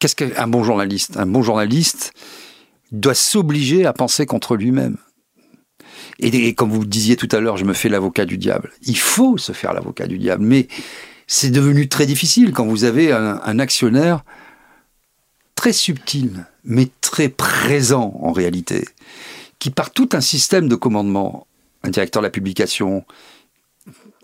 qu'est-ce 0.00 0.16
qu'un 0.16 0.48
bon 0.48 0.64
journaliste? 0.64 1.16
Un 1.16 1.26
bon 1.26 1.42
journaliste 1.42 2.12
doit 2.90 3.14
s'obliger 3.14 3.86
à 3.86 3.92
penser 3.92 4.26
contre 4.26 4.56
lui-même. 4.56 4.96
Et, 6.18 6.54
comme 6.54 6.70
vous 6.70 6.84
disiez 6.84 7.16
tout 7.16 7.28
à 7.32 7.40
l'heure, 7.40 7.56
je 7.56 7.64
me 7.64 7.72
fais 7.72 7.88
l'avocat 7.88 8.26
du 8.26 8.36
diable. 8.36 8.72
Il 8.82 8.98
faut 8.98 9.38
se 9.38 9.52
faire 9.52 9.72
l'avocat 9.72 10.06
du 10.06 10.18
diable, 10.18 10.44
mais 10.44 10.68
c'est 11.26 11.50
devenu 11.50 11.88
très 11.88 12.04
difficile 12.04 12.52
quand 12.52 12.66
vous 12.66 12.84
avez 12.84 13.12
un, 13.12 13.58
actionnaire 13.58 14.24
très 15.54 15.72
subtil, 15.72 16.46
mais 16.64 16.88
très 17.00 17.28
présent 17.28 18.18
en 18.20 18.32
réalité, 18.32 18.86
qui 19.58 19.70
par 19.70 19.90
tout 19.90 20.10
un 20.12 20.20
système 20.20 20.68
de 20.68 20.74
commandement, 20.74 21.46
un 21.82 21.90
directeur 21.90 22.22
de 22.22 22.26
la 22.26 22.30
publication, 22.30 23.04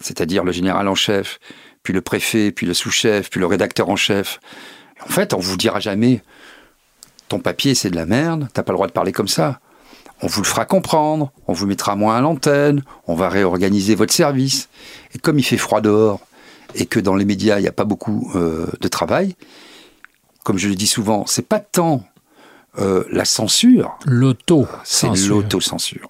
c'est-à-dire 0.01 0.45
le 0.45 0.53
général 0.53 0.89
en 0.89 0.95
chef, 0.95 1.39
puis 1.83 1.95
le 1.95 2.03
préfet, 2.03 2.53
puis 2.53 2.67
le 2.67 2.75
sous-chef, 2.75 3.31
puis 3.31 3.41
le 3.41 3.47
rédacteur 3.47 3.89
en 3.89 3.97
chef. 3.97 4.41
En 5.07 5.13
fait, 5.13 5.35
on 5.35 5.39
vous 5.39 5.57
dira 5.57 5.81
jamais 5.81 6.23
ton 7.29 7.39
papier 7.41 7.75
c'est 7.75 7.91
de 7.91 7.97
la 7.97 8.07
merde, 8.07 8.49
t'as 8.53 8.63
pas 8.63 8.73
le 8.73 8.77
droit 8.77 8.87
de 8.87 8.93
parler 8.93 9.13
comme 9.13 9.29
ça. 9.29 9.61
On 10.23 10.27
vous 10.29 10.41
le 10.41 10.47
fera 10.47 10.65
comprendre, 10.65 11.31
on 11.47 11.53
vous 11.53 11.67
mettra 11.67 11.95
moins 11.95 12.17
à 12.17 12.21
l'antenne, 12.21 12.83
on 13.07 13.15
va 13.15 13.29
réorganiser 13.29 13.95
votre 13.95 14.15
service. 14.15 14.69
Et 15.15 15.19
comme 15.19 15.39
il 15.39 15.43
fait 15.43 15.59
froid 15.59 15.81
dehors 15.81 16.21
et 16.75 16.87
que 16.87 17.01
dans 17.01 17.15
les 17.15 17.25
médias 17.25 17.59
il 17.59 17.63
n'y 17.63 17.69
a 17.69 17.73
pas 17.73 17.85
beaucoup 17.85 18.31
euh, 18.35 18.67
de 18.81 18.89
travail, 18.89 19.37
comme 20.45 20.59
je 20.59 20.69
le 20.69 20.75
dis 20.75 20.87
souvent, 20.87 21.27
c'est 21.27 21.47
pas 21.47 21.61
tant 21.61 22.05
euh, 22.79 23.05
la 23.11 23.25
censure, 23.25 23.99
l'auto, 24.05 24.67
c'est 24.85 25.09
l'auto-censure. 25.29 26.09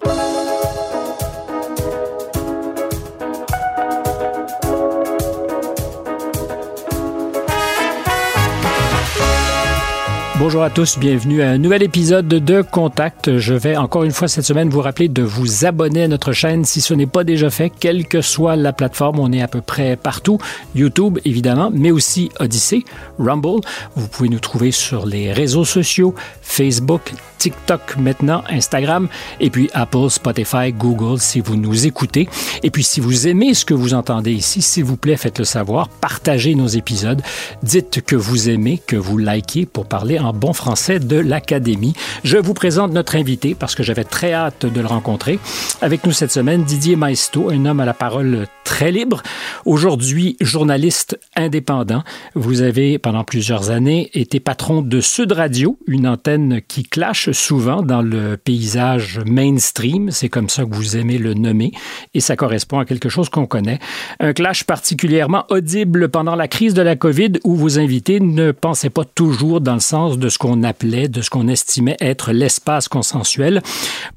Bonjour 10.39 10.61
à 10.61 10.69
tous, 10.69 10.99
bienvenue 10.99 11.41
à 11.41 11.49
un 11.49 11.57
nouvel 11.57 11.81
épisode 11.81 12.27
de 12.27 12.61
Contact. 12.61 13.39
Je 13.39 13.55
vais 13.55 13.75
encore 13.75 14.03
une 14.03 14.11
fois 14.11 14.27
cette 14.27 14.45
semaine 14.45 14.69
vous 14.69 14.81
rappeler 14.81 15.07
de 15.07 15.23
vous 15.23 15.65
abonner 15.65 16.03
à 16.03 16.07
notre 16.07 16.31
chaîne 16.31 16.63
si 16.63 16.79
ce 16.79 16.93
n'est 16.93 17.07
pas 17.07 17.23
déjà 17.23 17.49
fait, 17.49 17.71
quelle 17.71 18.07
que 18.07 18.21
soit 18.21 18.55
la 18.55 18.71
plateforme. 18.71 19.17
On 19.17 19.31
est 19.31 19.41
à 19.41 19.47
peu 19.47 19.61
près 19.61 19.95
partout. 19.95 20.37
YouTube, 20.75 21.17
évidemment, 21.25 21.71
mais 21.73 21.89
aussi 21.89 22.29
Odyssey, 22.39 22.83
Rumble. 23.17 23.61
Vous 23.95 24.07
pouvez 24.07 24.29
nous 24.29 24.39
trouver 24.39 24.71
sur 24.71 25.07
les 25.07 25.33
réseaux 25.33 25.65
sociaux, 25.65 26.13
Facebook, 26.43 27.13
TikTok 27.37 27.97
maintenant, 27.97 28.43
Instagram, 28.49 29.07
et 29.39 29.49
puis 29.49 29.69
Apple, 29.73 30.09
Spotify, 30.09 30.71
Google 30.71 31.19
si 31.19 31.39
vous 31.39 31.55
nous 31.55 31.85
écoutez. 31.85 32.27
Et 32.63 32.71
puis 32.71 32.83
si 32.83 32.99
vous 32.99 33.27
aimez 33.27 33.53
ce 33.53 33.65
que 33.65 33.73
vous 33.73 33.93
entendez 33.93 34.33
ici, 34.33 34.61
s'il 34.61 34.83
vous 34.83 34.97
plaît, 34.97 35.17
faites-le 35.17 35.45
savoir, 35.45 35.89
partagez 35.89 36.55
nos 36.55 36.67
épisodes, 36.67 37.21
dites 37.63 38.01
que 38.01 38.15
vous 38.15 38.49
aimez, 38.49 38.81
que 38.85 38.95
vous 38.95 39.17
likez 39.17 39.65
pour 39.65 39.85
parler 39.85 40.19
en 40.19 40.33
bon 40.33 40.53
français 40.53 40.99
de 40.99 41.17
l'Académie. 41.17 41.93
Je 42.23 42.37
vous 42.37 42.53
présente 42.53 42.91
notre 42.91 43.15
invité 43.15 43.55
parce 43.55 43.75
que 43.75 43.83
j'avais 43.83 44.03
très 44.03 44.33
hâte 44.33 44.65
de 44.65 44.81
le 44.81 44.87
rencontrer. 44.87 45.39
Avec 45.81 46.05
nous 46.05 46.11
cette 46.11 46.31
semaine, 46.31 46.63
Didier 46.63 46.95
Maesto, 46.95 47.49
un 47.49 47.65
homme 47.65 47.79
à 47.79 47.85
la 47.85 47.93
parole 47.93 48.47
très 48.63 48.91
libre, 48.91 49.23
aujourd'hui 49.65 50.35
journaliste 50.41 51.19
indépendant. 51.35 52.03
Vous 52.35 52.61
avez 52.61 52.99
pendant 52.99 53.23
plusieurs 53.23 53.69
années 53.69 54.09
été 54.13 54.39
patron 54.39 54.81
de 54.81 54.99
Sud 55.01 55.31
Radio, 55.31 55.77
une 55.87 56.07
antenne 56.07 56.61
qui 56.67 56.83
clash 56.83 57.31
souvent 57.37 57.81
dans 57.81 58.01
le 58.01 58.37
paysage 58.37 59.19
mainstream, 59.25 60.11
c'est 60.11 60.29
comme 60.29 60.49
ça 60.49 60.63
que 60.65 60.73
vous 60.73 60.97
aimez 60.97 61.17
le 61.17 61.33
nommer, 61.33 61.71
et 62.13 62.19
ça 62.19 62.35
correspond 62.35 62.79
à 62.79 62.85
quelque 62.85 63.09
chose 63.09 63.29
qu'on 63.29 63.45
connaît. 63.45 63.79
Un 64.19 64.33
clash 64.33 64.63
particulièrement 64.63 65.45
audible 65.49 66.09
pendant 66.09 66.35
la 66.35 66.47
crise 66.47 66.73
de 66.73 66.81
la 66.81 66.95
COVID 66.95 67.33
où 67.43 67.55
vos 67.55 67.79
invités 67.79 68.19
ne 68.19 68.51
pensaient 68.51 68.89
pas 68.89 69.05
toujours 69.05 69.61
dans 69.61 69.75
le 69.75 69.79
sens 69.79 70.17
de 70.17 70.29
ce 70.29 70.37
qu'on 70.37 70.63
appelait, 70.63 71.07
de 71.07 71.21
ce 71.21 71.29
qu'on 71.29 71.47
estimait 71.47 71.97
être 71.99 72.31
l'espace 72.31 72.87
consensuel. 72.87 73.61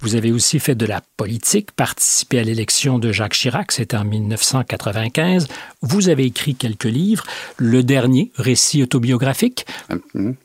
Vous 0.00 0.14
avez 0.14 0.32
aussi 0.32 0.58
fait 0.58 0.74
de 0.74 0.86
la 0.86 1.00
politique, 1.16 1.72
participé 1.72 2.38
à 2.38 2.42
l'élection 2.42 2.98
de 2.98 3.12
Jacques 3.12 3.34
Chirac, 3.34 3.72
c'était 3.72 3.96
en 3.96 4.04
1995. 4.04 5.48
Vous 5.82 6.08
avez 6.08 6.24
écrit 6.24 6.54
quelques 6.54 6.84
livres, 6.84 7.24
le 7.56 7.82
dernier, 7.82 8.30
récit 8.36 8.82
autobiographique. 8.82 9.66
Un, 9.88 9.98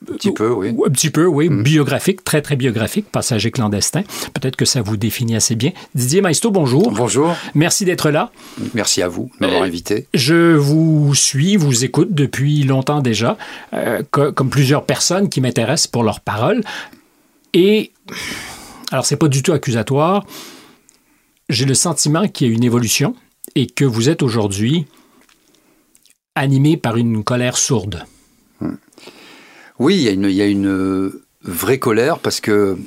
petit 0.05 0.31
peu, 0.31 0.49
oui. 0.49 0.69
Un 0.69 0.89
petit 0.91 1.09
peu, 1.09 1.25
oui, 1.25 1.49
mm. 1.49 1.63
biographique, 1.63 2.23
très 2.23 2.41
très 2.41 2.54
biographique, 2.55 3.05
Passager 3.11 3.51
clandestin. 3.51 4.03
Peut-être 4.33 4.55
que 4.55 4.65
ça 4.65 4.81
vous 4.81 4.97
définit 4.97 5.35
assez 5.35 5.55
bien. 5.55 5.71
Didier 5.93 6.21
Maestro, 6.21 6.51
bonjour. 6.51 6.91
Bonjour. 6.91 7.35
Merci 7.53 7.85
d'être 7.85 8.09
là. 8.09 8.31
Merci 8.73 9.01
à 9.01 9.07
vous 9.07 9.29
de 9.39 9.45
m'avoir 9.45 9.63
euh, 9.63 9.65
invité. 9.65 10.07
Je 10.13 10.55
vous 10.55 11.13
suis, 11.15 11.57
vous 11.57 11.85
écoute 11.85 12.13
depuis 12.13 12.63
longtemps 12.63 13.01
déjà, 13.01 13.37
euh, 13.73 14.01
comme 14.11 14.49
plusieurs 14.49 14.85
personnes 14.85 15.29
qui 15.29 15.41
m'intéressent 15.41 15.87
pour 15.87 16.03
leurs 16.03 16.19
paroles. 16.19 16.61
Et, 17.53 17.91
alors 18.91 19.05
c'est 19.05 19.17
pas 19.17 19.27
du 19.27 19.41
tout 19.43 19.53
accusatoire, 19.53 20.25
j'ai 21.49 21.65
le 21.65 21.73
sentiment 21.73 22.27
qu'il 22.27 22.47
y 22.47 22.51
a 22.51 22.53
une 22.53 22.63
évolution 22.63 23.15
et 23.55 23.67
que 23.67 23.85
vous 23.85 24.09
êtes 24.09 24.23
aujourd'hui 24.23 24.85
animé 26.35 26.75
par 26.75 26.97
une 26.97 27.23
colère 27.23 27.57
sourde. 27.57 28.05
Oui, 29.79 29.95
il 29.95 30.01
y 30.01 30.07
a 30.07 30.11
une, 30.11 30.25
il 30.25 30.35
y 30.35 30.41
a 30.41 30.47
une 30.47 31.11
vraie 31.45 31.79
colère 31.79 32.19
parce 32.19 32.41
que 32.41 32.77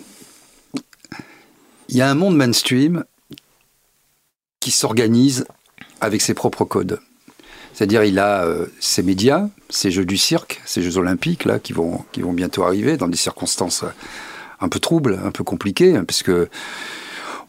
il 1.89 1.97
y 1.97 2.03
a 2.03 2.11
un 2.11 2.15
monde 2.15 2.37
mainstream 2.37 3.05
qui 4.61 4.71
s'organise 4.71 5.47
avec 6.01 6.21
ses 6.21 6.35
propres 6.35 6.65
codes. 6.65 7.01
C'est-à-dire, 7.73 8.05
il 8.05 8.19
a 8.19 8.45
euh, 8.45 8.67
ses 8.81 9.03
médias, 9.03 9.49
ses 9.71 9.91
jeux 9.91 10.05
du 10.05 10.17
cirque, 10.17 10.61
ses 10.67 10.83
jeux 10.83 10.99
olympiques, 10.99 11.45
là, 11.45 11.59
qui 11.59 11.73
vont, 11.73 12.05
qui 12.13 12.23
bientôt 12.23 12.65
arriver 12.65 12.97
dans 12.97 13.09
des 13.09 13.17
circonstances 13.17 13.85
un 14.61 14.69
peu 14.69 14.81
troubles, 14.81 15.19
un 15.25 15.31
peu 15.31 15.45
compliquées, 15.45 15.97
hein, 15.97 16.05
parce 16.05 16.23
que 16.23 16.49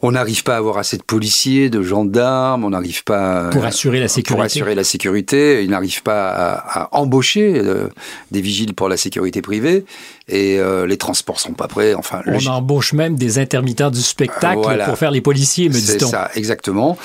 on 0.01 0.11
n'arrive 0.11 0.43
pas 0.43 0.55
à 0.55 0.57
avoir 0.57 0.77
assez 0.77 0.97
de 0.97 1.03
policiers, 1.03 1.69
de 1.69 1.81
gendarmes, 1.81 2.63
on 2.63 2.69
n'arrive 2.69 3.03
pas 3.03 3.49
pour 3.49 3.65
assurer 3.65 3.99
la 3.99 4.07
sécurité. 4.07 4.33
Pour 4.33 4.43
assurer 4.43 4.75
la 4.75 4.83
sécurité, 4.85 5.63
ils 5.63 5.69
n'arrivent 5.69 6.03
pas 6.03 6.29
à, 6.29 6.97
embaucher 6.97 7.53
euh, 7.57 7.89
des 8.31 8.41
vigiles 8.41 8.73
pour 8.73 8.87
la 8.87 8.95
sécurité 8.95 9.41
privée 9.41 9.85
et 10.29 10.57
euh, 10.59 10.87
les 10.87 10.97
transports 10.97 11.39
sont 11.39 11.53
pas 11.53 11.67
prêts. 11.67 11.93
Enfin, 11.95 12.21
on 12.27 12.45
embauche 12.47 12.93
même 12.93 13.15
des 13.15 13.39
intermittents 13.39 13.91
du 13.91 14.01
spectacle 14.01 14.83
pour 14.85 14.97
faire 14.97 15.11
les 15.11 15.21
policiers, 15.21 15.67
me 15.67 15.73
dit-on. 15.73 16.05
C'est 16.05 16.11
ça, 16.11 16.31
exactement. 16.35 16.97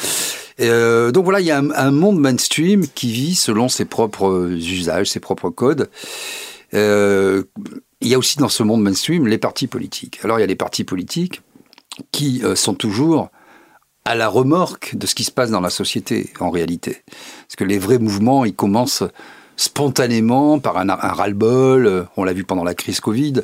Euh, 0.61 1.11
donc 1.11 1.25
voilà, 1.25 1.41
il 1.41 1.47
y 1.47 1.51
a 1.51 1.59
un, 1.59 1.91
monde 1.91 2.21
mainstream 2.21 2.87
qui 2.95 3.11
vit 3.11 3.35
selon 3.35 3.69
ses 3.69 3.87
propres 3.87 4.51
usages, 4.53 5.09
ses 5.09 5.21
propres 5.21 5.51
codes. 5.51 5.91
il 6.73 7.45
y 8.03 8.15
a 8.15 8.19
aussi 8.19 8.39
dans 8.39 8.49
ce 8.49 8.63
monde 8.63 8.83
mainstream 8.83 9.27
les 9.27 9.39
partis 9.39 9.67
politiques. 9.67 10.21
Alors 10.23 10.39
il 10.39 10.43
y 10.43 10.45
a 10.45 10.47
les 10.47 10.55
partis 10.55 10.85
politiques 10.85 11.43
qui 12.13 12.43
euh, 12.45 12.55
sont 12.55 12.75
toujours 12.75 13.29
à 14.05 14.15
la 14.15 14.29
remorque 14.29 14.97
de 14.97 15.07
ce 15.07 15.15
qui 15.15 15.25
se 15.25 15.31
passe 15.31 15.51
dans 15.51 15.61
la 15.61 15.71
société, 15.71 16.31
en 16.41 16.51
réalité. 16.51 17.03
Parce 17.07 17.57
que 17.57 17.65
les 17.65 17.79
vrais 17.79 17.99
mouvements, 17.99 18.45
ils 18.45 18.55
commencent 18.55 19.05
spontanément 19.57 20.59
par 20.59 20.77
un, 20.77 20.95
ras-le-bol. 20.95 21.87
Euh, 21.87 22.05
on 22.17 22.25
l'a 22.25 22.33
vu 22.33 22.45
pendant 22.45 22.65
la 22.65 22.75
crise 22.75 23.01
Covid, 23.01 23.43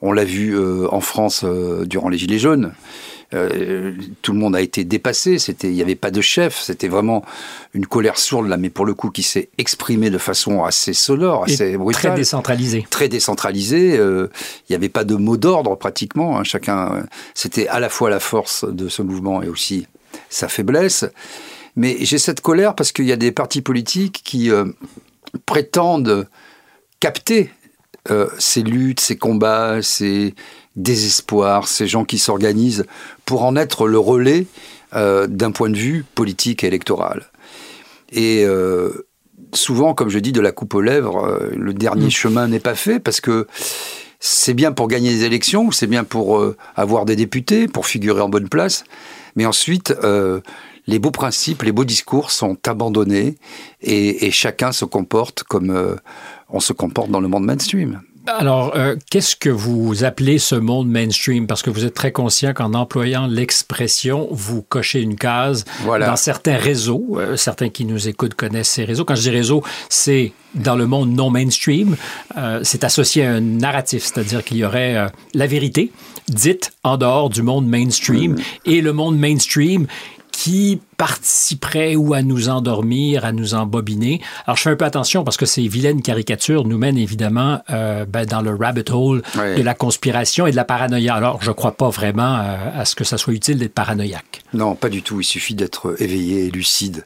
on 0.00 0.12
l'a 0.12 0.24
vu 0.24 0.56
euh, 0.56 0.88
en 0.90 1.00
France 1.00 1.44
durant 1.44 2.08
les 2.08 2.18
Gilets 2.18 2.38
jaunes. 2.38 2.72
Euh, 3.32 3.92
tout 4.22 4.32
le 4.32 4.38
monde 4.38 4.56
a 4.56 4.60
été 4.60 4.84
dépassé. 4.84 5.38
C'était, 5.38 5.68
il 5.68 5.74
n'y 5.74 5.82
avait 5.82 5.94
pas 5.94 6.10
de 6.10 6.20
chef. 6.20 6.60
C'était 6.60 6.88
vraiment 6.88 7.24
une 7.74 7.86
colère 7.86 8.18
sourde 8.18 8.48
là, 8.48 8.56
mais 8.56 8.70
pour 8.70 8.84
le 8.84 8.94
coup 8.94 9.10
qui 9.10 9.22
s'est 9.22 9.50
exprimée 9.58 10.10
de 10.10 10.18
façon 10.18 10.64
assez 10.64 10.92
sonore, 10.92 11.44
assez 11.44 11.76
brutale, 11.76 12.02
très 12.02 12.14
décentralisée. 12.14 12.86
Très 12.90 13.08
décentralisée. 13.08 13.96
Euh, 13.96 14.28
il 14.68 14.72
n'y 14.72 14.76
avait 14.76 14.88
pas 14.88 15.04
de 15.04 15.14
mot 15.14 15.36
d'ordre 15.36 15.76
pratiquement. 15.76 16.38
Hein. 16.38 16.44
Chacun, 16.44 16.94
euh, 16.94 17.02
c'était 17.34 17.68
à 17.68 17.78
la 17.78 17.88
fois 17.88 18.10
la 18.10 18.20
force 18.20 18.64
de 18.64 18.88
ce 18.88 19.02
mouvement 19.02 19.42
et 19.42 19.48
aussi 19.48 19.86
sa 20.28 20.48
faiblesse. 20.48 21.04
Mais 21.76 21.98
j'ai 22.00 22.18
cette 22.18 22.40
colère 22.40 22.74
parce 22.74 22.90
qu'il 22.90 23.06
y 23.06 23.12
a 23.12 23.16
des 23.16 23.30
partis 23.30 23.62
politiques 23.62 24.22
qui 24.24 24.50
prétendent 25.46 26.28
capter 26.98 27.50
ces 28.38 28.62
luttes, 28.62 28.98
ces 28.98 29.16
combats, 29.16 29.80
ces 29.80 30.34
désespoir, 30.76 31.68
ces 31.68 31.86
gens 31.86 32.04
qui 32.04 32.18
s'organisent 32.18 32.84
pour 33.24 33.44
en 33.44 33.56
être 33.56 33.86
le 33.86 33.98
relais 33.98 34.46
euh, 34.94 35.26
d'un 35.26 35.50
point 35.50 35.70
de 35.70 35.76
vue 35.76 36.04
politique 36.14 36.64
et 36.64 36.66
électoral. 36.66 37.30
Et 38.12 38.44
euh, 38.44 39.06
souvent, 39.52 39.94
comme 39.94 40.08
je 40.08 40.18
dis, 40.18 40.32
de 40.32 40.40
la 40.40 40.52
coupe 40.52 40.74
aux 40.74 40.80
lèvres, 40.80 41.24
euh, 41.24 41.50
le 41.56 41.74
dernier 41.74 42.06
mm. 42.06 42.10
chemin 42.10 42.48
n'est 42.48 42.60
pas 42.60 42.74
fait 42.74 43.00
parce 43.00 43.20
que 43.20 43.46
c'est 44.20 44.54
bien 44.54 44.72
pour 44.72 44.88
gagner 44.88 45.10
des 45.10 45.24
élections, 45.24 45.70
c'est 45.70 45.86
bien 45.86 46.04
pour 46.04 46.44
avoir 46.76 47.06
des 47.06 47.16
députés, 47.16 47.68
pour 47.68 47.86
figurer 47.86 48.20
en 48.20 48.28
bonne 48.28 48.50
place, 48.50 48.84
mais 49.34 49.46
ensuite, 49.46 49.94
les 50.86 50.98
beaux 50.98 51.10
principes, 51.10 51.62
les 51.62 51.72
beaux 51.72 51.86
discours 51.86 52.30
sont 52.30 52.58
abandonnés 52.68 53.36
et, 53.80 54.26
et 54.26 54.30
chacun 54.30 54.72
se 54.72 54.84
comporte 54.84 55.42
comme 55.44 55.96
on 56.50 56.60
se 56.60 56.74
comporte 56.74 57.10
dans 57.10 57.20
le 57.22 57.28
monde 57.28 57.46
mainstream. 57.46 58.02
Alors, 58.26 58.72
euh, 58.76 58.96
qu'est-ce 59.10 59.34
que 59.34 59.48
vous 59.48 60.04
appelez 60.04 60.38
ce 60.38 60.54
monde 60.54 60.88
mainstream? 60.88 61.46
Parce 61.46 61.62
que 61.62 61.70
vous 61.70 61.84
êtes 61.84 61.94
très 61.94 62.12
conscient 62.12 62.52
qu'en 62.52 62.74
employant 62.74 63.26
l'expression, 63.26 64.28
vous 64.30 64.62
cochez 64.62 65.00
une 65.00 65.16
case 65.16 65.64
dans 65.84 66.16
certains 66.16 66.56
réseaux. 66.56 67.18
Euh, 67.18 67.36
certains 67.36 67.70
qui 67.70 67.84
nous 67.84 68.08
écoutent 68.08 68.34
connaissent 68.34 68.68
ces 68.68 68.84
réseaux. 68.84 69.04
Quand 69.04 69.14
je 69.14 69.22
dis 69.22 69.30
réseau, 69.30 69.62
c'est 69.88 70.32
dans 70.54 70.76
le 70.76 70.86
monde 70.86 71.10
non 71.10 71.30
mainstream. 71.30 71.96
Euh, 72.36 72.60
c'est 72.62 72.84
associé 72.84 73.24
à 73.24 73.32
un 73.32 73.40
narratif, 73.40 74.04
c'est-à-dire 74.04 74.44
qu'il 74.44 74.58
y 74.58 74.64
aurait 74.64 75.06
la 75.34 75.46
vérité 75.46 75.90
dite 76.28 76.72
en 76.84 76.96
dehors 76.96 77.30
du 77.30 77.42
monde 77.42 77.66
mainstream 77.66 78.32
mm. 78.32 78.38
et 78.66 78.80
le 78.80 78.92
monde 78.92 79.18
mainstream 79.18 79.86
qui 80.42 80.80
participerait 80.96 81.96
ou 81.96 82.14
à 82.14 82.22
nous 82.22 82.48
endormir, 82.48 83.26
à 83.26 83.32
nous 83.32 83.52
embobiner. 83.52 84.22
Alors, 84.46 84.56
je 84.56 84.62
fais 84.62 84.70
un 84.70 84.76
peu 84.76 84.86
attention 84.86 85.22
parce 85.22 85.36
que 85.36 85.44
ces 85.44 85.68
vilaines 85.68 86.00
caricatures 86.00 86.64
nous 86.64 86.78
mènent 86.78 86.96
évidemment 86.96 87.60
euh, 87.68 88.06
ben, 88.06 88.24
dans 88.24 88.40
le 88.40 88.54
rabbit 88.54 88.90
hole 88.90 89.20
de 89.36 89.60
la 89.62 89.74
conspiration 89.74 90.46
et 90.46 90.50
de 90.50 90.56
la 90.56 90.64
paranoïa. 90.64 91.14
Alors, 91.14 91.42
je 91.42 91.50
ne 91.50 91.54
crois 91.54 91.72
pas 91.72 91.90
vraiment 91.90 92.38
euh, 92.38 92.56
à 92.74 92.86
ce 92.86 92.94
que 92.94 93.04
ça 93.04 93.18
soit 93.18 93.34
utile 93.34 93.58
d'être 93.58 93.74
paranoïaque. 93.74 94.40
Non, 94.54 94.76
pas 94.76 94.88
du 94.88 95.02
tout. 95.02 95.20
Il 95.20 95.24
suffit 95.24 95.54
d'être 95.54 95.94
éveillé 96.00 96.46
et 96.46 96.50
lucide 96.50 97.04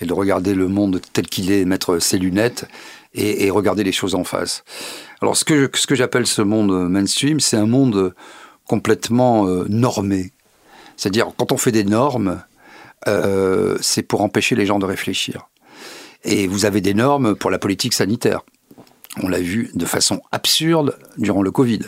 et 0.00 0.06
de 0.06 0.12
regarder 0.12 0.54
le 0.54 0.68
monde 0.68 1.00
tel 1.12 1.26
qu'il 1.26 1.50
est, 1.50 1.64
mettre 1.64 1.98
ses 1.98 2.18
lunettes 2.18 2.68
et, 3.14 3.50
regarder 3.50 3.82
les 3.82 3.90
choses 3.90 4.14
en 4.14 4.22
face. 4.22 4.62
Alors, 5.20 5.36
ce 5.36 5.44
que, 5.44 5.68
ce 5.74 5.88
que 5.88 5.96
j'appelle 5.96 6.28
ce 6.28 6.42
monde 6.42 6.88
mainstream, 6.88 7.40
c'est 7.40 7.56
un 7.56 7.66
monde 7.66 8.14
complètement 8.64 9.48
euh, 9.48 9.64
normé. 9.68 10.30
C'est-à-dire, 10.96 11.32
quand 11.36 11.50
on 11.50 11.56
fait 11.56 11.72
des 11.72 11.84
normes, 11.84 12.42
euh, 13.06 13.78
c'est 13.80 14.02
pour 14.02 14.22
empêcher 14.22 14.54
les 14.54 14.66
gens 14.66 14.78
de 14.78 14.86
réfléchir. 14.86 15.48
Et 16.24 16.46
vous 16.46 16.64
avez 16.64 16.80
des 16.80 16.94
normes 16.94 17.36
pour 17.36 17.50
la 17.50 17.58
politique 17.58 17.92
sanitaire. 17.92 18.42
On 19.22 19.28
l'a 19.28 19.40
vu 19.40 19.70
de 19.74 19.86
façon 19.86 20.20
absurde 20.32 20.98
durant 21.16 21.42
le 21.42 21.50
Covid. 21.50 21.80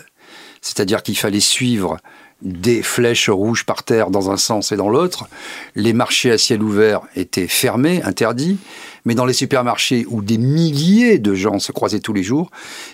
C'est-à-dire 0.61 1.03
qu'il 1.03 1.19
fallait 1.19 1.41
suivre 1.41 1.99
des 2.43 2.83
flèches 2.83 3.31
rouges 3.31 3.65
par 3.65 3.83
terre 3.83 4.11
dans 4.11 4.31
un 4.31 4.37
sens 4.37 4.71
et 4.71 4.77
dans 4.77 4.89
l'autre. 4.89 5.29
Les 5.75 5.93
marchés 5.93 6.31
à 6.31 6.39
ciel 6.39 6.63
ouvert 6.63 7.03
étaient 7.17 7.49
fermés, 7.49 8.01
interdits. 8.05 8.59
Mais 9.05 9.15
dans 9.15 9.25
les 9.25 9.33
supermarchés 9.33 10.05
où 10.09 10.21
des 10.21 10.39
milliers 10.39 11.19
de 11.19 11.35
gens 11.35 11.59
se 11.59 11.73
croisaient 11.73 12.01
tous 12.01 12.13
les 12.13 12.23
jours, 12.23 12.51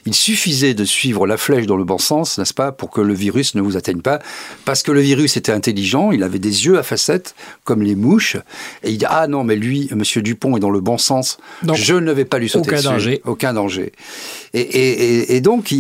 il 0.06 0.14
suffisait 0.14 0.74
de 0.74 0.84
suivre 0.84 1.26
la 1.26 1.36
flèche 1.36 1.66
dans 1.66 1.76
le 1.76 1.84
bon 1.84 1.98
sens, 1.98 2.38
n'est-ce 2.38 2.54
pas, 2.54 2.72
pour 2.72 2.90
que 2.90 3.00
le 3.00 3.14
virus 3.14 3.54
ne 3.54 3.60
vous 3.60 3.76
atteigne 3.76 4.00
pas. 4.00 4.20
Parce 4.64 4.82
que 4.82 4.92
le 4.92 5.00
virus 5.00 5.36
était 5.36 5.50
intelligent, 5.50 6.12
il 6.12 6.22
avait 6.22 6.38
des 6.38 6.66
yeux 6.66 6.78
à 6.78 6.82
facettes, 6.82 7.34
comme 7.64 7.82
les 7.82 7.96
mouches. 7.96 8.36
Et 8.84 8.92
il 8.92 8.98
dit 8.98 9.06
Ah 9.08 9.26
non, 9.26 9.42
mais 9.44 9.56
lui, 9.56 9.88
Monsieur 9.92 10.22
Dupont 10.22 10.56
est 10.56 10.60
dans 10.60 10.70
le 10.70 10.80
bon 10.80 10.98
sens. 10.98 11.38
je 11.74 11.94
ne 11.94 12.12
vais 12.12 12.24
pas 12.24 12.38
lui 12.38 12.48
sauter 12.48 12.70
aucun 12.70 12.82
Danger. 12.82 13.20
Aucun 13.24 13.52
danger. 13.52 13.92
Et, 14.52 15.40
donc, 15.40 15.74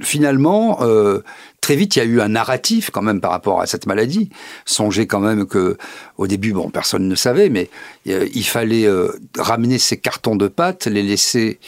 finalement, 0.00 0.78
euh, 0.82 1.20
très 1.60 1.76
vite, 1.76 1.96
il 1.96 1.98
y 1.98 2.02
a 2.02 2.04
eu 2.06 2.20
un 2.20 2.28
narratif 2.28 2.90
quand 2.90 3.02
même 3.02 3.20
par 3.20 3.30
rapport 3.30 3.60
à 3.60 3.66
cette 3.66 3.86
maladie. 3.86 4.30
Songez 4.64 5.06
quand 5.06 5.20
même 5.20 5.46
que 5.46 5.76
au 6.16 6.26
début, 6.26 6.52
bon, 6.52 6.70
personne 6.70 7.08
ne 7.08 7.14
savait, 7.14 7.50
mais 7.50 7.68
euh, 8.08 8.26
il 8.32 8.44
fallait 8.44 8.86
euh, 8.86 9.08
ramener 9.36 9.78
ces 9.78 9.98
cartons 9.98 10.36
de 10.36 10.48
pâte, 10.48 10.86
les 10.86 11.02
laisser 11.02 11.58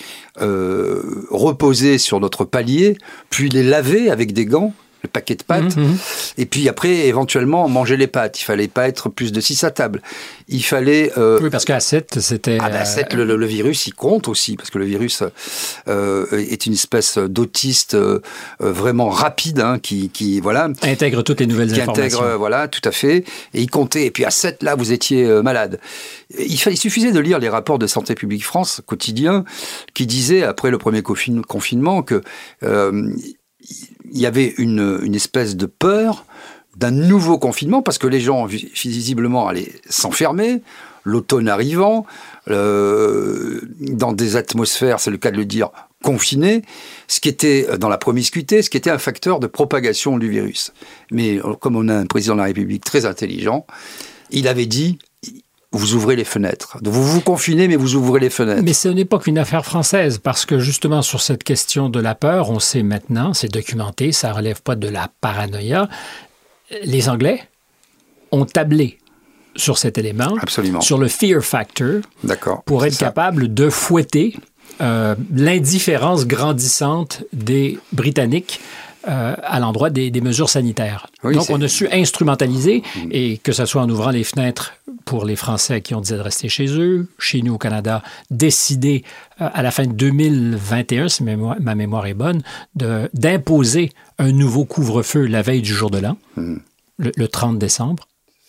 euh, 0.41 1.27
reposer 1.31 1.99
sur 1.99 2.21
notre 2.21 2.45
palier, 2.45 2.97
puis 3.31 3.49
les 3.49 3.63
laver 3.63 4.11
avec 4.11 4.33
des 4.33 4.47
gants 4.47 4.73
le 5.03 5.09
paquet 5.09 5.35
de 5.35 5.43
pâtes. 5.43 5.77
Mhm, 5.77 5.85
mhm. 5.85 5.99
Et 6.39 6.47
puis 6.47 6.69
après, 6.69 7.07
éventuellement, 7.07 7.69
manger 7.69 7.97
les 7.97 8.07
pâtes. 8.07 8.41
Il 8.41 8.45
fallait 8.45 8.69
pas 8.69 8.89
être 8.89 9.09
plus 9.09 9.33
de 9.33 9.41
6 9.41 9.65
à 9.65 9.71
table. 9.71 10.03
Il 10.49 10.63
fallait... 10.63 11.13
Euh... 11.17 11.39
Oui, 11.43 11.51
parce 11.51 11.65
qu'à 11.65 11.81
7, 11.81 12.21
c'était... 12.21 12.59
Ah 12.61 12.69
ben, 12.69 12.81
à 12.81 12.85
7, 12.85 13.15
le, 13.15 13.47
virus, 13.47 13.87
il 13.87 13.95
compte 13.95 14.29
aussi, 14.29 14.57
parce 14.57 14.71
que 14.71 14.79
le 14.79 14.85
virus 14.85 15.23
euh, 15.89 16.27
est 16.33 16.67
une 16.67 16.75
espèce 16.75 17.19
d'autiste 17.19 17.95
euh, 17.95 18.21
vraiment 18.59 19.09
rapide, 19.09 19.61
hein, 19.61 19.79
qui, 19.79 20.11
qui, 20.11 20.41
voilà... 20.41 20.69
Intègre 20.83 21.23
toutes 21.23 21.41
les 21.41 21.47
nouvelles 21.47 21.73
qui 21.73 21.81
informations. 21.81 22.21
Intègre, 22.21 22.37
voilà, 22.37 22.69
tout 22.69 22.87
à 22.87 22.93
fait. 22.93 23.25
Et 23.55 23.63
il 23.63 23.71
comptait. 23.71 24.07
Et 24.07 24.11
puis 24.11 24.25
à 24.25 24.31
7, 24.31 24.63
là, 24.63 24.75
vous 24.75 24.93
étiez 24.93 25.25
euh, 25.25 25.43
malade. 25.43 25.81
Il, 26.39 26.53
il, 26.53 26.77
suffisait 26.77 27.13
de 27.13 27.21
lire 27.21 27.39
les 27.39 27.49
rapports 27.49 27.79
de 27.79 27.87
Santé 27.87 28.15
publique 28.15 28.45
France 28.45 28.83
quotidiens 28.87 29.45
qui 29.95 30.07
disaient, 30.07 30.43
après 30.43 30.71
le 30.71 30.79
premier 30.79 31.03
confinement, 31.03 32.03
que 32.03 32.23
il 34.13 34.19
y 34.19 34.27
avait 34.27 34.55
une, 34.59 35.15
espèce 35.15 35.57
de 35.57 35.67
peur 35.67 36.25
d'un 36.77 36.91
nouveau 36.91 37.39
confinement 37.39 37.83
parce 37.83 37.99
que 37.99 38.07
les 38.07 38.21
gens 38.21 38.47
visiblement 38.47 39.49
allaient 39.49 39.73
s'enfermer, 39.89 40.63
l'automne 41.05 41.49
arrivant, 41.49 42.07
euh, 42.49 43.61
dans 43.81 44.13
des 44.13 44.37
atmosphères, 44.37 45.01
c'est 45.01 45.11
le 45.11 45.19
cas 45.19 45.31
de 45.31 45.37
le 45.37 45.45
dire, 45.45 45.71
confinées, 46.03 46.63
ce 47.09 47.21
qui 47.21 47.29
était 47.29 47.79
dans 47.79 47.89
la 47.89 47.99
promiscuité, 47.99 48.63
ce 48.63 48.71
qui 48.71 48.77
était 48.77 48.91
un 48.91 48.99
facteur 48.99 49.41
de 49.41 49.47
propagation 49.47 50.17
du 50.17 50.29
virus. 50.29 50.73
Mais 51.11 51.41
comme 51.61 51.77
on 51.77 51.89
a 51.89 51.95
un 51.95 52.07
président 52.07 52.35
de 52.35 52.41
la 52.41 52.47
République 52.47 52.85
très 52.85 53.05
intelligent, 53.05 53.67
il 54.31 54.49
avait 54.49 54.67
dit 54.67 54.99
vous 55.73 55.95
ouvrez 55.95 56.17
les 56.17 56.25
fenêtres. 56.25 56.79
Vous 56.83 57.05
vous 57.05 57.21
confinez, 57.21 57.69
mais 57.69 57.77
vous 57.77 57.95
ouvrez 57.95 58.21
les 58.21 58.31
fenêtres. 58.31 58.63
Mais 58.65 58.73
ce 58.73 58.89
n'est 58.89 59.05
pas 59.05 59.19
qu'une 59.19 59.39
affaire 59.39 59.65
française, 59.65 60.19
parce 60.19 60.45
que 60.45 60.59
justement 60.59 61.03
sur 61.03 61.21
cette 61.21 61.45
question 61.45 61.89
de 61.89 62.01
la 62.01 62.15
peur, 62.15 62.51
on 62.51 62.59
sait 62.59 62.83
maintenant, 62.83 63.35
c'est 63.35 63.53
documenté, 63.53 64.11
ça 64.13 64.33
relève 64.33 64.63
pas 64.63 64.75
de 64.75 64.89
la 64.89 65.09
paranoïa. 65.21 65.89
Les 66.85 67.09
Anglais 67.09 67.43
ont 68.33 68.45
tablé 68.45 68.99
sur 69.57 69.79
cet 69.79 69.99
élément, 69.99 70.35
Absolument. 70.41 70.81
sur 70.81 70.99
le 70.99 71.09
fear 71.09 71.43
factor, 71.43 72.01
pour 72.67 72.85
être 72.85 72.99
capable 72.99 73.53
de 73.53 73.69
fouetter 73.69 74.37
euh, 74.81 75.15
l'indifférence 75.35 76.27
grandissante 76.27 77.25
des 77.33 77.79
Britanniques 77.93 78.61
euh, 79.09 79.35
à 79.43 79.61
l'endroit 79.61 79.89
des, 79.89 80.11
mesures 80.21 80.51
sanitaires. 80.51 81.07
Donc, 81.23 81.49
on 81.49 81.59
a 81.63 81.69
su 81.69 81.89
instrumentaliser, 81.91 82.83
mm. 82.97 83.09
et 83.13 83.39
que 83.39 83.51
ce 83.53 83.65
soit 83.65 83.81
en 83.81 83.89
ouvrant 83.89 84.11
les 84.11 84.25
fenêtres 84.25 84.75
pour 85.07 85.25
les 85.25 85.37
Français 85.37 85.81
qui 85.81 85.95
ont 85.95 86.01
décidé 86.01 86.19
de 86.19 86.23
rester 86.23 86.49
chez 86.51 86.67
eux, 86.79 87.09
chez 87.19 87.41
nous 87.41 87.55
au 87.55 87.59
Canada, 87.59 88.03
décider 88.31 89.03
euh, 89.41 89.49
à 89.55 89.63
la 89.63 89.71
fin 89.71 89.87
de 89.87 89.93
2021, 89.93 91.09
si 91.09 91.25
ma 91.25 91.75
mémoire, 91.75 92.07
est 92.07 92.15
bonne, 92.15 92.43
d'imposer 92.75 93.91
un 94.19 94.33
nouveau 94.33 94.67
couvre-feu 94.67 95.25
la 95.25 95.41
veille 95.41 95.63
du 95.63 95.73
jour 95.73 95.91
de 95.91 95.99
l'an, 95.99 96.19
mm. 96.37 96.57
le, 96.99 97.29
30 97.29 97.59
décembre, 97.59 98.07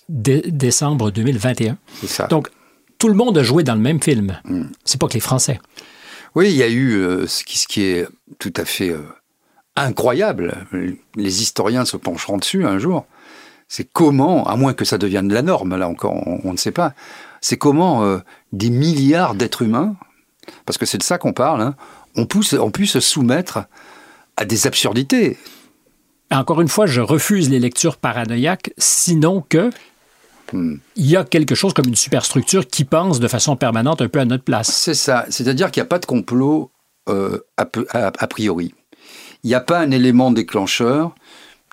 décembre 0.09 1.11
2021. 1.11 1.77
Ça. 2.05 2.27
Donc, 2.27 2.49
tout 2.97 3.07
le 3.07 3.15
monde 3.15 3.37
a 3.37 3.43
joué 3.43 3.63
dans 3.63 3.75
le 3.75 3.81
même 3.81 4.03
film. 4.03 4.37
Mm. 4.43 4.63
C'est 4.83 4.99
pas 4.99 5.07
que 5.07 5.13
les 5.13 5.21
Français. 5.21 5.61
Oui, 6.35 6.49
il 6.49 6.57
y 6.57 6.63
a 6.63 6.67
eu 6.67 6.95
euh, 6.95 7.25
ce, 7.25 7.45
qui, 7.45 7.57
ce, 7.57 7.67
qui, 7.67 7.83
est 7.83 8.05
tout 8.37 8.53
à 8.57 8.65
fait 8.65 8.93
incroyable. 9.75 10.65
Les 11.15 11.41
historiens 11.41 11.85
se 11.85 11.97
pencheront 11.97 12.37
dessus 12.37 12.65
un 12.65 12.77
jour. 12.77 13.05
C'est 13.67 13.89
comment, 13.91 14.45
à 14.47 14.55
moins 14.57 14.73
que 14.73 14.83
ça 14.83 14.97
devienne 14.97 15.31
la 15.31 15.41
norme, 15.41 15.77
là 15.77 15.87
encore, 15.87 16.15
on, 16.43 16.51
ne 16.51 16.57
sait 16.57 16.73
pas, 16.73 16.93
c'est 17.39 17.57
comment 17.57 18.03
euh, 18.03 18.17
des 18.51 18.69
milliards 18.69 19.33
d'êtres 19.33 19.61
humains, 19.61 19.95
parce 20.65 20.77
que 20.77 20.85
c'est 20.85 20.97
de 20.97 21.03
ça 21.03 21.17
qu'on 21.17 21.31
parle, 21.31 21.61
hein, 21.61 21.75
on, 22.15 22.25
pousse, 22.25 22.53
on 22.53 22.69
pu 22.69 22.85
se 22.85 22.99
soumettre 22.99 23.59
à 24.35 24.43
des 24.43 24.67
absurdités. 24.67 25.37
Encore 26.31 26.61
une 26.61 26.67
fois, 26.67 26.85
je 26.85 27.01
refuse 27.01 27.49
les 27.49 27.59
lectures 27.59 27.97
paranoïaques, 27.97 28.73
sinon 28.77 29.41
que 29.47 29.69
hmm. 30.51 30.75
il 30.95 31.05
y 31.05 31.15
a 31.15 31.23
quelque 31.23 31.55
chose 31.55 31.73
comme 31.73 31.87
une 31.87 31.95
superstructure 31.95 32.67
qui 32.67 32.83
pense 32.83 33.19
de 33.19 33.27
façon 33.27 33.55
permanente 33.55 34.01
un 34.01 34.09
peu 34.09 34.19
à 34.19 34.25
notre 34.25 34.43
place. 34.43 34.69
C'est 34.69 34.93
ça. 34.93 35.25
C'est-à-dire 35.29 35.71
qu'il 35.71 35.81
n'y 35.81 35.85
a 35.85 35.89
pas 35.89 35.99
de 35.99 36.05
complot 36.05 36.71
euh, 37.09 37.39
a, 37.57 38.27
priori. 38.27 38.73
Il 39.43 39.47
n'y 39.47 39.55
a 39.55 39.59
pas 39.59 39.79
un 39.79 39.91
élément 39.91 40.31
déclencheur 40.31 41.15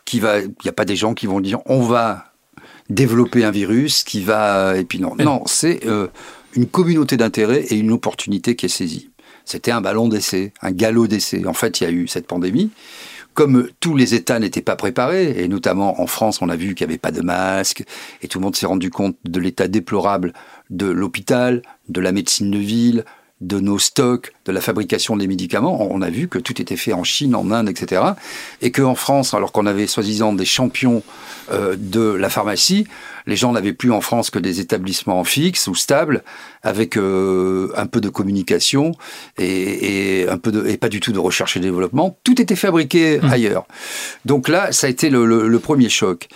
qui 0.04 0.20
va. 0.20 0.40
Il 0.40 0.54
n'y 0.64 0.70
a 0.70 0.72
pas 0.72 0.84
des 0.84 0.96
gens 0.96 1.14
qui 1.14 1.26
vont 1.26 1.40
dire 1.40 1.60
on 1.66 1.82
va 1.82 2.32
développer 2.88 3.44
un 3.44 3.50
virus 3.50 4.04
qui 4.04 4.22
va. 4.22 4.76
Et 4.76 4.84
puis 4.84 5.00
non. 5.00 5.14
Non, 5.18 5.42
c'est 5.46 5.87
euh, 5.87 6.08
une 6.54 6.66
communauté 6.66 7.16
d'intérêt 7.16 7.60
et 7.60 7.76
une 7.76 7.92
opportunité 7.92 8.56
qui 8.56 8.66
est 8.66 8.70
saisie. 8.70 9.10
C'était 9.44 9.70
un 9.70 9.80
ballon 9.80 10.08
d'essai, 10.08 10.52
un 10.60 10.72
galop 10.72 11.06
d'essai. 11.06 11.46
En 11.46 11.54
fait, 11.54 11.80
il 11.80 11.84
y 11.84 11.87
a 11.87 11.90
eu 11.90 12.06
cette 12.06 12.26
pandémie. 12.26 12.70
Comme 13.32 13.68
tous 13.80 13.96
les 13.96 14.14
États 14.14 14.38
n'étaient 14.40 14.62
pas 14.62 14.75
préparés, 14.76 15.42
et 15.42 15.48
notamment 15.48 16.02
en 16.02 16.06
France, 16.06 16.42
on 16.42 16.48
a 16.48 16.56
vu 16.56 16.75
qu'il 16.75 16.87
n'y 16.87 16.92
avait 16.92 16.98
pas 16.98 17.12
de 17.12 17.22
masque, 17.22 17.84
et 18.20 18.28
tout 18.28 18.40
le 18.40 18.44
monde 18.44 18.56
s'est 18.56 18.66
rendu 18.66 18.90
compte 18.90 19.16
de 19.25 19.40
l'état 19.40 19.68
déplorable 19.68 20.32
de 20.70 20.87
l'hôpital, 20.87 21.62
de 21.88 22.00
la 22.00 22.12
médecine 22.12 22.50
de 22.50 22.58
ville, 22.58 23.04
de 23.40 23.61
nos 23.61 23.78
stocks, 23.78 24.33
de 24.47 24.52
la 24.52 24.61
fabrication 24.61 25.16
des 25.16 25.28
médicaments, 25.28 25.87
on 25.92 26.02
a 26.02 26.11
vu 26.11 26.26
que 26.26 26.38
tout 26.38 26.61
était 26.61 26.76
fait 26.76 26.92
en 26.92 27.04
Chine, 27.04 27.37
en 27.37 27.52
Inde, 27.52 27.68
etc. 27.68 28.02
Et 28.62 28.73
qu'en 28.73 28.97
France, 28.97 29.33
alors 29.33 29.52
qu'on 29.52 29.66
avait 29.66 29.87
soi-disant 29.87 30.33
des 30.33 30.45
champions 30.45 31.04
euh, 31.52 31.76
de 31.78 32.00
la 32.00 32.30
pharmacie, 32.30 32.87
les 33.26 33.37
gens 33.37 33.52
n'avaient 33.52 33.73
plus 33.73 33.92
en 33.92 34.00
France 34.00 34.30
que 34.30 34.40
des 34.40 34.59
établissements 34.59 35.23
fixes 35.23 35.68
ou 35.68 35.75
stables, 35.76 36.25
avec 36.62 36.97
euh, 36.97 37.71
un 37.76 37.87
peu 37.87 38.00
de 38.00 38.09
communication 38.09 38.92
et, 39.38 40.26
un 40.28 40.38
peu 40.38 40.50
de, 40.50 40.66
et 40.66 40.76
pas 40.76 40.88
du 40.88 40.99
tout 40.99 41.12
de 41.12 41.18
recherche 41.18 41.57
et 41.57 41.61
développement. 41.61 42.18
Tout 42.25 42.40
était 42.40 42.57
fabriqué 42.57 43.21
mmh. 43.21 43.30
ailleurs. 43.30 43.66
Donc 44.25 44.49
là, 44.49 44.73
ça 44.73 44.88
a 44.88 44.90
été 44.90 45.11
le, 45.11 45.59
premier 45.59 45.88
choc. 45.88 46.28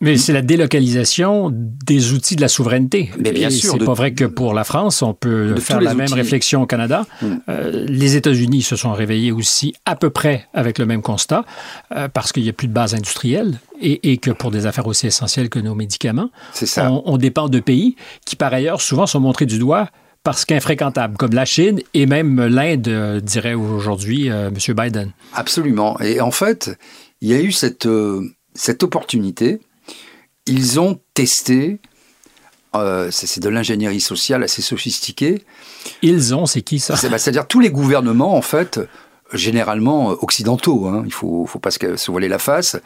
Mais 0.00 0.16
c'est 0.16 0.32
la 0.32 0.42
délocalisation 0.42 1.50
des 1.52 2.12
outils 2.12 2.36
de 2.36 2.40
la 2.40 2.48
souveraineté. 2.48 3.10
Mais 3.18 3.32
bien 3.32 3.48
sûr. 3.48 3.72
C'est 3.72 3.84
pas 3.84 3.94
vrai 3.94 4.12
que 4.12 4.24
pour 4.24 4.52
la 4.52 4.64
France, 4.64 5.02
on 5.02 5.14
peut 5.14 5.54
faire 5.56 5.80
la 5.80 5.94
même 5.94 6.12
réflexion 6.12 6.62
au 6.62 6.66
Canada. 6.66 7.06
Mm. 7.22 7.26
Euh, 7.48 7.86
les 7.88 8.16
États-Unis 8.16 8.62
se 8.62 8.76
sont 8.76 8.92
réveillés 8.92 9.32
aussi 9.32 9.74
à 9.86 9.96
peu 9.96 10.10
près 10.10 10.46
avec 10.52 10.78
le 10.78 10.86
même 10.86 11.00
constat, 11.00 11.44
euh, 11.94 12.08
parce 12.08 12.32
qu'il 12.32 12.42
n'y 12.42 12.48
a 12.48 12.52
plus 12.52 12.68
de 12.68 12.72
base 12.72 12.94
industrielle 12.94 13.60
et, 13.80 14.16
que 14.18 14.30
pour 14.30 14.50
des 14.50 14.66
affaires 14.66 14.86
aussi 14.86 15.06
essentielles 15.06 15.48
que 15.48 15.58
nos 15.58 15.74
médicaments, 15.74 16.30
ça. 16.52 16.90
On, 16.90 17.02
on 17.06 17.16
dépend 17.16 17.48
de 17.48 17.60
pays 17.60 17.96
qui, 18.24 18.36
par 18.36 18.52
ailleurs, 18.52 18.80
souvent 18.80 19.06
sont 19.06 19.20
montrés 19.20 19.46
du 19.46 19.58
doigt 19.58 19.88
parce 20.24 20.46
qu'infréquentable, 20.46 21.16
comme 21.18 21.34
la 21.34 21.44
Chine 21.44 21.80
et 21.92 22.06
même 22.06 22.44
l'Inde, 22.46 22.88
euh, 22.88 23.20
dirait 23.20 23.54
aujourd'hui 23.54 24.30
euh, 24.30 24.48
M. 24.48 24.74
Biden. 24.74 25.12
Absolument. 25.34 26.00
Et 26.00 26.20
en 26.20 26.30
fait, 26.30 26.76
il 27.20 27.28
y 27.28 27.34
a 27.34 27.40
eu 27.40 27.52
cette, 27.52 27.86
euh, 27.86 28.22
cette 28.54 28.82
opportunité. 28.82 29.60
Ils 30.46 30.80
ont 30.80 31.00
testé, 31.14 31.78
c'est 33.10 33.40
de 33.40 33.48
l'ingénierie 33.48 34.00
sociale 34.00 34.42
assez 34.42 34.62
sophistiquée. 34.62 35.42
Ils 36.02 36.34
ont, 36.34 36.46
c'est 36.46 36.62
qui 36.62 36.80
ça 36.80 36.94
bah, 37.08 37.18
C'est-à-dire 37.18 37.46
tous 37.46 37.60
les 37.60 37.70
gouvernements, 37.70 38.36
en 38.36 38.42
fait, 38.42 38.80
généralement 39.32 40.08
occidentaux, 40.08 40.86
hein, 40.86 41.02
il 41.06 41.12
faut, 41.12 41.46
faut 41.46 41.58
pas 41.58 41.70
se 41.70 42.10
voiler 42.10 42.28
la 42.28 42.38
face, 42.38 42.76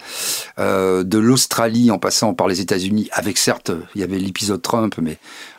de 0.59 1.19
l'Australie 1.19 1.91
en 1.91 1.99
passant 1.99 2.35
par 2.35 2.47
les 2.49 2.61
États-Unis, 2.61 3.09
avec 3.13 3.39
certes, 3.39 3.73
il 3.95 4.01
y 4.01 4.05
avait 4.05 4.19
l'épisode 4.19 4.63
Trump, 4.63 4.95
mais 5.01 5.19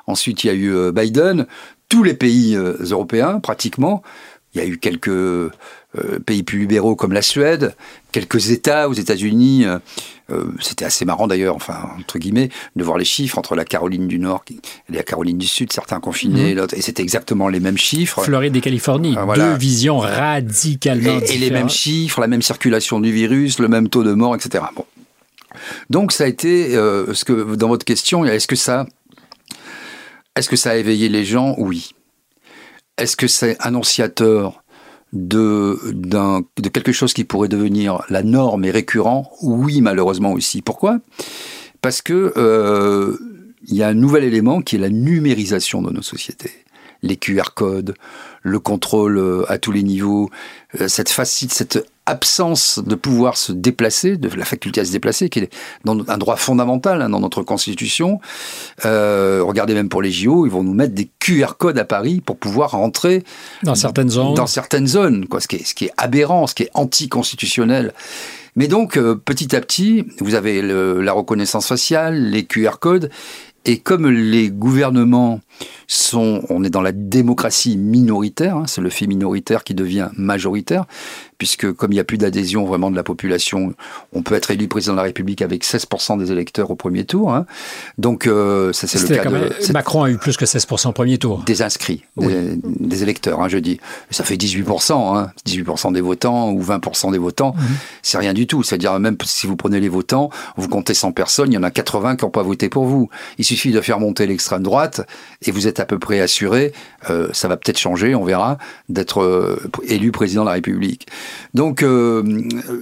Ensuite, 0.10 0.44
il 0.44 0.48
y 0.48 0.50
a 0.50 0.54
eu 0.54 0.74
euh, 0.74 0.92
Biden. 0.92 1.46
Tous 1.88 2.02
les 2.02 2.16
pays 2.16 2.56
euh, 2.56 2.78
européens, 2.82 3.40
pratiquement. 3.40 4.02
Il 4.54 4.60
y 4.60 4.64
a 4.64 4.68
eu 4.68 4.80
quelques 4.80 5.08
euh, 5.10 5.52
pays 6.26 6.42
plus 6.42 6.58
libéraux 6.62 6.96
comme 6.96 7.14
la 7.14 7.22
Suède, 7.22 7.76
quelques 8.12 8.50
États 8.50 8.90
aux 8.90 8.94
États-Unis. 8.94 9.66
C'était 10.60 10.86
assez 10.86 11.06
marrant 11.06 11.28
d'ailleurs, 11.28 11.56
enfin 11.56 11.90
entre 12.00 12.20
guillemets, 12.20 12.50
de 12.76 12.84
voir 12.84 12.98
les 12.98 13.06
chiffres 13.06 13.38
entre 13.38 13.56
la 13.56 13.66
Caroline 13.66 14.08
du 14.08 14.20
Nord 14.20 14.44
et 14.50 14.60
la 14.90 15.04
Caroline 15.04 15.38
du 15.38 15.48
Sud, 15.48 15.72
certains 15.72 16.00
confinés, 16.00 16.56
mhm. 16.56 16.68
et 16.74 16.82
c'était 16.82 17.04
exactement 17.04 17.48
les 17.48 17.60
mêmes 17.60 17.78
chiffres. 17.78 18.24
Floride 18.24 18.56
et 18.56 18.62
Californie, 18.62 19.16
deux 19.36 19.56
visions 19.56 20.00
radicalement 20.00 21.18
et, 21.18 21.22
différentes. 21.22 21.36
Et 21.36 21.38
les 21.38 21.52
mêmes 21.52 21.70
chiffres, 21.70 22.22
la 22.22 22.28
même 22.28 22.42
circulation 22.42 23.00
du 23.00 23.12
virus, 23.12 23.60
le 23.60 23.68
même 23.68 23.90
taux 23.90 24.04
de 24.04 24.14
mort, 24.14 24.36
etc. 24.36 24.64
Bon. 24.76 24.86
Donc 25.90 26.12
ça 26.12 26.26
a 26.26 26.28
été, 26.28 26.72
ce 26.72 27.26
que 27.26 27.56
dans 27.56 27.68
votre 27.68 27.86
question, 27.86 28.26
est-ce 28.26 28.48
que 28.48 28.56
ça 28.56 28.86
est-ce 30.40 30.50
que 30.50 30.56
ça 30.56 30.72
a 30.72 30.76
éveillé 30.76 31.10
les 31.10 31.26
gens? 31.26 31.54
Oui. 31.58 31.92
Est-ce 32.98 33.18
que 33.18 33.28
c'est 33.28 33.58
annonciateur? 33.60 34.64
De, 35.14 35.78
quelque 36.70 36.92
chose 36.92 37.14
qui 37.14 37.24
pourrait 37.24 37.48
devenir 37.48 38.04
la 38.10 38.24
norme 38.24 38.66
et 38.66 38.72
récurrent 38.72 39.32
Oui, 39.42 39.82
malheureusement 39.82 40.34
aussi. 40.34 40.62
Pourquoi? 40.62 41.00
Parce 41.82 42.02
que 42.02 42.34
euh, 42.38 43.18
il 43.68 43.76
y 43.76 43.84
a 43.84 43.88
un 43.88 43.94
nouvel 43.94 44.24
élément 44.24 44.62
qui 44.62 44.76
est 44.76 44.80
la 44.80 44.90
numérisation 44.90 45.82
de 45.82 45.92
nos 45.92 46.02
sociétés. 46.02 46.52
Les 47.02 47.16
QR 47.16 47.54
codes, 47.56 47.96
le 48.42 48.60
contrôle 48.60 49.18
euh, 49.18 49.52
à 49.52 49.58
tous 49.58 49.72
les 49.72 49.84
niveaux, 49.84 50.30
euh, 50.80 50.88
cette 50.88 51.10
facile, 51.10 51.52
cette 51.52 51.86
absence 52.10 52.80
de 52.80 52.96
pouvoir 52.96 53.38
se 53.38 53.52
déplacer, 53.52 54.18
de 54.18 54.36
la 54.36 54.46
faculté 54.46 54.82
à 54.82 54.86
se 54.86 54.92
déplacer, 54.92 55.30
qui 55.30 55.40
est 55.40 55.50
un 55.86 56.18
droit 56.18 56.38
fondamental 56.38 57.02
hein, 57.02 57.10
dans 57.10 57.20
notre 57.20 57.44
constitution. 57.44 58.20
Euh, 58.86 59.42
regardez 59.44 59.76
même 59.76 59.90
pour 59.90 60.02
les 60.02 60.12
JO, 60.12 60.46
ils 60.46 60.52
vont 60.52 60.64
nous 60.64 60.74
mettre 60.74 60.94
des 60.94 61.10
QR 61.20 61.54
codes 61.58 61.78
à 61.78 61.86
Paris 61.86 62.22
pour 62.22 62.38
pouvoir 62.38 62.72
rentrer 62.72 63.24
dans 63.64 63.76
certaines 63.76 64.10
zones, 64.10 64.34
dans 64.34 64.48
certaines 64.48 64.88
zones, 64.88 65.28
quoi, 65.28 65.40
ce 65.40 65.48
qui 65.48 65.58
est, 65.58 65.66
ce 65.66 65.76
qui 65.76 65.86
est 65.86 65.94
aberrant, 65.98 66.48
ce 66.48 66.56
qui 66.56 66.64
est 66.64 66.72
anticonstitutionnel. 66.74 67.94
Mais 68.56 68.68
donc, 68.68 68.98
euh, 68.98 69.16
petit 69.16 69.56
à 69.56 69.62
petit, 69.62 70.06
vous 70.20 70.34
avez 70.34 70.62
la 70.62 71.14
reconnaissance 71.14 71.68
faciale, 71.68 72.16
les 72.16 72.46
QR 72.46 72.80
codes, 72.80 73.10
et 73.66 73.78
comme 73.78 74.10
les 74.10 74.50
gouvernements 74.50 75.42
sont, 75.88 76.44
on 76.50 76.64
est 76.64 76.70
dans 76.70 76.82
la 76.82 76.92
démocratie 76.92 77.78
minoritaire, 77.78 78.58
hein, 78.58 78.64
c'est 78.68 78.82
le 78.82 78.90
fait 78.90 79.08
minoritaire 79.08 79.64
qui 79.64 79.74
devient 79.74 80.10
majoritaire, 80.18 80.86
puisque 81.38 81.72
comme 81.72 81.92
il 81.92 81.96
n'y 81.96 82.02
a 82.02 82.04
plus 82.04 82.18
d'adhésion 82.18 82.66
vraiment 82.66 82.92
de 82.92 82.96
la 82.96 83.04
population, 83.04 83.74
on 84.14 84.22
peut 84.22 84.36
être 84.36 84.52
élu 84.52 84.68
président 84.68 84.94
de 84.94 84.98
la 84.98 85.04
République 85.04 85.42
avec 85.42 85.64
16% 85.64 86.20
des 86.20 86.32
électeurs 86.32 86.70
au 86.70 86.76
premier 86.76 87.06
tour. 87.06 87.34
Hein. 87.34 87.46
Donc 87.98 88.28
euh, 88.28 88.74
ça 88.74 88.88
c'est 88.88 89.00
le 89.10 89.16
cas 89.16 89.30
de... 89.30 89.72
Macron 89.74 90.04
a 90.04 90.10
eu 90.10 90.18
plus 90.18 90.36
que 90.38 90.46
16% 90.46 90.90
au 90.90 90.92
premier 90.92 91.18
tour. 91.18 91.44
Des 91.46 91.62
inscrits, 91.62 92.04
des, 92.18 93.04
électeurs, 93.04 93.42
hein, 93.42 93.48
je 93.48 93.58
dis. 93.58 93.80
Ça 94.12 94.24
fait 94.24 94.36
18%, 94.36 95.18
hein, 95.18 95.32
18% 95.48 95.94
des 95.94 96.02
votants 96.02 96.52
ou 96.52 96.62
20% 96.62 97.12
des 97.12 97.18
votants, 97.18 97.54
mhm. 97.56 97.64
c'est 98.02 98.18
rien 98.18 98.34
du 98.34 98.46
tout. 98.46 98.62
C'est-à-dire 98.64 99.00
même 99.00 99.16
si 99.24 99.48
vous 99.48 99.56
prenez 99.56 99.80
les 99.80 99.90
votants, 99.90 100.30
vous 100.58 100.68
comptez 100.68 100.94
100 100.94 101.14
personnes, 101.14 101.52
il 101.52 101.56
y 101.56 101.58
en 101.58 101.64
a 101.64 101.72
80 101.72 102.18
qui 102.18 102.26
n'ont 102.26 102.32
pas 102.32 102.44
voté 102.44 102.68
pour 102.68 102.86
vous. 102.86 103.10
Il 103.38 103.46
suffit 103.46 103.72
de 103.72 103.80
faire 103.80 104.00
monter 104.00 104.28
l'extrême 104.28 104.64
droite 104.64 105.08
et 105.42 105.49
vous 105.52 105.68
êtes 105.68 105.80
à 105.80 105.86
peu 105.86 106.00
près 106.00 106.20
assuré, 106.20 106.74
euh, 107.10 107.30
ça 107.34 107.48
va 107.48 107.58
peut-être 107.58 107.78
changer, 107.78 108.16
on 108.16 108.24
verra, 108.24 108.58
d'être 108.90 109.22
euh, 109.22 109.58
élu 109.88 110.12
président 110.12 110.42
de 110.42 110.48
la 110.48 110.54
République. 110.54 111.08
Donc, 111.54 111.84
euh, 111.84 112.24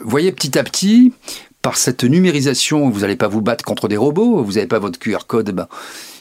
voyez 0.04 0.32
petit 0.32 0.58
à 0.58 0.64
petit, 0.64 1.14
par 1.62 1.78
cette 1.78 2.04
numérisation, 2.04 2.90
vous 2.90 3.02
n'allez 3.02 3.16
pas 3.16 3.28
vous 3.28 3.42
battre 3.42 3.64
contre 3.64 3.88
des 3.88 3.98
robots, 3.98 4.44
vous 4.44 4.54
n'avez 4.54 4.68
pas 4.68 4.80
votre 4.80 5.00
QR 5.00 5.26
code, 5.28 5.52
ben, 5.52 5.68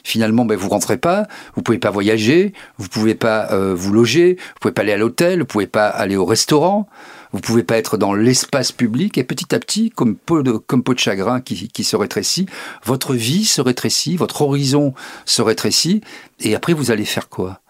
finalement, 0.02 0.44
ben, 0.44 0.56
vous 0.56 0.68
rentrez 0.68 0.96
pas, 0.96 1.26
vous 1.54 1.62
pouvez 1.62 1.78
pas 1.78 1.90
voyager, 1.90 2.52
vous 2.78 2.88
pouvez 2.88 3.14
pas 3.14 3.48
vous 3.74 3.92
loger, 3.92 4.36
vous 4.38 4.60
pouvez 4.60 4.72
pas 4.72 4.82
aller 4.82 4.92
à 4.92 4.96
l'hôtel, 4.96 5.40
vous 5.40 5.46
pouvez 5.46 5.66
pas 5.66 5.86
aller 5.86 6.16
au 6.16 6.24
restaurant, 6.24 6.88
vous 7.36 7.42
pouvez 7.42 7.64
pas 7.64 7.76
être 7.76 7.98
dans 7.98 8.14
l'espace 8.14 8.72
public, 8.72 9.18
et 9.18 9.24
petit 9.24 9.54
à 9.54 9.58
petit, 9.58 9.90
comme 9.90 10.16
peau 10.16 10.42
de, 10.42 10.58
chagrin 10.96 11.42
qui, 11.42 11.84
se 11.84 11.94
rétrécit, 11.94 12.46
votre 12.82 13.12
vie 13.12 13.44
se 13.44 13.60
rétrécit, 13.60 14.16
votre 14.16 14.40
horizon 14.40 14.94
se 15.26 15.42
rétrécit, 15.42 16.00
et 16.40 16.54
après 16.54 16.72
vous 16.72 16.90
allez 16.90 17.04
faire 17.04 17.28
quoi? 17.28 17.60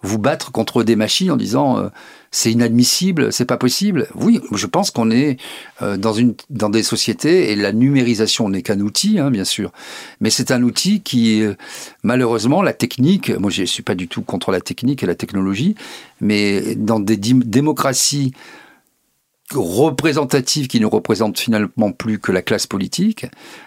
Vous 0.00 0.18
battre 0.18 0.50
contre 0.50 0.82
des 0.82 0.96
machines 0.96 1.30
en 1.30 1.36
disant 1.36 1.78
euh, 1.78 1.88
c'est 2.30 2.50
inadmissible, 2.50 3.32
c'est 3.34 3.44
pas 3.44 3.58
possible? 3.58 4.08
Oui, 4.14 4.40
je 4.50 4.66
pense 4.66 4.90
qu'on 4.90 5.10
est 5.10 5.36
euh, 5.82 5.98
dans 5.98 6.70
des 6.70 6.82
sociétés 6.82 7.52
et 7.52 7.56
la 7.56 7.72
numérisation 7.72 8.48
n'est 8.48 8.62
qu'un 8.62 8.80
outil, 8.80 9.18
hein, 9.18 9.30
bien 9.30 9.44
sûr, 9.44 9.72
mais 10.20 10.30
c'est 10.30 10.52
un 10.52 10.62
outil 10.62 11.02
qui, 11.02 11.42
euh, 11.42 11.54
malheureusement, 12.02 12.62
la 12.62 12.72
technique. 12.72 13.28
Moi, 13.28 13.50
je 13.50 13.62
suis 13.64 13.82
pas 13.82 13.94
du 13.94 14.08
tout 14.08 14.22
contre 14.22 14.52
la 14.52 14.62
technique 14.62 15.02
et 15.02 15.06
la 15.06 15.14
technologie, 15.14 15.74
mais 16.22 16.74
dans 16.76 16.98
des 16.98 17.18
démocraties 17.18 18.32
représentative 19.54 20.66
qui 20.66 20.80
ne 20.80 20.86
représente 20.86 21.38
finalement 21.38 21.92
plus 21.92 22.18
que 22.18 22.32
la 22.32 22.42
classe 22.42 22.66
politique, 22.66 23.26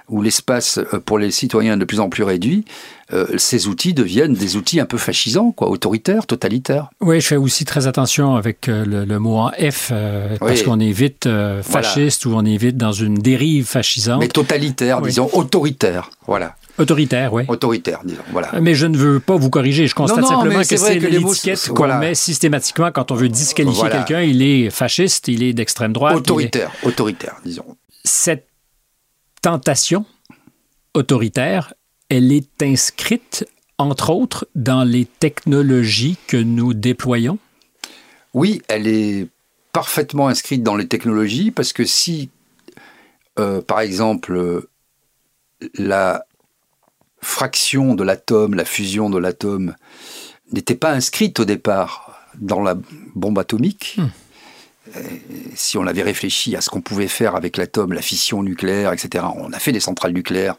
où 0.09 0.21
l'espace 0.21 0.77
euh, 0.77 0.99
pour 0.99 1.17
les 1.17 1.31
citoyens 1.31 1.75
est 1.75 1.77
de 1.77 1.85
plus 1.85 1.99
en 1.99 2.09
plus 2.09 2.23
réduit, 2.23 2.65
euh, 3.13 3.37
ces 3.37 3.67
outils 3.67 3.93
deviennent 3.93 4.33
des 4.33 4.55
outils 4.55 4.79
un 4.79 4.85
peu 4.85 4.97
fascisants, 4.97 5.51
quoi, 5.51 5.69
autoritaires, 5.69 6.25
totalitaires. 6.25 6.89
Oui, 7.01 7.21
je 7.21 7.27
fais 7.27 7.35
aussi 7.35 7.65
très 7.65 7.87
attention 7.87 8.35
avec 8.35 8.67
euh, 8.67 9.05
le, 9.05 9.19
mot 9.19 9.37
en 9.37 9.51
F, 9.51 9.91
parce 10.39 10.63
qu'on 10.63 10.79
est 10.79 10.91
vite 10.91 11.29
fasciste 11.61 12.25
ou 12.25 12.33
on 12.35 12.45
est 12.45 12.57
vite 12.57 12.77
dans 12.77 12.91
une 12.91 13.15
dérive 13.15 13.65
fascisante. 13.65 14.19
Mais 14.19 14.27
totalitaire, 14.27 15.01
disons, 15.01 15.29
autoritaire, 15.33 16.09
voilà. 16.27 16.55
Autoritaire, 16.77 17.33
oui. 17.33 17.43
Autoritaire, 17.47 18.01
disons. 18.03 18.23
Voilà. 18.31 18.51
Mais 18.59 18.75
je 18.75 18.85
ne 18.85 18.97
veux 18.97 19.19
pas 19.19 19.37
vous 19.37 19.49
corriger. 19.49 19.87
Je 19.87 19.95
constate 19.95 20.25
simplement 20.25 20.61
que 20.61 20.77
c'est 20.77 20.99
l'étiquette 20.99 21.69
qu'on 21.69 21.97
met 21.99 22.15
systématiquement 22.15 22.91
quand 22.91 23.11
on 23.11 23.15
veut 23.15 23.29
disqualifier 23.29 23.89
quelqu'un. 23.89 24.21
Il 24.21 24.41
est 24.41 24.69
fasciste, 24.69 25.27
il 25.27 25.43
est 25.43 25.53
d'extrême 25.53 25.93
droite. 25.93 26.15
Autoritaire, 26.15 26.71
autoritaire, 26.83 27.37
disons. 27.45 27.77
Cette 28.03 28.47
tentation 29.41 30.05
autoritaire, 30.95 31.73
elle 32.09 32.31
est 32.31 32.63
inscrite, 32.63 33.45
entre 33.77 34.09
autres, 34.09 34.47
dans 34.55 34.83
les 34.83 35.05
technologies 35.05 36.17
que 36.27 36.37
nous 36.37 36.73
déployons? 36.73 37.37
Oui, 38.33 38.61
elle 38.67 38.87
est 38.87 39.27
parfaitement 39.71 40.27
inscrite 40.27 40.63
dans 40.63 40.75
les 40.75 40.87
technologies 40.87 41.51
parce 41.51 41.73
que 41.73 41.85
si, 41.85 42.29
euh, 43.39 43.61
par 43.61 43.81
exemple, 43.81 44.67
la 45.77 46.25
fraction 47.25 47.95
de 47.95 48.03
l'atome, 48.03 48.53
la 48.53 48.65
fusion 48.65 49.09
de 49.09 49.17
l'atome, 49.17 49.75
n'était 50.51 50.75
pas 50.75 50.91
inscrite 50.91 51.39
au 51.39 51.45
départ 51.45 52.19
dans 52.39 52.61
la 52.61 52.77
bombe 53.15 53.39
atomique, 53.39 53.95
hmm. 53.97 54.07
euh, 54.95 54.99
si 55.55 55.77
on 55.77 55.87
avait 55.87 56.03
réfléchi 56.03 56.55
à 56.55 56.61
ce 56.61 56.69
qu'on 56.69 56.81
pouvait 56.81 57.07
faire 57.07 57.35
avec 57.35 57.57
l'atome, 57.57 57.93
la 57.93 58.01
fission 58.01 58.43
nucléaire, 58.43 58.93
etc., 58.93 59.25
on 59.35 59.51
a 59.51 59.59
fait 59.59 59.71
des 59.71 59.79
centrales 59.79 60.13
nucléaires 60.13 60.55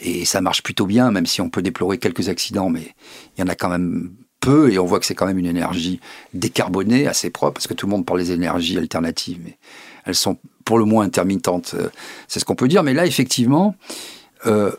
et 0.00 0.24
ça 0.24 0.40
marche 0.40 0.62
plutôt 0.62 0.86
bien, 0.86 1.10
même 1.10 1.26
si 1.26 1.40
on 1.40 1.50
peut 1.50 1.62
déplorer 1.62 1.98
quelques 1.98 2.28
accidents, 2.28 2.70
mais 2.70 2.94
il 3.36 3.40
y 3.40 3.44
en 3.44 3.48
a 3.48 3.54
quand 3.54 3.68
même 3.68 4.12
peu 4.40 4.72
et 4.72 4.78
on 4.78 4.86
voit 4.86 5.00
que 5.00 5.06
c'est 5.06 5.14
quand 5.14 5.26
même 5.26 5.38
une 5.38 5.46
énergie 5.46 6.00
décarbonée, 6.32 7.06
assez 7.06 7.30
propre, 7.30 7.54
parce 7.54 7.66
que 7.66 7.74
tout 7.74 7.86
le 7.86 7.90
monde 7.90 8.06
parle 8.06 8.20
des 8.20 8.32
énergies 8.32 8.78
alternatives, 8.78 9.38
mais 9.44 9.58
elles 10.06 10.14
sont 10.14 10.38
pour 10.64 10.78
le 10.78 10.84
moins 10.84 11.04
intermittentes, 11.04 11.74
euh, 11.78 11.88
c'est 12.26 12.40
ce 12.40 12.44
qu'on 12.44 12.54
peut 12.54 12.68
dire. 12.68 12.82
Mais 12.82 12.94
là, 12.94 13.06
effectivement, 13.06 13.74
euh, 14.46 14.72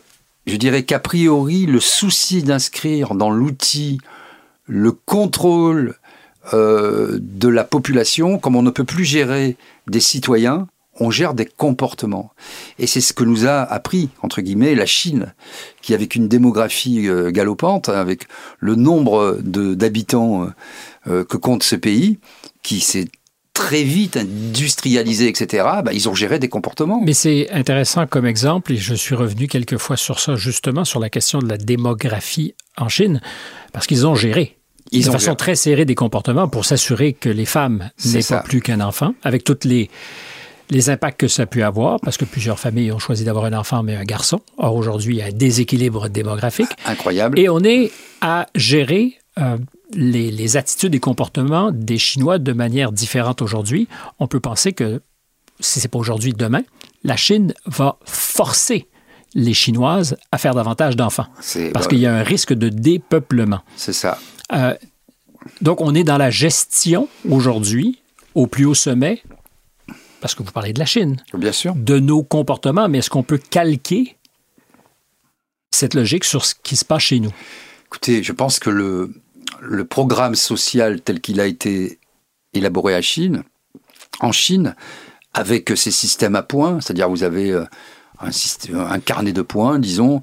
je 0.48 0.56
dirais 0.56 0.82
qu'a 0.82 0.98
priori, 0.98 1.66
le 1.66 1.80
souci 1.80 2.42
d'inscrire 2.42 3.14
dans 3.14 3.30
l'outil 3.30 3.98
le 4.66 4.92
contrôle 4.92 5.96
euh, 6.54 7.18
de 7.20 7.48
la 7.48 7.64
population, 7.64 8.38
comme 8.38 8.56
on 8.56 8.62
ne 8.62 8.70
peut 8.70 8.84
plus 8.84 9.04
gérer 9.04 9.56
des 9.86 10.00
citoyens, 10.00 10.68
on 11.00 11.10
gère 11.10 11.34
des 11.34 11.46
comportements. 11.46 12.32
Et 12.78 12.86
c'est 12.86 13.00
ce 13.00 13.12
que 13.12 13.24
nous 13.24 13.46
a 13.46 13.60
appris, 13.60 14.10
entre 14.22 14.40
guillemets, 14.40 14.74
la 14.74 14.86
Chine, 14.86 15.34
qui 15.80 15.94
avec 15.94 16.14
une 16.14 16.28
démographie 16.28 17.08
euh, 17.08 17.30
galopante, 17.30 17.88
avec 17.88 18.26
le 18.58 18.74
nombre 18.74 19.38
d'habitants 19.42 20.48
euh, 21.06 21.24
que 21.24 21.36
compte 21.36 21.62
ce 21.62 21.76
pays, 21.76 22.18
qui 22.62 22.80
s'est 22.80 23.08
très 23.58 23.82
vite 23.82 24.16
industrialisé, 24.16 25.26
etc., 25.28 25.66
bah, 25.84 25.92
ils 25.92 26.08
ont 26.08 26.14
géré 26.14 26.38
des 26.38 26.48
comportements. 26.48 27.02
Mais 27.04 27.12
c'est 27.12 27.50
intéressant 27.50 28.06
comme 28.06 28.24
exemple, 28.24 28.72
et 28.72 28.76
je 28.76 28.94
suis 28.94 29.16
revenu 29.16 29.48
quelques 29.48 29.78
fois 29.78 29.96
sur 29.96 30.20
ça, 30.20 30.36
justement, 30.36 30.84
sur 30.84 31.00
la 31.00 31.10
question 31.10 31.40
de 31.40 31.48
la 31.48 31.56
démographie 31.56 32.54
en 32.76 32.88
Chine, 32.88 33.20
parce 33.72 33.88
qu'ils 33.88 34.06
ont 34.06 34.14
géré. 34.14 34.56
Ils 34.92 35.04
de 35.04 35.10
façon 35.10 35.34
très 35.34 35.56
serrée 35.56 35.84
des 35.84 35.96
comportements 35.96 36.48
pour 36.48 36.64
s'assurer 36.64 37.12
que 37.12 37.28
les 37.28 37.44
femmes 37.44 37.90
n'aient 38.06 38.22
pas 38.22 38.42
plus 38.42 38.62
qu'un 38.62 38.80
enfant, 38.80 39.12
avec 39.24 39.42
toutes 39.42 39.64
les, 39.64 39.90
les 40.70 40.88
impacts 40.88 41.18
que 41.18 41.28
ça 41.28 41.42
a 41.42 41.46
pu 41.46 41.64
avoir, 41.64 41.98
parce 42.00 42.16
que 42.16 42.24
plusieurs 42.24 42.60
familles 42.60 42.92
ont 42.92 43.00
choisi 43.00 43.24
d'avoir 43.24 43.44
un 43.44 43.52
enfant 43.54 43.82
mais 43.82 43.96
un 43.96 44.04
garçon. 44.04 44.40
Or, 44.56 44.76
aujourd'hui, 44.76 45.16
il 45.16 45.18
y 45.18 45.22
a 45.22 45.26
un 45.26 45.32
déséquilibre 45.32 46.08
démographique. 46.08 46.70
Incroyable. 46.86 47.38
Et 47.38 47.48
on 47.48 47.62
est 47.64 47.90
à 48.20 48.46
gérer 48.54 49.18
euh, 49.38 49.58
les, 49.94 50.56
attitudes 50.56 50.94
et 50.94 51.00
comportements 51.00 51.70
des 51.72 51.98
Chinois 51.98 52.38
de 52.38 52.52
manière 52.52 52.92
différente 52.92 53.42
aujourd'hui, 53.42 53.88
on 54.18 54.26
peut 54.26 54.40
penser 54.40 54.72
que, 54.72 55.00
si 55.60 55.80
ce 55.80 55.86
n'est 55.86 55.90
pas 55.90 55.98
aujourd'hui, 55.98 56.32
demain, 56.32 56.62
la 57.04 57.16
Chine 57.16 57.54
va 57.66 57.98
forcer 58.04 58.88
les 59.34 59.54
Chinoises 59.54 60.16
à 60.32 60.38
faire 60.38 60.54
davantage 60.54 60.96
d'enfants. 60.96 61.26
Parce 61.72 61.88
qu'il 61.88 61.98
y 61.98 62.06
a 62.06 62.14
un 62.14 62.22
risque 62.22 62.52
de 62.52 62.68
dépeuplement. 62.68 63.60
C'est 63.76 63.92
ça. 63.92 64.18
Euh, 64.52 64.74
donc, 65.60 65.80
on 65.80 65.94
est 65.94 66.04
dans 66.04 66.18
la 66.18 66.30
gestion 66.30 67.08
aujourd'hui, 67.28 68.00
au 68.34 68.46
plus 68.46 68.64
haut 68.64 68.74
sommet, 68.74 69.22
parce 70.20 70.34
que 70.34 70.42
vous 70.42 70.52
parlez 70.52 70.72
de 70.72 70.78
la 70.78 70.86
Chine. 70.86 71.16
Bien 71.34 71.52
sûr. 71.52 71.74
De 71.74 71.98
nos 71.98 72.22
comportements, 72.22 72.88
mais 72.88 72.98
est-ce 72.98 73.10
qu'on 73.10 73.22
peut 73.22 73.38
calquer 73.38 74.16
cette 75.70 75.94
logique 75.94 76.24
sur 76.24 76.44
ce 76.44 76.54
qui 76.62 76.76
se 76.76 76.84
passe 76.84 77.02
chez 77.02 77.20
nous? 77.20 77.32
Écoutez, 77.86 78.22
je 78.22 78.32
pense 78.32 78.58
que 78.58 78.70
le, 78.70 79.14
le 79.60 79.84
programme 79.84 80.34
social 80.34 81.00
tel 81.00 81.20
qu'il 81.20 81.40
a 81.40 81.46
été 81.46 81.98
élaboré 82.54 82.94
à 82.94 83.02
Chine, 83.02 83.42
en 84.20 84.32
Chine, 84.32 84.74
avec 85.34 85.72
ces 85.76 85.90
systèmes 85.90 86.36
à 86.36 86.42
points, 86.42 86.80
c'est-à-dire 86.80 87.08
vous 87.08 87.22
avez 87.22 87.52
euh, 87.52 87.64
un, 88.20 88.98
carnet 88.98 89.32
de 89.32 89.42
points, 89.42 89.78
disons, 89.78 90.22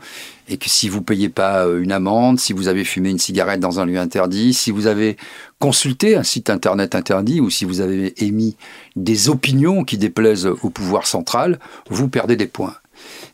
et 0.50 0.58
que 0.58 0.70
si 0.70 0.90
vous 0.90 1.02
payez 1.02 1.30
pas 1.30 1.66
euh, 1.66 1.82
une 1.82 1.92
amende, 1.92 2.40
si 2.40 2.54
vous 2.54 2.68
avez 2.68 2.84
fumé 2.84 3.10
une 3.10 3.20
cigarette 3.20 3.60
dans 3.60 3.80
un 3.80 3.86
lieu 3.86 3.98
interdit, 3.98 4.54
si 4.54 4.72
vous 4.72 4.88
avez 4.88 5.18
consulté 5.60 6.16
un 6.16 6.24
site 6.24 6.50
internet 6.50 6.96
interdit 6.96 7.40
ou 7.40 7.50
si 7.50 7.66
vous 7.66 7.82
avez 7.82 8.14
émis 8.24 8.58
des 8.96 9.30
opinions 9.30 9.84
qui 9.84 9.98
déplaisent 9.98 10.48
au 10.48 10.70
pouvoir 10.70 11.08
central, 11.08 11.60
vous 11.90 12.10
perdez 12.10 12.36
des 12.36 12.48
points. 12.48 12.76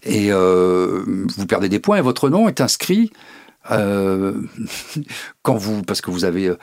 Et 0.04 0.32
euh, 0.32 1.04
vous 1.06 1.46
perdez 1.46 1.70
des 1.70 1.80
points 1.80 1.98
et 1.98 2.02
votre 2.02 2.30
nom 2.30 2.48
est 2.48 2.62
inscrit 2.62 3.12
euh, 3.72 4.34
quand 5.42 5.56
vous, 5.56 5.82
parce 5.84 6.02
que 6.02 6.12
vous 6.12 6.26
avez 6.26 6.48
euh, 6.48 6.58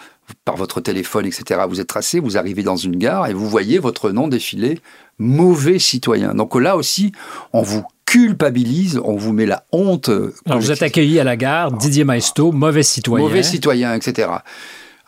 par 0.44 0.56
votre 0.56 0.80
téléphone, 0.80 1.26
etc., 1.26 1.60
vous 1.68 1.80
êtes 1.80 1.86
tracé, 1.86 2.20
vous 2.20 2.36
arrivez 2.36 2.62
dans 2.62 2.76
une 2.76 2.96
gare 2.96 3.26
et 3.26 3.32
vous 3.32 3.48
voyez 3.48 3.78
votre 3.78 4.10
nom 4.10 4.28
défiler, 4.28 4.80
mauvais 5.18 5.78
citoyen. 5.78 6.34
Donc 6.34 6.54
là 6.54 6.76
aussi, 6.76 7.12
on 7.52 7.62
vous 7.62 7.84
culpabilise, 8.04 9.00
on 9.04 9.16
vous 9.16 9.32
met 9.32 9.46
la 9.46 9.64
honte. 9.72 10.10
Alors 10.46 10.60
vous 10.60 10.72
êtes 10.72 10.82
accueilli 10.82 11.20
à 11.20 11.24
la 11.24 11.36
gare, 11.36 11.72
Didier 11.72 12.04
Maesto, 12.04 12.52
mauvais 12.52 12.82
citoyen. 12.82 13.24
Mauvais 13.24 13.42
citoyen, 13.42 13.94
etc. 13.94 14.28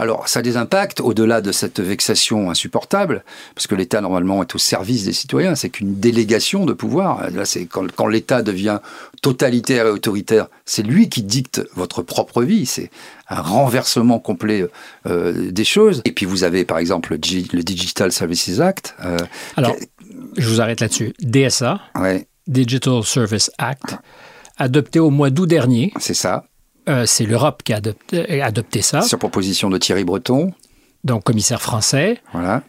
Alors, 0.01 0.29
ça 0.29 0.39
a 0.39 0.43
des 0.43 0.57
impacts 0.57 1.01
au-delà 1.01 1.43
de 1.43 1.53
cette 1.53 1.79
vexation 1.79 2.51
insupportable, 2.51 3.23
parce 3.55 3.67
que 3.67 3.75
l'État, 3.75 4.01
normalement, 4.01 4.43
est 4.43 4.55
au 4.55 4.59
service 4.59 5.05
des 5.05 5.13
citoyens. 5.13 5.55
C'est 5.55 5.69
qu'une 5.69 6.01
délégation 6.01 6.65
de 6.65 6.73
pouvoir. 6.73 7.31
Là, 7.31 7.45
c'est 7.45 7.67
quand, 7.67 8.07
l'État 8.07 8.41
devient 8.41 8.79
totalitaire 9.21 9.87
et 9.87 9.91
autoritaire, 9.91 10.47
c'est 10.65 10.83
lui 10.83 11.11
qui 11.11 11.23
dicte 11.23 11.63
votre 11.75 12.01
propre 12.01 12.43
vie. 12.43 12.65
C'est 12.65 12.91
un 13.29 13.43
renversement 13.43 14.19
complet 14.19 14.67
euh, 15.07 15.51
des 15.51 15.65
choses. 15.65 16.01
Et 16.07 16.13
puis, 16.13 16.25
vous 16.25 16.45
avez, 16.45 16.65
par 16.65 16.79
exemple, 16.79 17.13
le 17.13 17.19
Digital 17.63 18.11
Services 18.11 18.59
Act. 18.59 18.95
Euh, 19.05 19.19
Alors, 19.59 19.77
je 20.39 20.49
vous 20.49 20.63
arrête 20.63 20.81
là-dessus. 20.81 21.13
DSA. 21.21 21.79
Digital 22.47 23.05
Service 23.05 23.51
Act 23.59 23.99
adopté 24.57 24.99
au 24.99 25.11
mois 25.11 25.31
d'août 25.31 25.47
dernier. 25.47 25.93
C'est 25.99 26.15
ça. 26.15 26.45
Euh, 26.89 27.07
c'est 27.07 27.27
l'Europe 27.27 27.63
qui 27.63 27.73
a 27.73 27.77
adopté, 27.77 28.83
ça. 28.83 29.03
Sur 29.03 29.19
proposition 29.19 29.71
de 29.71 29.79
Thierry 29.79 30.05
Breton. 30.05 30.53
Donc, 31.05 31.25
commissaire 31.25 31.63
français. 31.63 32.21
Voilà. 32.33 32.63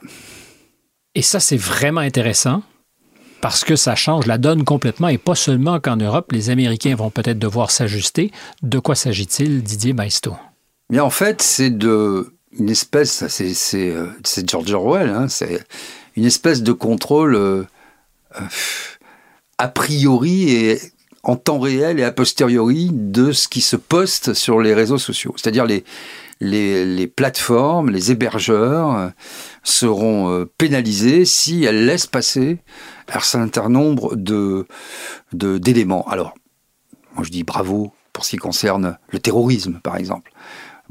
Et 1.16 1.22
ça, 1.22 1.40
c'est 1.40 1.58
vraiment 1.58 2.02
intéressant 2.02 2.64
parce 3.42 3.64
que 3.64 3.76
ça 3.76 3.96
change 3.96 4.28
la 4.28 4.38
donne 4.38 4.64
complètement 4.64 5.08
et 5.08 5.18
pas 5.18 5.36
seulement 5.36 5.80
qu'en 5.80 5.98
Europe, 5.98 6.32
les 6.32 6.50
Américains 6.50 6.96
vont 6.96 7.10
peut-être 7.10 7.40
devoir 7.40 7.72
s'ajuster. 7.72 8.32
De 8.62 8.80
quoi 8.80 8.96
s'agit-il, 8.96 9.64
Didier 9.64 9.94
Maisto? 9.94 10.36
Bien, 10.90 11.04
en 11.04 11.10
fait, 11.10 11.42
c'est 11.42 11.72
de 11.72 12.34
une 12.58 12.70
espèce, 12.70 13.26
c'est 13.28 13.92
euh, 13.92 14.08
George 14.46 14.74
Orwell, 14.74 15.10
hein, 15.10 15.28
c'est 15.30 15.64
une 16.18 16.26
espèce 16.26 16.62
de 16.62 16.74
contrôle 16.74 17.36
euh, 17.36 17.64
a 19.58 19.68
priori 19.70 20.52
et 20.52 20.82
en 21.24 21.36
temps 21.36 21.60
réel 21.60 22.00
et 22.00 22.04
a 22.04 22.12
posteriori 22.12 22.90
de 22.92 23.32
ce 23.32 23.48
qui 23.48 23.62
se 23.62 23.76
poste 23.76 24.34
sur 24.34 24.60
les 24.60 24.74
réseaux 24.74 24.98
sociaux. 24.98 25.34
C'est-à-dire 25.38 25.66
les, 25.66 25.84
les, 26.40 27.08
plateformes, 27.08 27.90
les 27.90 28.12
hébergeurs 28.12 28.96
euh, 28.96 29.10
seront 29.64 30.32
euh, 30.32 30.46
pénalisés 30.58 31.26
si 31.26 31.64
elles 31.64 31.86
laissent 31.86 32.08
passer 32.08 32.60
un 33.14 33.20
certain 33.20 33.70
nombre 33.70 34.16
de 34.16 34.66
d'éléments. 35.34 36.08
Alors, 36.08 36.34
moi 37.16 37.24
je 37.24 37.30
dis 37.30 37.44
bravo 37.44 37.94
pour 38.14 38.26
ce 38.26 38.32
qui 38.32 38.38
concerne 38.38 38.98
le 39.10 39.20
terrorisme, 39.20 39.80
par 39.84 39.98
exemple. 39.98 40.32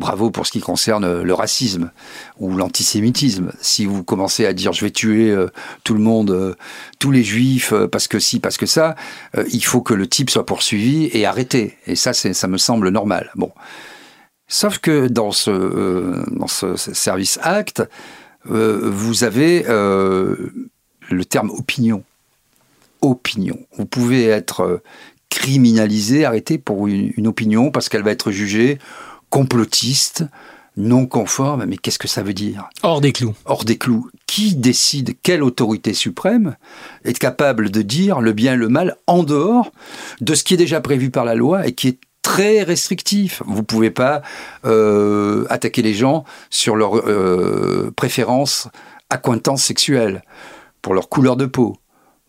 Bravo 0.01 0.31
pour 0.31 0.47
ce 0.47 0.53
qui 0.53 0.61
concerne 0.61 1.21
le 1.21 1.35
racisme 1.35 1.91
ou 2.39 2.57
l'antisémitisme. 2.57 3.53
Si 3.61 3.85
vous 3.85 4.03
commencez 4.03 4.47
à 4.47 4.55
dire 4.55 4.73
je 4.73 4.83
vais 4.83 4.91
tuer 4.91 5.31
euh, 5.31 5.49
tout 5.85 5.93
le 5.93 6.01
monde, 6.01 6.31
euh, 6.31 6.55
tous 6.99 7.11
les 7.11 7.23
juifs, 7.23 7.75
euh, 7.75 7.87
parce 7.87 8.09
que 8.09 8.19
si, 8.19 8.41
parce 8.41 8.57
que 8.57 8.65
ça, 8.65 8.97
il 9.53 9.63
faut 9.63 9.83
que 9.83 9.93
le 9.93 10.07
type 10.07 10.31
soit 10.31 10.47
poursuivi 10.47 11.11
et 11.13 11.27
arrêté. 11.27 11.77
Et 11.87 11.97
ça, 11.97 12.15
ça 12.15 12.49
me 12.49 12.57
semble 12.57 12.89
normal. 12.89 13.31
Bon. 13.35 13.53
Sauf 14.49 14.79
que 14.79 15.07
dans 15.07 15.33
ce, 15.33 16.25
dans 16.35 16.49
ce 16.49 16.77
service 16.77 17.39
acte, 17.43 17.83
vous 18.47 19.23
avez 19.23 19.65
le 19.67 21.25
terme 21.29 21.51
opinion. 21.51 22.03
Opinion. 23.03 23.59
Vous 23.77 23.85
pouvez 23.85 24.25
être 24.25 24.81
criminalisé, 25.29 26.25
arrêté 26.25 26.57
pour 26.57 26.87
une 26.89 27.27
opinion 27.29 27.71
parce 27.71 27.91
qu'elle 27.91 28.03
va 28.03 28.11
être 28.11 28.31
jugée 28.31 28.79
complotiste, 29.31 30.25
non 30.77 31.07
conforme, 31.07 31.65
mais 31.65 31.77
qu'est-ce 31.77 31.99
que 31.99 32.09
ça 32.09 32.23
veut 32.23 32.35
dire? 32.35 32.69
Hors 32.83 33.01
des 33.01 33.13
clous. 33.13 33.35
Hors 33.45 33.65
des 33.65 33.79
clous. 33.79 34.09
Qui 34.27 34.55
décide 34.55 35.15
quelle 35.23 35.43
autorité 35.43 35.95
suprême 35.95 36.57
est 37.05 37.19
capable 37.19 37.71
de 37.71 37.83
dire 37.83 38.21
le 38.21 38.33
bien 38.33 38.55
et 38.55 38.57
le 38.57 38.69
mal 38.69 38.97
en 39.07 39.23
dehors 39.23 39.73
de 40.21 40.35
ce 40.35 40.45
qui 40.45 40.55
est 40.55 40.59
déjà 40.59 40.81
prévu 40.81 41.11
par 41.11 41.25
la 41.25 41.35
loi 41.35 41.67
et 41.67 41.73
qui 41.73 41.89
est 41.89 41.99
très 42.23 42.63
restrictif? 42.63 43.43
Vous 43.47 43.59
ne 43.59 43.63
pouvez 43.63 43.91
pas 43.91 44.23
euh, 44.65 45.47
attaquer 45.51 45.83
les 45.83 45.95
gens 45.95 46.25
sur 46.51 46.77
leur 46.77 46.97
euh, 46.97 47.93
préférence 47.97 48.69
accointance 49.11 49.65
sexuelle, 49.65 50.23
pour 50.83 50.95
leur 50.95 51.09
couleur 51.09 51.37
de 51.37 51.47
peau, 51.47 51.77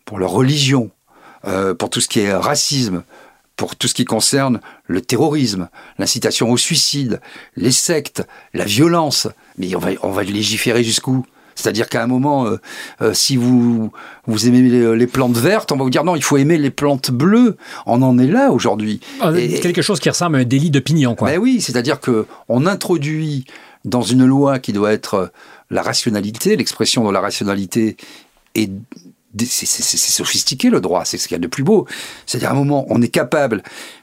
pour 0.04 0.18
leur 0.18 0.30
religion, 0.30 0.90
euh, 1.46 1.74
pour 1.74 1.90
tout 1.90 2.00
ce 2.00 2.08
qui 2.08 2.20
est 2.20 2.34
racisme, 2.34 3.04
pour 3.56 3.76
tout 3.76 3.88
ce 3.88 3.94
qui 3.94 4.04
concerne 4.04 4.60
le 4.86 5.00
terrorisme, 5.00 5.68
l'incitation 5.98 6.50
au 6.50 6.56
suicide, 6.56 7.20
les 7.56 7.72
sectes, 7.72 8.26
la 8.54 8.64
violence. 8.64 9.28
Mais 9.58 9.74
on 9.76 9.78
va, 9.78 9.90
on 10.02 10.10
va 10.10 10.22
légiférer 10.22 10.82
jusqu'où? 10.82 11.24
C'est-à-dire 11.54 11.88
qu'à 11.88 12.02
un 12.02 12.06
moment, 12.06 12.46
euh, 12.46 12.56
euh, 13.02 13.14
si 13.14 13.36
vous, 13.36 13.92
vous 14.26 14.48
aimez 14.48 14.62
les, 14.96 15.06
plantes 15.06 15.36
vertes, 15.36 15.70
on 15.72 15.76
va 15.76 15.84
vous 15.84 15.90
dire 15.90 16.04
non, 16.04 16.16
il 16.16 16.22
faut 16.22 16.36
aimer 16.36 16.58
les 16.58 16.70
plantes 16.70 17.10
bleues. 17.10 17.56
On 17.86 18.02
en 18.02 18.18
est 18.18 18.26
là 18.26 18.50
aujourd'hui. 18.50 19.00
Ah, 19.20 19.32
quelque 19.32 19.82
chose 19.82 20.00
qui 20.00 20.08
ressemble 20.08 20.36
à 20.36 20.38
un 20.40 20.44
délit 20.44 20.70
d'opinion, 20.70 21.14
quoi. 21.14 21.30
Ben 21.30 21.38
oui, 21.38 21.60
c'est-à-dire 21.60 22.00
que 22.00 22.26
on 22.48 22.66
introduit 22.66 23.44
dans 23.84 24.02
une 24.02 24.24
loi 24.24 24.58
qui 24.58 24.72
doit 24.72 24.92
être 24.92 25.32
la 25.70 25.82
rationalité, 25.82 26.56
l'expression 26.56 27.06
de 27.06 27.12
la 27.12 27.20
rationalité 27.20 27.96
et 28.54 28.70
c'est 29.38 29.66
sophistiqué 29.66 30.70
le 30.70 30.80
droit, 30.80 31.04
c'est 31.04 31.18
ce 31.18 31.28
qu'il 31.28 31.34
y 31.34 31.36
a 31.36 31.40
de 31.40 31.46
plus 31.46 31.62
beau. 31.62 31.86
C'est-à-dire 32.26 32.50
à 32.50 32.52
un 32.52 32.56
moment, 32.56 32.86
on 32.88 33.00
est 33.02 33.08
capable 33.08 33.62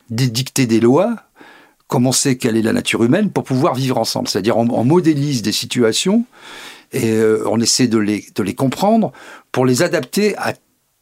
d'édicter 0.09 0.65
des 0.65 0.79
lois, 0.79 1.15
comme 1.87 2.07
on 2.07 2.11
sait 2.11 2.37
quelle 2.37 2.57
est 2.57 2.61
la 2.61 2.73
nature 2.73 3.03
humaine, 3.03 3.31
pour 3.31 3.43
pouvoir 3.43 3.75
vivre 3.75 3.97
ensemble. 3.97 4.27
C'est-à-dire 4.27 4.57
on, 4.57 4.83
modélise 4.83 5.41
des 5.41 5.51
situations 5.51 6.25
et 6.91 7.11
euh, 7.11 7.43
on 7.47 7.59
essaie 7.59 7.87
de 7.87 7.97
les, 7.97 8.25
de 8.35 8.43
les 8.43 8.55
comprendre 8.55 9.11
pour 9.51 9.65
les 9.65 9.83
adapter 9.83 10.35
à 10.37 10.53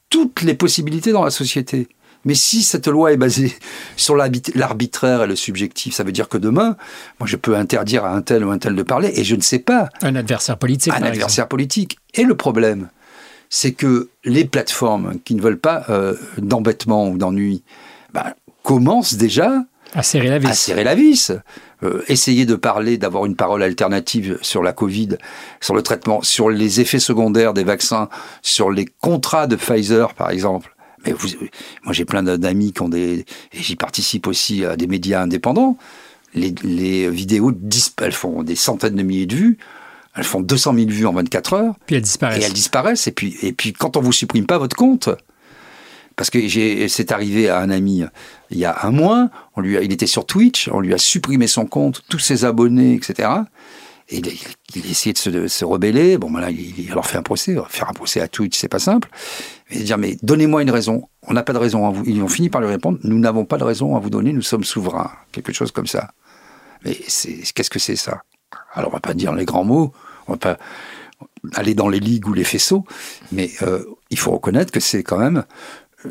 toutes 0.10 0.42
les 0.42 0.54
possibilités 0.54 1.12
dans 1.12 1.24
la 1.24 1.32
société. 1.32 1.88
Mais 2.26 2.36
si 2.36 2.64
cette 2.64 2.88
loi 2.88 3.14
est 3.14 3.18
basée 3.18 3.54
sur 3.98 4.16
l'arbitraire 4.16 5.24
et 5.24 5.28
le 5.28 5.36
subjectif, 5.36 5.94
ça 5.94 6.04
veut 6.04 6.12
dire 6.12 6.28
que 6.28 6.38
demain, 6.38 6.76
moi, 7.20 7.28
je 7.28 7.38
peux 7.38 7.56
interdire 7.56 8.06
à 8.06 8.14
un 8.14 8.22
tel 8.22 8.44
ou 8.44 8.52
un 8.52 8.58
tel 8.58 8.76
de 8.76 8.84
parler 8.84 9.12
et 9.16 9.24
je 9.24 9.36
ne 9.36 9.42
sais 9.42 9.60
pas. 9.60 9.90
Un 10.02 10.16
adversaire 10.16 10.58
politique. 10.58 10.94
Un 10.94 11.04
adversaire 11.04 11.48
politique. 11.48 11.98
Et 12.14 12.24
le 12.24 12.36
problème, 12.36 12.90
c'est 13.50 13.74
que 13.74 14.10
les 14.24 14.46
plateformes 14.46 15.20
qui 15.24 15.36
ne 15.36 15.42
veulent 15.42 15.60
pas 15.60 15.86
euh, 15.90 16.16
d'embêtement 16.38 17.10
ou 17.10 17.18
d'ennui 17.18 17.64
bah, 18.14 18.36
commencent 18.64 19.16
déjà 19.16 19.64
à 19.94 20.04
serrer 20.04 20.28
la 20.28 20.40
vis. 20.40 20.48
À 20.48 20.54
serrer 20.54 20.84
la 20.84 20.96
vis. 20.96 21.32
Euh, 21.84 22.02
essayer 22.08 22.46
de 22.46 22.56
parler, 22.56 22.98
d'avoir 22.98 23.26
une 23.26 23.36
parole 23.36 23.64
alternative 23.64 24.38
sur 24.42 24.64
la 24.64 24.74
Covid, 24.74 25.18
sur 25.62 25.76
le 25.76 25.82
traitement, 25.82 26.22
sur 26.24 26.50
les 26.50 26.82
effets 26.82 27.00
secondaires 27.00 27.54
des 27.54 27.64
vaccins, 27.64 28.10
sur 28.42 28.72
les 28.72 28.86
contrats 28.86 29.48
de 29.48 29.56
Pfizer, 29.56 30.14
par 30.14 30.32
exemple. 30.32 30.76
Mais 31.06 31.14
vous, 31.14 31.28
moi, 31.84 31.94
j'ai 31.94 32.06
plein 32.06 32.24
d'amis 32.24 32.74
qui 32.74 32.82
ont 32.82 32.90
des, 32.90 33.26
et 33.54 33.62
j'y 33.62 33.76
participe 33.76 34.28
aussi 34.28 34.66
à 34.66 34.76
des 34.76 34.88
médias 34.88 35.22
indépendants. 35.22 35.78
Les, 36.34 36.54
les 36.64 37.10
vidéos, 37.10 37.52
elles 38.02 38.12
font 38.12 38.44
des 38.44 38.56
centaines 38.56 38.96
de 38.96 39.04
milliers 39.04 39.28
de 39.28 39.36
vues. 39.36 39.58
Elles 40.18 40.24
font 40.24 40.42
200 40.42 40.74
000 40.74 40.90
vues 40.90 41.06
en 41.06 41.14
24 41.14 41.54
heures. 41.54 41.76
Puis 41.86 41.96
elles 41.96 42.02
disparaissent. 42.02 42.44
Et 42.44 42.46
elles 42.46 42.54
disparaissent. 42.54 43.08
Et 43.08 43.12
puis, 43.12 43.38
et 43.42 43.54
puis 43.54 43.74
quand 43.74 43.98
on 43.98 44.02
vous 44.02 44.12
supprime 44.12 44.46
pas 44.46 44.58
votre 44.58 44.76
compte, 44.76 45.10
parce 46.16 46.32
que 46.32 46.40
c'est 46.88 47.12
arrivé 47.12 47.48
à 47.48 47.60
un 47.60 47.70
ami 47.70 48.04
il 48.50 48.58
y 48.58 48.66
a 48.66 48.76
un 48.82 48.92
mois, 48.92 49.30
on 49.56 49.62
lui 49.62 49.78
a, 49.78 49.84
il 49.84 49.92
était 49.92 50.08
sur 50.08 50.26
Twitch, 50.26 50.68
on 50.74 50.80
lui 50.80 50.94
a 50.94 50.98
supprimé 50.98 51.46
son 51.48 51.66
compte, 51.68 52.02
tous 52.10 52.20
ses 52.20 52.44
abonnés, 52.44 52.96
etc. 52.96 53.30
Et 54.10 54.18
il, 54.18 54.28
il 54.76 54.90
essayait 54.90 55.14
de 55.14 55.48
se, 55.48 55.66
rebeller. 55.66 56.18
Bon, 56.18 56.32
voilà, 56.32 56.50
il, 56.50 56.80
il, 56.80 56.90
leur 56.90 57.06
fait 57.06 57.18
un 57.18 57.24
procès. 57.24 57.56
Faire 57.70 57.90
un 57.90 57.94
procès 57.94 58.22
à 58.22 58.28
Twitch, 58.28 58.58
c'est 58.58 58.70
pas 58.70 58.80
simple. 58.80 59.10
Mais 59.70 59.84
dire, 59.84 59.98
mais 59.98 60.18
donnez-moi 60.24 60.64
une 60.64 60.72
raison. 60.72 61.08
On 61.28 61.34
n'a 61.34 61.44
pas 61.44 61.54
de 61.54 61.58
raison 61.58 61.86
à 61.86 61.92
vous. 61.92 62.04
Ils 62.08 62.22
ont 62.24 62.28
fini 62.30 62.50
par 62.50 62.62
lui 62.62 62.70
répondre, 62.70 62.98
nous 63.04 63.20
n'avons 63.20 63.46
pas 63.46 63.58
de 63.58 63.64
raison 63.64 63.96
à 63.96 64.00
vous 64.00 64.10
donner, 64.10 64.34
nous 64.34 64.42
sommes 64.42 64.64
souverains. 64.64 65.12
Quelque 65.32 65.54
chose 65.54 65.72
comme 65.72 65.88
ça. 65.88 66.12
Mais 66.86 66.94
qu'est-ce 66.94 67.70
que 67.70 67.80
c'est 67.80 67.96
ça? 67.96 68.22
Alors, 68.74 68.90
on 68.90 68.94
va 68.94 69.02
pas 69.02 69.14
dire 69.14 69.34
les 69.34 69.46
grands 69.46 69.66
mots, 69.66 69.92
on 70.28 70.34
va 70.34 70.38
pas 70.38 70.58
aller 71.54 71.74
dans 71.74 71.90
les 71.90 72.00
ligues 72.00 72.28
ou 72.28 72.34
les 72.34 72.44
faisceaux, 72.44 72.86
mais 73.32 73.50
euh, 73.62 73.84
il 74.10 74.20
faut 74.20 74.32
reconnaître 74.32 74.72
que 74.72 74.80
c'est 74.80 75.04
quand 75.04 75.18
même 75.18 75.44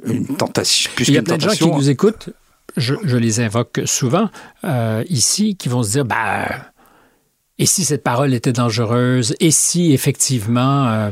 une 0.04 0.26
tentation. 0.36 0.90
Plus 0.96 1.08
il 1.08 1.14
y 1.14 1.18
a 1.18 1.22
plein 1.22 1.36
de 1.36 1.42
gens 1.42 1.50
qui 1.50 1.70
nous 1.70 1.90
écoutent, 1.90 2.30
je, 2.76 2.94
je 3.04 3.16
les 3.16 3.40
invoque 3.40 3.82
souvent 3.84 4.30
euh, 4.64 5.04
ici, 5.08 5.56
qui 5.56 5.68
vont 5.68 5.82
se 5.82 5.90
dire, 5.90 6.04
bah, 6.04 6.46
et 7.58 7.66
si 7.66 7.84
cette 7.84 8.02
parole 8.02 8.34
était 8.34 8.52
dangereuse, 8.52 9.34
et 9.40 9.50
si 9.50 9.92
effectivement 9.92 10.88
euh, 10.88 11.10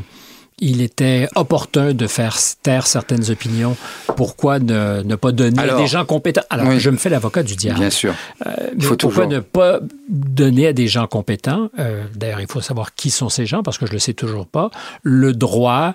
il 0.59 0.81
était 0.81 1.27
opportun 1.35 1.93
de 1.93 2.07
faire 2.07 2.37
taire 2.63 2.87
certaines 2.87 3.29
opinions, 3.29 3.75
pourquoi 4.15 4.59
ne, 4.59 5.03
ne 5.03 5.15
pas 5.15 5.31
donner 5.31 5.59
à 5.59 5.75
des 5.75 5.87
gens 5.87 6.05
compétents? 6.05 6.43
Alors, 6.49 6.67
oui, 6.67 6.79
je 6.79 6.89
me 6.89 6.97
fais 6.97 7.09
l'avocat 7.09 7.43
du 7.43 7.55
diable. 7.55 7.79
Bien 7.79 7.89
sûr. 7.89 8.13
Euh, 8.45 8.51
il 8.75 8.83
faut 8.83 8.95
pourquoi 8.95 9.25
toujours... 9.25 9.27
ne 9.27 9.39
pas 9.39 9.79
donner 10.07 10.67
à 10.67 10.73
des 10.73 10.87
gens 10.87 11.07
compétents, 11.07 11.69
euh, 11.79 12.05
d'ailleurs, 12.15 12.41
il 12.41 12.47
faut 12.47 12.61
savoir 12.61 12.95
qui 12.95 13.09
sont 13.09 13.29
ces 13.29 13.45
gens, 13.45 13.63
parce 13.63 13.77
que 13.77 13.85
je 13.85 13.91
ne 13.91 13.95
le 13.95 13.99
sais 13.99 14.13
toujours 14.13 14.47
pas, 14.47 14.71
le 15.03 15.33
droit 15.33 15.93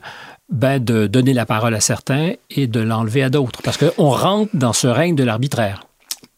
ben, 0.51 0.83
de 0.83 1.07
donner 1.07 1.33
la 1.33 1.47
parole 1.47 1.75
à 1.75 1.81
certains 1.81 2.33
et 2.51 2.67
de 2.67 2.81
l'enlever 2.81 3.23
à 3.23 3.31
d'autres. 3.31 3.63
Parce 3.63 3.79
qu'on 3.79 4.11
rentre 4.11 4.51
dans 4.55 4.73
ce 4.73 4.89
règne 4.89 5.15
de 5.15 5.25
l'arbitraire. 5.25 5.87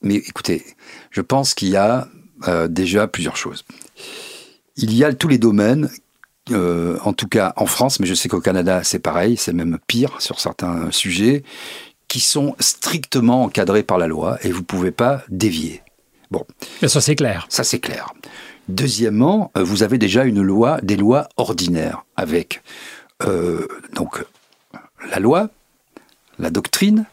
Mais 0.03 0.17
écoutez, 0.17 0.65
je 1.11 1.21
pense 1.21 1.55
qu'il 1.55 1.71
y 1.71 1.77
a 1.77 2.09
euh, 2.47 2.69
déjà 2.69 3.07
plusieurs 3.07 3.37
choses. 3.37 3.65
Il 4.77 4.95
y 4.95 5.05
a 5.05 5.13
tous 5.13 5.29
les 5.29 5.39
domaines, 5.39 5.91
euh, 6.51 6.99
en 7.05 7.13
tout 7.13 7.29
cas 7.29 7.53
en 7.57 7.67
France, 7.67 8.01
mais 8.01 8.07
je 8.07 8.15
sais 8.15 8.29
qu'au 8.29 8.41
Canada 8.41 8.83
c'est 8.85 8.99
pareil, 8.99 9.37
c'est 9.37 9.53
même 9.53 9.79
pire 9.87 10.21
sur 10.21 10.41
certains 10.41 10.91
sujets, 10.91 11.45
qui 12.09 12.21
sont 12.21 12.57
strictement 12.59 13.45
encadrés 13.45 13.83
par 13.83 13.99
la 13.99 14.07
loi 14.07 14.39
et 14.43 14.51
vous 14.51 14.61
ne 14.61 14.65
pouvez 14.65 14.91
pas 14.91 15.23
dévier. 15.29 15.83
Bon. 16.31 16.45
Mais 16.81 16.89
ça 16.89 17.01
c'est 17.01 17.17
clair. 17.17 17.47
Ça 17.49 17.65
c'est 17.65 17.81
clair. 17.81 18.13
Deuxièmement, 18.69 19.51
euh, 19.57 19.63
vous 19.63 19.83
avez 19.83 19.99
déjà 19.99 20.25
une 20.25 20.41
loi, 20.41 20.81
des 20.83 20.97
lois 20.97 21.29
ordinaires 21.37 22.05
avec 22.17 22.63
euh, 23.27 23.67
donc 23.95 24.25
la 25.11 25.19
loi, 25.19 25.51
la 26.39 26.51
doctrine, 26.51 27.07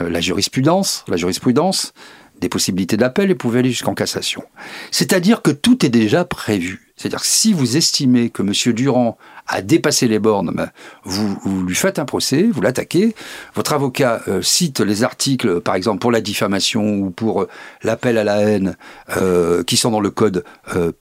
euh, 0.00 0.08
la 0.08 0.20
jurisprudence, 0.20 1.04
la 1.08 1.16
jurisprudence, 1.16 1.92
des 2.40 2.48
possibilités 2.48 2.96
d'appel 2.96 3.30
et 3.30 3.34
pouvez 3.34 3.60
aller 3.60 3.70
jusqu'en 3.70 3.94
cassation. 3.94 4.42
C'est-à-dire 4.90 5.42
que 5.42 5.50
tout 5.50 5.84
est 5.84 5.90
déjà 5.90 6.24
prévu. 6.24 6.90
C'est-à-dire 7.00 7.20
que 7.20 7.26
si 7.26 7.54
vous 7.54 7.78
estimez 7.78 8.28
que 8.28 8.42
M. 8.42 8.74
Durand 8.74 9.16
a 9.46 9.62
dépassé 9.62 10.06
les 10.06 10.18
bornes, 10.18 10.52
ben, 10.54 10.68
vous, 11.04 11.64
lui 11.64 11.74
faites 11.74 11.98
un 11.98 12.04
procès, 12.04 12.42
vous 12.52 12.60
l'attaquez. 12.60 13.14
Votre 13.54 13.72
avocat 13.72 14.20
euh, 14.28 14.42
cite 14.42 14.80
les 14.80 15.02
articles, 15.02 15.62
par 15.62 15.76
exemple 15.76 16.00
pour 16.00 16.12
la 16.12 16.20
diffamation 16.20 16.98
ou 16.98 17.10
pour 17.10 17.42
euh, 17.42 17.48
l'appel 17.82 18.18
à 18.18 18.24
la 18.24 18.42
haine, 18.42 18.76
euh, 19.16 19.64
qui 19.64 19.78
sont 19.78 19.90
dans 19.90 20.00
le 20.00 20.10
code 20.10 20.44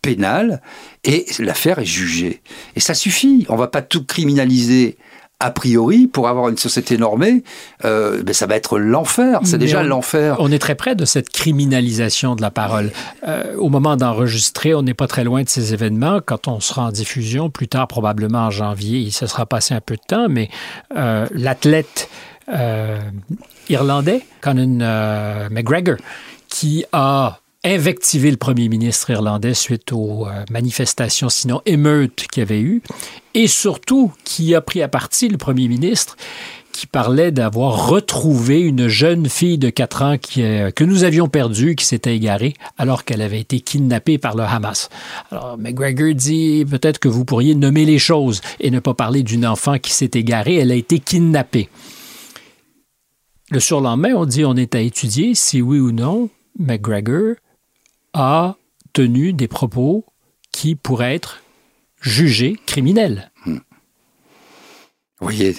pénal, 0.02 0.62
et 1.04 1.26
l'affaire 1.40 1.80
est 1.80 1.86
jugée. 1.86 2.42
Et 2.78 2.80
ça 2.80 2.94
suffit. 2.94 3.46
On 3.50 3.58
va 3.58 3.68
pas 3.68 3.82
tout 3.82 4.06
criminaliser 4.06 4.98
a 5.42 5.52
priori, 5.52 6.08
pour 6.08 6.28
avoir 6.28 6.50
une 6.50 6.58
société 6.58 6.98
normée, 6.98 7.44
euh, 7.86 8.22
ben 8.24 8.34
ça 8.34 8.46
va 8.46 8.56
être 8.56 8.78
l'enfer. 8.78 9.40
C'est 9.46 9.58
déjà 9.58 9.84
l'enfer. 9.84 10.36
On 10.40 10.52
est 10.52 10.60
très 10.60 10.76
près 10.76 10.96
de 10.96 11.06
cette 11.06 11.30
criminalisation 11.30 12.36
de 12.36 12.42
la 12.42 12.52
parole. 12.52 12.92
Euh, 13.26 13.56
au 13.56 13.70
moment 13.70 13.96
d'enregistrer, 13.96 14.74
on 14.74 14.82
n'est 14.82 14.94
pas 14.94 15.08
très 15.08 15.24
loin 15.24 15.44
de 15.44 15.50
ces 15.50 15.74
événements. 15.74 16.20
Quand 16.26 16.50
on 16.50 16.60
sera 16.60 16.88
en 16.88 16.92
diffusion, 16.92 17.50
plus 17.50 17.70
tard, 17.70 17.88
probablement 17.88 18.48
en 18.48 18.52
janvier, 18.52 19.00
il 19.00 19.12
se 19.14 19.28
sera 19.28 19.46
passé 19.46 19.74
un 19.74 19.82
peu 19.82 19.96
de 19.96 20.02
temps, 20.06 20.28
mais 20.30 20.50
euh, 20.98 21.26
l'athlète 21.32 22.10
euh, 22.52 23.00
irlandais, 23.70 24.26
Conor 24.42 25.50
McGregor, 25.52 25.96
qui 26.50 26.84
a 26.92 27.40
invectivé 27.64 28.32
le 28.32 28.38
premier 28.38 28.70
ministre 28.70 29.10
irlandais 29.10 29.54
suite 29.54 29.92
aux 29.92 30.28
euh, 30.28 30.46
manifestations, 30.50 31.30
sinon 31.30 31.62
émeutes 31.66 32.26
qu'il 32.32 32.42
y 32.42 32.44
avait 32.44 32.62
eu, 32.62 32.82
et 33.34 33.48
surtout 33.48 34.14
qui 34.24 34.56
a 34.56 34.62
pris 34.62 34.82
à 34.82 34.88
partie 34.88 35.28
le 35.28 35.38
premier 35.38 35.68
ministre 35.68 36.16
qui 36.72 36.88
parlait 36.88 37.32
d'avoir 37.32 37.90
retrouvé 37.90 38.62
une 38.62 38.88
jeune 38.88 39.28
fille 39.28 39.58
de 39.58 39.70
4 39.70 40.02
ans 40.04 40.16
euh, 40.38 40.72
que 40.72 40.86
nous 40.86 41.04
avions 41.04 41.28
perdue, 41.28 41.76
qui 41.76 41.84
s'était 41.84 42.16
égarée 42.16 42.54
alors 42.78 43.04
qu'elle 43.04 43.22
avait 43.22 43.42
été 43.42 43.60
kidnappée 43.60 44.18
par 44.18 44.36
le 44.36 44.44
Hamas. 44.44 44.88
Alors, 45.30 45.58
McGregor 45.58 46.14
dit 46.14 46.66
peut-être 46.70 47.00
que 47.00 47.10
vous 47.10 47.26
pourriez 47.26 47.56
nommer 47.56 47.84
les 47.84 48.00
choses 48.00 48.40
et 48.62 48.72
ne 48.72 48.80
pas 48.80 48.94
parler 48.94 49.24
d'une 49.24 49.46
enfant 49.46 49.78
qui 49.78 49.92
s'est 49.92 50.12
égarée, 50.14 50.56
elle 50.56 50.72
a 50.72 50.76
été 50.76 51.00
kidnappée. 51.00 51.68
Le 53.52 53.60
surlendemain, 53.60 54.14
on 54.16 54.26
dit 54.26 54.46
on 54.46 54.56
est 54.56 54.76
à 54.76 54.80
étudier 54.80 55.36
si 55.36 55.62
oui 55.62 55.80
ou 55.80 55.92
non 55.92 56.30
McGregor 56.58 57.36
a 58.20 58.56
tenu 58.94 59.34
des 59.34 59.48
propos 59.48 60.06
qui 60.52 60.76
pourraient 60.76 61.16
être 61.16 61.42
jugés 62.02 62.58
criminels. 62.66 63.32
Hmm. 63.46 63.58
Vous 65.20 65.26
voyez, 65.28 65.56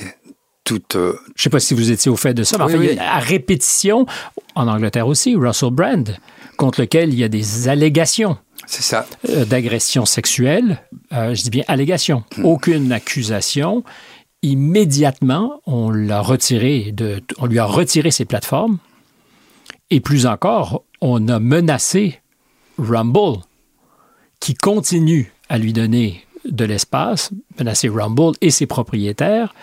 toute... 0.64 0.96
Euh... 0.96 1.14
Je 1.37 1.40
ne 1.40 1.42
sais 1.42 1.51
pas 1.51 1.61
si 1.61 1.75
vous 1.75 1.90
étiez 1.90 2.11
au 2.11 2.16
fait 2.16 2.35
de 2.35 2.42
ça, 2.44 2.57
mais 2.59 2.64
Oui, 2.64 2.70
enfin, 2.75 2.81
oui. 2.81 2.88
il 2.92 2.96
y 2.96 2.99
a 2.99 3.14
à 3.14 3.18
répétition, 3.18 4.07
en 4.55 4.68
Angleterre 4.68 5.07
aussi, 5.07 5.35
Russell 5.37 5.70
Brand, 5.70 6.16
contre 6.57 6.81
lequel 6.81 7.12
il 7.12 7.18
y 7.18 7.25
a 7.25 7.29
des 7.29 7.68
allégations 7.68 8.37
C'est 8.66 8.83
ça. 8.83 9.07
euh, 9.29 9.44
d'agression 9.44 10.05
sexuelle. 10.07 10.83
Euh, 11.12 11.35
je 11.35 11.42
dis 11.42 11.51
bien 11.51 11.64
allégation, 11.68 12.25
aucune 12.42 12.92
accusation. 12.92 13.85
Immédiatement, 14.42 15.61
on 15.66 15.90
l'a 15.90 16.20
retiré 16.20 16.92
de, 16.92 17.20
on 17.38 17.46
lui 17.46 17.59
a 17.59 17.64
retiré 17.64 18.11
ses 18.11 18.25
plateformes. 18.25 18.79
Et 19.90 20.01
plus 20.01 20.27
encore, 20.27 20.85
on 21.03 21.29
a 21.29 21.38
menacé 21.40 22.19
Rumble, 22.81 23.40
qui 24.40 24.55
continue 24.55 25.33
à 25.49 25.59
lui 25.59 25.73
donner 25.73 26.25
de 26.45 26.64
l'espace, 26.64 27.31
menacé 27.59 27.88
Rumble 27.88 28.33
et 28.40 28.51
ses 28.51 28.66
propriétaires, 28.66 29.55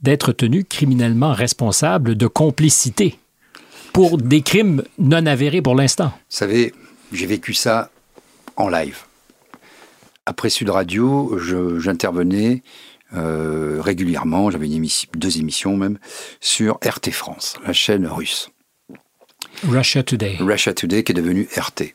d'être 0.00 0.32
tenus 0.32 0.64
criminellement 0.68 1.32
responsables 1.32 2.16
de 2.16 2.26
complicité 2.26 3.18
pour 3.92 4.18
des 4.18 4.42
crimes 4.42 4.82
non 4.98 5.26
avérés 5.26 5.62
pour 5.62 5.74
l'instant. 5.74 6.12
Vous 6.14 6.36
savez, 6.36 6.72
j'ai 7.12 7.26
vécu 7.26 7.52
ça 7.54 7.90
en 8.56 8.68
live. 8.68 8.98
Après 10.24 10.50
Sud 10.50 10.70
Radio, 10.70 11.38
j'intervenais 11.78 12.62
euh, 13.14 13.80
régulièrement, 13.82 14.50
j'avais 14.50 14.70
émission, 14.70 15.10
deux 15.14 15.38
émissions 15.38 15.76
même, 15.76 15.98
sur 16.40 16.78
RT 16.84 17.10
France, 17.10 17.56
la 17.66 17.72
chaîne 17.72 18.06
russe. 18.06 18.50
Russia 19.64 20.02
Today. 20.02 20.36
Russia 20.40 20.72
Today 20.72 21.04
qui 21.04 21.12
est 21.12 21.14
devenue 21.14 21.48
RT. 21.56 21.94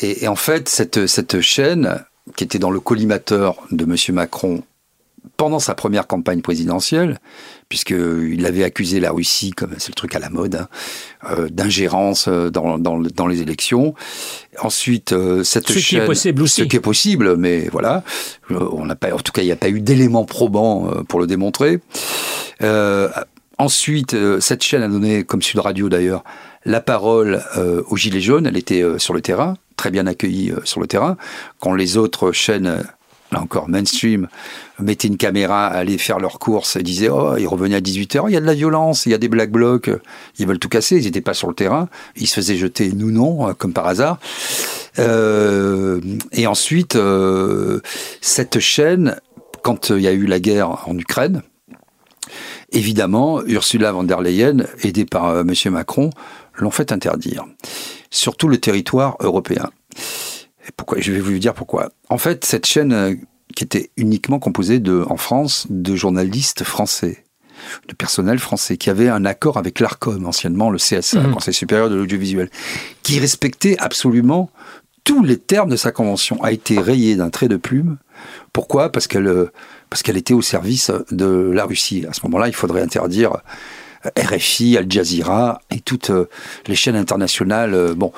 Et, 0.00 0.24
et 0.24 0.28
en 0.28 0.36
fait, 0.36 0.68
cette, 0.68 1.06
cette 1.06 1.40
chaîne, 1.40 2.04
qui 2.36 2.44
était 2.44 2.58
dans 2.58 2.70
le 2.70 2.80
collimateur 2.80 3.56
de 3.70 3.84
M. 3.84 3.96
Macron 4.14 4.62
pendant 5.36 5.58
sa 5.58 5.74
première 5.74 6.06
campagne 6.06 6.40
présidentielle, 6.40 7.18
puisqu'il 7.68 8.46
avait 8.46 8.64
accusé 8.64 9.00
la 9.00 9.10
Russie, 9.10 9.50
comme 9.50 9.74
c'est 9.78 9.88
le 9.90 9.94
truc 9.94 10.14
à 10.14 10.18
la 10.18 10.30
mode, 10.30 10.54
hein, 10.54 10.68
euh, 11.30 11.48
d'ingérence 11.50 12.26
euh, 12.28 12.50
dans, 12.50 12.78
dans, 12.78 12.98
dans 12.98 13.26
les 13.26 13.42
élections. 13.42 13.94
Ensuite, 14.62 15.12
euh, 15.12 15.44
cette 15.44 15.68
Ce 15.68 15.74
qui 15.74 15.80
chaîne, 15.82 16.02
est 16.02 16.06
possible 16.06 16.42
aussi. 16.42 16.62
ce 16.62 16.66
qui 16.66 16.76
est 16.76 16.80
possible, 16.80 17.36
mais 17.36 17.68
voilà, 17.70 18.02
Euh, 18.50 18.66
on 18.72 18.86
n'a 18.86 18.96
pas, 18.96 19.12
en 19.12 19.18
tout 19.18 19.32
cas, 19.32 19.42
il 19.42 19.46
n'y 19.46 19.52
a 19.52 19.56
pas 19.56 19.68
eu 19.68 19.80
d'éléments 19.80 20.24
probants 20.24 20.90
pour 21.08 21.20
le 21.20 21.26
démontrer. 21.26 21.80
Euh, 22.62 23.08
ensuite, 23.58 24.16
cette 24.40 24.62
chaîne 24.62 24.82
a 24.82 24.88
donné, 24.88 25.24
comme 25.24 25.42
Sud 25.42 25.60
Radio 25.60 25.88
d'ailleurs, 25.90 26.24
la 26.64 26.80
parole 26.80 27.42
euh, 27.56 27.82
aux 27.88 27.96
Gilets 27.96 28.20
jaunes. 28.20 28.46
Elle 28.46 28.56
était 28.56 28.82
euh, 28.82 28.98
sur 28.98 29.14
le 29.14 29.20
terrain, 29.20 29.56
très 29.76 29.90
bien 29.90 30.06
accueillie 30.06 30.50
euh, 30.50 30.60
sur 30.64 30.80
le 30.80 30.86
terrain, 30.86 31.16
quand 31.58 31.74
les 31.74 31.96
autres 31.96 32.32
chaînes 32.32 32.82
là 33.32 33.40
encore, 33.40 33.68
mainstream, 33.68 34.26
mettaient 34.80 35.06
une 35.06 35.16
caméra, 35.16 35.68
allaient 35.68 35.98
faire 35.98 36.18
leurs 36.18 36.40
courses 36.40 36.74
et 36.74 36.82
disaient 36.82 37.08
Oh, 37.08 37.36
ils 37.38 37.46
revenaient 37.46 37.76
à 37.76 37.80
18h, 37.80 38.24
il 38.26 38.32
y 38.32 38.36
a 38.36 38.40
de 38.40 38.46
la 38.46 38.54
violence, 38.54 39.06
il 39.06 39.12
y 39.12 39.14
a 39.14 39.18
des 39.18 39.28
black 39.28 39.52
blocs, 39.52 39.88
ils 40.38 40.48
veulent 40.48 40.58
tout 40.58 40.68
casser, 40.68 40.96
ils 40.96 41.04
n'étaient 41.04 41.20
pas 41.20 41.34
sur 41.34 41.46
le 41.46 41.54
terrain, 41.54 41.88
ils 42.16 42.26
se 42.26 42.34
faisaient 42.34 42.56
jeter, 42.56 42.90
nous 42.92 43.12
non, 43.12 43.54
comme 43.54 43.72
par 43.72 43.86
hasard. 43.86 44.18
Et 44.98 46.46
ensuite, 46.48 46.98
cette 48.20 48.58
chaîne, 48.58 49.16
quand 49.62 49.90
il 49.90 50.00
y 50.00 50.08
a 50.08 50.12
eu 50.12 50.26
la 50.26 50.40
guerre 50.40 50.88
en 50.88 50.98
Ukraine, 50.98 51.42
évidemment, 52.72 53.42
Ursula 53.46 53.92
von 53.92 54.02
der 54.02 54.22
Leyen, 54.22 54.64
aidée 54.82 55.04
par 55.04 55.38
M. 55.38 55.52
Macron, 55.66 56.10
l'ont 56.60 56.70
fait 56.70 56.92
interdire 56.92 57.46
sur 58.10 58.36
tout 58.36 58.48
le 58.48 58.58
territoire 58.58 59.16
européen. 59.20 59.70
Et 60.68 60.72
pourquoi 60.76 61.00
Je 61.00 61.12
vais 61.12 61.20
vous 61.20 61.38
dire 61.38 61.54
pourquoi. 61.54 61.90
En 62.08 62.18
fait, 62.18 62.44
cette 62.44 62.66
chaîne 62.66 62.92
euh, 62.92 63.14
qui 63.54 63.64
était 63.64 63.90
uniquement 63.96 64.38
composée 64.38 64.78
de, 64.78 65.04
en 65.08 65.16
France 65.16 65.66
de 65.70 65.96
journalistes 65.96 66.64
français, 66.64 67.24
de 67.88 67.94
personnel 67.94 68.38
français, 68.38 68.76
qui 68.76 68.90
avait 68.90 69.08
un 69.08 69.24
accord 69.24 69.56
avec 69.56 69.80
l'ARCOM, 69.80 70.26
anciennement 70.26 70.70
le 70.70 70.78
CSA, 70.78 71.20
mmh. 71.20 71.32
Conseil 71.32 71.54
supérieur 71.54 71.90
de 71.90 71.96
l'audiovisuel, 71.96 72.50
qui 73.02 73.18
respectait 73.18 73.76
absolument 73.78 74.50
tous 75.04 75.24
les 75.24 75.38
termes 75.38 75.70
de 75.70 75.76
sa 75.76 75.92
convention, 75.92 76.42
a 76.42 76.52
été 76.52 76.78
rayé 76.78 77.16
d'un 77.16 77.30
trait 77.30 77.48
de 77.48 77.56
plume. 77.56 77.96
Pourquoi? 78.52 78.92
Parce 78.92 79.06
qu'elle 79.06 79.26
euh, 79.26 79.50
parce 79.88 80.02
qu'elle 80.02 80.16
était 80.16 80.34
au 80.34 80.42
service 80.42 80.92
de 81.10 81.50
la 81.52 81.64
Russie. 81.64 82.04
À 82.08 82.12
ce 82.12 82.20
moment-là, 82.24 82.46
il 82.46 82.54
faudrait 82.54 82.80
interdire 82.80 83.38
RFI, 84.16 84.76
Al 84.76 84.90
Jazeera 84.90 85.60
et 85.70 85.80
toutes 85.80 86.10
les 86.66 86.74
chaînes 86.74 86.96
internationales. 86.96 87.94
Bon, 87.96 88.12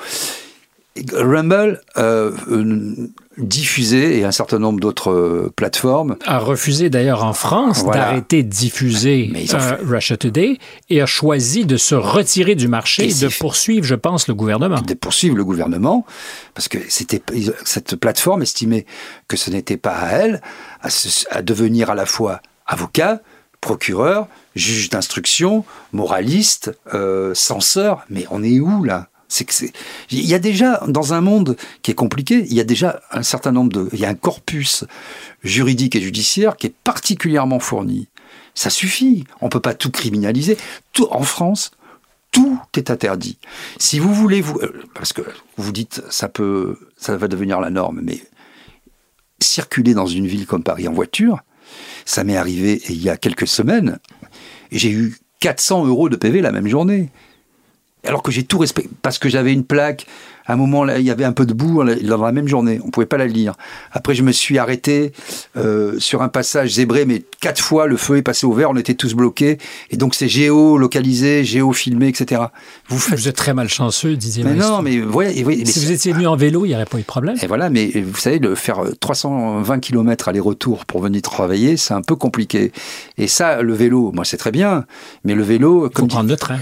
Rumble 1.11 1.81
euh, 1.97 2.31
euh, 2.51 3.09
diffusé 3.39 4.19
et 4.19 4.25
un 4.25 4.31
certain 4.31 4.59
nombre 4.59 4.79
d'autres 4.79 5.11
euh, 5.11 5.51
plateformes 5.55 6.17
a 6.25 6.37
refusé 6.37 6.91
d'ailleurs 6.91 7.23
en 7.23 7.33
France 7.33 7.83
d'arrêter 7.83 8.43
de 8.43 8.49
diffuser 8.49 9.31
euh, 9.53 9.77
Russia 9.83 10.17
Today 10.17 10.59
et 10.91 11.01
a 11.01 11.07
choisi 11.07 11.65
de 11.65 11.77
se 11.77 11.95
retirer 11.95 12.53
du 12.53 12.67
marché 12.67 13.09
et 13.09 13.13
de 13.13 13.29
poursuivre, 13.39 13.85
je 13.85 13.95
pense, 13.95 14.27
le 14.27 14.35
gouvernement. 14.35 14.81
De 14.81 14.93
poursuivre 14.93 15.35
le 15.35 15.43
gouvernement 15.43 16.05
parce 16.53 16.67
que 16.67 16.77
c'était 16.89 17.21
cette 17.65 17.95
plateforme 17.95 18.43
estimait 18.43 18.85
que 19.27 19.35
ce 19.35 19.49
n'était 19.49 19.77
pas 19.77 19.95
à 19.95 20.11
elle 20.11 20.41
à, 20.81 20.89
à 21.31 21.41
devenir 21.41 21.89
à 21.89 21.95
la 21.95 22.05
fois 22.05 22.39
avocat, 22.67 23.21
procureur, 23.63 24.27
juge 24.55 24.89
d'instruction, 24.89 25.63
moraliste, 25.93 26.77
euh, 26.93 27.33
censeur. 27.33 28.05
Mais 28.09 28.25
on 28.29 28.43
est 28.43 28.59
où 28.59 28.83
là? 28.83 29.07
C'est 29.29 29.45
que 29.45 29.53
il 30.11 30.25
y 30.25 30.35
a 30.35 30.39
déjà 30.39 30.83
dans 30.87 31.13
un 31.13 31.21
monde 31.21 31.55
qui 31.81 31.89
est 31.89 31.95
compliqué, 31.95 32.45
il 32.47 32.53
y 32.53 32.59
a 32.59 32.63
déjà 32.63 33.01
un 33.09 33.23
certain 33.23 33.51
nombre 33.51 33.71
de, 33.71 33.89
il 33.93 33.99
y 33.99 34.05
a 34.05 34.09
un 34.09 34.15
corpus 34.15 34.85
juridique 35.43 35.95
et 35.95 36.01
judiciaire 36.01 36.55
qui 36.55 36.67
est 36.67 36.75
particulièrement 36.83 37.59
fourni. 37.59 38.09
Ça 38.53 38.69
suffit. 38.69 39.23
On 39.41 39.49
peut 39.49 39.59
pas 39.59 39.73
tout 39.73 39.89
criminaliser. 39.89 40.57
Tout 40.91 41.07
en 41.09 41.23
France, 41.23 41.71
tout 42.31 42.59
est 42.75 42.91
interdit. 42.91 43.39
Si 43.79 43.97
vous 43.97 44.13
voulez 44.13 44.41
vous, 44.41 44.59
euh, 44.59 44.83
parce 44.93 45.13
que 45.13 45.23
vous 45.57 45.71
dites 45.71 46.03
ça 46.09 46.27
peut, 46.27 46.77
ça 46.97 47.17
va 47.17 47.27
devenir 47.27 47.59
la 47.59 47.71
norme, 47.71 48.01
mais 48.03 48.21
circuler 49.39 49.93
dans 49.93 50.05
une 50.05 50.27
ville 50.27 50.45
comme 50.45 50.63
Paris 50.63 50.87
en 50.87 50.93
voiture, 50.93 51.39
ça 52.05 52.23
m'est 52.23 52.37
arrivé 52.37 52.81
il 52.89 53.01
y 53.01 53.09
a 53.09 53.17
quelques 53.17 53.47
semaines. 53.47 53.99
J'ai 54.71 54.91
eu 54.91 55.17
400 55.39 55.85
euros 55.85 56.09
de 56.09 56.15
PV 56.15 56.41
la 56.41 56.51
même 56.51 56.67
journée 56.67 57.09
alors 58.05 58.21
que 58.21 58.31
j'ai 58.31 58.43
tout 58.43 58.57
respecté, 58.57 58.89
parce 59.01 59.17
que 59.17 59.29
j'avais 59.29 59.53
une 59.53 59.63
plaque 59.63 60.05
à 60.45 60.53
un 60.53 60.55
moment, 60.55 60.83
là, 60.83 60.99
il 60.99 61.05
y 61.05 61.11
avait 61.11 61.23
un 61.23 61.31
peu 61.31 61.45
de 61.45 61.53
boue 61.53 61.83
dans 61.83 62.17
la 62.17 62.31
même 62.31 62.47
journée. 62.47 62.79
On 62.83 62.89
pouvait 62.89 63.05
pas 63.05 63.17
la 63.17 63.27
lire. 63.27 63.53
Après, 63.91 64.13
je 64.13 64.23
me 64.23 64.31
suis 64.31 64.57
arrêté 64.57 65.13
euh, 65.55 65.97
sur 65.99 66.21
un 66.21 66.27
passage 66.27 66.73
zébré, 66.73 67.05
mais 67.05 67.23
quatre 67.39 67.61
fois, 67.61 67.87
le 67.87 67.97
feu 67.97 68.17
est 68.17 68.21
passé 68.21 68.45
au 68.45 68.53
vert. 68.53 68.71
On 68.71 68.75
était 68.75 68.93
tous 68.93 69.13
bloqués. 69.13 69.57
Et 69.89 69.97
donc, 69.97 70.15
c'est 70.15 70.27
géo-localisé, 70.27 71.43
géo-filmé, 71.43 72.07
etc. 72.07 72.41
Vous, 72.89 72.99
faites... 72.99 73.17
vous 73.17 73.27
êtes 73.27 73.35
très 73.35 73.53
malchanceux, 73.53 74.15
disait 74.15 74.43
Mais 74.43 74.55
non, 74.55 74.81
mais 74.81 74.97
mais 74.97 75.65
si 75.65 75.79
vous 75.79 75.91
étiez 75.91 76.13
venu 76.13 76.27
en 76.27 76.35
vélo, 76.35 76.65
il 76.65 76.69
n'y 76.69 76.75
aurait 76.75 76.85
pas 76.85 76.97
eu 76.97 77.01
de 77.01 77.05
problème. 77.05 77.37
Et 77.41 77.47
voilà, 77.47 77.69
mais 77.69 77.87
vous 77.87 78.19
savez, 78.19 78.39
de 78.39 78.55
faire 78.55 78.81
320 78.99 79.79
km 79.79 80.27
aller-retour 80.27 80.85
pour 80.85 81.01
venir 81.01 81.21
travailler, 81.21 81.77
c'est 81.77 81.93
un 81.93 82.01
peu 82.01 82.15
compliqué. 82.15 82.71
Et 83.17 83.27
ça, 83.27 83.61
le 83.61 83.73
vélo, 83.73 84.11
moi, 84.13 84.25
c'est 84.25 84.37
très 84.37 84.51
bien. 84.51 84.85
Mais 85.23 85.35
le 85.35 85.43
vélo, 85.43 85.89
comme, 85.89 86.07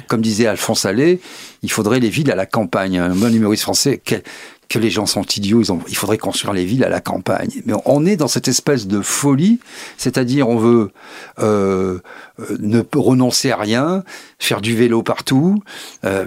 comme 0.07 0.21
disait 0.21 0.45
Alphonse 0.45 0.85
Allais, 0.85 1.19
il 1.63 1.71
faudrait 1.71 1.99
les 1.99 2.09
villes 2.09 2.31
à 2.31 2.35
la 2.35 2.45
campagne. 2.45 2.97
Un 2.97 3.15
bon 3.15 3.33
humoriste 3.33 3.63
français, 3.63 4.01
que, 4.03 4.79
les 4.79 4.89
gens 4.89 5.05
sont 5.05 5.23
idiots, 5.23 5.61
il 5.89 5.97
faudrait 5.97 6.17
construire 6.17 6.53
les 6.53 6.63
villes 6.63 6.85
à 6.85 6.89
la 6.89 7.01
campagne. 7.01 7.61
Mais 7.65 7.73
on 7.85 8.05
est 8.05 8.15
dans 8.15 8.29
cette 8.29 8.47
espèce 8.47 8.87
de 8.87 9.01
folie, 9.01 9.59
c'est-à-dire 9.97 10.47
on 10.47 10.57
veut 10.57 10.91
euh, 11.39 11.99
euh 12.39 12.57
ne 12.59 12.81
renoncer 12.95 13.51
à 13.51 13.57
rien, 13.57 14.03
faire 14.39 14.61
du 14.61 14.73
vélo 14.73 15.03
partout, 15.03 15.61
euh, 16.05 16.25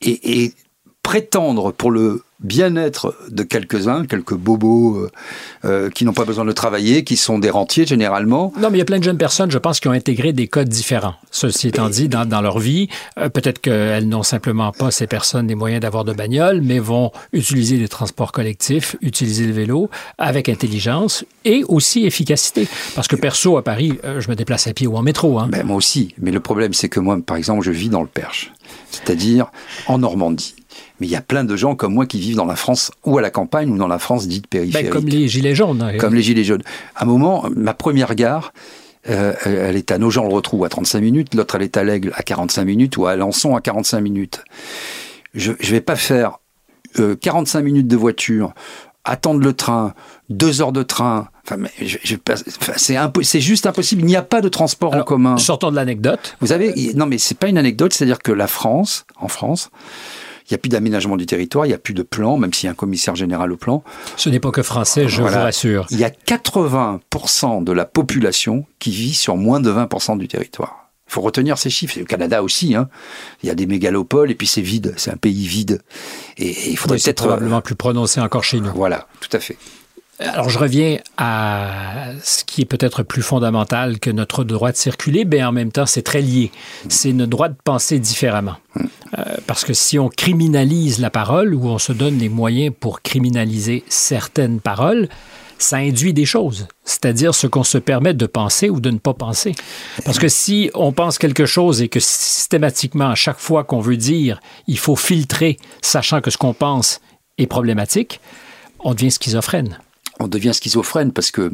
et 0.00 0.52
prétendre 1.02 1.72
pour 1.72 1.90
le 1.90 2.22
bien-être 2.42 3.14
de 3.30 3.42
quelques-uns, 3.42 4.04
quelques 4.06 4.34
bobos 4.34 4.96
euh, 4.96 5.10
euh, 5.64 5.90
qui 5.90 6.04
n'ont 6.04 6.12
pas 6.12 6.24
besoin 6.24 6.44
de 6.44 6.52
travailler, 6.52 7.04
qui 7.04 7.16
sont 7.16 7.38
des 7.38 7.50
rentiers 7.50 7.86
généralement. 7.86 8.52
Non, 8.58 8.70
mais 8.70 8.76
il 8.76 8.80
y 8.80 8.82
a 8.82 8.84
plein 8.84 8.98
de 8.98 9.04
jeunes 9.04 9.18
personnes, 9.18 9.50
je 9.50 9.58
pense, 9.58 9.80
qui 9.80 9.88
ont 9.88 9.92
intégré 9.92 10.32
des 10.32 10.48
codes 10.48 10.68
différents. 10.68 11.14
Ceci 11.30 11.68
étant 11.68 11.88
dit, 11.88 12.08
dans, 12.08 12.26
dans 12.26 12.40
leur 12.40 12.58
vie, 12.58 12.88
euh, 13.18 13.28
peut-être 13.28 13.60
qu'elles 13.60 14.08
n'ont 14.08 14.22
simplement 14.22 14.72
pas, 14.72 14.90
ces 14.90 15.06
personnes, 15.06 15.48
les 15.48 15.54
moyens 15.54 15.80
d'avoir 15.80 16.04
de 16.04 16.12
bagnole, 16.12 16.60
mais 16.62 16.78
vont 16.78 17.12
utiliser 17.32 17.76
les 17.76 17.88
transports 17.88 18.32
collectifs, 18.32 18.96
utiliser 19.00 19.46
le 19.46 19.52
vélo 19.52 19.90
avec 20.18 20.48
intelligence 20.48 21.24
et 21.44 21.64
aussi 21.68 22.04
efficacité. 22.06 22.68
Parce 22.94 23.08
que 23.08 23.16
perso, 23.16 23.56
à 23.56 23.62
Paris, 23.62 23.98
je 24.18 24.28
me 24.28 24.34
déplace 24.34 24.66
à 24.66 24.72
pied 24.72 24.86
ou 24.86 24.96
en 24.96 25.02
métro. 25.02 25.38
Hein. 25.38 25.48
Ben, 25.50 25.64
moi 25.64 25.76
aussi. 25.76 26.14
Mais 26.18 26.30
le 26.30 26.40
problème, 26.40 26.72
c'est 26.72 26.88
que 26.88 27.00
moi, 27.00 27.18
par 27.24 27.36
exemple, 27.36 27.62
je 27.64 27.70
vis 27.70 27.88
dans 27.88 28.02
le 28.02 28.08
Perche, 28.08 28.52
c'est-à-dire 28.90 29.46
en 29.86 29.98
Normandie. 29.98 30.54
Mais 31.00 31.06
il 31.06 31.10
y 31.10 31.16
a 31.16 31.20
plein 31.20 31.44
de 31.44 31.56
gens 31.56 31.74
comme 31.74 31.94
moi 31.94 32.06
qui 32.06 32.18
vivent 32.18 32.36
dans 32.36 32.44
la 32.44 32.56
France 32.56 32.90
ou 33.04 33.18
à 33.18 33.22
la 33.22 33.30
campagne 33.30 33.70
ou 33.70 33.78
dans 33.78 33.88
la 33.88 33.98
France 33.98 34.28
dite 34.28 34.46
périphérique. 34.46 34.86
Ben, 34.86 34.92
comme 34.92 35.06
les 35.06 35.28
Gilets 35.28 35.54
jaunes. 35.54 35.82
Hein. 35.82 35.98
Comme 35.98 36.14
les 36.14 36.22
Gilets 36.22 36.44
jaunes. 36.44 36.62
À 36.94 37.04
un 37.04 37.06
moment, 37.06 37.44
ma 37.54 37.74
première 37.74 38.14
gare, 38.14 38.52
euh, 39.08 39.34
elle 39.44 39.76
est 39.76 39.90
à 39.90 39.98
Nogent-le-Retrou 39.98 40.64
à 40.64 40.68
35 40.68 41.00
minutes, 41.00 41.34
l'autre 41.34 41.56
elle 41.56 41.62
est 41.62 41.76
à 41.76 41.82
l'Aigle 41.82 42.12
à 42.14 42.22
45 42.22 42.64
minutes 42.64 42.96
ou 42.96 43.06
à 43.06 43.12
Alençon 43.12 43.56
à 43.56 43.60
45 43.60 44.00
minutes. 44.00 44.44
Je 45.34 45.52
ne 45.52 45.56
vais 45.66 45.80
pas 45.80 45.96
faire 45.96 46.38
45 46.94 47.58
euh, 47.58 47.62
minutes 47.62 47.88
de 47.88 47.96
voiture, 47.96 48.52
attendre 49.04 49.40
le 49.40 49.52
train, 49.54 49.94
deux 50.28 50.62
heures 50.62 50.72
de 50.72 50.82
train. 50.82 51.28
Enfin, 51.44 51.56
mais 51.56 51.70
je, 51.80 51.98
je, 52.04 52.16
c'est 52.76 52.96
c'est 53.22 53.40
juste 53.40 53.66
impossible. 53.66 54.02
Il 54.02 54.06
n'y 54.06 54.16
a 54.16 54.22
pas 54.22 54.40
de 54.40 54.48
transport 54.48 54.94
en 54.94 55.02
commun. 55.02 55.36
Sortons 55.38 55.70
de 55.70 55.76
l'anecdote. 55.76 56.36
Vous 56.40 56.52
avez, 56.52 56.92
non, 56.94 57.06
mais 57.06 57.18
c'est 57.18 57.36
pas 57.36 57.48
une 57.48 57.58
anecdote. 57.58 57.92
C'est-à-dire 57.92 58.20
que 58.20 58.30
la 58.30 58.46
France, 58.46 59.04
en 59.16 59.28
France, 59.28 59.70
il 60.52 60.56
n'y 60.56 60.58
a 60.58 60.58
plus 60.58 60.68
d'aménagement 60.68 61.16
du 61.16 61.24
territoire, 61.24 61.64
il 61.64 61.70
n'y 61.70 61.74
a 61.74 61.78
plus 61.78 61.94
de 61.94 62.02
plan, 62.02 62.36
même 62.36 62.52
s'il 62.52 62.66
y 62.66 62.68
a 62.68 62.72
un 62.72 62.74
commissaire 62.74 63.16
général 63.16 63.52
au 63.52 63.56
plan. 63.56 63.82
Ce 64.18 64.28
n'est 64.28 64.38
pas 64.38 64.50
que 64.50 64.62
français, 64.62 65.08
je 65.08 65.22
vous 65.22 65.28
rassure. 65.28 65.86
Il 65.90 65.98
y 65.98 66.04
a 66.04 66.10
80% 66.10 67.64
de 67.64 67.72
la 67.72 67.86
population 67.86 68.66
qui 68.78 68.90
vit 68.90 69.14
sur 69.14 69.38
moins 69.38 69.60
de 69.60 69.72
20% 69.72 70.18
du 70.18 70.28
territoire. 70.28 70.90
Il 71.08 71.12
faut 71.14 71.22
retenir 71.22 71.56
ces 71.56 71.70
chiffres. 71.70 71.98
Le 71.98 72.04
Canada 72.04 72.42
aussi, 72.42 72.74
hein. 72.74 72.90
il 73.42 73.46
y 73.46 73.50
a 73.50 73.54
des 73.54 73.64
mégalopoles 73.64 74.30
et 74.30 74.34
puis 74.34 74.46
c'est 74.46 74.60
vide, 74.60 74.92
c'est 74.98 75.10
un 75.10 75.16
pays 75.16 75.46
vide. 75.46 75.80
Et, 76.36 76.70
il 76.70 76.76
faudrait 76.76 76.98
peut-être 76.98 77.22
probablement 77.22 77.62
plus 77.62 77.74
prononcé 77.74 78.20
encore 78.20 78.44
chez 78.44 78.60
nous. 78.60 78.72
Voilà, 78.74 79.06
tout 79.20 79.34
à 79.34 79.40
fait. 79.40 79.56
Alors, 80.24 80.48
je 80.48 80.58
reviens 80.58 80.98
à 81.16 82.12
ce 82.22 82.44
qui 82.44 82.62
est 82.62 82.66
peut-être 82.66 83.02
plus 83.02 83.22
fondamental 83.22 83.98
que 83.98 84.10
notre 84.10 84.44
droit 84.44 84.70
de 84.70 84.76
circuler, 84.76 85.24
mais 85.24 85.42
en 85.42 85.52
même 85.52 85.72
temps, 85.72 85.86
c'est 85.86 86.02
très 86.02 86.22
lié. 86.22 86.50
C'est 86.88 87.12
notre 87.12 87.30
droit 87.30 87.48
de 87.48 87.56
penser 87.64 87.98
différemment. 87.98 88.56
Euh, 89.18 89.36
parce 89.46 89.64
que 89.64 89.74
si 89.74 89.98
on 89.98 90.08
criminalise 90.08 91.00
la 91.00 91.10
parole 91.10 91.54
ou 91.54 91.68
on 91.68 91.78
se 91.78 91.92
donne 91.92 92.18
les 92.18 92.28
moyens 92.28 92.72
pour 92.78 93.02
criminaliser 93.02 93.84
certaines 93.88 94.60
paroles, 94.60 95.08
ça 95.58 95.76
induit 95.76 96.12
des 96.12 96.24
choses, 96.24 96.66
c'est-à-dire 96.84 97.34
ce 97.34 97.46
qu'on 97.46 97.62
se 97.62 97.78
permet 97.78 98.14
de 98.14 98.26
penser 98.26 98.68
ou 98.68 98.80
de 98.80 98.90
ne 98.90 98.98
pas 98.98 99.14
penser. 99.14 99.54
Parce 100.04 100.18
que 100.18 100.28
si 100.28 100.70
on 100.74 100.92
pense 100.92 101.18
quelque 101.18 101.46
chose 101.46 101.82
et 101.82 101.88
que 101.88 102.00
systématiquement, 102.00 103.10
à 103.10 103.14
chaque 103.14 103.38
fois 103.38 103.62
qu'on 103.62 103.80
veut 103.80 103.96
dire, 103.96 104.40
il 104.66 104.78
faut 104.78 104.96
filtrer, 104.96 105.58
sachant 105.80 106.20
que 106.20 106.30
ce 106.30 106.38
qu'on 106.38 106.54
pense 106.54 107.00
est 107.38 107.46
problématique, 107.46 108.20
on 108.80 108.94
devient 108.94 109.12
schizophrène 109.12 109.78
on 110.20 110.28
devient 110.28 110.52
schizophrène 110.54 111.12
parce 111.12 111.30
que 111.30 111.52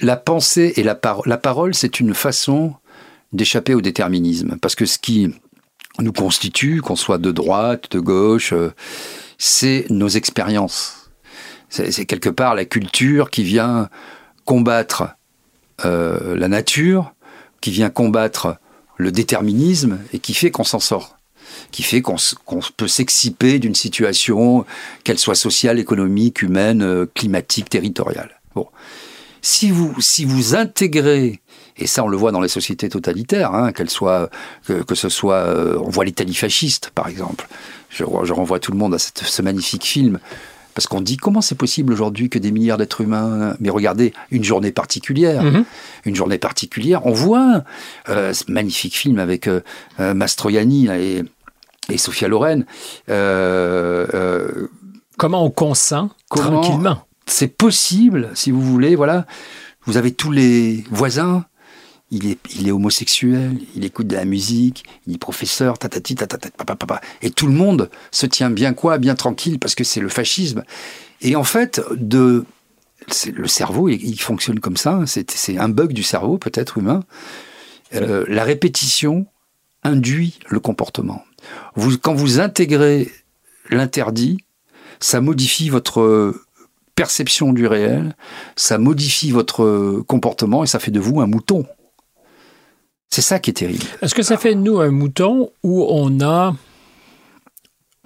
la 0.00 0.16
pensée 0.16 0.72
et 0.76 0.82
la, 0.82 0.94
parole, 0.94 1.24
la 1.26 1.36
parole, 1.36 1.74
c'est 1.74 2.00
une 2.00 2.14
façon 2.14 2.74
d'échapper 3.32 3.74
au 3.74 3.80
déterminisme. 3.80 4.56
Parce 4.60 4.74
que 4.74 4.86
ce 4.86 4.98
qui 4.98 5.32
nous 5.98 6.12
constitue, 6.12 6.80
qu'on 6.80 6.96
soit 6.96 7.18
de 7.18 7.30
droite, 7.30 7.90
de 7.92 8.00
gauche, 8.00 8.52
euh, 8.52 8.72
c'est 9.38 9.86
nos 9.90 10.08
expériences. 10.08 11.10
C'est 11.68 12.04
quelque 12.04 12.30
part 12.30 12.56
la 12.56 12.64
culture 12.64 13.30
qui 13.30 13.44
vient 13.44 13.90
combattre 14.44 15.10
euh, 15.84 16.36
la 16.36 16.48
nature, 16.48 17.14
qui 17.60 17.70
vient 17.70 17.90
combattre 17.90 18.56
le 18.96 19.12
déterminisme 19.12 20.00
et 20.12 20.18
qui 20.18 20.34
fait 20.34 20.50
qu'on 20.50 20.64
s'en 20.64 20.80
sort 20.80 21.19
qui 21.70 21.82
fait 21.82 22.02
qu'on 22.02 22.16
peut 22.76 22.88
s'exciper 22.88 23.58
d'une 23.58 23.74
situation, 23.74 24.64
qu'elle 25.04 25.18
soit 25.18 25.34
sociale, 25.34 25.78
économique, 25.78 26.42
humaine, 26.42 26.82
euh, 26.82 27.06
climatique, 27.14 27.70
territoriale. 27.70 28.40
Bon. 28.54 28.66
Si 29.42 29.70
vous, 29.70 29.94
si 30.00 30.24
vous 30.24 30.54
intégrez 30.54 31.40
et 31.80 31.86
ça, 31.86 32.04
on 32.04 32.08
le 32.08 32.16
voit 32.16 32.30
dans 32.30 32.42
les 32.42 32.48
sociétés 32.48 32.88
totalitaires, 32.88 33.54
hein, 33.54 33.72
qu'elles 33.72 33.90
soient, 33.90 34.28
que, 34.66 34.82
que, 34.82 34.94
ce 34.94 35.08
soit, 35.08 35.36
euh, 35.36 35.78
on 35.82 35.88
voit 35.88 36.04
l'Italie 36.04 36.34
fasciste, 36.34 36.90
par 36.94 37.08
exemple. 37.08 37.48
Je, 37.88 38.04
je, 38.24 38.32
renvoie 38.32 38.58
tout 38.58 38.70
le 38.70 38.78
monde 38.78 38.94
à 38.94 38.98
cette, 38.98 39.18
ce 39.18 39.42
magnifique 39.42 39.84
film. 39.84 40.18
Parce 40.74 40.86
qu'on 40.86 41.00
dit 41.00 41.16
comment 41.16 41.40
c'est 41.40 41.56
possible 41.56 41.92
aujourd'hui 41.92 42.28
que 42.28 42.38
des 42.38 42.52
milliards 42.52 42.78
d'êtres 42.78 43.00
humains. 43.00 43.56
Mais 43.60 43.70
regardez, 43.70 44.12
une 44.30 44.44
journée 44.44 44.70
particulière, 44.70 45.42
mmh. 45.42 45.64
une 46.04 46.14
journée 46.14 46.38
particulière. 46.38 47.06
On 47.06 47.12
voit 47.12 47.64
euh, 48.08 48.32
ce 48.32 48.44
magnifique 48.48 48.96
film 48.96 49.18
avec 49.18 49.48
euh, 49.48 49.60
Mastroianni 49.98 50.86
et, 50.88 51.24
et 51.88 51.98
Sophia 51.98 52.28
Loren. 52.28 52.64
Euh, 53.08 54.68
comment 55.16 55.44
on 55.44 55.50
consent 55.50 56.10
comment 56.28 56.60
tranquillement? 56.60 57.04
C'est 57.26 57.48
possible, 57.48 58.30
si 58.34 58.50
vous 58.50 58.62
voulez. 58.62 58.96
Voilà, 58.96 59.26
vous 59.86 59.96
avez 59.96 60.12
tous 60.12 60.32
les 60.32 60.84
voisins 60.90 61.44
il 62.10 62.28
est, 62.28 62.38
il 62.56 62.68
est 62.68 62.72
homosexuel, 62.72 63.58
il 63.76 63.84
écoute 63.84 64.08
de 64.08 64.16
la 64.16 64.24
musique, 64.24 64.84
il 65.06 65.14
est 65.14 65.18
professeur, 65.18 65.78
tatati, 65.78 66.16
tatata, 66.16 66.50
papa, 66.50 67.00
Et 67.22 67.30
tout 67.30 67.46
le 67.46 67.52
monde 67.52 67.88
se 68.10 68.26
tient 68.26 68.50
bien 68.50 68.74
quoi, 68.74 68.98
bien 68.98 69.14
tranquille, 69.14 69.58
parce 69.58 69.74
que 69.74 69.84
c'est 69.84 70.00
le 70.00 70.08
fascisme. 70.08 70.64
Et 71.20 71.36
en 71.36 71.44
fait, 71.44 71.80
de, 71.92 72.44
le 73.32 73.48
cerveau, 73.48 73.88
il, 73.88 74.20
fonctionne 74.20 74.60
comme 74.60 74.76
ça. 74.76 75.00
C'est 75.06 75.56
un 75.56 75.68
bug 75.68 75.92
du 75.92 76.02
cerveau, 76.02 76.38
peut-être 76.38 76.78
humain. 76.78 77.04
Euh, 77.94 78.24
la 78.28 78.44
répétition 78.44 79.26
induit 79.82 80.38
le 80.48 80.60
comportement. 80.60 81.24
Quand 82.02 82.14
vous 82.14 82.40
intégrez 82.40 83.10
l'interdit, 83.70 84.38
ça 84.98 85.20
modifie 85.20 85.68
votre 85.68 86.34
perception 86.94 87.52
du 87.52 87.66
réel, 87.66 88.14
ça 88.56 88.78
modifie 88.78 89.30
votre 89.30 90.02
comportement 90.06 90.64
et 90.64 90.66
ça 90.66 90.78
fait 90.78 90.90
de 90.90 91.00
vous 91.00 91.20
un 91.20 91.26
mouton. 91.26 91.66
C'est 93.08 93.22
ça 93.22 93.38
qui 93.38 93.50
est 93.50 93.54
terrible. 93.54 93.84
Est-ce 94.02 94.14
que 94.14 94.22
ça 94.22 94.36
fait 94.36 94.54
de 94.54 94.60
nous 94.60 94.78
un 94.78 94.90
mouton 94.90 95.50
où 95.62 95.84
on 95.88 96.20
a 96.20 96.54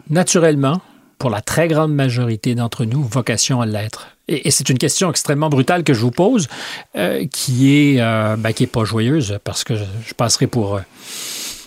naturellement, 0.09 0.81
pour 1.19 1.31
la 1.31 1.41
très 1.41 1.69
grande 1.69 1.95
majorité 1.95 2.55
d'entre 2.55 2.85
nous, 2.85 3.03
vocation 3.03 3.61
à 3.61 3.67
l'être? 3.67 4.09
Et, 4.29 4.51
c'est 4.51 4.71
une 4.71 4.79
question 4.79 5.11
extrêmement 5.11 5.51
brutale 5.51 5.85
que 5.85 5.93
je 5.93 6.01
vous 6.01 6.11
pose, 6.11 6.49
euh, 6.97 7.27
euh, 7.27 8.37
ben, 8.37 8.53
qui 8.53 8.63
est 8.63 8.67
pas 8.67 8.85
joyeuse 8.85 9.39
parce 9.45 9.65
que 9.65 9.75
je, 9.77 10.15
passerai 10.17 10.47
pour 10.47 10.77
euh, 10.77 10.81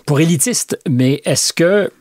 pour 0.07 0.19
élitiste. 0.19 0.79
Mais 0.89 1.21
est-ce 1.25 1.53
que 1.53 1.91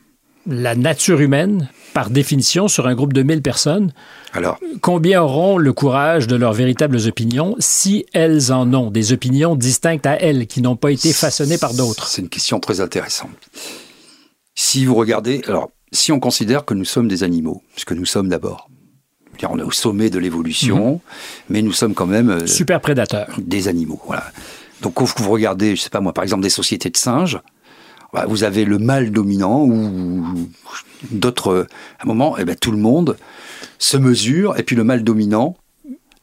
la 0.46 0.74
nature 0.74 1.20
humaine, 1.20 1.68
par 1.92 2.08
définition, 2.08 2.68
sur 2.68 2.86
un 2.86 2.94
groupe 2.94 3.12
de 3.12 3.22
1000 3.22 3.42
personnes, 3.42 3.92
Alors, 4.32 4.58
combien 4.80 5.22
auront 5.22 5.58
le 5.58 5.72
courage 5.74 6.26
de 6.28 6.36
leurs 6.36 6.54
véritables 6.54 6.98
opinions 7.06 7.56
si 7.58 8.06
elles 8.14 8.52
en 8.52 8.72
ont, 8.72 8.90
des 8.90 9.12
opinions 9.12 9.56
distinctes 9.56 10.06
à 10.06 10.14
elles, 10.14 10.46
qui 10.46 10.62
n'ont 10.62 10.76
pas 10.76 10.92
été 10.92 11.12
façonnées 11.12 11.58
par 11.58 11.74
d'autres? 11.74 12.06
C'est 12.06 12.22
une 12.22 12.28
question 12.28 12.60
très 12.60 12.80
intéressante. 12.80 13.50
Si 14.54 14.86
vous 14.86 14.94
regardez, 14.94 15.42
alors, 15.48 15.70
si 15.92 16.12
on 16.12 16.20
considère 16.20 16.64
que 16.64 16.74
nous 16.74 16.84
sommes 16.84 17.08
des 17.08 17.24
animaux, 17.24 17.62
ce 17.76 17.84
que 17.84 17.94
nous 17.94 18.06
sommes 18.06 18.28
d'abord, 18.28 18.70
on 19.50 19.58
est 19.58 19.62
au 19.62 19.72
sommet 19.72 20.08
de 20.10 20.18
l'évolution, 20.18 20.94
mmh. 20.94 21.00
mais 21.50 21.62
nous 21.62 21.72
sommes 21.72 21.92
quand 21.92 22.06
même... 22.06 22.30
Euh, 22.30 22.46
Super 22.46 22.80
prédateurs. 22.80 23.28
Des 23.38 23.68
animaux, 23.68 24.00
voilà. 24.06 24.24
Donc, 24.80 24.94
quand 24.94 25.20
vous 25.20 25.30
regardez, 25.30 25.74
je 25.76 25.82
sais 25.82 25.90
pas 25.90 26.00
moi, 26.00 26.12
par 26.12 26.22
exemple, 26.22 26.42
des 26.42 26.50
sociétés 26.50 26.88
de 26.88 26.96
singes, 26.96 27.38
vous 28.28 28.44
avez 28.44 28.64
le 28.64 28.78
mâle 28.78 29.10
dominant 29.10 29.62
ou 29.62 30.24
d'autres. 31.10 31.66
À 31.98 32.04
un 32.04 32.06
moment, 32.06 32.38
et 32.38 32.42
eh 32.42 32.44
ben, 32.44 32.56
tout 32.56 32.72
le 32.72 32.78
monde 32.78 33.16
se 33.78 33.96
mesure, 33.96 34.58
et 34.58 34.62
puis 34.62 34.76
le 34.76 34.84
mâle 34.84 35.04
dominant, 35.04 35.56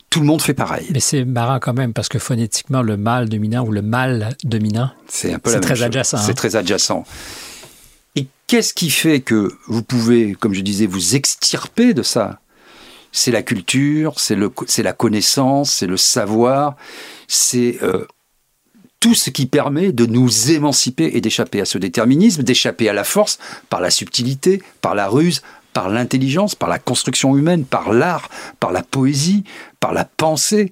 tout 0.10 0.20
le 0.20 0.26
monde 0.26 0.42
fait 0.42 0.54
pareil. 0.54 0.88
Mais 0.92 1.00
c'est 1.00 1.26
marrant 1.26 1.60
quand 1.60 1.74
même, 1.74 1.94
parce 1.94 2.08
que 2.08 2.20
phonétiquement, 2.20 2.82
le 2.82 2.98
mâle 2.98 3.30
dominant 3.30 3.66
ou 3.66 3.72
le 3.72 3.82
mâle 3.82 4.36
dominant, 4.44 4.92
c'est 5.08 5.34
un 5.34 5.40
peu 5.40 5.60
très 5.60 5.82
adjacent. 5.82 6.24
C'est 6.24 6.32
hein. 6.32 6.36
très 6.36 6.56
adjacent. 6.56 7.04
Et 8.16 8.28
qu'est-ce 8.46 8.74
qui 8.74 8.92
fait 8.92 9.22
que 9.22 9.52
vous 9.68 9.82
pouvez, 9.82 10.34
comme 10.34 10.54
je 10.54 10.62
disais, 10.62 10.86
vous 10.86 11.16
extirper 11.16 11.96
de 11.96 12.04
ça? 12.04 12.40
C'est 13.12 13.32
la 13.32 13.44
culture, 13.44 14.20
c'est 14.20 14.84
la 14.84 14.94
connaissance, 14.94 15.72
c'est 15.72 15.88
le 15.88 15.98
savoir, 15.98 16.76
c'est 17.28 17.78
euh, 17.84 18.06
tout 19.04 19.16
ce 19.16 19.32
qui 19.32 19.48
permet 19.48 19.92
de 19.92 20.06
nous 20.06 20.52
émanciper 20.52 21.12
et 21.16 21.20
d'échapper 21.20 21.60
à 21.60 21.66
ce 21.66 21.78
déterminisme, 21.78 22.42
d'échapper 22.42 22.88
à 22.88 22.94
la 22.94 23.04
force 23.04 23.38
par 23.70 23.82
la 23.82 23.90
subtilité, 23.90 24.62
par 24.80 24.96
la 24.96 25.10
ruse, 25.10 25.42
par 25.74 25.90
l'intelligence, 25.90 26.56
par 26.56 26.70
la 26.70 26.80
construction 26.80 27.36
humaine, 27.36 27.66
par 27.66 27.92
l'art, 27.92 28.30
par 28.62 28.72
la 28.72 28.82
poésie, 28.82 29.44
par 29.82 29.92
la 29.92 30.06
pensée. 30.06 30.72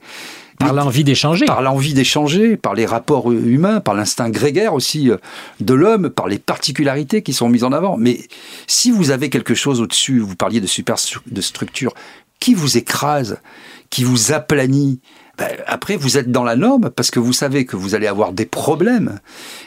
Par 0.59 0.71
l'envie 0.71 1.03
d'échanger. 1.03 1.45
Par 1.45 1.61
l'envie 1.61 1.93
d'échanger, 1.93 2.55
par 2.55 2.73
les 2.73 2.85
rapports 2.85 3.29
humains, 3.33 3.81
par 3.81 3.95
l'instinct 3.95 4.29
grégaire 4.29 4.75
aussi 4.75 5.09
euh, 5.09 5.17
de 5.59 5.73
l'homme, 5.73 6.09
par 6.09 6.29
les 6.29 6.39
particularités 6.39 7.23
qui 7.23 7.33
sont 7.33 7.49
mises 7.49 7.65
en 7.65 7.73
avant. 7.73 7.97
Mais 7.97 8.21
si 8.65 8.91
vous 8.91 9.11
avez 9.11 9.29
quelque 9.29 9.55
chose 9.55 9.81
au-dessus, 9.81 10.19
vous 10.19 10.37
parliez 10.37 10.61
de 10.61 10.67
super 10.67 10.95
de 11.29 11.41
structure, 11.41 11.93
qui 12.39 12.53
vous 12.53 12.77
écrase, 12.77 13.41
qui 13.89 14.05
vous 14.05 14.31
aplanit, 14.31 15.01
ben, 15.37 15.49
après, 15.65 15.95
vous 15.95 16.17
êtes 16.17 16.31
dans 16.31 16.43
la 16.43 16.55
norme 16.55 16.89
parce 16.89 17.11
que 17.11 17.19
vous 17.19 17.33
savez 17.33 17.65
que 17.65 17.75
vous 17.75 17.95
allez 17.95 18.07
avoir 18.07 18.33
des 18.33 18.45
problèmes. 18.45 19.19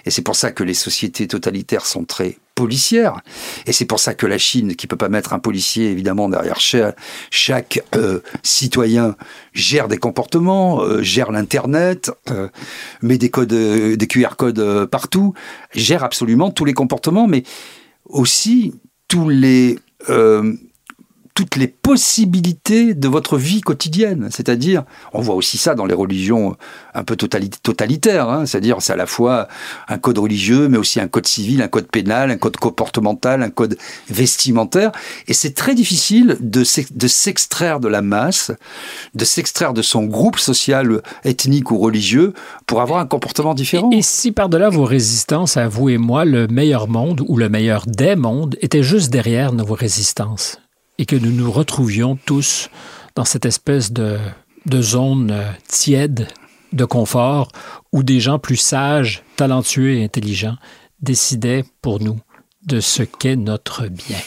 Et 0.05 0.11
c'est 0.11 0.23
pour 0.23 0.37
ça 0.37 0.53
que 0.53 0.63
les 0.63 0.75
sociétés 0.75 1.27
totalitaires 1.27 1.87
sont 1.87 2.05
très 2.05 2.39
policières. 2.55 3.21
Et 3.67 3.73
c'est 3.73 3.85
pour 3.85 3.99
ça 3.99 4.15
que 4.15 4.27
la 4.27 4.39
Chine, 4.39 4.77
qui 4.77 4.87
peut 4.87 4.97
pas 4.97 5.09
mettre 5.09 5.33
un 5.33 5.39
policier 5.39 5.91
évidemment 5.91 6.29
derrière 6.29 6.61
chaque, 6.61 7.83
euh, 7.97 8.21
citoyen, 8.43 9.17
gère 9.53 9.89
des 9.89 9.99
comportements, 9.99 10.81
euh, 10.83 11.03
gère 11.03 11.33
l'internet, 11.33 12.11
euh, 12.31 12.49
met 13.03 13.19
des 13.19 13.31
codes, 13.31 13.49
des 13.49 14.07
QR 14.07 14.37
codes 14.37 14.87
partout, 14.87 15.35
gère 15.75 16.05
absolument 16.05 16.51
tous 16.51 16.65
les 16.65 16.75
comportements, 16.75 17.27
mais 17.27 17.43
aussi 18.07 18.75
tous 19.09 19.29
les 19.29 19.79
toutes 21.35 21.57
les 21.57 21.67
possibilités 21.67 22.95
de 22.95 23.09
votre 23.09 23.37
vie 23.37 23.61
quotidienne. 23.61 24.29
C'est-à-dire, 24.31 24.85
on 25.13 25.21
voit 25.21 25.35
aussi 25.35 25.59
ça 25.59 25.75
dans 25.75 25.85
les 25.85 25.95
religions 25.95 26.57
un 26.95 27.03
peu 27.03 27.17
totalitaires, 27.17 28.29
hein. 28.29 28.47
c'est-à-dire 28.47 28.77
c'est 28.81 28.93
à 28.93 28.97
la 28.97 29.07
fois 29.07 29.49
un 29.89 29.99
code 29.99 30.19
religieux, 30.19 30.69
mais 30.69 30.79
aussi 30.79 31.01
un 31.01 31.09
code 31.09 31.27
civil, 31.27 31.61
un 31.61 31.69
code 31.69 31.89
pénal, 31.89 32.31
un 32.31 32.37
code 32.37 32.57
comportemental, 32.57 33.43
un 33.43 33.51
code 33.51 33.77
vestimentaire. 34.09 34.93
Et 35.27 35.35
c'est 35.35 35.55
très 35.55 35.75
difficile 35.75 36.37
de 36.41 36.63
s'extraire 36.63 37.81
de 37.81 37.89
la 37.89 38.01
masse, 38.01 38.53
de 39.15 39.25
s'extraire 39.25 39.73
de 39.73 39.83
son 39.83 40.05
groupe 40.05 40.39
social, 40.39 41.03
ethnique 41.25 41.73
ou 41.73 41.79
religieux 41.79 42.33
pour 42.67 42.81
avoir 42.81 43.01
un 43.01 43.07
comportement 43.07 43.55
différent. 43.55 43.91
Et, 43.91 44.03
si 44.03 44.31
par-delà 44.31 44.69
vos 44.69 44.85
résistances 44.85 45.57
à 45.57 45.67
vous 45.67 45.89
et 45.89 45.99
moi, 45.99 46.25
le 46.25 46.47
meilleur 46.47 46.87
monde 46.87 47.25
ou 47.27 47.37
le 47.37 47.49
meilleur 47.49 47.87
des 47.87 48.15
mondes 48.15 48.57
était 48.61 48.85
juste 48.85 49.11
derrière 49.11 49.53
nos 49.53 49.65
résistances? 49.65 50.59
Et 50.99 51.07
que 51.07 51.17
nous 51.17 51.33
nous 51.33 51.51
retrouvions 51.51 52.17
tous 52.17 52.71
dans 53.15 53.25
cette 53.25 53.47
espèce 53.47 53.93
de, 53.93 54.19
de 54.67 54.83
zone 54.83 55.31
euh, 55.31 55.51
tiède 55.69 56.29
de 56.73 56.85
confort 56.85 57.51
où 57.93 58.03
des 58.03 58.21
gens 58.21 58.39
plus 58.39 58.57
sages, 58.57 59.23
talentueux 59.37 59.95
et 59.95 60.05
intelligents 60.05 60.57
décidaient 61.01 61.65
pour 61.83 62.01
nous 62.01 62.19
de 62.67 62.81
ce 62.81 63.03
qu'est 63.03 63.37
notre 63.37 63.87
bien. 63.87 64.19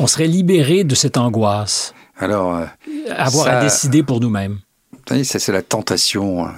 On 0.00 0.06
serait 0.06 0.28
libéré 0.28 0.84
de 0.84 0.94
cette 0.94 1.16
angoisse. 1.16 1.92
Alors, 2.16 2.56
euh, 2.56 2.66
avoir 3.16 3.48
à 3.48 3.60
décider 3.60 4.02
pour 4.02 4.20
nous-mêmes. 4.20 4.60
Ça, 5.24 5.38
c'est 5.38 5.52
la 5.52 5.62
tentation 5.62 6.46
euh, 6.46 6.50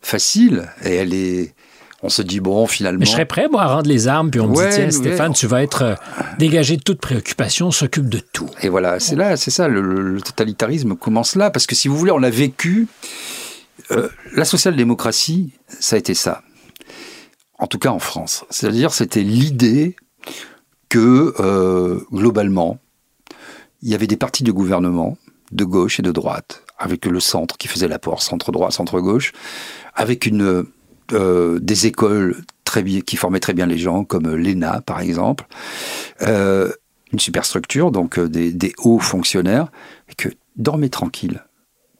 facile 0.00 0.68
et 0.84 0.94
elle 0.94 1.14
est 1.14 1.54
on 2.02 2.08
se 2.08 2.22
dit, 2.22 2.40
bon, 2.40 2.66
finalement. 2.66 3.00
Mais 3.00 3.06
je 3.06 3.12
serais 3.12 3.26
prêt, 3.26 3.48
moi, 3.48 3.62
à 3.62 3.74
rendre 3.74 3.88
les 3.88 4.08
armes, 4.08 4.30
puis 4.30 4.40
on 4.40 4.48
me 4.48 4.54
dit, 4.54 4.74
tiens, 4.74 4.90
Stéphane, 4.90 5.32
tu 5.32 5.46
vas 5.46 5.62
être 5.62 5.82
euh, 5.82 5.94
dégagé 6.38 6.76
de 6.76 6.82
toute 6.82 7.00
préoccupation, 7.00 7.70
s'occupe 7.70 8.08
de 8.08 8.18
tout. 8.18 8.50
Et 8.60 8.68
voilà, 8.68 8.98
c'est 8.98 9.14
là, 9.14 9.36
c'est 9.36 9.52
ça, 9.52 9.68
le, 9.68 10.20
totalitarisme 10.20 10.96
commence 10.96 11.36
là, 11.36 11.50
parce 11.50 11.66
que 11.66 11.74
si 11.74 11.88
vous 11.88 11.96
voulez, 11.96 12.12
on 12.12 12.22
a 12.22 12.30
vécu. 12.30 12.88
Euh, 13.90 14.08
la 14.34 14.44
social-démocratie, 14.44 15.52
ça 15.68 15.96
a 15.96 15.98
été 15.98 16.14
ça. 16.14 16.42
En 17.58 17.66
tout 17.66 17.78
cas 17.78 17.90
en 17.90 17.98
France. 17.98 18.44
C'est-à-dire, 18.50 18.92
c'était 18.92 19.22
l'idée 19.22 19.96
que, 20.88 21.34
euh, 21.38 22.00
globalement, 22.12 22.78
il 23.82 23.90
y 23.90 23.94
avait 23.94 24.06
des 24.06 24.16
partis 24.16 24.42
de 24.42 24.52
gouvernement, 24.52 25.16
de 25.52 25.64
gauche 25.64 26.00
et 26.00 26.02
de 26.02 26.12
droite, 26.12 26.64
avec 26.78 27.06
le 27.06 27.20
centre 27.20 27.56
qui 27.58 27.68
faisait 27.68 27.88
l'apport, 27.88 28.22
centre-droit, 28.22 28.70
centre-gauche, 28.72 29.32
avec 29.94 30.26
une 30.26 30.64
euh, 31.12 31.58
des 31.60 31.86
écoles 31.86 32.36
très 32.64 32.82
bien, 32.82 33.00
qui 33.00 33.16
formaient 33.16 33.40
très 33.40 33.54
bien 33.54 33.66
les 33.66 33.78
gens, 33.78 34.04
comme 34.04 34.34
l'ENA 34.34 34.80
par 34.80 35.00
exemple, 35.00 35.44
euh, 36.22 36.70
une 37.12 37.18
superstructure, 37.18 37.90
donc 37.90 38.18
euh, 38.18 38.28
des, 38.28 38.72
hauts 38.78 38.98
fonctionnaires, 38.98 39.68
et 40.08 40.14
que 40.14 40.28
dormez 40.56 40.88
tranquille. 40.88 41.42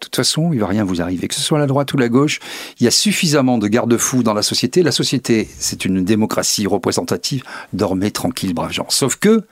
De 0.01 0.07
toute 0.07 0.17
façon, 0.17 0.53
il 0.53 0.59
va 0.59 0.67
rien 0.67 0.85
vous 0.85 1.01
arriver, 1.01 1.29
que 1.29 1.35
ce 1.35 1.41
soit 1.41 1.59
la 1.59 1.67
droite 1.67 1.93
ou 1.93 1.97
la 1.97 2.09
gauche. 2.09 2.41
Il 2.81 2.85
y 2.85 2.89
a 2.89 2.91
suffisamment 2.91 3.59
de 3.59 3.69
garde-fous 3.69 4.25
dans 4.25 4.35
la 4.35 4.43
société. 4.43 4.83
La 4.83 4.91
société, 4.91 5.49
c'est 5.59 5.85
une 5.85 6.05
démocratie 6.05 6.67
représentative. 6.67 7.45
Dormez 7.73 8.11
tranquille, 8.11 8.53
braves 8.53 8.73
gens. 8.73 8.87
Sauf 8.89 9.15
que 9.17 9.43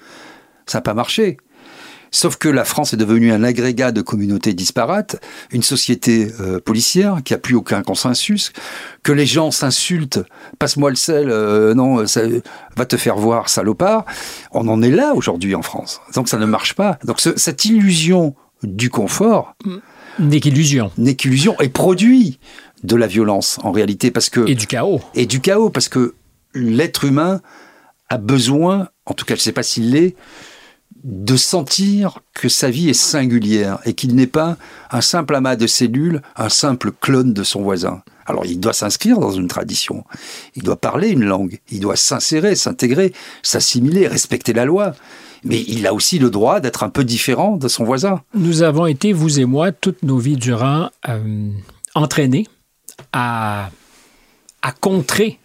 ça 0.66 0.78
n'a 0.78 0.82
pas 0.82 0.94
marché. 0.94 1.36
Sauf 2.10 2.36
que 2.36 2.48
la 2.48 2.64
France 2.64 2.92
est 2.92 2.96
devenue 2.96 3.32
un 3.32 3.44
agrégat 3.44 3.92
de 3.92 4.02
communautés 4.02 4.52
disparates, 4.52 5.16
une 5.50 5.62
société 5.62 6.32
euh, 6.40 6.60
policière 6.60 7.18
qui 7.24 7.34
a 7.34 7.38
plus 7.38 7.54
aucun 7.54 7.82
consensus, 7.82 8.52
que 9.02 9.12
les 9.12 9.26
gens 9.26 9.50
s'insultent, 9.50 10.20
passe-moi 10.58 10.90
le 10.90 10.96
sel, 10.96 11.30
euh, 11.30 11.74
non, 11.74 12.06
ça 12.06 12.22
va 12.76 12.86
te 12.86 12.96
faire 12.96 13.16
voir, 13.16 13.48
salopard. 13.48 14.04
On 14.52 14.66
en 14.68 14.82
est 14.82 14.90
là 14.90 15.14
aujourd'hui 15.14 15.54
en 15.54 15.62
France. 15.62 16.00
Donc 16.14 16.28
ça 16.28 16.38
ne 16.38 16.46
marche 16.46 16.74
pas. 16.74 16.98
Donc 17.04 17.20
cette 17.20 17.64
illusion 17.64 18.34
du 18.62 18.90
confort 18.90 19.54
n'est 20.18 20.40
qu'illusion. 20.40 20.90
N'est 20.98 21.14
qu'illusion 21.14 21.58
et 21.60 21.68
produit 21.68 22.38
de 22.82 22.96
la 22.96 23.06
violence 23.06 23.58
en 23.62 23.72
réalité 23.72 24.10
parce 24.10 24.30
que 24.30 24.48
et 24.48 24.54
du 24.54 24.66
chaos. 24.66 25.00
Et 25.14 25.26
du 25.26 25.40
chaos 25.40 25.70
parce 25.70 25.88
que 25.88 26.14
l'être 26.54 27.04
humain 27.04 27.40
a 28.08 28.18
besoin, 28.18 28.88
en 29.06 29.14
tout 29.14 29.24
cas 29.24 29.34
je 29.34 29.40
ne 29.40 29.44
sais 29.44 29.52
pas 29.52 29.62
s'il 29.62 29.92
l'est, 29.92 30.16
de 31.02 31.36
sentir 31.36 32.20
que 32.34 32.48
sa 32.48 32.70
vie 32.70 32.90
est 32.90 32.94
singulière 32.94 33.78
et 33.84 33.94
qu'il 33.94 34.14
n'est 34.14 34.26
pas 34.26 34.56
un 34.90 35.00
simple 35.00 35.34
amas 35.34 35.56
de 35.56 35.66
cellules, 35.66 36.22
un 36.36 36.48
simple 36.48 36.92
clone 36.92 37.32
de 37.32 37.42
son 37.42 37.62
voisin. 37.62 38.02
Alors 38.26 38.46
il 38.46 38.60
doit 38.60 38.72
s'inscrire 38.72 39.18
dans 39.18 39.32
une 39.32 39.48
tradition, 39.48 40.04
il 40.54 40.62
doit 40.62 40.76
parler 40.76 41.08
une 41.08 41.24
langue, 41.24 41.58
il 41.70 41.80
doit 41.80 41.96
s'insérer, 41.96 42.54
s'intégrer, 42.54 43.12
s'assimiler, 43.42 44.06
respecter 44.06 44.52
la 44.52 44.64
loi. 44.64 44.94
Mais 45.42 45.64
il 45.66 45.86
a 45.86 45.94
aussi 45.94 46.18
le 46.18 46.28
droit 46.28 46.60
d'être 46.60 46.82
un 46.82 46.90
peu 46.90 47.02
différent 47.02 47.56
de 47.56 47.66
son 47.66 47.84
voisin. 47.84 48.20
Nous 48.34 48.62
avons 48.62 48.84
été, 48.84 49.14
vous 49.14 49.40
et 49.40 49.46
moi, 49.46 49.72
toutes 49.72 50.02
nos 50.02 50.18
vies 50.18 50.36
durant, 50.36 50.90
euh, 51.08 51.48
entraînés 51.94 52.46
à, 53.14 53.70
à 54.60 54.72
contrer 54.72 55.38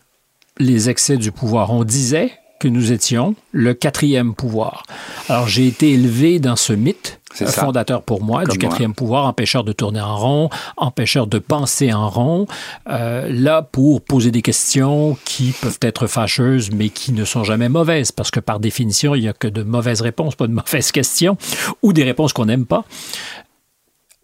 les 0.57 0.89
excès 0.89 1.15
du 1.15 1.31
pouvoir. 1.31 1.71
On 1.71 1.85
disait 1.85 2.33
que 2.65 2.69
nous 2.71 2.91
étions 2.91 3.35
le 3.51 3.75
quatrième 3.75 4.33
pouvoir. 4.33 4.81
Alors 5.29 5.47
j'ai 5.47 5.67
été 5.67 5.91
élevé 5.91 6.39
dans 6.39 6.55
ce 6.55 6.73
mythe 6.73 7.19
fondateur 7.31 8.01
pour 8.01 8.23
moi 8.23 8.43
du 8.43 8.57
quatrième 8.57 8.95
pouvoir, 8.95 9.27
empêcheur 9.27 9.63
de 9.63 9.71
tourner 9.71 10.01
en 10.01 10.17
rond, 10.17 10.49
empêcheur 10.75 11.27
de 11.27 11.37
penser 11.37 11.93
en 11.93 12.09
rond, 12.09 12.47
euh, 12.89 13.29
là 13.31 13.61
pour 13.61 14.01
poser 14.01 14.31
des 14.31 14.41
questions 14.41 15.15
qui 15.25 15.51
peuvent 15.51 15.77
être 15.81 16.07
fâcheuses, 16.07 16.71
mais 16.71 16.89
qui 16.89 17.11
ne 17.11 17.23
sont 17.23 17.43
jamais 17.43 17.69
mauvaises, 17.69 18.11
parce 18.11 18.31
que 18.31 18.39
par 18.39 18.59
définition, 18.59 19.13
il 19.13 19.21
n'y 19.21 19.27
a 19.27 19.33
que 19.33 19.47
de 19.47 19.61
mauvaises 19.61 20.01
réponses, 20.01 20.33
pas 20.33 20.47
de 20.47 20.53
mauvaises 20.53 20.91
questions, 20.91 21.37
ou 21.83 21.93
des 21.93 22.03
réponses 22.03 22.33
qu'on 22.33 22.45
n'aime 22.45 22.65
pas. 22.65 22.83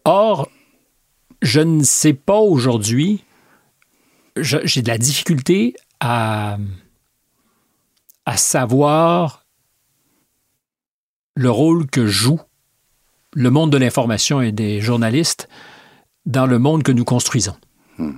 Or, 0.03 0.49
je 1.43 1.61
ne 1.61 1.83
sais 1.83 2.13
pas 2.13 2.39
aujourd'hui, 2.39 3.23
j'ai 4.35 4.81
de 4.81 4.87
la 4.87 4.97
difficulté 4.97 5.75
à 5.99 6.57
à 8.25 8.37
savoir 8.37 9.45
le 11.35 11.49
rôle 11.49 11.87
que 11.87 12.05
joue 12.05 12.39
le 13.33 13.49
monde 13.49 13.71
de 13.71 13.77
l'information 13.77 14.41
et 14.41 14.51
des 14.51 14.81
journalistes 14.81 15.47
dans 16.25 16.45
le 16.45 16.59
monde 16.59 16.83
que 16.83 16.91
nous 16.91 17.05
construisons. 17.05 17.55
Hmm. 17.97 18.11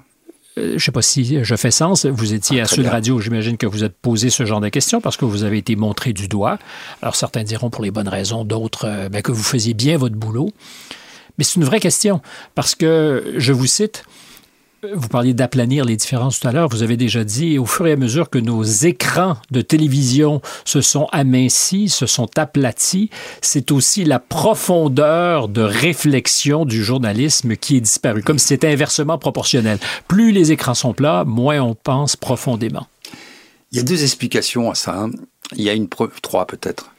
Euh, 0.57 0.69
je 0.69 0.73
ne 0.73 0.79
sais 0.79 0.91
pas 0.91 1.01
si 1.01 1.43
je 1.43 1.55
fais 1.55 1.71
sens. 1.71 2.05
Vous 2.05 2.33
étiez 2.33 2.59
ah, 2.59 2.63
à 2.63 2.67
Sud 2.67 2.85
Radio, 2.85 3.19
j'imagine 3.19 3.57
que 3.57 3.65
vous 3.65 3.83
êtes 3.83 3.95
posé 3.95 4.29
ce 4.29 4.45
genre 4.45 4.61
de 4.61 4.69
questions 4.69 5.01
parce 5.01 5.17
que 5.17 5.25
vous 5.25 5.43
avez 5.43 5.57
été 5.57 5.75
montré 5.75 6.13
du 6.13 6.27
doigt. 6.27 6.59
Alors 7.01 7.15
certains 7.15 7.43
diront 7.43 7.69
pour 7.69 7.83
les 7.83 7.91
bonnes 7.91 8.07
raisons, 8.07 8.43
d'autres 8.43 8.85
euh, 8.85 9.09
ben, 9.09 9.21
que 9.21 9.31
vous 9.31 9.43
faisiez 9.43 9.73
bien 9.73 9.97
votre 9.97 10.15
boulot. 10.15 10.51
Mais 11.37 11.43
c'est 11.43 11.55
une 11.55 11.63
vraie 11.63 11.79
question 11.79 12.21
parce 12.53 12.75
que, 12.75 13.33
je 13.37 13.53
vous 13.53 13.65
cite, 13.65 14.03
vous 14.93 15.07
parliez 15.07 15.33
d'aplanir 15.33 15.85
les 15.85 15.95
différences 15.95 16.39
tout 16.39 16.47
à 16.47 16.51
l'heure. 16.51 16.67
Vous 16.67 16.83
avez 16.83 16.97
déjà 16.97 17.23
dit, 17.23 17.57
au 17.57 17.65
fur 17.65 17.87
et 17.87 17.93
à 17.93 17.95
mesure 17.95 18.29
que 18.29 18.37
nos 18.37 18.63
écrans 18.63 19.37
de 19.51 19.61
télévision 19.61 20.41
se 20.65 20.81
sont 20.81 21.07
amincis, 21.11 21.89
se 21.89 22.05
sont 22.05 22.37
aplatis, 22.37 23.09
c'est 23.41 23.71
aussi 23.71 24.03
la 24.03 24.19
profondeur 24.19 25.47
de 25.47 25.61
réflexion 25.61 26.65
du 26.65 26.83
journalisme 26.83 27.55
qui 27.55 27.77
est 27.77 27.81
disparue, 27.81 28.23
comme 28.23 28.39
si 28.39 28.47
c'était 28.47 28.71
inversement 28.71 29.17
proportionnel. 29.17 29.79
Plus 30.07 30.31
les 30.31 30.51
écrans 30.51 30.73
sont 30.73 30.93
plats, 30.93 31.23
moins 31.25 31.61
on 31.61 31.75
pense 31.75 32.15
profondément. 32.15 32.87
Il 33.71 33.77
y 33.77 33.79
a 33.79 33.83
deux 33.83 34.03
explications 34.03 34.69
à 34.69 34.75
ça. 34.75 34.99
Hein. 34.99 35.11
Il 35.55 35.63
y 35.63 35.69
a 35.69 35.73
une 35.73 35.87
trois 36.21 36.45
peut-être. 36.45 36.91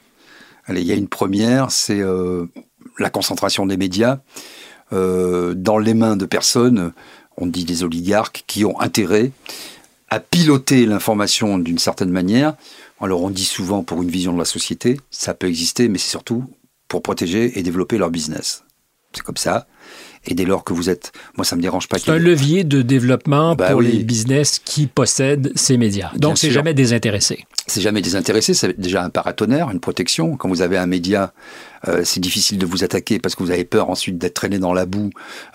Allez, 0.65 0.81
il 0.81 0.87
y 0.87 0.91
a 0.91 0.95
une 0.95 1.07
première, 1.07 1.71
c'est 1.71 1.99
euh, 1.99 2.47
la 2.97 3.09
concentration 3.09 3.65
des 3.65 3.77
médias 3.77 4.19
euh, 4.93 5.53
dans 5.55 5.77
les 5.77 5.93
mains 5.93 6.15
de 6.15 6.25
personnes 6.25 6.91
on 7.37 7.47
dit 7.47 7.65
des 7.65 7.83
oligarques, 7.83 8.43
qui 8.47 8.65
ont 8.65 8.79
intérêt 8.79 9.31
à 10.09 10.19
piloter 10.19 10.85
l'information 10.85 11.57
d'une 11.57 11.79
certaine 11.79 12.11
manière. 12.11 12.55
Alors 13.01 13.23
on 13.23 13.29
dit 13.29 13.45
souvent 13.45 13.83
pour 13.83 14.01
une 14.01 14.09
vision 14.09 14.33
de 14.33 14.39
la 14.39 14.45
société, 14.45 14.99
ça 15.11 15.33
peut 15.33 15.47
exister, 15.47 15.89
mais 15.89 15.97
c'est 15.97 16.11
surtout 16.11 16.45
pour 16.87 17.01
protéger 17.01 17.57
et 17.57 17.63
développer 17.63 17.97
leur 17.97 18.09
business. 18.09 18.63
C'est 19.13 19.23
comme 19.23 19.37
ça. 19.37 19.67
Et 20.25 20.33
dès 20.33 20.45
lors 20.45 20.63
que 20.63 20.73
vous 20.73 20.89
êtes, 20.89 21.11
moi 21.37 21.45
ça 21.45 21.55
me 21.55 21.61
dérange 21.61 21.87
pas. 21.87 21.99
C'est 21.99 22.11
un 22.11 22.17
levier 22.17 22.63
de 22.63 22.81
développement 22.81 23.55
bah 23.55 23.71
pour 23.71 23.81
les 23.81 24.03
business 24.03 24.59
qui 24.63 24.87
possèdent 24.87 25.51
ces 25.55 25.77
médias. 25.77 26.11
Donc 26.17 26.37
c'est 26.37 26.51
jamais 26.51 26.73
désintéressé. 26.73 27.45
C'est 27.67 27.81
jamais 27.81 28.01
désintéressé, 28.01 28.53
c'est 28.53 28.79
déjà 28.79 29.03
un 29.03 29.09
paratonnerre, 29.09 29.71
une 29.71 29.79
protection. 29.79 30.37
Quand 30.37 30.47
vous 30.47 30.61
avez 30.61 30.77
un 30.77 30.85
média, 30.85 31.33
euh, 31.87 32.01
c'est 32.03 32.19
difficile 32.19 32.59
de 32.59 32.65
vous 32.65 32.83
attaquer 32.83 33.17
parce 33.17 33.33
que 33.33 33.41
vous 33.41 33.49
avez 33.49 33.65
peur 33.65 33.89
ensuite 33.89 34.19
d'être 34.19 34.35
traîné 34.35 34.59
dans 34.59 34.71
la 34.71 34.85
boue, 34.85 35.09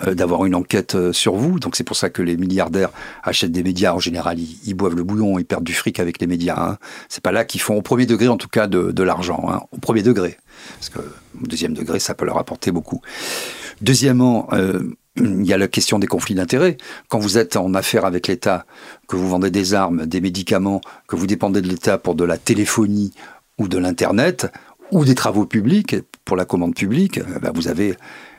euh, 0.07 0.15
d'avoir 0.15 0.45
une 0.45 0.57
enquête 0.57 0.97
euh, 0.97 1.13
sur 1.13 1.37
vous. 1.37 1.61
Donc 1.61 1.77
c'est 1.77 1.85
pour 1.85 1.97
ça 1.97 2.11
que 2.11 2.21
les 2.23 2.37
milliardaires 2.37 2.91
achètent 3.23 3.53
des 3.53 3.63
médias. 3.63 3.95
En 3.95 4.01
général, 4.01 4.39
ils, 4.41 4.75
boivent 4.75 4.97
le 4.97 5.05
bouillon, 5.05 5.39
ils 5.39 5.45
perdent 5.45 5.63
du 5.63 5.73
fric 5.73 6.01
avec 6.01 6.21
les 6.21 6.27
médias. 6.27 6.59
Hein. 6.59 6.79
C'est 7.09 7.23
pas 7.23 7.33
là 7.33 7.45
qu'ils 7.45 7.61
font 7.61 7.77
au 7.77 7.83
premier 7.83 8.07
degré, 8.07 8.27
en 8.27 8.37
tout 8.37 8.49
cas, 8.49 8.67
de, 8.67 8.91
de 8.91 9.03
l'argent. 9.05 9.47
Hein. 9.49 9.61
Au 9.71 9.79
premier 9.79 10.03
degré, 10.03 10.37
parce 10.79 10.89
que 10.89 10.99
au 10.99 11.47
deuxième 11.47 11.75
degré, 11.75 12.01
ça 12.01 12.15
peut 12.15 12.25
leur 12.25 12.39
apporter 12.39 12.73
beaucoup. 12.73 13.01
Deuxièmement, 13.81 14.49
euh, 14.53 14.81
il 15.17 15.47
y 15.47 15.53
a 15.53 15.59
la 15.59 15.69
question 15.69 15.99
des 15.99 16.07
conflits 16.07 16.35
d'intérêts. 16.35 16.77
Quand 17.09 17.19
vous 17.19 17.39
êtes 17.39 17.57
en 17.57 17.75
affaire 17.75 18.05
avec 18.05 18.29
l'État, 18.29 18.65
que 19.09 19.17
vous 19.17 19.29
vendez 19.29 19.51
des 19.51 19.75
armes, 19.75 20.07
des 20.07 20.21
médicaments, 20.21 20.81
que 21.09 21.17
vous 21.17 21.27
dépendez 21.27 21.61
de 21.61 21.69
l'État 21.69 21.99
pour 21.99 22.15
de 22.15 22.25
la 22.25 22.39
téléphonie 22.39 23.13
ou 23.59 23.69
de 23.69 23.79
l'Internet, 23.79 24.47
ou 24.91 25.05
des 25.05 25.15
travaux 25.15 25.47
publics, 25.47 25.97
pour 26.25 26.37
la 26.37 26.45
commande 26.45 26.75
publique, 26.75 27.19
euh, 27.19 27.39
bah, 27.41 27.53
vous 27.55 27.69
avez 27.69 27.97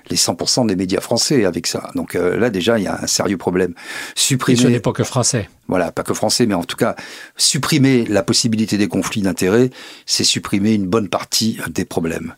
les 0.10 0.18
100% 0.18 0.68
des 0.68 0.76
médias 0.76 1.00
français 1.00 1.46
avec 1.46 1.68
ça. 1.68 1.90
Donc 1.96 2.16
euh, 2.16 2.38
là, 2.38 2.50
déjà, 2.50 2.80
il 2.80 2.84
y 2.84 2.88
a 2.88 3.00
un 3.02 3.08
sérieux 3.08 3.38
problème. 3.38 3.74
Supprimer. 4.16 4.60
Et 4.60 4.64
ce 4.64 4.68
n'est 4.68 4.80
pas 4.80 4.94
que 4.94 5.04
français. 5.04 5.50
Voilà, 5.68 5.92
pas 5.92 6.04
que 6.04 6.14
français, 6.14 6.46
mais 6.46 6.54
en 6.54 6.64
tout 6.64 6.76
cas, 6.76 6.96
supprimer 7.38 8.06
la 8.06 8.24
possibilité 8.24 8.78
des 8.78 8.88
conflits 8.88 9.22
d'intérêts, 9.22 9.70
c'est 10.06 10.24
supprimer 10.24 10.74
une 10.74 10.88
bonne 10.88 11.08
partie 11.08 11.60
des 11.70 11.86
problèmes. 11.86 12.36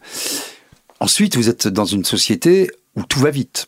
Ensuite, 0.99 1.35
vous 1.35 1.49
êtes 1.49 1.67
dans 1.67 1.85
une 1.85 2.05
société 2.05 2.69
où 2.95 3.03
tout 3.03 3.19
va 3.19 3.31
vite. 3.31 3.67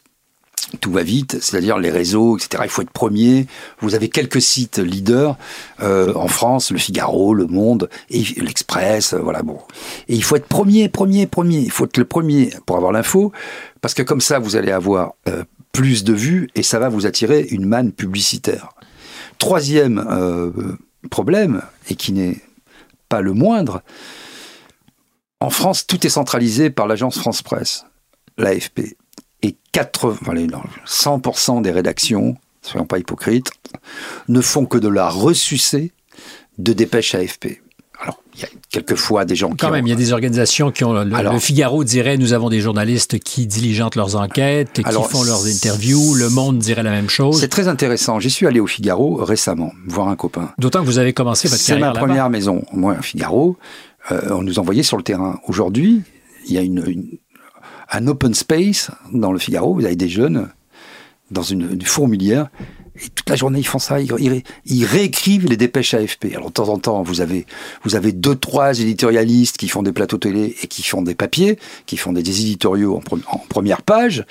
Tout 0.79 0.91
va 0.91 1.03
vite, 1.03 1.37
c'est-à-dire 1.41 1.77
les 1.77 1.89
réseaux, 1.89 2.37
etc. 2.37 2.63
Il 2.65 2.69
faut 2.69 2.81
être 2.81 2.91
premier. 2.91 3.47
Vous 3.79 3.95
avez 3.95 4.09
quelques 4.09 4.41
sites 4.41 4.77
leaders 4.77 5.37
euh, 5.81 6.13
en 6.15 6.27
France, 6.27 6.71
Le 6.71 6.77
Figaro, 6.77 7.33
Le 7.33 7.47
Monde, 7.47 7.89
et 8.09 8.23
l'Express, 8.37 9.13
euh, 9.13 9.19
voilà. 9.19 9.41
Et 10.07 10.15
il 10.15 10.23
faut 10.23 10.35
être 10.35 10.47
premier, 10.47 10.89
premier, 10.89 11.27
premier. 11.27 11.59
Il 11.59 11.71
faut 11.71 11.85
être 11.85 11.97
le 11.97 12.05
premier 12.05 12.51
pour 12.65 12.77
avoir 12.77 12.91
l'info, 12.91 13.31
parce 13.81 13.93
que 13.93 14.03
comme 14.03 14.21
ça, 14.21 14.39
vous 14.39 14.55
allez 14.55 14.71
avoir 14.71 15.13
euh, 15.27 15.43
plus 15.71 16.03
de 16.03 16.13
vues 16.13 16.49
et 16.55 16.63
ça 16.63 16.79
va 16.79 16.89
vous 16.89 17.05
attirer 17.05 17.41
une 17.51 17.65
manne 17.65 17.91
publicitaire. 17.91 18.69
Troisième 19.37 20.77
problème, 21.11 21.61
et 21.89 21.95
qui 21.95 22.13
n'est 22.13 22.37
pas 23.09 23.19
le 23.19 23.33
moindre, 23.33 23.81
en 25.41 25.49
France, 25.49 25.85
tout 25.85 26.07
est 26.07 26.09
centralisé 26.09 26.69
par 26.69 26.87
l'agence 26.87 27.19
France 27.19 27.41
Presse, 27.41 27.85
l'AFP 28.37 28.95
et 29.45 29.55
80, 29.73 30.17
100% 30.87 31.61
des 31.61 31.71
rédactions, 31.71 32.35
soyons 32.61 32.87
pas 32.87 32.97
hypocrites, 32.97 33.51
ne 34.27 34.41
font 34.41 34.65
que 34.65 34.77
de 34.77 34.87
la 34.87 35.09
ressucer 35.09 35.91
de 36.57 36.73
dépêches 36.73 37.13
AFP. 37.13 37.61
Alors, 38.01 38.21
il 38.33 38.41
y 38.41 38.43
a 38.43 38.47
quelquefois 38.69 39.23
des 39.23 39.35
gens 39.35 39.51
qui. 39.51 39.57
Quand 39.57 39.71
même, 39.71 39.87
il 39.87 39.89
y 39.89 39.93
a 39.93 39.95
des 39.95 40.11
organisations 40.11 40.71
qui 40.71 40.83
ont. 40.83 40.93
Le, 40.93 41.39
Figaro 41.39 41.83
dirait 41.83 42.17
nous 42.17 42.33
avons 42.33 42.49
des 42.49 42.59
journalistes 42.59 43.19
qui 43.19 43.47
diligentent 43.47 43.95
leurs 43.95 44.17
enquêtes, 44.17 44.73
qui 44.73 44.83
font 44.83 45.23
leurs 45.23 45.45
interviews. 45.47 46.15
Le 46.15 46.29
Monde 46.29 46.57
dirait 46.57 46.83
la 46.83 46.91
même 46.91 47.09
chose. 47.09 47.39
C'est 47.39 47.47
très 47.47 47.69
intéressant. 47.69 48.19
J'y 48.19 48.29
suis 48.29 48.47
allé 48.47 48.59
au 48.59 48.67
Figaro 48.67 49.15
récemment, 49.23 49.71
voir 49.87 50.09
un 50.09 50.15
copain. 50.17 50.51
D'autant 50.57 50.81
que 50.81 50.85
vous 50.85 50.97
avez 50.97 51.13
commencé 51.13 51.47
votre 51.47 51.63
carrière. 51.65 51.93
C'est 51.93 51.99
ma 51.99 52.05
première 52.05 52.29
maison. 52.29 52.63
Moi, 52.73 53.01
Figaro, 53.01 53.57
euh, 54.11 54.21
on 54.31 54.41
nous 54.41 54.59
envoyait 54.59 54.83
sur 54.83 54.97
le 54.97 55.03
terrain. 55.03 55.39
Aujourd'hui, 55.47 56.03
il 56.47 56.53
y 56.53 56.57
a 56.57 56.61
une, 56.61 56.83
un 57.91 58.07
open 58.07 58.33
space 58.33 58.91
dans 59.13 59.31
le 59.31 59.39
Figaro. 59.39 59.73
Vous 59.73 59.85
avez 59.85 59.95
des 59.95 60.09
jeunes 60.09 60.49
dans 61.31 61.43
une, 61.43 61.81
fourmilière. 61.83 62.49
Et 62.95 63.09
toute 63.09 63.29
la 63.29 63.35
journée, 63.35 63.59
ils 63.59 63.67
font 63.67 63.79
ça. 63.79 63.99
Ils, 63.99 64.85
réécrivent 64.85 65.47
les 65.47 65.57
dépêches 65.57 65.93
AFP. 65.93 66.27
Alors, 66.35 66.47
de 66.47 66.53
temps 66.53 66.69
en 66.69 66.77
temps, 66.77 67.03
vous 67.03 67.21
avez, 67.21 67.45
vous 67.83 67.95
avez 67.95 68.11
deux, 68.11 68.35
trois 68.35 68.79
éditorialistes 68.79 69.57
qui 69.57 69.67
font 69.67 69.83
des 69.83 69.91
plateaux 69.91 70.17
télé 70.17 70.55
et 70.61 70.67
qui 70.67 70.83
font 70.83 71.01
des 71.01 71.15
papiers, 71.15 71.59
qui 71.85 71.97
font 71.97 72.13
des, 72.13 72.21
éditoriaux 72.21 73.01
en, 73.27 73.37
première 73.49 73.81
page. 73.81 74.25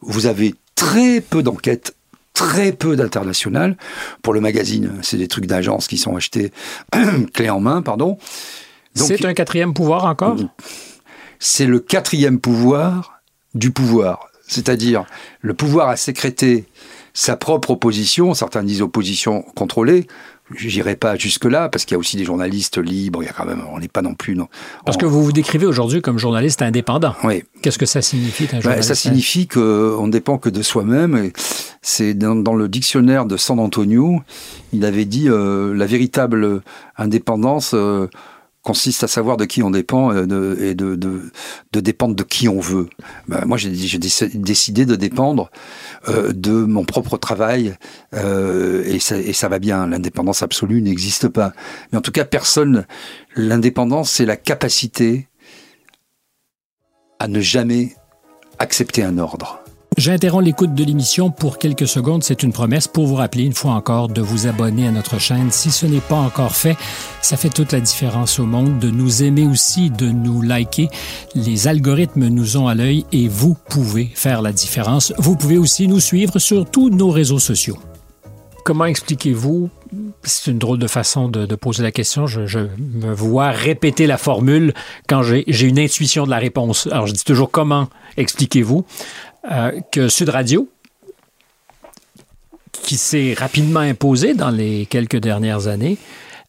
Vous 0.00 0.26
avez 0.26 0.54
très 0.74 1.20
peu 1.20 1.42
d'enquêtes, 1.42 1.94
très 2.34 2.72
peu 2.72 2.96
d'international. 2.96 3.76
Pour 4.22 4.32
le 4.32 4.40
magazine, 4.40 4.92
c'est 5.02 5.18
des 5.18 5.28
trucs 5.28 5.46
d'agence 5.46 5.86
qui 5.86 5.98
sont 5.98 6.16
achetés 6.16 6.52
clé 7.34 7.50
en 7.50 7.60
main, 7.60 7.82
pardon. 7.82 8.18
C'est 8.94 9.24
un 9.24 9.34
quatrième 9.34 9.72
pouvoir 9.72 10.04
encore? 10.06 10.36
C'est 11.40 11.66
le 11.66 11.80
quatrième 11.80 12.38
pouvoir 12.38 13.20
du 13.54 13.72
pouvoir. 13.72 14.28
C'est-à-dire, 14.46 15.04
le 15.40 15.54
pouvoir 15.54 15.88
a 15.88 15.96
sécrété 15.96 16.66
sa 17.14 17.36
propre 17.36 17.70
opposition, 17.70 18.34
certains 18.34 18.62
disent 18.62 18.82
opposition 18.82 19.42
contrôlée, 19.54 20.06
je 20.54 20.66
n'irai 20.66 20.96
pas 20.96 21.16
jusque-là, 21.16 21.68
parce 21.68 21.84
qu'il 21.84 21.94
y 21.94 21.96
a 21.96 21.98
aussi 21.98 22.16
des 22.16 22.24
journalistes 22.24 22.78
libres, 22.78 23.22
il 23.22 23.26
y 23.26 23.28
a 23.28 23.32
quand 23.32 23.46
même, 23.46 23.62
on 23.72 23.78
n'est 23.78 23.88
pas 23.88 24.02
non 24.02 24.14
plus... 24.14 24.34
Non, 24.34 24.48
parce 24.84 24.96
que 24.96 25.06
vous 25.06 25.22
vous 25.22 25.32
décrivez 25.32 25.66
aujourd'hui 25.66 26.02
comme 26.02 26.18
journaliste 26.18 26.62
indépendant. 26.62 27.14
Oui. 27.24 27.44
Qu'est-ce 27.62 27.78
que 27.78 27.86
ça 27.86 28.02
signifie, 28.02 28.48
un 28.52 28.58
ben, 28.58 28.82
Ça 28.82 28.94
signifie 28.94 29.46
qu'on 29.46 30.06
ne 30.06 30.10
dépend 30.10 30.38
que 30.38 30.48
de 30.48 30.62
soi-même. 30.62 31.30
C'est 31.82 32.14
dans, 32.14 32.54
le 32.54 32.68
dictionnaire 32.68 33.26
de 33.26 33.36
San 33.36 33.60
Antonio, 33.60 34.20
il 34.72 34.84
avait 34.84 35.04
dit 35.04 35.28
euh, 35.28 35.74
la 35.74 35.86
véritable 35.86 36.62
indépendance... 36.96 37.72
Euh, 37.74 38.08
consiste 38.62 39.04
à 39.04 39.08
savoir 39.08 39.36
de 39.36 39.44
qui 39.44 39.62
on 39.62 39.70
dépend 39.70 40.12
euh, 40.12 40.56
et 40.60 40.74
de, 40.74 40.94
de, 40.94 41.80
dépendre 41.80 42.14
de 42.14 42.22
qui 42.22 42.48
on 42.48 42.60
veut. 42.60 42.88
Ben, 43.28 43.44
moi, 43.46 43.56
j'ai 43.56 43.98
décidé 43.98 44.86
de 44.86 44.96
dépendre 44.96 45.50
euh, 46.08 46.32
de 46.32 46.52
mon 46.52 46.84
propre 46.84 47.16
travail 47.16 47.74
euh, 48.14 48.84
et, 48.84 48.98
ça, 48.98 49.18
et 49.18 49.32
ça 49.32 49.48
va 49.48 49.58
bien. 49.58 49.86
L'indépendance 49.86 50.42
absolue 50.42 50.82
n'existe 50.82 51.28
pas. 51.28 51.52
Mais 51.92 51.98
en 51.98 52.02
tout 52.02 52.12
cas, 52.12 52.24
personne. 52.24 52.86
L'indépendance, 53.36 54.10
c'est 54.10 54.26
la 54.26 54.36
capacité 54.36 55.28
à 57.18 57.28
ne 57.28 57.40
jamais 57.40 57.94
accepter 58.58 59.02
un 59.02 59.18
ordre. 59.18 59.59
J'interromps 60.00 60.42
l'écoute 60.42 60.72
de 60.72 60.82
l'émission 60.82 61.30
pour 61.30 61.58
quelques 61.58 61.86
secondes. 61.86 62.24
C'est 62.24 62.42
une 62.42 62.54
promesse 62.54 62.88
pour 62.88 63.06
vous 63.06 63.16
rappeler 63.16 63.44
une 63.44 63.52
fois 63.52 63.72
encore 63.72 64.08
de 64.08 64.22
vous 64.22 64.46
abonner 64.46 64.88
à 64.88 64.92
notre 64.92 65.18
chaîne. 65.20 65.50
Si 65.50 65.70
ce 65.70 65.84
n'est 65.84 66.00
pas 66.00 66.16
encore 66.16 66.56
fait, 66.56 66.78
ça 67.20 67.36
fait 67.36 67.50
toute 67.50 67.72
la 67.72 67.80
différence 67.80 68.38
au 68.38 68.46
monde. 68.46 68.78
De 68.78 68.88
nous 68.88 69.22
aimer 69.22 69.46
aussi, 69.46 69.90
de 69.90 70.06
nous 70.06 70.40
liker. 70.40 70.88
Les 71.34 71.68
algorithmes 71.68 72.28
nous 72.28 72.56
ont 72.56 72.66
à 72.66 72.74
l'œil 72.74 73.04
et 73.12 73.28
vous 73.28 73.54
pouvez 73.68 74.10
faire 74.14 74.40
la 74.40 74.52
différence. 74.52 75.12
Vous 75.18 75.36
pouvez 75.36 75.58
aussi 75.58 75.86
nous 75.86 76.00
suivre 76.00 76.38
sur 76.38 76.64
tous 76.64 76.88
nos 76.88 77.10
réseaux 77.10 77.38
sociaux. 77.38 77.76
Comment 78.64 78.86
expliquez-vous 78.86 79.68
c'est 80.22 80.50
une 80.50 80.58
drôle 80.58 80.78
de 80.78 80.86
façon 80.86 81.28
de, 81.28 81.54
poser 81.56 81.82
la 81.82 81.90
question. 81.90 82.26
Je, 82.26 82.58
me 82.78 83.12
vois 83.12 83.50
répéter 83.50 84.06
la 84.06 84.18
formule 84.18 84.72
quand 85.08 85.22
j'ai 85.22 85.66
une 85.66 85.78
intuition 85.78 86.24
de 86.24 86.30
la 86.30 86.38
réponse. 86.38 86.86
Alors, 86.92 87.06
je 87.06 87.12
dis 87.12 87.24
toujours 87.24 87.50
comment 87.50 87.88
expliquez-vous? 88.16 88.84
Euh, 89.50 89.80
que 89.90 90.08
Sud 90.08 90.28
Radio, 90.28 90.68
qui 92.72 92.96
s'est 92.96 93.34
rapidement 93.36 93.80
imposé 93.80 94.34
dans 94.34 94.50
les 94.50 94.84
quelques 94.86 95.16
dernières 95.16 95.66
années, 95.66 95.96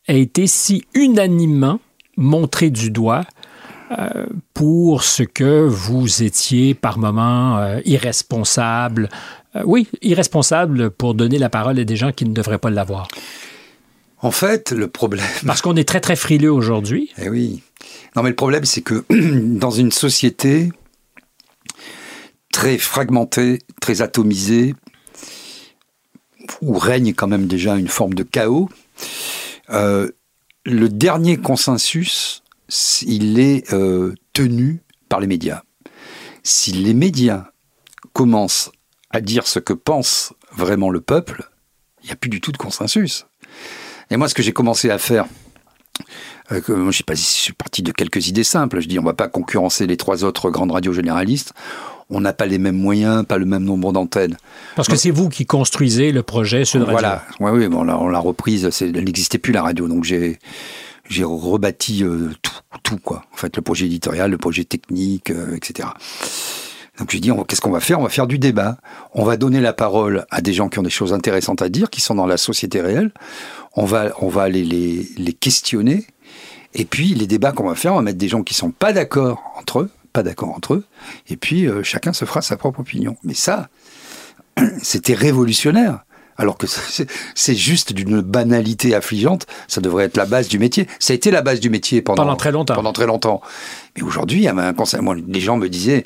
a 0.07 0.13
été 0.13 0.45
si 0.45 0.83
unanimement 0.93 1.79
montré 2.17 2.69
du 2.69 2.91
doigt 2.91 3.23
euh, 3.97 4.25
pour 4.53 5.03
ce 5.03 5.23
que 5.23 5.65
vous 5.65 6.23
étiez 6.23 6.73
par 6.73 6.97
moments 6.97 7.57
euh, 7.59 7.79
irresponsable. 7.85 9.09
oui, 9.63 9.87
irresponsable 10.01 10.91
pour 10.91 11.13
donner 11.13 11.37
la 11.39 11.49
parole 11.49 11.79
à 11.79 11.83
des 11.85 11.95
gens 11.95 12.11
qui 12.11 12.25
ne 12.25 12.33
devraient 12.33 12.57
pas 12.57 12.69
l'avoir. 12.69 13.07
En 14.21 14.31
fait, 14.31 14.71
le 14.71 14.87
problème. 14.87 15.25
Parce 15.45 15.61
qu'on 15.61 15.75
est 15.75 15.87
très, 15.87 15.99
très 15.99 16.15
frileux 16.15 16.51
aujourd'hui. 16.51 17.09
Eh 17.17 17.29
oui. 17.29 17.63
Non, 18.15 18.21
mais 18.21 18.29
le 18.29 18.35
problème, 18.35 18.65
c'est 18.65 18.81
que 18.81 19.03
dans 19.09 19.71
une 19.71 19.91
société 19.91 20.71
très 22.51 22.77
fragmenté, 22.77 23.59
très 23.79 24.01
atomisé, 24.01 24.75
où 26.61 26.77
règne 26.77 27.13
quand 27.13 27.27
même 27.27 27.47
déjà 27.47 27.75
une 27.75 27.87
forme 27.87 28.13
de 28.13 28.23
chaos. 28.23 28.69
Euh, 29.69 30.11
le 30.65 30.89
dernier 30.89 31.37
consensus, 31.37 32.43
il 33.01 33.39
est 33.39 33.73
euh, 33.73 34.13
tenu 34.33 34.81
par 35.09 35.19
les 35.19 35.27
médias. 35.27 35.63
Si 36.43 36.71
les 36.71 36.93
médias 36.93 37.47
commencent 38.13 38.71
à 39.09 39.21
dire 39.21 39.47
ce 39.47 39.59
que 39.59 39.73
pense 39.73 40.33
vraiment 40.51 40.89
le 40.89 41.01
peuple, 41.01 41.49
il 42.03 42.07
n'y 42.07 42.11
a 42.11 42.15
plus 42.15 42.29
du 42.29 42.41
tout 42.41 42.51
de 42.51 42.57
consensus. 42.57 43.25
Et 44.09 44.17
moi, 44.17 44.27
ce 44.27 44.33
que 44.33 44.43
j'ai 44.43 44.53
commencé 44.53 44.89
à 44.89 44.97
faire, 44.97 45.25
euh, 46.51 46.91
je, 46.91 47.03
pas, 47.03 47.15
je 47.15 47.21
suis 47.21 47.53
parti 47.53 47.83
de 47.83 47.91
quelques 47.91 48.27
idées 48.27 48.43
simples. 48.43 48.81
Je 48.81 48.87
dis, 48.87 48.99
on 48.99 49.03
ne 49.03 49.07
va 49.07 49.13
pas 49.13 49.27
concurrencer 49.27 49.87
les 49.87 49.97
trois 49.97 50.23
autres 50.23 50.49
grandes 50.49 50.71
radios 50.71 50.93
généralistes 50.93 51.53
on 52.11 52.21
n'a 52.21 52.33
pas 52.33 52.45
les 52.45 52.57
mêmes 52.57 52.77
moyens, 52.77 53.25
pas 53.25 53.37
le 53.37 53.45
même 53.45 53.63
nombre 53.63 53.91
d'antennes. 53.93 54.37
Parce 54.75 54.87
que 54.87 54.95
c'est 54.95 55.11
vous 55.11 55.29
qui 55.29 55.45
construisez 55.45 56.11
le 56.11 56.21
projet 56.23 56.65
Sud 56.65 56.81
Radio. 56.81 56.93
Voilà, 56.93 57.23
oui, 57.39 57.51
oui, 57.51 57.67
bon, 57.67 57.87
on 57.89 58.07
l'a 58.09 58.19
reprise, 58.19 58.69
elle 58.81 59.03
n'existait 59.03 59.37
plus 59.37 59.53
la 59.53 59.63
radio, 59.63 59.87
donc 59.87 60.03
j'ai 60.03 60.37
j'ai 61.09 61.23
rebâti 61.25 62.03
euh, 62.03 62.29
tout, 62.41 62.53
tout 62.83 62.97
quoi. 62.97 63.23
En 63.33 63.37
fait, 63.37 63.55
le 63.55 63.61
projet 63.61 63.85
éditorial, 63.85 64.31
le 64.31 64.37
projet 64.37 64.63
technique, 64.63 65.29
euh, 65.31 65.55
etc. 65.55 65.89
Donc 66.97 67.11
j'ai 67.11 67.19
dit, 67.19 67.31
qu'est-ce 67.47 67.61
qu'on 67.61 67.71
va 67.71 67.79
faire? 67.79 67.99
On 67.99 68.03
va 68.03 68.09
faire 68.09 68.27
du 68.27 68.39
débat. 68.39 68.77
On 69.13 69.23
va 69.23 69.35
donner 69.35 69.59
la 69.59 69.73
parole 69.73 70.25
à 70.29 70.41
des 70.41 70.53
gens 70.53 70.69
qui 70.69 70.79
ont 70.79 70.83
des 70.83 70.89
choses 70.89 71.13
intéressantes 71.13 71.61
à 71.61 71.69
dire, 71.69 71.89
qui 71.89 71.99
sont 71.99 72.15
dans 72.15 72.27
la 72.27 72.37
société 72.37 72.79
réelle. 72.79 73.11
On 73.75 73.85
va, 73.85 74.11
on 74.21 74.29
va 74.29 74.43
aller 74.43 74.63
les, 74.63 75.07
les 75.17 75.33
questionner. 75.33 76.05
Et 76.73 76.85
puis 76.85 77.13
les 77.13 77.27
débats 77.27 77.51
qu'on 77.51 77.67
va 77.67 77.75
faire, 77.75 77.93
on 77.93 77.97
va 77.97 78.01
mettre 78.03 78.17
des 78.17 78.29
gens 78.29 78.43
qui 78.43 78.53
sont 78.53 78.71
pas 78.71 78.93
d'accord 78.93 79.41
entre 79.57 79.79
eux, 79.79 79.89
pas 80.13 80.23
d'accord 80.23 80.49
entre 80.49 80.75
eux, 80.75 80.85
et 81.29 81.37
puis 81.37 81.67
euh, 81.67 81.83
chacun 81.83 82.13
se 82.13 82.25
fera 82.25 82.41
sa 82.41 82.57
propre 82.57 82.79
opinion. 82.79 83.17
Mais 83.23 83.33
ça, 83.33 83.69
c'était 84.81 85.13
révolutionnaire. 85.13 86.05
Alors 86.37 86.57
que 86.57 86.65
c'est 87.35 87.55
juste 87.55 87.93
d'une 87.93 88.21
banalité 88.21 88.95
affligeante, 88.95 89.45
ça 89.67 89.81
devrait 89.81 90.05
être 90.05 90.17
la 90.17 90.25
base 90.25 90.47
du 90.47 90.59
métier. 90.59 90.87
Ça 90.99 91.13
a 91.13 91.15
été 91.15 91.29
la 91.29 91.41
base 91.41 91.59
du 91.59 91.69
métier 91.69 92.01
pendant, 92.01 92.35
très 92.35 92.51
longtemps. 92.51 92.75
Pendant 92.75 92.93
très 92.93 93.05
longtemps. 93.05 93.41
Mais 93.95 94.03
aujourd'hui, 94.03 94.39
il 94.39 94.43
y 94.43 94.47
avait 94.47 94.61
un 94.61 94.73
conseil. 94.73 95.01
Moi, 95.01 95.15
les 95.27 95.39
gens 95.39 95.57
me 95.57 95.69
disaient, 95.69 96.05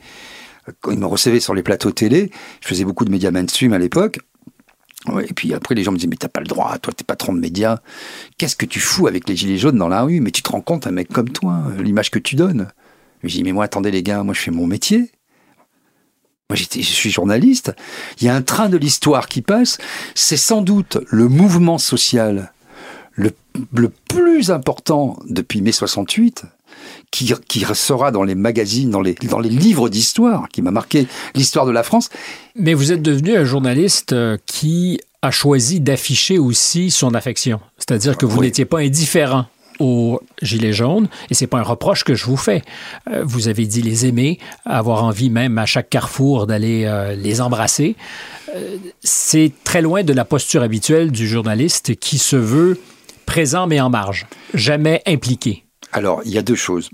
quand 0.81 0.91
ils 0.91 0.99
me 0.99 1.05
recevaient 1.05 1.39
sur 1.39 1.53
les 1.53 1.63
plateaux 1.63 1.91
télé, 1.91 2.31
je 2.61 2.67
faisais 2.67 2.83
beaucoup 2.83 3.05
de 3.05 3.11
médias 3.11 3.31
mainstream 3.31 3.71
à 3.71 3.77
l'époque, 3.77 4.19
et 5.21 5.33
puis 5.33 5.53
après, 5.53 5.75
les 5.75 5.83
gens 5.83 5.91
me 5.91 5.97
disaient, 5.97 6.07
mais 6.07 6.15
t'as 6.15 6.27
pas 6.27 6.39
le 6.39 6.47
droit, 6.47 6.77
toi, 6.79 6.93
t'es 6.93 7.03
patron 7.03 7.33
de 7.33 7.39
médias. 7.39 7.77
Qu'est-ce 8.37 8.55
que 8.55 8.65
tu 8.65 8.79
fous 8.79 9.07
avec 9.07 9.29
les 9.29 9.35
gilets 9.35 9.57
jaunes 9.57 9.77
dans 9.77 9.87
la 9.87 10.01
rue? 10.01 10.19
Mais 10.19 10.31
tu 10.31 10.41
te 10.41 10.49
rends 10.49 10.61
compte, 10.61 10.87
un 10.87 10.91
mec 10.91 11.09
comme 11.09 11.29
toi, 11.29 11.63
l'image 11.79 12.09
que 12.09 12.19
tu 12.19 12.35
donnes. 12.35 12.67
Je 13.27 13.35
dis, 13.35 13.43
mais 13.43 13.51
moi, 13.51 13.65
attendez 13.65 13.91
les 13.91 14.03
gars, 14.03 14.23
moi 14.23 14.33
je 14.33 14.41
fais 14.41 14.51
mon 14.51 14.67
métier. 14.67 15.11
Moi, 16.49 16.57
je 16.57 16.81
suis 16.81 17.09
journaliste. 17.09 17.73
Il 18.19 18.25
y 18.25 18.29
a 18.29 18.35
un 18.35 18.43
train 18.43 18.69
de 18.69 18.77
l'histoire 18.77 19.27
qui 19.27 19.41
passe. 19.41 19.79
C'est 20.13 20.37
sans 20.37 20.61
doute 20.61 20.99
le 21.09 21.27
mouvement 21.27 21.79
social 21.79 22.51
le, 23.15 23.31
plus 24.09 24.51
important 24.51 25.17
depuis 25.27 25.61
mai 25.61 25.71
68, 25.71 26.43
qui, 27.09 27.33
qui 27.47 27.65
sera 27.73 28.11
dans 28.11 28.23
les 28.23 28.35
magazines, 28.35 28.89
dans 28.89 29.01
les, 29.01 29.13
dans 29.13 29.39
les 29.39 29.49
livres 29.49 29.89
d'histoire, 29.89 30.49
qui 30.49 30.61
m'a 30.61 30.71
marqué 30.71 31.07
l'histoire 31.33 31.65
de 31.65 31.71
la 31.71 31.83
France. 31.83 32.09
Mais 32.55 32.73
vous 32.73 32.91
êtes 32.91 33.01
devenu 33.01 33.35
un 33.35 33.45
journaliste 33.45 34.13
euh, 34.13 34.37
qui 34.45 34.99
a 35.21 35.31
choisi 35.31 35.79
d'afficher 35.79 36.37
aussi 36.37 36.91
son 36.91 37.15
affection. 37.15 37.59
C'est-à-dire 37.77 38.17
que 38.17 38.25
vous 38.25 38.41
n'étiez 38.41 38.65
pas 38.65 38.79
indifférent 38.79 39.45
aux 39.79 40.21
Gilets 40.41 40.73
jaunes, 40.73 41.07
et 41.29 41.33
c'est 41.33 41.47
pas 41.47 41.59
un 41.59 41.63
reproche 41.63 42.03
que 42.03 42.15
je 42.15 42.25
vous 42.25 42.37
fais. 42.37 42.61
Euh, 43.09 43.23
vous 43.25 43.47
avez 43.47 43.65
dit 43.65 43.81
les 43.81 44.05
aimer, 44.05 44.39
avoir 44.65 45.03
envie 45.03 45.29
même 45.29 45.57
à 45.57 45.65
chaque 45.65 45.89
carrefour 45.89 46.47
d'aller 46.47 46.85
euh, 46.85 47.15
les 47.15 47.41
embrasser. 47.41 47.95
Euh, 48.55 48.77
c'est 49.03 49.51
très 49.63 49.81
loin 49.81 50.03
de 50.03 50.13
la 50.13 50.25
posture 50.25 50.61
habituelle 50.61 51.11
du 51.11 51.27
journaliste 51.27 51.95
qui 51.95 52.17
se 52.17 52.35
veut 52.35 52.79
présent 53.25 53.67
mais 53.67 53.81
en 53.81 53.89
marge, 53.89 54.27
jamais 54.53 55.01
impliqué. 55.05 55.65
Alors, 55.91 56.21
il 56.25 56.31
y 56.31 56.37
a 56.37 56.41
deux 56.41 56.55
choses, 56.55 56.89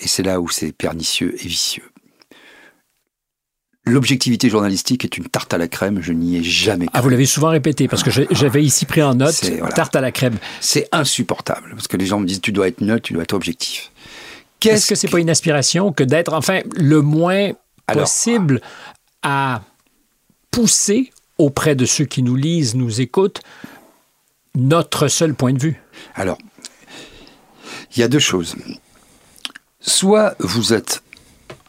et 0.00 0.08
c'est 0.08 0.22
là 0.22 0.40
où 0.40 0.48
c'est 0.48 0.72
pernicieux 0.72 1.34
et 1.34 1.48
vicieux. 1.48 1.84
L'objectivité 3.88 4.50
journalistique 4.50 5.04
est 5.04 5.16
une 5.16 5.28
tarte 5.28 5.54
à 5.54 5.58
la 5.58 5.68
crème, 5.68 6.02
je 6.02 6.12
n'y 6.12 6.36
ai 6.36 6.42
jamais 6.42 6.86
cru. 6.86 6.92
Ah, 6.94 7.00
vous 7.00 7.08
l'avez 7.08 7.24
souvent 7.24 7.50
répété, 7.50 7.86
parce 7.86 8.02
que 8.02 8.10
j'avais 8.10 8.64
ici 8.64 8.84
pris 8.84 9.00
en 9.00 9.14
note 9.14 9.40
tarte 9.76 9.94
à 9.94 10.00
la 10.00 10.10
crème. 10.10 10.38
C'est 10.60 10.88
insupportable, 10.90 11.70
parce 11.70 11.86
que 11.86 11.96
les 11.96 12.06
gens 12.06 12.18
me 12.18 12.26
disent 12.26 12.40
tu 12.40 12.50
dois 12.50 12.66
être 12.66 12.80
neutre, 12.80 13.02
tu 13.02 13.12
dois 13.12 13.22
être 13.22 13.32
objectif. 13.34 13.92
Est-ce 14.64 14.88
que 14.88 14.96
c'est 14.96 15.08
pas 15.08 15.20
une 15.20 15.30
aspiration 15.30 15.92
que 15.92 16.02
d'être, 16.02 16.32
enfin, 16.32 16.62
le 16.74 17.00
moins 17.00 17.52
possible 17.86 18.60
à 19.22 19.62
pousser 20.50 21.12
auprès 21.38 21.76
de 21.76 21.86
ceux 21.86 22.06
qui 22.06 22.24
nous 22.24 22.34
lisent, 22.34 22.74
nous 22.74 23.00
écoutent, 23.00 23.40
notre 24.56 25.06
seul 25.06 25.34
point 25.34 25.52
de 25.52 25.60
vue? 25.60 25.80
Alors, 26.16 26.38
il 27.94 28.00
y 28.00 28.02
a 28.02 28.08
deux 28.08 28.18
choses. 28.18 28.56
Soit 29.78 30.34
vous 30.40 30.72
êtes 30.72 31.04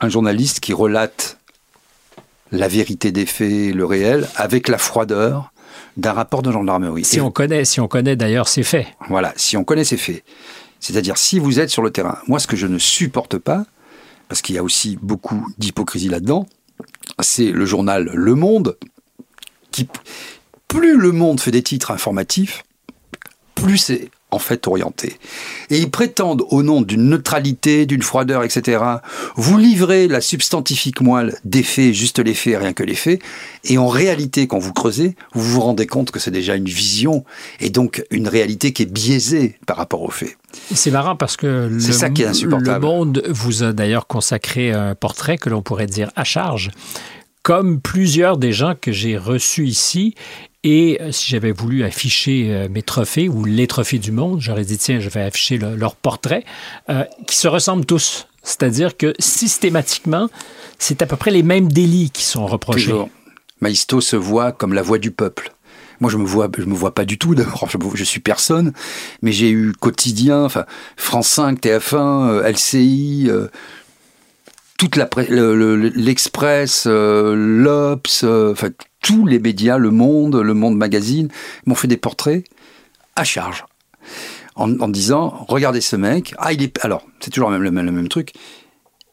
un 0.01 0.09
journaliste 0.09 0.59
qui 0.59 0.73
relate 0.73 1.36
la 2.51 2.67
vérité 2.67 3.11
des 3.11 3.25
faits, 3.25 3.73
le 3.73 3.85
réel, 3.85 4.27
avec 4.35 4.67
la 4.67 4.77
froideur 4.77 5.51
d'un 5.97 6.13
rapport 6.13 6.41
de 6.41 6.51
gendarmerie. 6.51 7.03
Si 7.03 7.19
on 7.19 7.31
connaît, 7.31 7.65
si 7.65 7.79
on 7.79 7.87
connaît 7.87 8.15
d'ailleurs 8.15 8.47
ces 8.47 8.63
faits. 8.63 8.87
Voilà, 9.09 9.33
si 9.35 9.57
on 9.57 9.63
connaît 9.63 9.83
ces 9.83 9.97
faits. 9.97 10.23
C'est-à-dire 10.79 11.17
si 11.17 11.39
vous 11.39 11.59
êtes 11.59 11.69
sur 11.69 11.81
le 11.81 11.91
terrain. 11.91 12.19
Moi, 12.27 12.39
ce 12.39 12.47
que 12.47 12.55
je 12.55 12.67
ne 12.67 12.77
supporte 12.77 13.37
pas, 13.37 13.65
parce 14.27 14.41
qu'il 14.41 14.55
y 14.55 14.57
a 14.57 14.63
aussi 14.63 14.97
beaucoup 15.01 15.47
d'hypocrisie 15.57 16.09
là-dedans, 16.09 16.47
c'est 17.19 17.51
le 17.51 17.65
journal 17.65 18.11
Le 18.13 18.35
Monde, 18.35 18.77
qui 19.71 19.87
plus 20.67 20.97
le 20.97 21.11
Monde 21.11 21.39
fait 21.39 21.51
des 21.51 21.63
titres 21.63 21.91
informatifs, 21.91 22.63
plus 23.55 23.77
c'est 23.77 24.11
en 24.29 24.39
fait 24.39 24.67
orientés. 24.67 25.17
Et 25.69 25.77
ils 25.77 25.89
prétendent, 25.89 26.43
au 26.49 26.61
nom 26.61 26.81
d'une 26.81 27.09
neutralité, 27.09 27.85
d'une 27.85 28.01
froideur, 28.01 28.43
etc., 28.43 28.83
vous 29.35 29.57
livrer 29.57 30.07
la 30.07 30.19
substantifique 30.19 30.99
moelle 31.01 31.37
des 31.45 31.63
faits, 31.63 31.93
juste 31.93 32.19
les 32.19 32.33
faits, 32.33 32.59
rien 32.59 32.73
que 32.73 32.83
les 32.83 32.95
faits. 32.95 33.21
Et 33.63 33.77
en 33.77 33.87
réalité, 33.87 34.47
quand 34.47 34.59
vous 34.59 34.73
creusez, 34.73 35.15
vous 35.33 35.53
vous 35.53 35.61
rendez 35.61 35.87
compte 35.87 36.11
que 36.11 36.19
c'est 36.19 36.31
déjà 36.31 36.55
une 36.55 36.65
vision 36.65 37.23
et 37.61 37.69
donc 37.69 38.03
une 38.11 38.27
réalité 38.27 38.73
qui 38.73 38.83
est 38.83 38.91
biaisée 38.91 39.57
par 39.65 39.77
rapport 39.77 40.01
aux 40.01 40.11
faits. 40.11 40.37
C'est 40.73 40.91
marrant 40.91 41.15
parce 41.15 41.37
que 41.37 41.69
le, 41.71 41.79
ça 41.79 42.09
qui 42.09 42.23
est 42.23 42.27
insupportable. 42.27 42.85
le 42.85 42.91
Monde 42.91 43.23
vous 43.29 43.63
a 43.63 43.71
d'ailleurs 43.71 44.07
consacré 44.07 44.71
un 44.71 44.95
portrait 44.95 45.37
que 45.37 45.49
l'on 45.49 45.61
pourrait 45.61 45.87
dire 45.87 46.11
à 46.15 46.23
charge 46.23 46.71
comme 47.47 47.79
plusieurs 47.79 48.35
des 48.35 48.51
gens 48.51 48.73
que 48.75 48.91
j'ai 48.91 49.17
reçus 49.17 49.67
ici. 49.67 50.15
Et 50.69 50.97
euh, 50.99 51.13
si 51.13 51.29
j'avais 51.29 51.53
voulu 51.53 51.85
afficher 51.85 52.49
euh, 52.49 52.67
mes 52.69 52.81
trophées 52.81 53.29
ou 53.29 53.45
les 53.45 53.67
trophées 53.67 53.99
du 53.99 54.11
monde, 54.11 54.41
j'aurais 54.41 54.65
dit, 54.65 54.77
tiens, 54.77 54.99
je 54.99 55.07
vais 55.07 55.21
afficher 55.21 55.57
leur 55.57 55.95
portrait, 55.95 56.43
euh, 56.89 57.05
qui 57.25 57.37
se 57.37 57.47
ressemblent 57.47 57.85
tous. 57.85 58.27
C'est-à-dire 58.43 58.97
que 58.97 59.13
systématiquement, 59.17 60.27
c'est 60.77 61.01
à 61.01 61.05
peu 61.05 61.15
près 61.15 61.31
les 61.31 61.41
mêmes 61.41 61.71
délits 61.71 62.09
qui 62.09 62.25
sont 62.25 62.45
reprochés. 62.45 62.91
Toujours. 62.91 63.09
Maïsto 63.61 64.01
se 64.01 64.17
voit 64.17 64.51
comme 64.51 64.73
la 64.73 64.81
voix 64.81 64.97
du 64.97 65.11
peuple. 65.11 65.53
Moi, 66.01 66.11
je 66.11 66.17
me 66.17 66.25
vois, 66.25 66.49
je 66.57 66.65
me 66.65 66.75
vois 66.75 66.93
pas 66.93 67.05
du 67.05 67.17
tout. 67.17 67.33
D'abord, 67.35 67.69
je, 67.69 67.77
je, 67.95 68.03
suis 68.03 68.19
personne, 68.19 68.73
mais 69.21 69.31
j'ai 69.31 69.49
eu 69.49 69.71
quotidien, 69.71 70.43
enfin 70.43 70.65
France 70.97 71.29
5, 71.29 71.61
TF1, 71.61 72.41
LCI, 72.45 73.29
toute 74.77 74.95
l'Express, 74.95 76.85
euh, 76.87 77.35
l'Obs, 77.35 78.21
euh, 78.23 78.51
enfin 78.51 78.69
tous 79.01 79.25
les 79.25 79.39
médias, 79.39 79.77
Le 79.77 79.89
Monde, 79.89 80.35
Le 80.35 80.53
Monde 80.53 80.77
Magazine, 80.77 81.29
m'ont 81.65 81.75
fait 81.75 81.87
des 81.87 81.97
portraits 81.97 82.43
à 83.15 83.23
charge. 83.23 83.65
En, 84.55 84.87
disant, 84.87 85.45
regardez 85.47 85.81
ce 85.81 85.95
mec, 85.95 86.33
ah 86.39 86.51
il 86.51 86.63
est, 86.63 86.83
alors 86.83 87.05
c'est 87.19 87.29
toujours 87.29 87.51
le 87.51 87.69
même, 87.69 88.01
le 88.01 88.07
truc, 88.07 88.33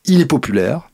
il 0.06 0.22
est 0.22 0.26
populaire, 0.26 0.88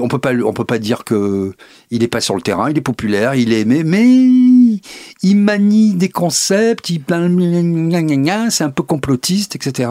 on 0.00 0.08
peut 0.08 0.18
pas, 0.18 0.32
on 0.34 0.54
peut 0.54 0.64
pas 0.64 0.78
dire 0.78 1.04
que 1.04 1.52
il 1.90 2.02
est 2.02 2.08
pas 2.08 2.22
sur 2.22 2.36
le 2.36 2.40
terrain, 2.40 2.70
il 2.70 2.78
est 2.78 2.82
populaire, 2.82 3.34
il 3.34 3.52
est 3.52 3.60
aimé, 3.60 3.82
mais 3.84 4.80
il 5.22 5.36
manie 5.36 5.92
des 5.94 6.08
concepts, 6.08 6.86
c'est 6.88 8.64
un 8.64 8.70
peu 8.70 8.82
complotiste, 8.82 9.56
etc. 9.56 9.90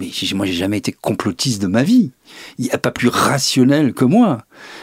Mais 0.00 0.10
moi, 0.34 0.46
j'ai 0.46 0.54
jamais 0.54 0.78
été 0.78 0.92
complotiste 0.92 1.60
de 1.60 1.66
ma 1.66 1.82
vie. 1.82 2.10
Il 2.58 2.64
n'y 2.64 2.70
a 2.70 2.78
pas 2.78 2.90
plus 2.90 3.08
rationnel 3.08 3.92
que 3.92 4.06
moi. 4.06 4.38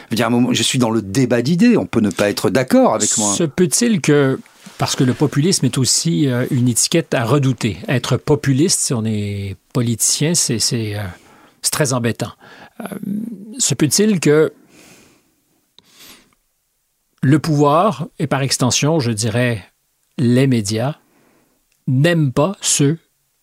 Je, 0.06 0.10
veux 0.10 0.16
dire, 0.16 0.26
à 0.26 0.28
un 0.28 0.30
moment, 0.30 0.52
je 0.52 0.62
suis 0.62 0.78
dans 0.78 0.90
le 0.90 1.02
débat 1.02 1.42
d'idées. 1.42 1.76
On 1.76 1.86
peut 1.86 2.00
ne 2.00 2.10
pas 2.10 2.30
être 2.30 2.50
d'accord 2.50 2.94
avec 2.94 3.18
moi. 3.18 3.34
Se 3.34 3.42
peut-il 3.42 4.00
que 4.00 4.38
parce 4.78 4.94
que 4.94 5.02
le 5.02 5.14
populisme 5.14 5.66
est 5.66 5.76
aussi 5.76 6.28
euh, 6.28 6.46
une 6.52 6.68
étiquette 6.68 7.12
à 7.14 7.24
redouter. 7.24 7.78
Être 7.88 8.16
populiste, 8.16 8.78
si 8.78 8.94
on 8.94 9.04
est 9.04 9.56
politicien, 9.72 10.34
c'est 10.34 10.60
euh, 10.70 11.02
très 11.70 11.92
embêtant. 11.92 12.32
Euh, 12.80 12.84
se 13.58 13.74
peut-il 13.74 14.20
que 14.20 14.52
le 17.22 17.38
pouvoir, 17.40 18.06
et 18.20 18.28
par 18.28 18.42
extension, 18.42 19.00
je 19.00 19.10
dirais 19.10 19.64
les 20.16 20.46
médias, 20.46 20.96
n'aiment 21.88 22.32
pas 22.32 22.56
ceux 22.60 22.98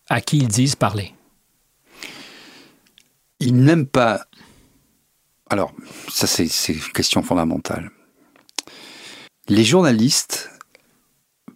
à 0.08 0.22
qui 0.22 0.38
ils 0.38 0.48
disent 0.48 0.76
parler? 0.76 1.15
Ils 3.40 3.56
n'aiment 3.56 3.86
pas. 3.86 4.26
Alors, 5.50 5.72
ça, 6.08 6.26
c'est 6.26 6.48
une 6.68 6.80
question 6.94 7.22
fondamentale. 7.22 7.90
Les 9.48 9.64
journalistes 9.64 10.50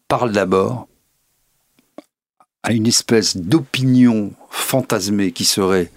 parlent 0.09 0.33
d'abord 0.33 0.89
à 2.63 2.73
une 2.73 2.87
espèce 2.87 3.37
d'opinion 3.37 4.33
fantasmée 4.51 5.33
qui 5.33 5.45
serait 5.45 5.91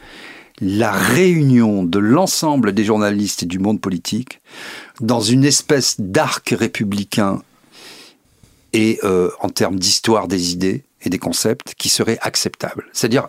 la 0.61 0.91
réunion 0.91 1.83
de 1.83 1.99
l'ensemble 1.99 2.73
des 2.73 2.85
journalistes 2.85 3.43
et 3.43 3.47
du 3.47 3.59
monde 3.59 3.81
politique 3.81 4.39
dans 5.01 5.19
une 5.19 5.43
espèce 5.43 5.99
d'arc 5.99 6.55
républicain 6.57 7.41
et 8.71 8.99
euh, 9.03 9.29
en 9.39 9.49
termes 9.49 9.77
d'histoire 9.77 10.27
des 10.27 10.53
idées 10.53 10.83
et 11.01 11.09
des 11.09 11.19
concepts 11.19 11.73
qui 11.75 11.89
serait 11.89 12.17
acceptable. 12.21 12.85
C'est-à-dire, 12.93 13.27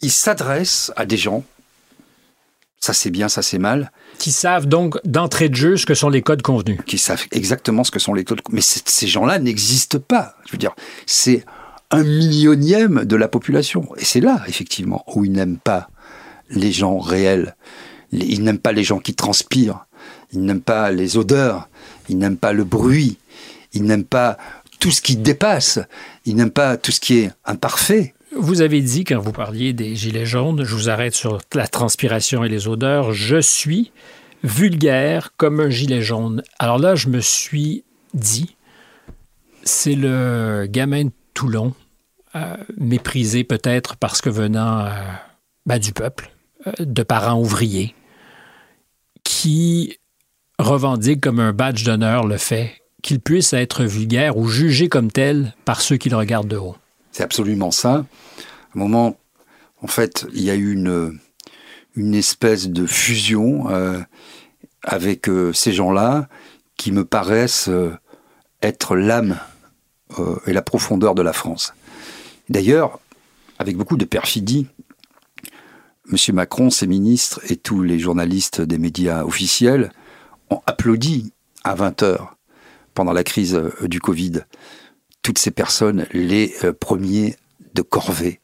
il 0.00 0.10
s'adresse 0.10 0.92
à 0.96 1.06
des 1.06 1.16
gens, 1.16 1.44
ça 2.80 2.92
c'est 2.92 3.10
bien, 3.10 3.28
ça 3.28 3.40
c'est 3.40 3.58
mal. 3.58 3.90
Qui 4.18 4.30
savent 4.30 4.66
donc 4.66 4.98
d'entrée 5.04 5.48
de 5.48 5.54
jeu 5.54 5.76
ce 5.76 5.86
que 5.86 5.94
sont 5.94 6.10
les 6.10 6.22
codes 6.22 6.42
convenus. 6.42 6.78
Qui 6.86 6.98
savent 6.98 7.24
exactement 7.32 7.82
ce 7.82 7.90
que 7.90 7.98
sont 7.98 8.12
les 8.12 8.24
codes 8.24 8.42
Mais 8.50 8.60
ces 8.60 9.06
gens-là 9.06 9.38
n'existent 9.38 9.98
pas. 9.98 10.34
Je 10.46 10.52
veux 10.52 10.58
dire, 10.58 10.74
c'est 11.06 11.44
un 11.90 12.02
millionième 12.02 13.04
de 13.04 13.16
la 13.16 13.28
population. 13.28 13.88
Et 13.96 14.04
c'est 14.04 14.20
là, 14.20 14.42
effectivement, 14.48 15.04
où 15.14 15.24
ils 15.24 15.32
n'aiment 15.32 15.58
pas 15.58 15.88
les 16.50 16.72
gens 16.72 16.98
réels. 16.98 17.56
Ils 18.12 18.42
n'aiment 18.42 18.58
pas 18.58 18.72
les 18.72 18.84
gens 18.84 18.98
qui 18.98 19.14
transpirent. 19.14 19.86
Ils 20.32 20.44
n'aiment 20.44 20.60
pas 20.60 20.90
les 20.90 21.16
odeurs. 21.16 21.68
Ils 22.08 22.18
n'aiment 22.18 22.36
pas 22.36 22.52
le 22.52 22.64
bruit. 22.64 23.16
Ils 23.72 23.84
n'aiment 23.84 24.04
pas 24.04 24.36
tout 24.78 24.90
ce 24.90 25.00
qui 25.00 25.16
dépasse. 25.16 25.78
Ils 26.24 26.36
n'aiment 26.36 26.50
pas 26.50 26.76
tout 26.76 26.92
ce 26.92 27.00
qui 27.00 27.18
est 27.18 27.30
imparfait. 27.44 28.14
Vous 28.36 28.62
avez 28.62 28.82
dit, 28.82 29.04
quand 29.04 29.18
vous 29.18 29.32
parliez 29.32 29.72
des 29.72 29.94
gilets 29.94 30.26
jaunes, 30.26 30.64
je 30.64 30.74
vous 30.74 30.88
arrête 30.88 31.14
sur 31.14 31.38
la 31.54 31.68
transpiration 31.68 32.42
et 32.42 32.48
les 32.48 32.66
odeurs, 32.66 33.12
je 33.12 33.40
suis 33.40 33.92
vulgaire 34.42 35.30
comme 35.36 35.60
un 35.60 35.70
gilet 35.70 36.02
jaune. 36.02 36.42
Alors 36.58 36.78
là, 36.78 36.96
je 36.96 37.08
me 37.08 37.20
suis 37.20 37.84
dit, 38.12 38.56
c'est 39.62 39.94
le 39.94 40.66
gamin 40.68 41.06
de 41.06 41.12
Toulon, 41.32 41.74
euh, 42.34 42.56
méprisé 42.76 43.44
peut-être 43.44 43.96
parce 43.96 44.20
que 44.20 44.30
venant 44.30 44.80
euh, 44.80 44.90
ben, 45.66 45.78
du 45.78 45.92
peuple, 45.92 46.30
euh, 46.66 46.72
de 46.80 47.02
parents 47.02 47.40
ouvriers, 47.40 47.94
qui 49.22 49.98
revendique 50.58 51.20
comme 51.20 51.40
un 51.40 51.52
badge 51.52 51.84
d'honneur 51.84 52.26
le 52.26 52.36
fait 52.36 52.72
qu'il 53.02 53.20
puisse 53.20 53.52
être 53.52 53.84
vulgaire 53.84 54.36
ou 54.36 54.48
jugé 54.48 54.88
comme 54.88 55.12
tel 55.12 55.54
par 55.64 55.80
ceux 55.80 55.96
qui 55.96 56.08
le 56.08 56.16
regardent 56.16 56.48
de 56.48 56.56
haut. 56.56 56.76
C'est 57.14 57.22
absolument 57.22 57.70
ça. 57.70 57.92
À 57.92 57.98
un 58.74 58.78
moment, 58.78 59.16
en 59.80 59.86
fait, 59.86 60.26
il 60.34 60.42
y 60.42 60.50
a 60.50 60.56
eu 60.56 60.72
une, 60.72 61.20
espèce 62.14 62.68
de 62.68 62.86
fusion 62.86 63.70
euh, 63.70 64.00
avec 64.82 65.28
euh, 65.28 65.52
ces 65.52 65.72
gens-là 65.72 66.28
qui 66.76 66.90
me 66.90 67.04
paraissent 67.04 67.68
euh, 67.68 67.96
être 68.62 68.96
l'âme 68.96 69.38
et 70.46 70.52
la 70.52 70.62
profondeur 70.62 71.14
de 71.14 71.22
la 71.22 71.32
France. 71.32 71.72
D'ailleurs, 72.48 73.00
avec 73.58 73.76
beaucoup 73.76 73.96
de 73.96 74.04
perfidie, 74.04 74.68
M. 76.10 76.34
Macron, 76.34 76.70
ses 76.70 76.86
ministres 76.86 77.40
et 77.48 77.56
tous 77.56 77.82
les 77.82 77.98
journalistes 77.98 78.60
des 78.60 78.78
médias 78.78 79.24
officiels 79.24 79.92
ont 80.50 80.62
applaudi 80.66 81.32
à 81.64 81.74
20 81.74 82.02
heures 82.04 82.36
pendant 82.92 83.12
la 83.12 83.24
crise 83.24 83.60
du 83.82 84.00
Covid 84.00 84.42
toutes 85.24 85.38
ces 85.38 85.50
personnes, 85.50 86.06
les 86.12 86.54
euh, 86.62 86.72
premiers 86.72 87.34
de 87.74 87.82
corvée, 87.82 88.40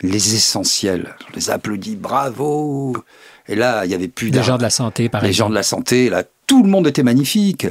les 0.00 0.34
essentiels. 0.34 1.14
On 1.28 1.36
les 1.36 1.50
applaudit, 1.50 1.96
bravo 1.96 2.96
Et 3.46 3.54
là, 3.54 3.84
il 3.84 3.90
y 3.90 3.94
avait 3.94 4.08
plus 4.08 4.30
Les 4.30 4.42
gens 4.42 4.56
de 4.56 4.62
la 4.62 4.70
santé, 4.70 5.08
par 5.08 5.22
Les 5.22 5.34
gens 5.34 5.50
de 5.50 5.54
la 5.54 5.62
santé, 5.62 6.08
là, 6.08 6.24
tout 6.46 6.62
le 6.62 6.68
monde 6.68 6.88
était 6.88 7.02
magnifique. 7.02 7.66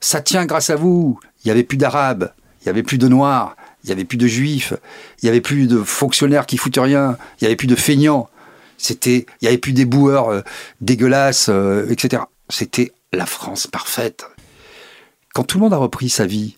Ça 0.00 0.20
tient 0.20 0.44
grâce 0.46 0.68
à 0.68 0.76
vous. 0.76 1.18
Il 1.44 1.48
y 1.48 1.50
avait 1.52 1.62
plus 1.62 1.78
d'arabes, 1.78 2.32
il 2.60 2.66
y 2.66 2.68
avait 2.70 2.82
plus 2.82 2.98
de 2.98 3.06
noirs, 3.06 3.56
il 3.84 3.90
y 3.90 3.92
avait 3.92 4.04
plus 4.04 4.18
de 4.18 4.26
juifs, 4.26 4.74
il 5.22 5.26
y 5.26 5.28
avait 5.28 5.40
plus 5.40 5.68
de 5.68 5.82
fonctionnaires 5.82 6.46
qui 6.46 6.56
foutent 6.56 6.78
rien, 6.78 7.16
il 7.40 7.44
y 7.44 7.46
avait 7.46 7.56
plus 7.56 7.68
de 7.68 7.76
feignants. 7.76 8.28
C'était, 8.78 9.26
il 9.40 9.44
y 9.44 9.48
avait 9.48 9.58
plus 9.58 9.72
des 9.72 9.84
boueurs 9.84 10.28
euh, 10.28 10.40
dégueulasses, 10.80 11.48
euh, 11.48 11.88
etc. 11.88 12.24
C'était 12.48 12.92
la 13.12 13.26
France 13.26 13.68
parfaite. 13.68 14.26
Quand 15.34 15.44
tout 15.44 15.58
le 15.58 15.62
monde 15.62 15.72
a 15.72 15.76
repris 15.76 16.08
sa 16.08 16.26
vie, 16.26 16.56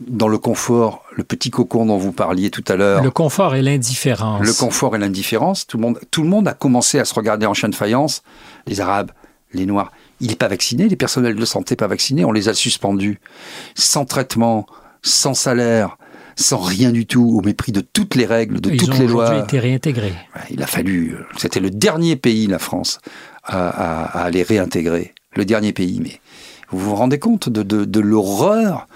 dans 0.00 0.28
le 0.28 0.38
confort, 0.38 1.04
le 1.14 1.24
petit 1.24 1.50
cocon 1.50 1.86
dont 1.86 1.96
vous 1.96 2.12
parliez 2.12 2.50
tout 2.50 2.64
à 2.68 2.76
l'heure. 2.76 3.02
Le 3.02 3.10
confort 3.10 3.54
et 3.54 3.62
l'indifférence. 3.62 4.44
Le 4.44 4.52
confort 4.52 4.96
et 4.96 4.98
l'indifférence. 4.98 5.66
Tout 5.66 5.78
le 5.78 5.82
monde, 5.82 6.00
tout 6.10 6.22
le 6.22 6.28
monde 6.28 6.46
a 6.48 6.54
commencé 6.54 6.98
à 6.98 7.04
se 7.04 7.14
regarder 7.14 7.46
en 7.46 7.54
chien 7.54 7.68
de 7.68 7.74
faïence. 7.74 8.22
Les 8.66 8.80
Arabes, 8.80 9.10
les 9.52 9.66
Noirs. 9.66 9.92
Il 10.20 10.28
n'est 10.28 10.36
pas 10.36 10.48
vacciné, 10.48 10.88
les 10.88 10.96
personnels 10.96 11.36
de 11.36 11.44
santé 11.44 11.76
pas 11.76 11.86
vaccinés, 11.86 12.24
on 12.24 12.32
les 12.32 12.48
a 12.48 12.54
suspendus. 12.54 13.20
Sans 13.74 14.04
traitement, 14.04 14.66
sans 15.02 15.34
salaire, 15.34 15.98
sans 16.36 16.58
rien 16.58 16.90
du 16.90 17.06
tout, 17.06 17.24
au 17.36 17.40
mépris 17.40 17.72
de 17.72 17.80
toutes 17.80 18.14
les 18.14 18.26
règles, 18.26 18.60
de 18.60 18.70
toutes 18.76 18.98
les 18.98 19.06
lois. 19.06 19.30
Ils 19.34 19.40
ont 19.40 19.44
été 19.44 19.58
réintégrés. 19.58 20.14
Il 20.50 20.62
a 20.62 20.66
fallu. 20.66 21.16
C'était 21.38 21.60
le 21.60 21.70
dernier 21.70 22.16
pays, 22.16 22.46
la 22.46 22.58
France, 22.58 23.00
à, 23.44 24.24
à, 24.24 24.30
les 24.30 24.42
réintégrer. 24.42 25.14
Le 25.34 25.44
dernier 25.44 25.72
pays. 25.72 26.00
Mais 26.02 26.20
vous 26.70 26.78
vous 26.78 26.94
rendez 26.94 27.18
compte 27.18 27.48
de, 27.48 27.62
de, 27.62 27.84
de 27.84 28.00
l'horreur 28.00 28.86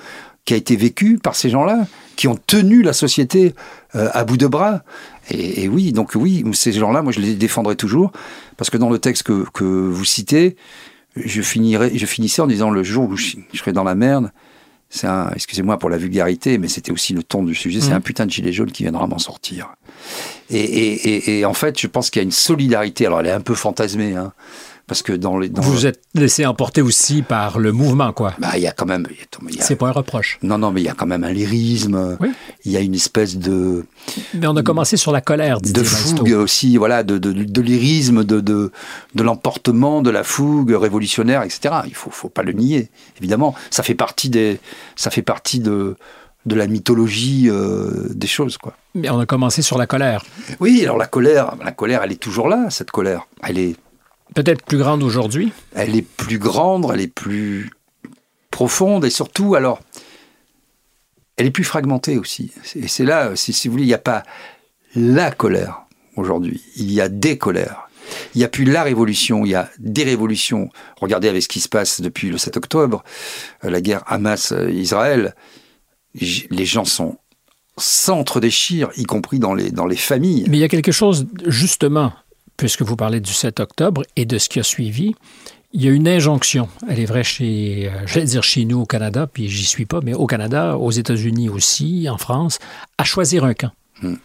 qui 0.45 0.55
a 0.55 0.57
été 0.57 0.77
vécu 0.77 1.19
par 1.19 1.35
ces 1.35 1.51
gens-là, 1.51 1.87
qui 2.17 2.29
ont 2.29 2.39
tenu 2.47 2.83
la 2.83 2.93
société 2.93 3.55
euh, 3.95 4.09
à 4.13 4.25
bout 4.25 4.37
de 4.37 4.47
bras. 4.47 4.83
Et, 5.31 5.69
oui, 5.69 5.93
donc 5.93 6.13
oui, 6.15 6.45
ces 6.53 6.73
gens-là, 6.73 7.03
moi 7.03 7.13
je 7.13 7.21
les 7.21 7.35
défendrai 7.35 7.77
toujours, 7.77 8.11
parce 8.57 8.71
que 8.71 8.77
dans 8.77 8.91
le 8.91 8.99
texte 8.99 9.23
que, 9.23 9.45
que 9.53 9.65
vous 9.65 10.05
citez, 10.05 10.57
je, 11.17 11.43
finirai, 11.43 11.97
je 11.97 12.07
finissais 12.07 12.43
en 12.43 12.47
disant 12.47 12.71
le 12.71 12.83
jour 12.83 13.09
où 13.09 13.17
je, 13.17 13.37
serai 13.55 13.73
dans 13.73 13.85
la 13.85 13.95
merde, 13.95 14.33
c'est 14.89 15.07
un, 15.07 15.31
excusez-moi 15.35 15.79
pour 15.79 15.89
la 15.89 15.99
vulgarité, 15.99 16.59
mais 16.59 16.67
c'était 16.67 16.91
aussi 16.91 17.13
le 17.13 17.23
ton 17.23 17.45
du 17.45 17.55
sujet, 17.55 17.81
c'est 17.81 17.91
Mhm. 17.91 17.97
un 17.97 18.01
putain 18.01 18.27
de 18.27 18.31
gilet 18.33 18.53
jaune 18.53 18.73
qui 18.73 18.83
viendra 18.83 19.07
m'en 19.07 19.19
sortir. 19.19 19.75
Et, 20.51 20.59
et, 20.59 21.09
et, 21.09 21.39
et 21.39 21.45
en 21.45 21.55
fait, 21.55 21.79
je 21.79 21.87
pense 21.87 22.11
qu'il 22.11 22.21
y 22.21 22.25
a 22.25 22.25
une 22.25 22.33
solidarité. 22.33 23.07
Alors, 23.07 23.21
elle 23.21 23.27
est 23.27 23.33
un 23.33 23.41
peu 23.41 23.55
fantasmée, 23.55 24.17
hein, 24.17 24.33
parce 24.91 25.03
que 25.03 25.13
dans 25.13 25.39
les, 25.39 25.49
dans 25.49 25.63
Vous 25.63 25.87
êtes 25.87 26.03
laissé 26.15 26.45
emporter 26.45 26.83
aussi 26.83 27.23
par 27.23 27.61
le 27.61 27.71
mouvement, 27.71 28.13
quoi. 28.13 28.35
bah, 28.41 28.51
il 28.57 28.63
y 28.63 28.67
a 28.67 28.73
quand 28.73 28.87
même, 28.87 29.07
a- 29.07 29.63
C'est 29.63 29.77
pas 29.77 29.87
un 29.87 29.93
reproche. 29.93 30.41
non, 30.43 30.59
non, 30.59 30.73
mais 30.73 30.81
il 30.81 30.85
y 30.85 30.89
a 30.89 30.95
quand 30.95 31.07
même 31.07 31.23
un 31.23 31.31
lyrisme. 31.33 32.17
Oui. 32.21 32.31
Il 32.65 32.73
y 32.73 32.77
a 32.77 32.81
une 32.81 32.97
espèce 32.97 33.39
de, 33.39 33.85
Mais 34.35 34.49
on 34.49 34.57
a 34.57 34.65
commencé 34.65 34.97
sur 34.97 35.13
la 35.13 35.21
colère, 35.21 35.61
de 35.61 35.83
fougue 35.85 36.33
aussi, 36.33 36.77
voilà, 36.77 37.05
de, 37.05 37.19
de, 37.19 37.33
de 37.33 37.61
lyrisme, 37.61 38.25
de, 38.25 38.41
de, 38.41 38.73
de 39.15 39.23
l'emportement, 39.23 40.03
de 40.03 40.11
la 40.11 40.25
fougue 40.25 40.73
révolutionnaire, 40.73 41.45
etc. 41.45 41.77
Il 41.87 41.95
faut, 41.95 42.11
faut 42.11 42.29
pas 42.29 42.43
le 42.43 42.51
nier, 42.53 42.91
évidemment. 43.21 43.55
Ça 43.71 43.85
fait 43.85 43.95
partie 43.95 44.29
des, 44.29 44.59
ça 44.97 45.11
fait 45.11 45.23
partie 45.23 45.61
de, 45.61 45.95
de 46.47 46.55
la 46.57 46.67
mythologie 46.67 47.49
euh, 47.49 48.09
des 48.11 48.27
choses, 48.27 48.59
quoi. 48.59 48.75
Mais 48.97 49.09
on 49.09 49.21
a 49.21 49.27
commencé 49.27 49.63
sur 49.63 49.79
la 49.79 49.87
colère. 49.87 50.25
Oui, 50.59 50.81
alors 50.83 50.99
la 50.99 51.07
colère, 51.07 51.55
la 51.65 51.71
colère, 51.71 52.03
elle 52.03 52.11
est 52.11 52.17
toujours 52.21 52.49
là, 52.49 52.67
cette 52.71 52.91
colère. 52.91 53.29
Elle 53.45 53.57
est, 53.59 53.77
Peut-être 54.35 54.65
plus 54.65 54.79
grande 54.79 55.03
aujourd'hui? 55.03 55.53
elle 55.75 55.97
est 55.97 56.03
plus 56.03 56.39
grande, 56.39 56.91
elle 56.93 57.01
est 57.01 57.13
plus 57.13 57.71
profonde, 58.51 59.05
et 59.05 59.11
surtout, 59.11 59.55
alors, 59.55 59.81
elle 61.37 61.47
est 61.47 61.51
plus 61.51 61.65
fragmentée 61.65 62.19
aussi. 62.19 62.53
Et 62.75 62.89
c'est 62.89 63.05
là, 63.05 63.35
si, 63.37 63.53
si 63.53 63.69
vous 63.69 63.73
voulez, 63.73 63.85
il 63.85 63.89
n'y 63.89 63.95
a 63.95 63.99
pas 63.99 64.23
la 64.95 65.31
colère 65.31 65.83
aujourd'hui, 66.17 66.63
il 66.77 66.93
y 66.93 67.01
a 67.01 67.09
des 67.09 67.39
colères. 67.39 67.89
Il 68.35 68.39
n'y 68.39 68.45
a 68.45 68.49
plus 68.49 68.65
la 68.65 68.83
révolution, 68.83 69.45
il 69.45 69.51
y 69.51 69.55
a 69.55 69.71
des 69.79 70.03
révolutions. 70.03 70.69
Regardez 71.01 71.29
avec 71.29 71.43
ce 71.43 71.49
qui 71.49 71.61
se 71.61 71.69
passe 71.69 72.01
depuis 72.01 72.29
le 72.29 72.39
7 72.39 72.57
octobre, 72.57 73.05
euh, 73.65 73.71
la 73.71 73.81
guerre 73.81 74.03
Hamas-Israël. 74.07 75.35
Les 76.15 76.65
gens 76.65 76.85
sont 76.85 77.19
s'entre-déchirent, 77.79 78.91
y 78.97 79.05
compris 79.05 79.39
dans 79.39 79.55
les, 79.55 79.71
dans 79.71 79.87
les 79.87 79.97
familles. 79.97 80.45
Mais 80.49 80.59
il 80.59 80.61
y 80.61 80.65
a 80.65 80.69
quelque 80.69 80.93
chose, 80.93 81.27
justement, 81.47 82.13
puisque 82.61 82.83
vous 82.83 82.95
parlez 82.95 83.21
du 83.21 83.33
7 83.33 83.59
octobre 83.59 84.03
et 84.17 84.27
de 84.27 84.37
ce 84.37 84.51
qui 84.51 84.61
a 84.61 84.63
suivi, 84.63 85.15
il 85.73 85.83
y 85.83 85.89
a 85.89 85.93
une 85.93 86.07
injonction. 86.07 86.69
Elle 86.91 87.01
est 87.01 87.07
vraie 87.07 87.25
chez, 87.25 87.91
euh, 87.91 88.07
j'allais 88.07 88.27
dire 88.27 88.43
chez 88.43 88.67
nous 88.67 88.81
au 88.81 88.85
Canada, 88.85 89.27
puis 89.27 89.49
j'y 89.49 89.65
suis 89.65 89.87
pas, 89.87 90.01
mais 90.03 90.13
au 90.13 90.27
Canada, 90.27 90.77
aux 90.77 90.91
États-Unis 90.91 91.49
aussi, 91.49 92.07
en 92.11 92.19
France, 92.19 92.59
à 92.99 93.05
choisir 93.05 93.45
un 93.45 93.55
camp. 93.55 93.71
Hmm. 94.03 94.17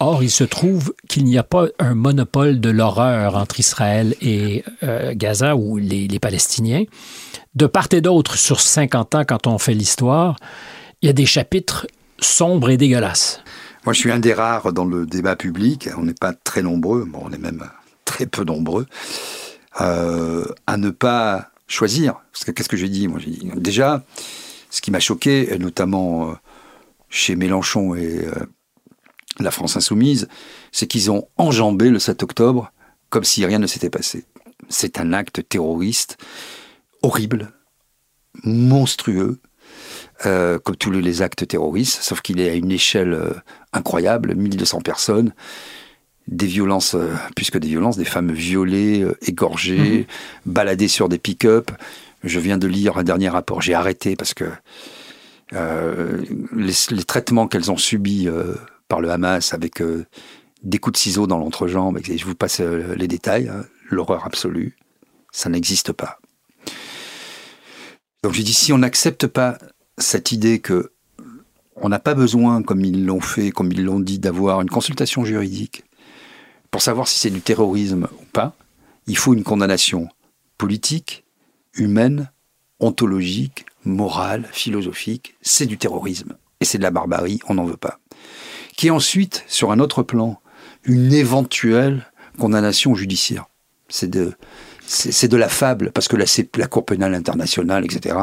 Or, 0.00 0.22
il 0.22 0.30
se 0.30 0.44
trouve 0.44 0.92
qu'il 1.08 1.24
n'y 1.24 1.38
a 1.38 1.42
pas 1.42 1.68
un 1.78 1.94
monopole 1.94 2.60
de 2.60 2.68
l'horreur 2.68 3.36
entre 3.36 3.58
Israël 3.58 4.14
et 4.20 4.62
euh, 4.82 5.14
Gaza 5.16 5.56
ou 5.56 5.78
les, 5.78 6.08
les 6.08 6.18
Palestiniens. 6.18 6.84
De 7.54 7.66
part 7.66 7.88
et 7.92 8.02
d'autre, 8.02 8.36
sur 8.36 8.60
50 8.60 9.14
ans, 9.14 9.24
quand 9.26 9.46
on 9.46 9.56
fait 9.56 9.72
l'histoire, 9.72 10.36
il 11.00 11.06
y 11.06 11.08
a 11.08 11.14
des 11.14 11.26
chapitres 11.26 11.86
sombres 12.20 12.68
et 12.68 12.76
dégueulasses. 12.76 13.42
Moi, 13.84 13.92
je 13.92 14.00
suis 14.00 14.10
un 14.10 14.18
des 14.18 14.34
rares 14.34 14.72
dans 14.72 14.84
le 14.84 15.06
débat 15.06 15.36
public, 15.36 15.88
on 15.96 16.02
n'est 16.02 16.14
pas 16.14 16.32
très 16.32 16.62
nombreux, 16.62 17.04
bon, 17.04 17.20
on 17.24 17.32
est 17.32 17.38
même 17.38 17.64
très 18.04 18.26
peu 18.26 18.44
nombreux, 18.44 18.86
euh, 19.80 20.44
à 20.66 20.76
ne 20.76 20.90
pas 20.90 21.50
choisir. 21.66 22.20
Qu'est-ce 22.54 22.68
que 22.68 22.76
j'ai 22.76 22.88
dit 22.88 23.08
Moi, 23.08 23.20
dit 23.20 23.50
déjà, 23.56 24.04
ce 24.70 24.80
qui 24.80 24.90
m'a 24.90 25.00
choqué, 25.00 25.56
notamment 25.58 26.30
euh, 26.30 26.34
chez 27.08 27.36
Mélenchon 27.36 27.94
et 27.94 28.26
euh, 28.26 28.32
la 29.38 29.50
France 29.50 29.76
insoumise, 29.76 30.28
c'est 30.72 30.86
qu'ils 30.86 31.10
ont 31.10 31.28
enjambé 31.36 31.90
le 31.90 31.98
7 31.98 32.22
octobre 32.22 32.72
comme 33.10 33.24
si 33.24 33.46
rien 33.46 33.58
ne 33.58 33.66
s'était 33.66 33.90
passé. 33.90 34.24
C'est 34.68 34.98
un 34.98 35.12
acte 35.12 35.48
terroriste 35.48 36.18
horrible, 37.02 37.52
monstrueux, 38.42 39.40
euh, 40.26 40.58
comme 40.58 40.74
tous 40.74 40.90
les 40.90 41.22
actes 41.22 41.46
terroristes, 41.46 42.02
sauf 42.02 42.22
qu'il 42.22 42.40
est 42.40 42.50
à 42.50 42.54
une 42.54 42.72
échelle 42.72 43.12
euh, 43.12 43.34
incroyable, 43.72 44.34
1200 44.34 44.80
personnes, 44.80 45.32
des 46.26 46.46
violences, 46.46 46.96
euh, 46.96 47.14
plus 47.36 47.50
que 47.50 47.58
des 47.58 47.68
violences, 47.68 47.96
des 47.96 48.04
femmes 48.04 48.32
violées, 48.32 49.06
égorgées, 49.22 50.08
baladées 50.44 50.88
sur 50.88 51.08
des 51.08 51.18
pick-up. 51.18 51.70
Je 52.24 52.40
viens 52.40 52.58
de 52.58 52.66
lire 52.66 52.98
un 52.98 53.04
dernier 53.04 53.28
rapport, 53.28 53.62
j'ai 53.62 53.74
arrêté 53.74 54.16
parce 54.16 54.34
que 54.34 54.46
les, 55.52 56.74
les 56.90 57.04
traitements 57.04 57.46
qu'elles 57.46 57.70
ont 57.70 57.76
subis 57.76 58.28
par 58.88 59.00
le 59.00 59.10
Hamas 59.10 59.54
avec 59.54 59.80
des 60.64 60.78
coups 60.78 60.94
de 60.94 60.98
ciseaux 60.98 61.28
dans 61.28 61.38
l'entrejambe, 61.38 62.00
je 62.04 62.24
vous 62.24 62.34
passe 62.34 62.60
les 62.60 63.06
détails, 63.06 63.48
hein, 63.48 63.64
l'horreur 63.88 64.26
absolue, 64.26 64.76
ça 65.30 65.48
n'existe 65.48 65.92
pas. 65.92 66.18
Donc 68.24 68.32
j'ai 68.32 68.42
dit, 68.42 68.52
si 68.52 68.72
on 68.72 68.78
n'accepte 68.78 69.28
pas 69.28 69.58
cette 69.98 70.32
idée 70.32 70.60
que 70.60 70.92
on 71.76 71.88
n'a 71.88 71.98
pas 71.98 72.14
besoin, 72.14 72.62
comme 72.62 72.84
ils 72.84 73.06
l'ont 73.06 73.20
fait, 73.20 73.50
comme 73.50 73.70
ils 73.70 73.84
l'ont 73.84 74.00
dit, 74.00 74.18
d'avoir 74.18 74.60
une 74.60 74.70
consultation 74.70 75.24
juridique 75.24 75.84
pour 76.70 76.82
savoir 76.82 77.08
si 77.08 77.18
c'est 77.18 77.30
du 77.30 77.40
terrorisme 77.40 78.08
ou 78.20 78.24
pas, 78.32 78.54
il 79.06 79.16
faut 79.16 79.32
une 79.32 79.44
condamnation 79.44 80.08
politique, 80.58 81.24
humaine, 81.74 82.30
ontologique, 82.80 83.66
morale, 83.84 84.48
philosophique. 84.52 85.36
C'est 85.40 85.66
du 85.66 85.78
terrorisme. 85.78 86.36
Et 86.60 86.64
c'est 86.64 86.78
de 86.78 86.82
la 86.82 86.90
barbarie, 86.90 87.40
on 87.48 87.54
n'en 87.54 87.64
veut 87.64 87.76
pas. 87.76 88.00
Qui 88.76 88.88
est 88.88 88.90
ensuite, 88.90 89.44
sur 89.46 89.70
un 89.72 89.78
autre 89.78 90.02
plan, 90.02 90.40
une 90.84 91.12
éventuelle 91.12 92.10
condamnation 92.38 92.94
judiciaire. 92.94 93.46
C'est 93.88 94.10
de, 94.10 94.34
c'est 94.88 95.28
de 95.28 95.36
la 95.36 95.48
fable, 95.48 95.90
parce 95.92 96.08
que 96.08 96.16
là, 96.16 96.24
c'est 96.26 96.56
la 96.56 96.66
Cour 96.66 96.84
pénale 96.84 97.14
internationale, 97.14 97.84
etc. 97.84 98.16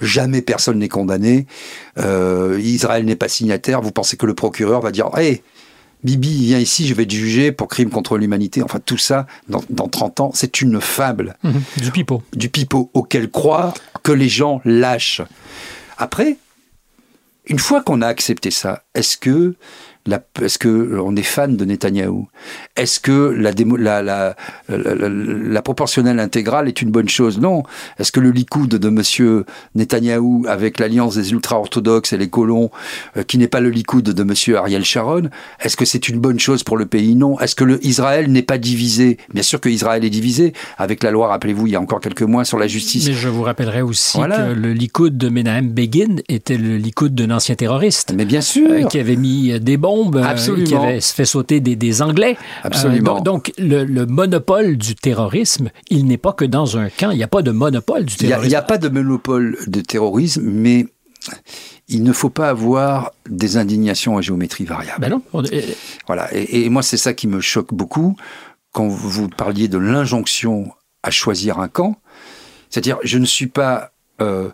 Jamais 0.00 0.42
personne 0.42 0.78
n'est 0.78 0.88
condamné. 0.88 1.46
Euh, 1.98 2.58
Israël 2.60 3.04
n'est 3.04 3.16
pas 3.16 3.28
signataire. 3.28 3.80
Vous 3.80 3.92
pensez 3.92 4.16
que 4.16 4.26
le 4.26 4.34
procureur 4.34 4.80
va 4.80 4.90
dire 4.90 5.10
Hé, 5.16 5.42
Bibi, 6.04 6.46
viens 6.46 6.58
ici, 6.58 6.86
je 6.86 6.94
vais 6.94 7.06
te 7.06 7.14
juger 7.14 7.52
pour 7.52 7.68
crime 7.68 7.90
contre 7.90 8.18
l'humanité. 8.18 8.62
Enfin, 8.62 8.80
tout 8.84 8.98
ça, 8.98 9.26
dans, 9.48 9.62
dans 9.70 9.88
30 9.88 10.20
ans, 10.20 10.30
c'est 10.34 10.60
une 10.60 10.80
fable 10.80 11.36
Du 11.76 11.90
pipeau. 11.90 12.22
du 12.34 12.48
pipeau 12.48 12.90
auquel 12.94 13.30
croire 13.30 13.74
que 14.02 14.12
les 14.12 14.28
gens 14.28 14.60
lâchent. 14.64 15.22
Après, 15.98 16.36
une 17.46 17.58
fois 17.58 17.82
qu'on 17.82 18.02
a 18.02 18.06
accepté 18.06 18.50
ça, 18.50 18.84
est-ce 18.94 19.16
que 19.16 19.54
est-ce 20.42 20.58
que 20.58 20.98
on 21.00 21.14
est 21.16 21.22
fan 21.22 21.56
de 21.56 21.64
Netanyahou? 21.64 22.28
Est-ce 22.76 23.00
que 23.00 23.34
la, 23.36 23.52
démo- 23.52 23.76
la, 23.76 24.02
la, 24.02 24.36
la, 24.68 24.94
la- 24.94 25.08
la 25.08 25.62
proportionnelle 25.62 26.20
intégrale 26.20 26.68
est 26.68 26.80
une 26.82 26.90
bonne 26.90 27.08
chose? 27.08 27.38
Non. 27.38 27.62
Est-ce 27.98 28.12
que 28.12 28.20
le 28.20 28.30
Likoud 28.30 28.68
de 28.68 28.88
Monsieur 28.88 29.44
Netanyahou 29.74 30.44
avec 30.48 30.78
l'alliance 30.78 31.16
des 31.16 31.32
ultra-orthodoxes 31.32 32.12
et 32.12 32.16
les 32.18 32.28
colons, 32.28 32.70
euh, 33.16 33.22
qui 33.22 33.38
n'est 33.38 33.48
pas 33.48 33.60
le 33.60 33.70
Likoud 33.70 34.04
de 34.04 34.22
Monsieur 34.22 34.56
Ariel 34.58 34.84
Sharon, 34.84 35.30
est-ce 35.60 35.76
que 35.76 35.84
c'est 35.84 36.08
une 36.08 36.18
bonne 36.20 36.38
chose 36.38 36.62
pour 36.62 36.76
le 36.76 36.86
pays? 36.86 37.14
Non. 37.14 37.38
Est-ce 37.40 37.54
que 37.54 37.64
le 37.64 37.84
Israël 37.84 38.30
n'est 38.30 38.42
pas 38.42 38.58
divisé? 38.58 39.18
Bien 39.32 39.42
sûr 39.42 39.60
que 39.60 39.68
Israël 39.68 40.04
est 40.04 40.10
divisé 40.10 40.52
avec 40.78 41.02
la 41.02 41.10
loi. 41.10 41.28
Rappelez-vous, 41.28 41.66
il 41.66 41.72
y 41.72 41.76
a 41.76 41.80
encore 41.80 42.00
quelques 42.00 42.22
mois 42.22 42.44
sur 42.44 42.58
la 42.58 42.66
justice. 42.66 43.06
Mais 43.08 43.12
je 43.14 43.28
vous 43.28 43.42
rappellerai 43.42 43.82
aussi 43.82 44.16
Voilà. 44.16 44.48
que 44.48 44.52
le 44.52 44.72
Likoud 44.72 45.16
de 45.16 45.28
Menahem 45.28 45.68
Begin 45.70 46.16
était 46.28 46.56
le 46.58 46.76
Likoud 46.76 47.14
d'un 47.14 47.30
ancien 47.30 47.54
terroriste. 47.54 48.12
Mais 48.16 48.24
bien 48.24 48.40
sûr. 48.40 48.70
euh, 48.70 48.84
qui 48.84 48.98
avait 48.98 49.16
mis 49.16 49.52
euh, 49.52 49.58
des 49.58 49.76
bombes, 49.76 49.97
euh, 50.16 50.22
Absolument. 50.22 50.66
qui 50.66 50.74
avait 50.74 51.00
fait 51.00 51.24
sauter 51.24 51.60
des, 51.60 51.76
des 51.76 52.02
Anglais. 52.02 52.36
Absolument. 52.62 53.18
Euh, 53.18 53.20
donc, 53.20 53.24
donc, 53.24 53.52
le, 53.58 53.84
le 53.84 54.06
monopole 54.06 54.76
du 54.76 54.94
terrorisme, 54.94 55.70
il 55.90 56.06
n'est 56.06 56.16
pas 56.18 56.32
que 56.32 56.44
dans 56.44 56.76
un 56.78 56.88
camp. 56.90 57.10
Il 57.10 57.16
n'y 57.18 57.22
a 57.22 57.28
pas 57.28 57.42
de 57.42 57.50
monopole 57.50 58.04
du 58.04 58.14
Il 58.20 58.26
n'y 58.26 58.32
a, 58.32 58.36
terrorisme. 58.36 58.48
il 58.48 58.52
y 58.52 58.56
a 58.56 58.62
pas 58.62 58.78
de 58.78 58.88
monopole 58.88 59.58
de 59.66 59.80
terrorisme, 59.80 60.42
mais 60.44 60.86
il 61.88 62.02
ne 62.02 62.12
faut 62.12 62.30
pas 62.30 62.48
avoir 62.48 63.12
des 63.28 63.56
indignations 63.56 64.16
à 64.16 64.20
géométrie 64.20 64.64
variable. 64.64 65.00
Ben 65.00 65.10
non. 65.10 65.22
On- 65.32 65.42
Voilà. 66.06 66.28
Et, 66.34 66.64
et 66.64 66.68
moi, 66.70 66.82
c'est 66.82 66.96
ça 66.96 67.12
qui 67.14 67.26
me 67.28 67.40
choque 67.40 67.72
beaucoup 67.74 68.16
quand 68.72 68.88
vous 68.88 69.28
parliez 69.28 69.68
de 69.68 69.78
l'injonction 69.78 70.70
à 71.02 71.10
choisir 71.10 71.58
un 71.58 71.68
camp. 71.68 71.96
C'est-à-dire, 72.70 72.98
je 73.02 73.18
ne 73.18 73.24
suis 73.26 73.46
pas. 73.46 73.92
Euh, 74.20 74.48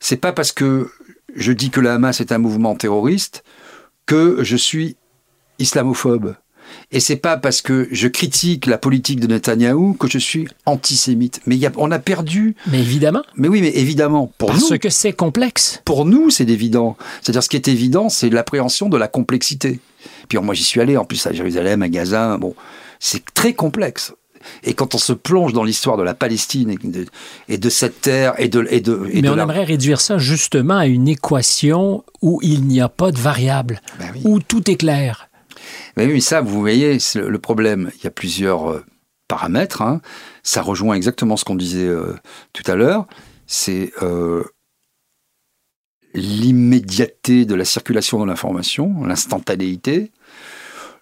c'est 0.00 0.16
pas 0.16 0.32
parce 0.32 0.52
que 0.52 0.90
je 1.34 1.52
dis 1.52 1.70
que 1.70 1.80
le 1.80 1.90
Hamas 1.90 2.20
est 2.20 2.30
un 2.32 2.38
mouvement 2.38 2.74
terroriste 2.74 3.42
que 4.06 4.38
je 4.42 4.56
suis 4.56 4.96
islamophobe. 5.58 6.34
Et 6.92 7.00
c'est 7.00 7.16
pas 7.16 7.36
parce 7.36 7.60
que 7.60 7.88
je 7.92 8.08
critique 8.08 8.66
la 8.66 8.78
politique 8.78 9.20
de 9.20 9.26
Netanyahou 9.26 9.94
que 9.94 10.08
je 10.08 10.18
suis 10.18 10.48
antisémite. 10.66 11.40
Mais 11.46 11.56
y 11.56 11.66
a, 11.66 11.72
on 11.76 11.90
a 11.90 11.98
perdu. 11.98 12.56
mais 12.66 12.80
évidemment, 12.80 13.22
Mais 13.36 13.48
oui, 13.48 13.60
mais 13.60 13.70
évidemment, 13.76 14.32
pour 14.38 14.50
parce 14.50 14.70
nous, 14.70 14.78
que 14.78 14.88
c'est 14.88 15.12
complexe. 15.12 15.82
pour 15.84 16.04
nous, 16.04 16.30
c'est 16.30 16.48
évident. 16.48 16.96
C'est-à-dire, 17.20 17.42
ce 17.42 17.48
qui 17.48 17.56
est 17.56 17.68
évident, 17.68 18.08
c'est 18.08 18.30
l'appréhension 18.30 18.88
de 18.88 18.96
la 18.96 19.08
complexité. 19.08 19.80
Puis 20.28 20.38
moi, 20.38 20.54
j'y 20.54 20.64
suis 20.64 20.80
allé, 20.80 20.96
en 20.96 21.04
plus, 21.04 21.26
à 21.26 21.32
Jérusalem, 21.32 21.82
à 21.82 21.88
Gaza. 21.88 22.36
Bon, 22.38 22.54
c'est 22.98 23.22
très 23.34 23.52
complexe. 23.52 24.12
Et 24.62 24.74
quand 24.74 24.94
on 24.94 24.98
se 24.98 25.12
plonge 25.12 25.52
dans 25.52 25.64
l'histoire 25.64 25.96
de 25.96 26.02
la 26.02 26.14
Palestine 26.14 26.70
et 26.70 26.76
de, 26.76 27.06
et 27.48 27.58
de 27.58 27.68
cette 27.70 28.00
terre 28.00 28.34
et 28.38 28.48
de 28.48 28.66
et 28.70 28.80
de 28.80 29.08
et 29.10 29.16
Mais 29.16 29.28
de 29.28 29.30
on 29.30 29.34
la- 29.36 29.42
aimerait 29.44 29.64
réduire 29.64 30.00
ça 30.00 30.18
justement 30.18 30.78
à 30.78 30.86
une 30.86 31.08
équation 31.08 32.04
où 32.22 32.40
il 32.42 32.64
n'y 32.66 32.80
a 32.80 32.88
pas 32.88 33.10
de 33.12 33.18
variable, 33.18 33.80
Ben 33.98 34.10
oui. 34.14 34.20
où 34.24 34.40
tout 34.40 34.70
est 34.70 34.76
clair. 34.76 35.28
Mais 35.96 36.06
oui, 36.06 36.20
ça, 36.20 36.40
vous 36.40 36.60
voyez, 36.60 36.98
le 37.14 37.38
problème. 37.38 37.90
Il 37.98 38.04
y 38.04 38.06
a 38.06 38.10
plusieurs 38.10 38.70
euh, 38.70 38.84
paramètres. 39.28 39.80
hein. 39.82 40.00
Ça 40.42 40.60
rejoint 40.62 40.94
exactement 40.94 41.36
ce 41.36 41.44
qu'on 41.44 41.54
disait 41.54 41.86
euh, 41.86 42.14
tout 42.52 42.68
à 42.70 42.74
l'heure. 42.74 43.06
C'est 43.46 43.92
euh, 44.02 44.42
l'immédiateté 46.14 47.44
de 47.44 47.54
la 47.54 47.64
circulation 47.64 48.20
de 48.20 48.26
l'information, 48.26 49.04
l'instantanéité, 49.04 50.12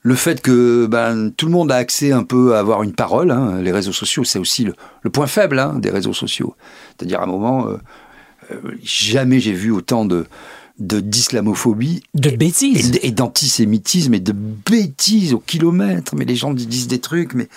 le 0.03 0.15
fait 0.17 0.41
que 0.41 0.87
ben, 0.87 1.31
tout 1.31 1.47
le 1.47 1.53
monde 1.53 1.71
a 1.71 1.77
accès 1.77 2.13
un 2.13 2.25
peu 2.25 2.55
à 2.55 2.59
avoir 2.59 2.83
une 2.83 2.93
parole. 2.93 3.31
Hein. 3.31 3.61
Les 3.63 3.73
réseaux 3.73 3.93
sociaux, 3.93 4.25
c'est 4.25 4.39
aussi 4.39 4.65
le, 4.65 5.11
point 5.11 5.29
faible 5.29 5.59
hein, 5.59 5.79
des 5.79 5.91
réseaux 5.91 6.13
sociaux. 6.13 6.57
C'est-à-dire 6.97 7.21
à 7.21 7.25
un 7.25 7.27
moment, 7.27 7.69
euh, 7.69 7.77
euh, 8.51 8.57
jamais 8.83 9.39
j'ai 9.39 9.53
vu 9.53 9.71
autant 9.71 10.05
de, 10.05 10.27
d'islamophobie. 10.81 12.03
De 12.15 12.31
bêtises. 12.31 12.99
Et, 13.03 13.13
d'antisémitisme 13.13 14.15
et 14.15 14.21
de 14.21 14.33
bêtises 14.33 15.35
au 15.35 15.39
kilomètre. 15.39 16.17
Mais 16.17 16.25
les 16.25 16.35
gens 16.35 16.53
disent 16.53 16.89
des 16.89 16.99
trucs, 16.99 17.35
mais, 17.35 17.49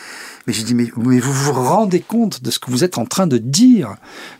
mais 0.45 0.53
je 0.53 0.63
dis, 0.63 0.75
mais, 0.75 0.91
vous 0.95 1.19
vous 1.19 1.53
rendez 1.53 1.99
compte 1.99 2.43
de 2.43 2.51
ce 2.51 2.59
que 2.59 2.69
vous 2.69 2.83
êtes 2.83 2.99
en 2.99 3.05
train 3.05 3.25
de 3.25 3.39
dire? 3.39 3.95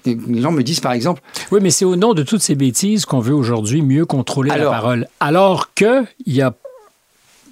Les 0.06 0.41
gens 0.41 0.51
me 0.51 0.62
disent 0.62 0.80
par 0.80 0.91
exemple. 0.91 1.24
Oui, 1.51 1.60
mais 1.60 1.72
c'est 1.72 1.86
au 1.86 1.95
nom 1.95 2.14
de 2.14 2.22
toutes 2.22 2.41
ces 2.41 2.56
bêtises 2.56 3.06
qu'on 3.06 3.20
veut 3.20 3.34
aujourd'hui 3.34 3.82
mieux 3.82 4.06
contrôler 4.06 4.49
la 4.49 4.70
parole. 4.70 5.08
Alors 5.20 5.74
qu'il 5.74 6.06
y 6.28 6.43
a 6.43 6.53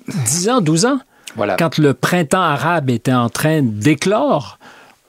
10 0.08 0.50
ans, 0.50 0.62
12 0.62 0.86
ans, 0.86 1.00
voilà. 1.36 1.56
quand 1.56 1.78
le 1.78 1.94
printemps 1.94 2.42
arabe 2.42 2.90
était 2.90 3.14
en 3.14 3.30
train 3.30 3.62
d'éclore, 3.62 4.60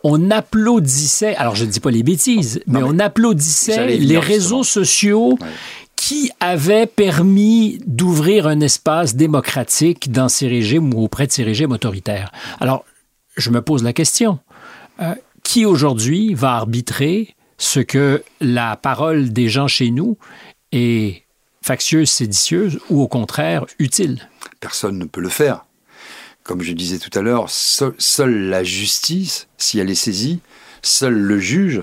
on 0.02 0.30
applaudissait, 0.30 1.34
alors 1.36 1.56
je 1.56 1.64
ne 1.64 1.70
dis 1.70 1.80
pas 1.80 1.90
les 1.90 2.02
bêtises, 2.02 2.60
mais, 2.66 2.82
on 2.82 2.98
applaudissait 2.98 3.96
les 3.96 4.18
réseaux 4.18 4.64
sociaux 4.64 5.38
qui 5.96 6.30
avaient 6.40 6.86
permis 6.86 7.80
d'ouvrir 7.86 8.46
un 8.46 8.60
espace 8.60 9.16
démocratique 9.16 10.12
dans 10.12 10.28
ces 10.28 10.46
régimes 10.46 10.92
ou 10.92 11.04
auprès 11.04 11.26
de 11.26 11.32
ces 11.32 11.42
régimes 11.42 11.72
autoritaires. 11.72 12.30
Alors, 12.60 12.84
je 13.36 13.48
me 13.50 13.62
pose 13.62 13.82
la 13.82 13.94
question. 13.94 14.38
Euh, 15.00 15.14
qui 15.42 15.66
aujourd'hui 15.66 16.34
va 16.34 16.52
arbitrer 16.52 17.34
ce 17.58 17.80
que 17.80 18.22
la 18.40 18.76
parole 18.76 19.32
des 19.32 19.48
gens 19.48 19.68
chez 19.68 19.90
nous 19.90 20.16
est 20.72 21.22
factieuse, 21.62 22.10
séditieuse 22.10 22.80
ou 22.90 23.00
au 23.00 23.08
contraire 23.08 23.64
utile? 23.78 24.28
Personne 24.64 24.96
ne 24.96 25.04
peut 25.04 25.20
le 25.20 25.28
faire. 25.28 25.66
Comme 26.42 26.62
je 26.62 26.72
disais 26.72 26.96
tout 26.96 27.10
à 27.18 27.20
l'heure, 27.20 27.50
seule 27.50 28.48
la 28.48 28.64
justice, 28.64 29.46
si 29.58 29.78
elle 29.78 29.90
est 29.90 29.94
saisie, 29.94 30.40
seul 30.80 31.12
le 31.12 31.38
juge 31.38 31.82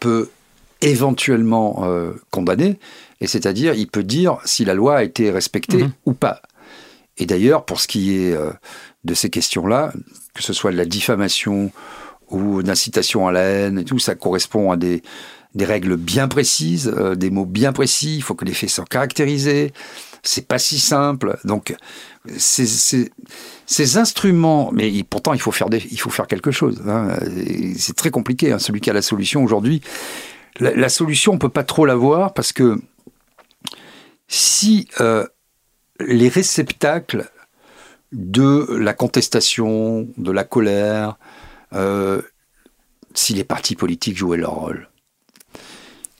peut 0.00 0.28
éventuellement 0.80 1.84
euh, 1.84 2.10
condamner, 2.32 2.80
et 3.20 3.28
c'est-à-dire 3.28 3.74
il 3.74 3.86
peut 3.86 4.02
dire 4.02 4.38
si 4.44 4.64
la 4.64 4.74
loi 4.74 4.96
a 4.96 5.04
été 5.04 5.30
respectée 5.30 5.84
mhm. 5.84 5.92
ou 6.06 6.12
pas. 6.12 6.42
Et 7.18 7.26
d'ailleurs, 7.26 7.64
pour 7.64 7.78
ce 7.78 7.86
qui 7.86 8.16
est 8.16 8.32
euh, 8.32 8.50
de 9.04 9.14
ces 9.14 9.30
questions-là, 9.30 9.92
que 10.34 10.42
ce 10.42 10.52
soit 10.52 10.72
de 10.72 10.76
la 10.76 10.86
diffamation 10.86 11.70
ou 12.30 12.64
d'incitation 12.64 13.28
à 13.28 13.32
la 13.32 13.42
haine 13.42 13.78
et 13.78 13.84
tout, 13.84 14.00
ça 14.00 14.16
correspond 14.16 14.72
à 14.72 14.76
des, 14.76 15.04
des 15.54 15.64
règles 15.64 15.96
bien 15.96 16.26
précises, 16.26 16.92
euh, 16.96 17.14
des 17.14 17.30
mots 17.30 17.46
bien 17.46 17.72
précis. 17.72 18.16
Il 18.16 18.22
faut 18.24 18.34
que 18.34 18.44
les 18.44 18.54
faits 18.54 18.70
soient 18.70 18.84
caractérisés. 18.84 19.72
C'est 20.30 20.46
pas 20.46 20.58
si 20.58 20.78
simple. 20.78 21.38
Donc, 21.44 21.74
ces, 22.36 23.96
instruments, 23.96 24.70
mais 24.74 25.02
pourtant 25.02 25.32
il 25.32 25.40
faut 25.40 25.52
faire, 25.52 25.68
il 25.72 25.98
faut 25.98 26.10
faire 26.10 26.26
quelque 26.26 26.50
chose. 26.50 26.82
Hein. 26.86 27.18
C'est 27.78 27.96
très 27.96 28.10
compliqué. 28.10 28.52
Hein, 28.52 28.58
celui 28.58 28.82
qui 28.82 28.90
a 28.90 28.92
la 28.92 29.00
solution 29.00 29.42
aujourd'hui, 29.42 29.80
la, 30.60 30.90
solution 30.90 31.32
on 31.32 31.38
peut 31.38 31.48
pas 31.48 31.64
trop 31.64 31.86
l'avoir 31.86 32.34
parce 32.34 32.52
que 32.52 32.78
si 34.26 34.86
euh, 35.00 35.26
les 35.98 36.28
réceptacles 36.28 37.30
de 38.12 38.66
la 38.78 38.92
contestation, 38.92 40.08
de 40.18 40.30
la 40.30 40.44
colère, 40.44 41.16
euh, 41.72 42.20
si 43.14 43.32
les 43.32 43.44
partis 43.44 43.76
politiques 43.76 44.18
jouaient 44.18 44.36
leur 44.36 44.56
rôle, 44.56 44.90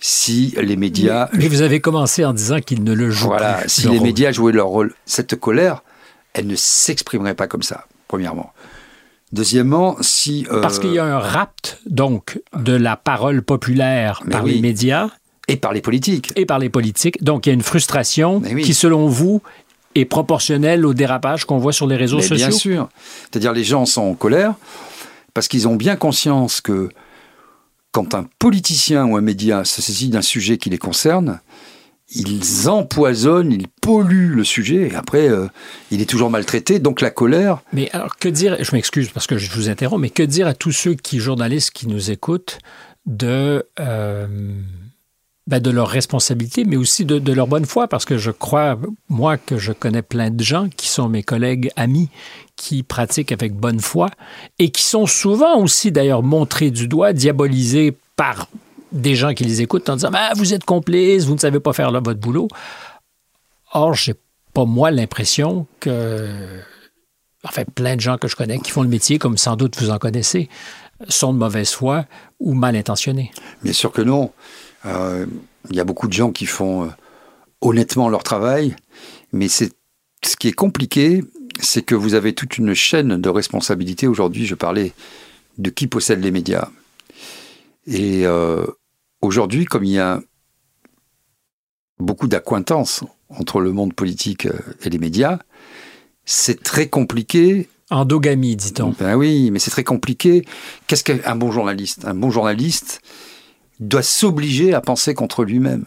si 0.01 0.55
les 0.61 0.77
médias... 0.77 1.29
Mais 1.33 1.49
vous 1.49 1.63
avez 1.63 1.81
commencé 1.81 2.25
en 2.25 2.33
disant 2.33 2.61
qu'ils 2.61 2.85
ne 2.85 2.93
le 2.93 3.11
jouent 3.11 3.27
voilà, 3.27 3.67
si 3.67 3.89
les 3.89 4.01
médias 4.01 4.33
jouaient 4.33 4.53
leur 4.53 4.69
rôle, 4.69 4.95
cette 5.07 5.37
colère, 5.37 5.83
elle 6.35 6.47
ne 6.47 6.57
s'exprimerait 6.57 7.35
pas 7.35 7.47
comme 7.47 7.63
ça, 7.63 7.87
premièrement. 8.07 8.53
Deuxièmement, 9.33 9.97
si... 10.01 10.47
Euh, 10.51 10.61
Parce 10.61 10.79
qu'il 10.79 10.93
y 10.93 10.99
a 10.99 11.05
un 11.05 11.19
rapt, 11.19 11.81
donc, 11.87 12.41
de 12.57 12.73
la 12.73 12.97
parole 12.97 13.43
populaire 13.43 14.23
par 14.31 14.45
les 14.45 14.61
médias. 14.61 15.09
Et 15.49 15.57
par 15.57 15.73
les 15.73 15.81
politiques. 15.81 16.33
Et 16.37 16.47
par 16.47 16.59
les 16.59 16.69
politiques. 16.69 17.23
Donc, 17.23 17.47
il 17.47 17.51
y 17.51 17.53
a 17.53 17.55
une 17.55 17.63
frustration 17.63 18.41
qui, 18.41 18.75
selon 18.75 19.09
vous, 19.09 19.43
est 19.95 20.05
proportionnelle 20.05 20.87
au 20.87 20.95
dérapage 20.95 21.45
qu'on 21.45 21.59
voit 21.59 21.73
sur 21.73 21.87
les 21.87 21.97
réseaux 21.97 22.21
sociaux. 22.21 22.37
Bien 22.37 22.51
sûr. 22.51 22.89
C'est-à-dire, 23.23 23.53
les 23.53 23.65
gens 23.65 23.85
sont 23.85 24.03
en 24.03 24.15
colère 24.15 24.55
parce 25.35 25.49
qu'ils 25.49 25.69
ont 25.69 25.77
bien 25.77 25.97
conscience 25.97 26.61
que 26.61 26.89
quand 27.93 28.15
un 28.15 28.27
politicien 28.39 29.05
ou 29.07 29.17
un 29.17 29.21
média 29.21 29.65
se 29.65 29.83
saisit 29.83 30.09
d'un 30.09 30.23
sujet 30.23 30.59
qui 30.59 30.71
les 30.71 30.79
concerne, 30.79 31.41
ils 32.11 32.69
empoisonnent, 32.69 33.53
ils 33.53 33.69
polluent 33.69 34.35
le 34.35 34.45
sujet, 34.45 34.89
et 34.89 34.95
après, 34.95 35.29
euh, 35.29 35.47
il 35.91 36.01
est 36.01 36.09
toujours 36.09 36.31
maltraité, 36.31 36.79
donc 36.79 37.01
la 37.01 37.11
colère. 37.11 37.63
Mais 37.73 37.91
alors, 37.93 38.17
que 38.17 38.29
dire, 38.29 38.57
je 38.61 38.75
m'excuse 38.75 39.11
parce 39.11 39.27
que 39.27 39.37
je 39.37 39.51
vous 39.51 39.69
interromps, 39.69 40.01
mais 40.01 40.11
que 40.11 40.23
dire 40.23 40.47
à 40.47 40.55
tous 40.55 40.73
ceux 40.73 40.95
qui, 40.95 41.19
journalistes 41.19 41.71
qui 41.71 41.87
nous 41.87 42.11
écoutent, 42.11 42.59
de, 43.05 43.67
euh, 43.79 44.27
ben 45.49 45.61
de 45.61 45.71
leur 45.71 45.89
responsabilité, 45.89 46.67
mais 46.67 46.77
aussi 46.77 47.07
de, 47.07 47.33
leur 47.33 47.47
bonne 47.47 47.65
foi, 47.65 47.89
parce 47.89 48.05
que 48.05 48.19
je 48.19 48.31
crois, 48.31 48.79
moi, 49.09 49.39
que 49.39 49.57
je 49.57 49.73
connais 49.73 50.03
plein 50.03 50.31
de 50.31 50.45
gens 50.45 50.69
qui 50.69 50.89
sont 50.89 51.09
mes 51.09 51.23
collègues 51.23 51.71
amis, 51.75 52.11
qui 52.55 52.83
pratiquent 52.83 53.33
avec 53.33 53.55
bonne 53.55 53.81
foi, 53.81 54.11
et 54.59 54.71
qui 54.71 54.83
sont 54.83 55.07
souvent 55.07 55.57
aussi, 55.57 55.91
d'ailleurs, 55.91 56.23
montrés 56.23 56.71
du 56.71 56.87
doigt, 56.87 57.15
diabolisés 57.15 57.97
par 58.15 58.49
des 58.93 59.15
gens 59.15 59.33
qui 59.33 59.45
les 59.45 59.63
écoutent 59.63 59.89
en 59.89 59.95
disant 59.97 60.11
ah, 60.13 60.33
Vous 60.37 60.53
êtes 60.53 60.65
complices, 60.65 61.25
vous 61.25 61.35
ne 61.35 61.41
savez 61.41 61.61
pas 61.61 61.73
faire 61.73 61.93
votre 61.93 62.21
boulot. 62.21 62.49
Or, 63.73 63.95
j'ai 63.95 64.15
pas 64.53 64.67
moi 64.67 64.91
l'impression 64.91 65.67
que. 65.81 66.29
Enfin, 67.43 67.63
plein 67.75 67.97
de 67.97 68.03
gens 68.03 68.19
que 68.19 68.29
je 68.29 68.37
connais 68.37 68.59
qui 68.59 68.71
font 68.71 68.83
le 68.83 68.89
métier, 68.89 69.19
comme 69.19 69.39
sans 69.39 69.57
doute 69.57 69.81
vous 69.81 69.89
en 69.89 69.99
connaissez, 69.99 70.51
sont 71.09 71.33
de 71.33 71.39
mauvaise 71.39 71.71
foi 71.71 72.05
ou 72.39 72.53
mal 72.53 72.77
intentionnés. 72.77 73.31
Bien 73.63 73.73
sûr 73.73 73.93
que 73.93 74.03
non. 74.03 74.31
Euh, 74.87 75.27
il 75.71 75.77
y 75.77 75.81
a 75.81 75.85
beaucoup 75.85 76.09
de 76.09 76.13
gens 76.13 76.31
qui 76.31 76.47
font 76.47 76.85
euh, 76.85 76.89
honnêtement 77.61 78.09
leur 78.09 78.23
travail, 78.23 78.77
mais 79.33 79.49
c'est 79.49 79.73
ce 80.25 80.37
qui 80.37 80.49
est 80.49 80.53
compliqué, 80.53 81.25
c'est 81.61 81.83
que 81.83 81.95
vous 81.95 82.15
avez 82.15 82.35
toute 82.35 82.59
une 82.59 82.75
chaîne 82.75 83.21
de 83.21 83.29
responsabilité. 83.29 84.07
Aujourd'hui, 84.07 84.47
je 84.47 84.55
parlais 84.55 84.93
de 85.59 85.71
qui 85.71 85.87
possède 85.87 86.23
les 86.23 86.31
médias. 86.31 86.69
Et 87.87 88.27
euh, 88.27 88.65
aujourd'hui, 89.23 89.65
comme 89.65 89.85
il 89.85 89.93
y 89.93 89.99
a 89.99 90.21
beaucoup 91.99 92.29
d'acquaintances 92.29 93.03
entre 93.29 93.61
le 93.61 93.73
monde 93.73 93.95
politique 93.95 94.47
et 94.83 94.91
les 94.91 94.99
médias, 94.99 95.39
c'est 96.25 96.63
très 96.63 96.89
compliqué. 96.89 97.69
Endogamie, 97.91 98.55
dit-on. 98.55 98.95
Ben 98.99 99.17
oui, 99.17 99.51
mais 99.51 99.59
c'est 99.59 99.71
très 99.71 99.85
compliqué. 99.85 100.45
Qu'est-ce 100.87 101.03
qu'un 101.03 101.37
bon 101.37 101.51
journaliste? 101.51 102.05
Un 102.05 102.15
bon 102.15 102.31
journaliste 102.31 103.01
doit 103.81 104.03
s'obliger 104.03 104.75
à 104.75 104.81
penser 104.81 105.15
contre 105.15 105.45
lui-même. 105.45 105.85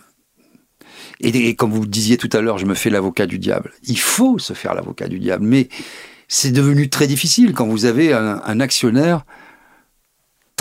Et, 1.20 1.56
comme 1.56 1.72
vous 1.72 1.86
disiez 1.86 2.18
tout 2.18 2.30
à 2.34 2.42
l'heure, 2.42 2.58
je 2.58 2.66
me 2.66 2.74
fais 2.74 2.90
l'avocat 2.90 3.28
du 3.28 3.38
diable. 3.38 3.72
Il 3.84 4.00
faut 4.00 4.40
se 4.40 4.54
faire 4.54 4.74
l'avocat 4.74 5.08
du 5.08 5.20
diable, 5.20 5.46
mais 5.46 5.70
c'est 6.28 6.52
devenu 6.52 6.90
très 6.90 7.06
difficile 7.06 7.54
quand 7.54 7.68
vous 7.68 7.86
avez 7.86 8.14
un 8.14 8.60
actionnaire 8.60 9.24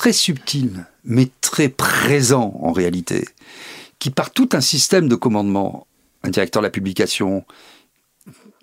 très 0.00 0.12
subtil, 0.14 0.86
mais 1.04 1.28
très 1.42 1.68
présent 1.68 2.58
en 2.62 2.72
réalité, 2.72 3.28
qui 3.98 4.08
par 4.08 4.30
tout 4.30 4.48
un 4.52 4.62
système 4.62 5.08
de 5.08 5.14
commandement, 5.14 5.86
un 6.22 6.30
directeur 6.30 6.62
de 6.62 6.66
la 6.66 6.70
publication, 6.70 7.44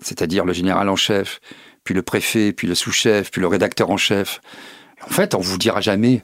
c'est-à-dire 0.02 0.46
le 0.46 0.54
général 0.54 0.90
en 0.90 0.96
chef, 0.96 1.40
puis 1.84 1.94
le 1.94 2.02
préfet, 2.02 2.54
puis 2.54 2.68
le 2.68 2.74
sous-chef, 2.74 3.30
puis 3.30 3.40
le 3.40 3.48
rédacteur 3.48 3.92
en 3.92 3.98
chef, 3.98 4.42
en 5.06 5.10
fait, 5.10 5.36
on 5.36 5.40
vous 5.40 5.60
dira 5.60 5.80
jamais 5.80 6.24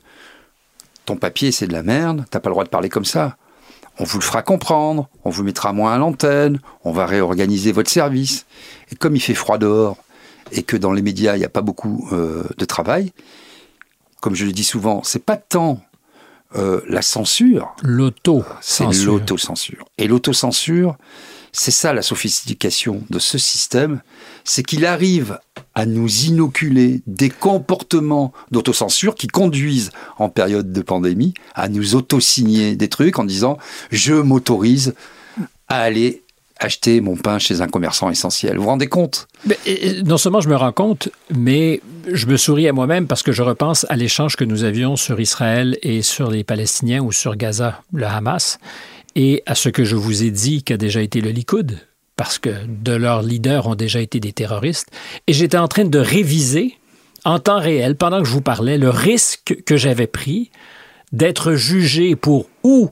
ton 1.05 1.15
papier 1.15 1.51
c'est 1.51 1.67
de 1.67 1.73
la 1.73 1.83
merde, 1.83 2.25
t'as 2.29 2.39
pas 2.39 2.49
le 2.49 2.53
droit 2.53 2.63
de 2.63 2.69
parler 2.69 2.89
comme 2.89 3.05
ça. 3.05 3.37
On 3.99 4.05
vous 4.05 4.17
le 4.17 4.23
fera 4.23 4.41
comprendre, 4.41 5.07
on 5.23 5.29
vous 5.29 5.43
mettra 5.43 5.71
moins 5.71 5.93
à 5.93 5.97
l'antenne, 5.97 6.59
on 6.83 6.91
va 6.91 7.05
réorganiser 7.05 7.71
votre 7.71 7.91
service. 7.91 8.47
Et 8.91 8.95
comme 8.95 9.15
il 9.15 9.19
fait 9.19 9.35
froid 9.35 9.57
dehors 9.57 9.97
et 10.51 10.63
que 10.63 10.75
dans 10.77 10.91
les 10.91 11.01
médias 11.01 11.35
il 11.35 11.39
n'y 11.39 11.45
a 11.45 11.49
pas 11.49 11.61
beaucoup 11.61 12.07
euh, 12.11 12.43
de 12.57 12.65
travail, 12.65 13.13
comme 14.21 14.35
je 14.35 14.45
le 14.45 14.51
dis 14.51 14.63
souvent, 14.63 15.03
c'est 15.03 15.23
pas 15.23 15.37
tant 15.37 15.81
euh, 16.55 16.81
la 16.87 17.01
censure. 17.01 17.75
L'auto. 17.81 18.45
C'est 18.61 18.85
l'autocensure. 19.05 19.85
Et 19.97 20.07
l'autocensure, 20.07 20.97
c'est 21.51 21.71
ça 21.71 21.93
la 21.93 22.01
sophistication 22.01 23.03
de 23.09 23.19
ce 23.19 23.37
système, 23.37 24.01
c'est 24.43 24.63
qu'il 24.63 24.85
arrive 24.85 25.39
à 25.75 25.85
nous 25.85 26.25
inoculer 26.25 27.01
des 27.07 27.29
comportements 27.29 28.31
d'autocensure 28.51 29.15
qui 29.15 29.27
conduisent 29.27 29.91
en 30.17 30.29
période 30.29 30.71
de 30.71 30.81
pandémie 30.81 31.33
à 31.55 31.69
nous 31.69 31.95
autosigner 31.95 32.75
des 32.75 32.89
trucs 32.89 33.19
en 33.19 33.23
disant 33.23 33.57
je 33.91 34.13
m'autorise 34.13 34.93
à 35.67 35.79
aller 35.81 36.21
acheter 36.59 37.01
mon 37.01 37.15
pain 37.15 37.39
chez 37.39 37.61
un 37.61 37.67
commerçant 37.67 38.09
essentiel. 38.09 38.57
Vous 38.57 38.63
vous 38.63 38.69
rendez 38.69 38.87
compte? 38.87 39.27
Non 40.05 40.17
seulement 40.17 40.39
je 40.39 40.49
me 40.49 40.55
rends 40.55 40.71
compte, 40.71 41.09
mais 41.35 41.81
je 42.11 42.27
me 42.27 42.37
souris 42.37 42.67
à 42.67 42.73
moi-même 42.73 43.07
parce 43.07 43.23
que 43.23 43.31
je 43.31 43.41
repense 43.41 43.85
à 43.89 43.95
l'échange 43.95 44.35
que 44.35 44.43
nous 44.43 44.63
avions 44.63 44.95
sur 44.95 45.19
Israël 45.19 45.77
et 45.81 46.01
sur 46.01 46.29
les 46.29 46.43
Palestiniens 46.43 47.01
ou 47.01 47.11
sur 47.11 47.35
Gaza, 47.35 47.81
le 47.91 48.05
Hamas. 48.05 48.59
et 49.15 49.43
à 49.45 49.55
ce 49.55 49.69
que 49.69 49.83
je 49.83 49.95
vous 49.95 50.23
ai 50.23 50.31
dit 50.31 50.63
qu'a 50.63 50.77
déjà 50.77 51.01
été 51.01 51.21
le 51.21 51.31
Likoud, 51.31 51.77
parce 52.15 52.39
que 52.39 52.49
de 52.67 52.93
leurs 52.93 53.21
leaders 53.21 53.67
ont 53.67 53.75
déjà 53.75 54.01
été 54.01 54.19
des 54.19 54.33
terroristes, 54.33 54.89
et 55.27 55.33
j'étais 55.33 55.57
en 55.57 55.67
train 55.67 55.85
de 55.85 55.99
réviser 55.99 56.77
en 57.25 57.39
temps 57.39 57.59
réel, 57.59 57.95
pendant 57.95 58.19
que 58.19 58.27
je 58.27 58.33
vous 58.33 58.41
parlais, 58.41 58.77
le 58.77 58.89
risque 58.89 59.55
que 59.65 59.77
j'avais 59.77 60.07
pris 60.07 60.51
d'être 61.11 61.53
jugé 61.53 62.15
pour 62.15 62.47
ou 62.63 62.91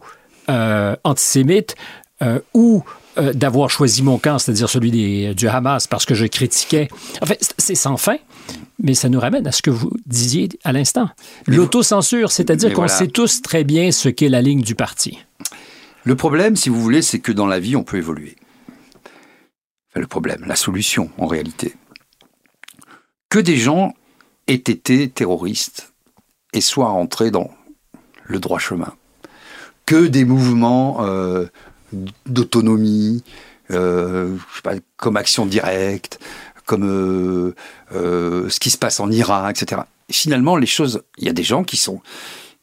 euh, 0.49 0.95
antisémite 1.03 1.75
euh, 2.21 2.39
ou 2.53 2.83
euh, 3.17 3.33
d'avoir 3.33 3.69
choisi 3.69 4.03
mon 4.03 4.17
camp, 4.17 4.39
c'est-à-dire 4.39 4.69
celui 4.69 4.91
des, 4.91 5.33
du 5.33 5.47
Hamas, 5.47 5.87
parce 5.87 6.05
que 6.05 6.13
je 6.13 6.25
critiquais. 6.25 6.87
En 7.21 7.25
fait, 7.25 7.53
c'est 7.57 7.75
sans 7.75 7.97
fin, 7.97 8.17
mais 8.81 8.93
ça 8.93 9.09
nous 9.09 9.19
ramène 9.19 9.45
à 9.47 9.51
ce 9.51 9.61
que 9.61 9.69
vous 9.69 9.91
disiez 10.05 10.49
à 10.63 10.71
l'instant. 10.71 11.09
L'autocensure, 11.47 12.31
c'est-à-dire 12.31 12.73
qu'on 12.73 12.87
sait 12.87 13.07
tous 13.07 13.41
très 13.41 13.63
bien 13.63 13.91
ce 13.91 14.07
qu'est 14.07 14.29
la 14.29 14.41
ligne 14.41 14.61
du 14.61 14.75
parti. 14.75 15.17
Le 16.03 16.15
problème, 16.15 16.55
si 16.55 16.69
vous 16.69 16.81
voulez, 16.81 17.01
c'est 17.01 17.19
que 17.19 17.31
dans 17.31 17.47
la 17.47 17.59
vie, 17.59 17.75
on 17.75 17.83
peut 17.83 17.97
évoluer. 17.97 18.35
Le 19.93 20.07
problème, 20.07 20.43
la 20.47 20.55
solution, 20.55 21.09
en 21.17 21.27
réalité. 21.27 21.75
Que 23.29 23.39
des 23.39 23.57
gens 23.57 23.93
aient 24.47 24.55
été 24.55 25.09
terroristes 25.09 25.93
et 26.53 26.61
soient 26.61 26.89
rentrés 26.89 27.31
dans 27.31 27.51
le 28.23 28.39
droit 28.39 28.59
chemin. 28.59 28.93
Que 29.85 30.07
des 30.07 30.25
mouvements 30.25 31.03
euh, 31.05 31.47
d'autonomie, 32.25 33.23
euh, 33.71 34.37
comme 34.97 35.17
action 35.17 35.45
directe, 35.45 36.19
comme 36.65 36.83
euh, 36.83 37.55
euh, 37.93 38.49
ce 38.49 38.59
qui 38.59 38.69
se 38.69 38.77
passe 38.77 38.99
en 38.99 39.09
Irak, 39.09 39.61
etc. 39.61 39.81
finalement, 40.09 40.57
les 40.57 40.67
choses, 40.67 41.03
il 41.17 41.25
y 41.25 41.29
a 41.29 41.33
des 41.33 41.43
gens 41.43 41.63
qui 41.63 41.77
sont 41.77 42.01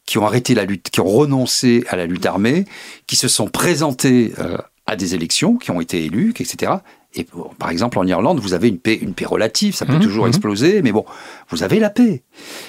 qui 0.05 0.17
ont 0.17 0.25
arrêté 0.25 0.55
la 0.55 0.65
lutte, 0.65 0.89
qui 0.89 1.01
ont 1.01 1.07
renoncé 1.07 1.83
à 1.87 1.95
la 1.95 2.07
lutte 2.07 2.25
armée, 2.25 2.65
qui 3.05 3.15
se 3.15 3.27
sont 3.27 3.47
présentés 3.47 4.33
à 4.87 4.95
des 4.95 5.13
élections, 5.13 5.57
qui 5.57 5.69
ont 5.69 5.81
été 5.81 6.03
élus, 6.03 6.33
etc. 6.39 6.71
Et 7.15 7.25
par 7.57 7.71
exemple, 7.71 7.97
en 7.97 8.05
Irlande, 8.05 8.39
vous 8.39 8.53
avez 8.53 8.67
une 8.67 8.77
paix, 8.77 8.95
une 8.95 9.13
paix 9.13 9.25
relative, 9.25 9.73
ça 9.73 9.85
peut 9.85 9.97
mmh, 9.97 10.01
toujours 10.01 10.25
mmh. 10.25 10.29
exploser, 10.29 10.81
mais 10.83 10.91
bon, 10.91 11.05
vous 11.49 11.63
avez 11.63 11.79
la 11.79 11.89
paix. 11.89 12.23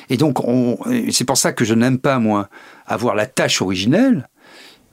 Et 0.08 0.16
donc, 0.16 0.38
c'est 1.10 1.24
pour 1.24 1.36
ça 1.36 1.52
que 1.52 1.64
je 1.64 1.74
n'aime 1.74 1.98
pas, 1.98 2.18
moi, 2.18 2.48
avoir 2.86 3.14
la 3.14 3.26
tâche 3.26 3.60
originelle, 3.60 4.28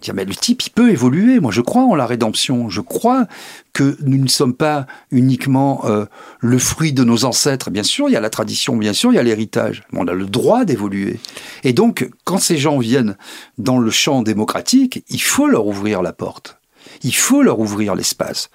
Dire, 0.02 0.14
mais 0.14 0.26
le 0.26 0.36
type, 0.36 0.62
il 0.64 0.70
peut 0.70 0.92
évoluer. 0.92 1.40
Moi, 1.40 1.52
je 1.52 1.62
crois 1.62 1.84
en 1.84 1.96
la 1.96 2.06
rédemption. 2.06 2.70
Je 2.70 2.82
crois 2.82 3.26
que 3.74 3.98
nous 4.02 4.20
ne 4.20 4.28
sommes 4.28 4.54
pas 4.54 4.86
uniquement 5.10 5.86
euh, 5.86 6.06
le 6.40 6.60
fruit 6.60 6.94
de 6.94 7.04
nos 7.04 7.26
ancêtres. 7.26 7.72
Bien 7.72 7.82
sûr, 7.82 8.08
il 8.08 8.12
y 8.12 8.16
a 8.16 8.22
la 8.22 8.30
tradition, 8.30 8.78
bien 8.78 8.94
sûr, 8.94 9.12
il 9.12 9.16
y 9.16 9.20
a 9.20 9.24
l'héritage. 9.24 9.84
Mais 9.92 10.00
on 10.00 10.08
a 10.08 10.14
le 10.14 10.28
droit 10.28 10.66
d'évoluer. 10.66 11.20
Et 11.64 11.74
donc, 11.74 12.10
quand 12.26 12.38
ces 12.38 12.58
gens 12.58 12.78
viennent 12.78 13.18
dans 13.58 13.80
le 13.80 13.90
champ 13.90 14.22
démocratique, 14.22 15.04
il 15.10 15.22
faut 15.22 15.48
leur 15.48 15.66
ouvrir 15.66 16.04
la 16.04 16.14
porte. 16.14 16.57
Il 17.04 17.16
faut 17.16 17.42
leur 17.42 17.60
ouvrir 17.60 17.96
l'espace. 17.96 18.50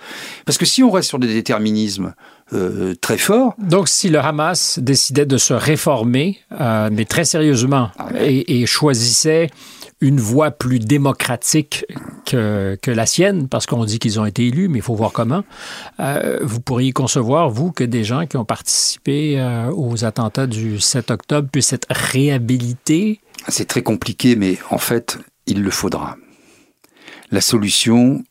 Parce 0.44 0.58
que 0.58 0.64
si 0.64 0.82
on 0.82 0.90
reste 0.90 1.08
sur 1.08 1.18
des 1.18 1.32
déterminismes 1.32 2.14
euh, 2.52 2.94
très 3.00 3.18
forts... 3.18 3.54
Donc, 3.58 3.88
si 3.88 4.08
le 4.08 4.18
Hamas 4.18 4.78
décidait 4.78 5.26
de 5.26 5.38
se 5.38 5.54
réformer, 5.54 6.38
euh, 6.60 6.90
mais 6.92 7.04
très 7.04 7.24
sérieusement, 7.24 7.90
ah 7.98 8.08
et, 8.18 8.62
et 8.62 8.66
choisissait 8.66 9.48
une 10.02 10.18
voix 10.18 10.50
plus 10.50 10.80
démocratique 10.80 11.86
que, 12.26 12.76
que 12.82 12.90
la 12.90 13.06
sienne, 13.06 13.48
parce 13.48 13.66
qu'on 13.66 13.84
dit 13.84 14.00
qu'ils 14.00 14.18
ont 14.18 14.26
été 14.26 14.48
élus, 14.48 14.68
mais 14.68 14.80
il 14.80 14.82
faut 14.82 14.96
voir 14.96 15.12
comment. 15.12 15.44
Euh, 16.00 16.40
vous 16.42 16.60
pourriez 16.60 16.92
concevoir, 16.92 17.50
vous, 17.50 17.70
que 17.70 17.84
des 17.84 18.02
gens 18.02 18.26
qui 18.26 18.36
ont 18.36 18.44
participé 18.44 19.40
euh, 19.40 19.70
aux 19.70 20.04
attentats 20.04 20.48
du 20.48 20.80
7 20.80 21.12
octobre 21.12 21.48
puissent 21.50 21.72
être 21.72 21.86
réhabilités? 21.88 23.20
C'est 23.48 23.66
très 23.66 23.82
compliqué, 23.82 24.34
mais 24.34 24.58
en 24.70 24.78
fait, 24.78 25.18
il 25.46 25.62
le 25.62 25.70
faudra. 25.70 26.16
La 27.30 27.40
solution, 27.40 28.24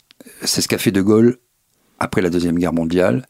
c'est 0.44 0.62
ce 0.62 0.68
qu'a 0.68 0.78
fait 0.78 0.92
De 0.92 1.02
Gaulle 1.02 1.38
après 2.00 2.22
la 2.22 2.30
Deuxième 2.30 2.58
Guerre 2.58 2.74
mondiale. 2.74 3.28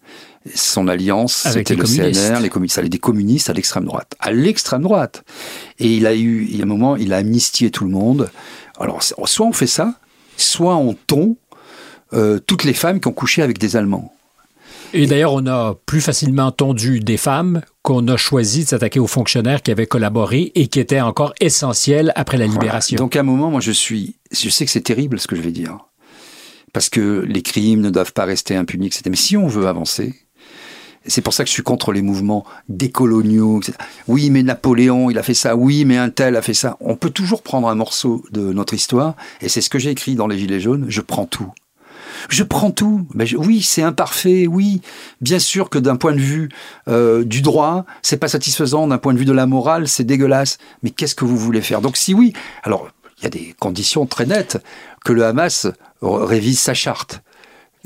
Son 0.56 0.88
alliance, 0.88 1.48
c'était 1.52 1.76
le 1.76 1.84
CNR, 1.84 2.40
les 2.42 2.50
communistes, 2.50 2.80
des 2.80 3.00
communistes 3.00 3.50
à 3.50 3.54
l'extrême 3.54 3.86
droite. 3.86 4.16
À 4.20 4.32
l'extrême 4.32 4.82
droite. 4.82 5.24
Et 5.78 5.94
il 5.96 6.08
a 6.08 6.16
eu, 6.16 6.48
il 6.50 6.56
y 6.56 6.62
a 6.62 6.64
un 6.64 6.68
moment, 6.68 6.96
il 6.96 7.14
a 7.14 7.18
amnistié 7.18 7.70
tout 7.70 7.84
le 7.84 7.92
monde. 7.92 8.30
Alors, 8.80 9.04
soit 9.04 9.46
on 9.46 9.52
fait 9.52 9.68
ça, 9.68 9.96
soit 10.38 10.76
on 10.78 10.94
tond 10.94 11.36
euh, 12.14 12.40
toutes 12.40 12.64
les 12.64 12.74
femmes 12.74 13.00
qui 13.00 13.08
ont 13.08 13.14
couché 13.14 13.42
avec 13.42 13.60
des 13.60 13.76
Allemands. 13.76 14.14
Et 14.94 15.08
d'ailleurs, 15.08 15.34
on 15.34 15.46
a 15.48 15.76
plus 15.86 16.02
facilement 16.02 16.52
tondu 16.52 17.00
des 17.00 17.18
femmes 17.18 17.62
qu'on 17.82 18.08
a 18.08 18.18
choisi 18.18 18.64
de 18.64 18.70
s'attaquer 18.70 19.00
aux 19.00 19.08
fonctionnaires 19.08 19.62
qui 19.62 19.72
avaient 19.72 19.86
collaboré 19.86 20.52
et 20.56 20.68
qui 20.68 20.80
étaient 20.80 21.00
encore 21.00 21.34
essentiels 21.40 22.12
après 22.16 22.38
la 22.38 22.48
libération. 22.48 22.98
Donc 22.98 23.16
à 23.16 23.22
un 23.22 23.24
moment, 23.24 23.50
moi 23.50 23.62
je 23.62 23.72
suis, 23.72 24.16
je 24.32 24.50
sais 24.50 24.66
que 24.66 24.72
c'est 24.72 24.82
terrible 24.82 25.20
ce 25.20 25.28
que 25.28 25.36
je 25.36 25.42
vais 25.42 25.52
dire, 25.52 25.78
parce 26.74 26.90
que 26.90 27.26
les 27.28 27.42
crimes 27.42 27.82
ne 27.82 27.90
doivent 27.90 28.14
pas 28.14 28.26
rester 28.26 28.56
impunis, 28.56 28.88
etc. 28.88 29.04
Mais 29.10 29.16
si 29.16 29.38
on 29.38 29.48
veut 29.48 29.68
avancer, 29.68 30.16
c'est 31.06 31.22
pour 31.22 31.34
ça 31.34 31.44
que 31.44 31.50
je 31.50 31.54
suis 31.54 31.64
contre 31.64 31.92
les 31.92 32.02
mouvements 32.02 32.46
décoloniaux. 32.70 33.60
Etc. 33.60 33.74
Oui, 34.08 34.30
mais 34.30 34.44
Napoléon, 34.44 35.10
il 35.10 35.18
a 35.18 35.24
fait 35.24 35.34
ça. 35.34 35.56
Oui, 35.56 35.86
mais 35.86 35.98
un 35.98 36.10
tel 36.10 36.36
a 36.36 36.42
fait 36.42 36.54
ça. 36.54 36.78
On 36.80 36.96
peut 36.96 37.10
toujours 37.10 37.42
prendre 37.42 37.68
un 37.70 37.76
morceau 37.76 38.24
de 38.32 38.54
notre 38.54 38.74
histoire, 38.74 39.16
et 39.42 39.50
c'est 39.50 39.62
ce 39.62 39.70
que 39.70 39.80
j'ai 39.80 39.90
écrit 39.90 40.16
dans 40.16 40.28
Les 40.28 40.38
Gilets 40.38 40.60
jaunes. 40.60 40.86
Je 40.90 41.02
prends 41.02 41.26
tout. 41.26 41.52
Je 42.30 42.44
prends 42.44 42.72
tout. 42.72 43.08
Mais 43.16 43.34
oui, 43.36 43.62
c'est 43.62 43.82
imparfait. 43.82 44.46
Oui, 44.46 44.82
bien 45.22 45.40
sûr 45.40 45.70
que 45.70 45.80
d'un 45.80 45.96
point 45.96 46.14
de 46.14 46.20
vue 46.20 46.50
euh, 46.88 47.24
du 47.24 47.42
droit, 47.42 47.86
c'est 48.04 48.18
pas 48.18 48.28
satisfaisant. 48.28 48.88
D'un 48.88 49.00
point 49.00 49.14
de 49.14 49.20
vue 49.20 49.26
de 49.26 49.34
la 49.34 49.48
morale, 49.48 49.88
c'est 49.88 50.04
dégueulasse. 50.04 50.60
Mais 50.84 50.92
qu'est-ce 50.92 51.16
que 51.16 51.26
vous 51.26 51.38
voulez 51.38 51.62
faire? 51.62 51.82
Donc 51.82 51.98
si 51.98 52.14
oui, 52.14 52.34
alors 52.64 52.90
il 53.20 53.24
y 53.24 53.28
a 53.28 53.30
des 53.30 53.56
conditions 53.60 54.06
très 54.06 54.26
nettes 54.26 54.58
que 55.04 55.14
le 55.14 55.26
Hamas 55.26 55.68
révise 56.02 56.60
sa 56.60 56.74
charte 56.74 57.22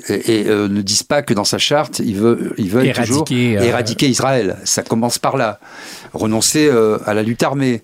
et, 0.10 0.46
euh, 0.48 0.68
ne 0.68 0.82
disent 0.82 1.04
pas 1.04 1.22
que 1.22 1.34
dans 1.34 1.46
sa 1.46 1.58
charte, 1.58 2.00
il 2.00 2.18
veut, 2.18 2.54
veut 2.58 2.92
toujours 2.92 3.26
euh, 3.32 3.62
éradiquer 3.62 4.08
Israël. 4.10 4.58
Ça 4.66 4.84
commence 4.84 5.20
par 5.20 5.38
là. 5.38 5.60
Renoncer 6.14 6.68
euh, 6.68 6.98
à 7.06 7.14
la 7.14 7.24
lutte 7.24 7.44
armée, 7.44 7.82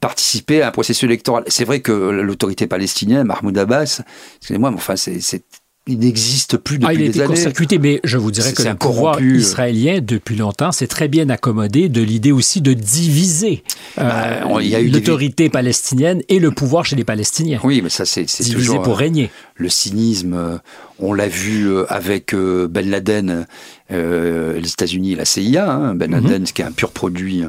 participer 0.00 0.62
à 0.62 0.68
un 0.68 0.70
processus 0.70 1.04
électoral. 1.04 1.44
C'est 1.48 1.64
vrai 1.64 1.80
que 1.80 1.92
l'autorité 1.92 2.66
palestinienne, 2.66 3.26
Mahmoud 3.26 3.56
Abbas, 3.58 4.02
excusez-moi, 4.38 4.70
mais 4.70 4.76
enfin, 4.76 4.96
c'est 4.96 5.44
il 5.86 5.98
n'existe 5.98 6.56
plus 6.56 6.78
depuis 6.78 6.88
ah, 6.88 6.94
il 6.94 7.02
a 7.02 7.04
été 7.04 7.22
années. 7.22 7.78
mais 7.78 8.00
je 8.04 8.16
vous 8.16 8.30
dirais 8.30 8.54
que 8.54 8.62
le 8.62 8.74
pouvoir 8.74 9.20
israélien, 9.20 10.00
depuis 10.00 10.34
longtemps, 10.34 10.72
s'est 10.72 10.86
très 10.86 11.08
bien 11.08 11.28
accommodé 11.28 11.90
de 11.90 12.00
l'idée 12.00 12.32
aussi 12.32 12.62
de 12.62 12.72
diviser 12.72 13.62
euh, 13.98 14.40
bah, 14.44 14.80
l'autorité 14.80 15.50
palestinienne 15.50 16.22
et 16.30 16.38
le 16.38 16.52
pouvoir 16.52 16.86
chez 16.86 16.96
les 16.96 17.04
Palestiniens. 17.04 17.60
Oui, 17.64 17.82
mais 17.82 17.90
ça, 17.90 18.06
c'est 18.06 18.24
toujours... 18.50 18.80
pour 18.80 18.96
régner. 18.96 19.30
Le 19.56 19.68
cynisme, 19.68 20.34
euh, 20.34 20.56
on 20.98 21.12
l'a 21.12 21.28
vu 21.28 21.68
euh, 21.68 21.84
avec 21.92 22.34
Ben 22.34 22.90
Laden 22.90 23.46
euh, 23.92 24.58
les 24.58 24.70
États-Unis 24.70 25.12
et 25.12 25.16
la 25.16 25.26
CIA, 25.26 25.70
hein, 25.70 25.94
Ben 25.94 26.10
mhm. 26.10 26.22
Laden, 26.24 26.44
qui 26.44 26.62
est 26.62 26.64
un 26.64 26.72
pur 26.72 26.90
produit 26.90 27.42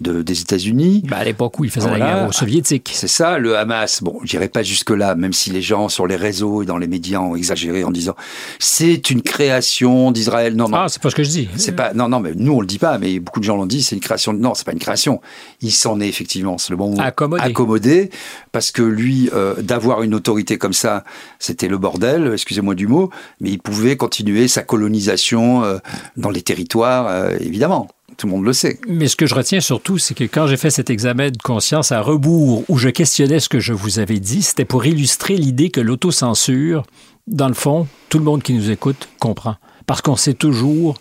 de, 0.00 0.22
des 0.22 0.40
États-Unis. 0.40 1.02
Bah 1.06 1.18
à 1.18 1.24
l'époque 1.24 1.58
où 1.58 1.64
il 1.64 1.70
faisait 1.70 1.90
la 1.90 1.98
guerre 1.98 2.28
aux 2.28 2.32
Soviétiques. 2.32 2.92
C'est 2.94 3.08
ça, 3.08 3.38
le 3.38 3.58
Hamas. 3.58 4.02
Bon, 4.02 4.18
j'irai 4.24 4.48
pas 4.48 4.62
jusque-là, 4.62 5.14
même 5.14 5.34
si 5.34 5.50
les 5.50 5.60
gens 5.60 5.90
sur 5.90 6.06
les 6.06 6.16
réseaux 6.16 6.62
et 6.62 6.66
dans 6.66 6.78
les 6.78 6.86
médias 6.86 7.20
ont 7.20 7.36
exagéré 7.36 7.73
en 7.82 7.90
disant 7.90 8.14
c'est 8.58 9.10
une 9.10 9.22
création 9.22 10.12
d'Israël. 10.12 10.54
Non, 10.54 10.68
non. 10.68 10.76
Ah, 10.76 10.86
c'est 10.88 11.02
pas 11.02 11.10
ce 11.10 11.16
que 11.16 11.24
je 11.24 11.30
dis. 11.30 11.48
C'est 11.56 11.74
pas. 11.74 11.94
Non, 11.94 12.08
non, 12.08 12.20
mais 12.20 12.32
nous 12.36 12.52
on 12.52 12.60
le 12.60 12.66
dit 12.66 12.78
pas, 12.78 12.98
mais 12.98 13.18
beaucoup 13.18 13.40
de 13.40 13.44
gens 13.44 13.56
l'ont 13.56 13.66
dit. 13.66 13.82
C'est 13.82 13.96
une 13.96 14.02
création. 14.02 14.32
Non, 14.32 14.54
c'est 14.54 14.66
pas 14.66 14.72
une 14.72 14.78
création. 14.78 15.20
Il 15.60 15.72
s'en 15.72 16.00
est 16.00 16.08
effectivement. 16.08 16.58
C'est 16.58 16.70
le 16.70 16.76
bon 16.76 16.90
mot. 16.90 17.00
Accommodé. 17.00 17.42
Accommodé, 17.42 18.10
parce 18.52 18.70
que 18.70 18.82
lui, 18.82 19.30
euh, 19.32 19.54
d'avoir 19.60 20.02
une 20.02 20.14
autorité 20.14 20.58
comme 20.58 20.72
ça, 20.72 21.04
c'était 21.38 21.68
le 21.68 21.78
bordel. 21.78 22.30
Excusez-moi 22.32 22.74
du 22.74 22.86
mot, 22.86 23.10
mais 23.40 23.50
il 23.50 23.58
pouvait 23.58 23.96
continuer 23.96 24.46
sa 24.46 24.62
colonisation. 24.62 25.64
Euh, 25.64 25.78
dans 26.16 26.30
les 26.30 26.42
territoires, 26.42 27.06
euh, 27.08 27.36
évidemment. 27.40 27.88
Tout 28.16 28.28
le 28.28 28.32
monde 28.32 28.44
le 28.44 28.52
sait. 28.52 28.78
Mais 28.86 29.08
ce 29.08 29.16
que 29.16 29.26
je 29.26 29.34
retiens 29.34 29.60
surtout, 29.60 29.98
c'est 29.98 30.14
que 30.14 30.22
quand 30.22 30.46
j'ai 30.46 30.56
fait 30.56 30.70
cet 30.70 30.88
examen 30.88 31.30
de 31.30 31.38
conscience 31.42 31.90
à 31.90 32.00
rebours, 32.00 32.62
où 32.68 32.78
je 32.78 32.88
questionnais 32.88 33.40
ce 33.40 33.48
que 33.48 33.58
je 33.58 33.72
vous 33.72 33.98
avais 33.98 34.20
dit, 34.20 34.42
c'était 34.42 34.64
pour 34.64 34.86
illustrer 34.86 35.36
l'idée 35.36 35.70
que 35.70 35.80
l'autocensure, 35.80 36.84
dans 37.26 37.48
le 37.48 37.54
fond, 37.54 37.86
tout 38.08 38.18
le 38.18 38.24
monde 38.24 38.42
qui 38.42 38.54
nous 38.54 38.70
écoute 38.70 39.08
comprend. 39.18 39.56
Parce 39.86 40.02
qu'on 40.02 40.16
sait 40.16 40.34
toujours 40.34 40.96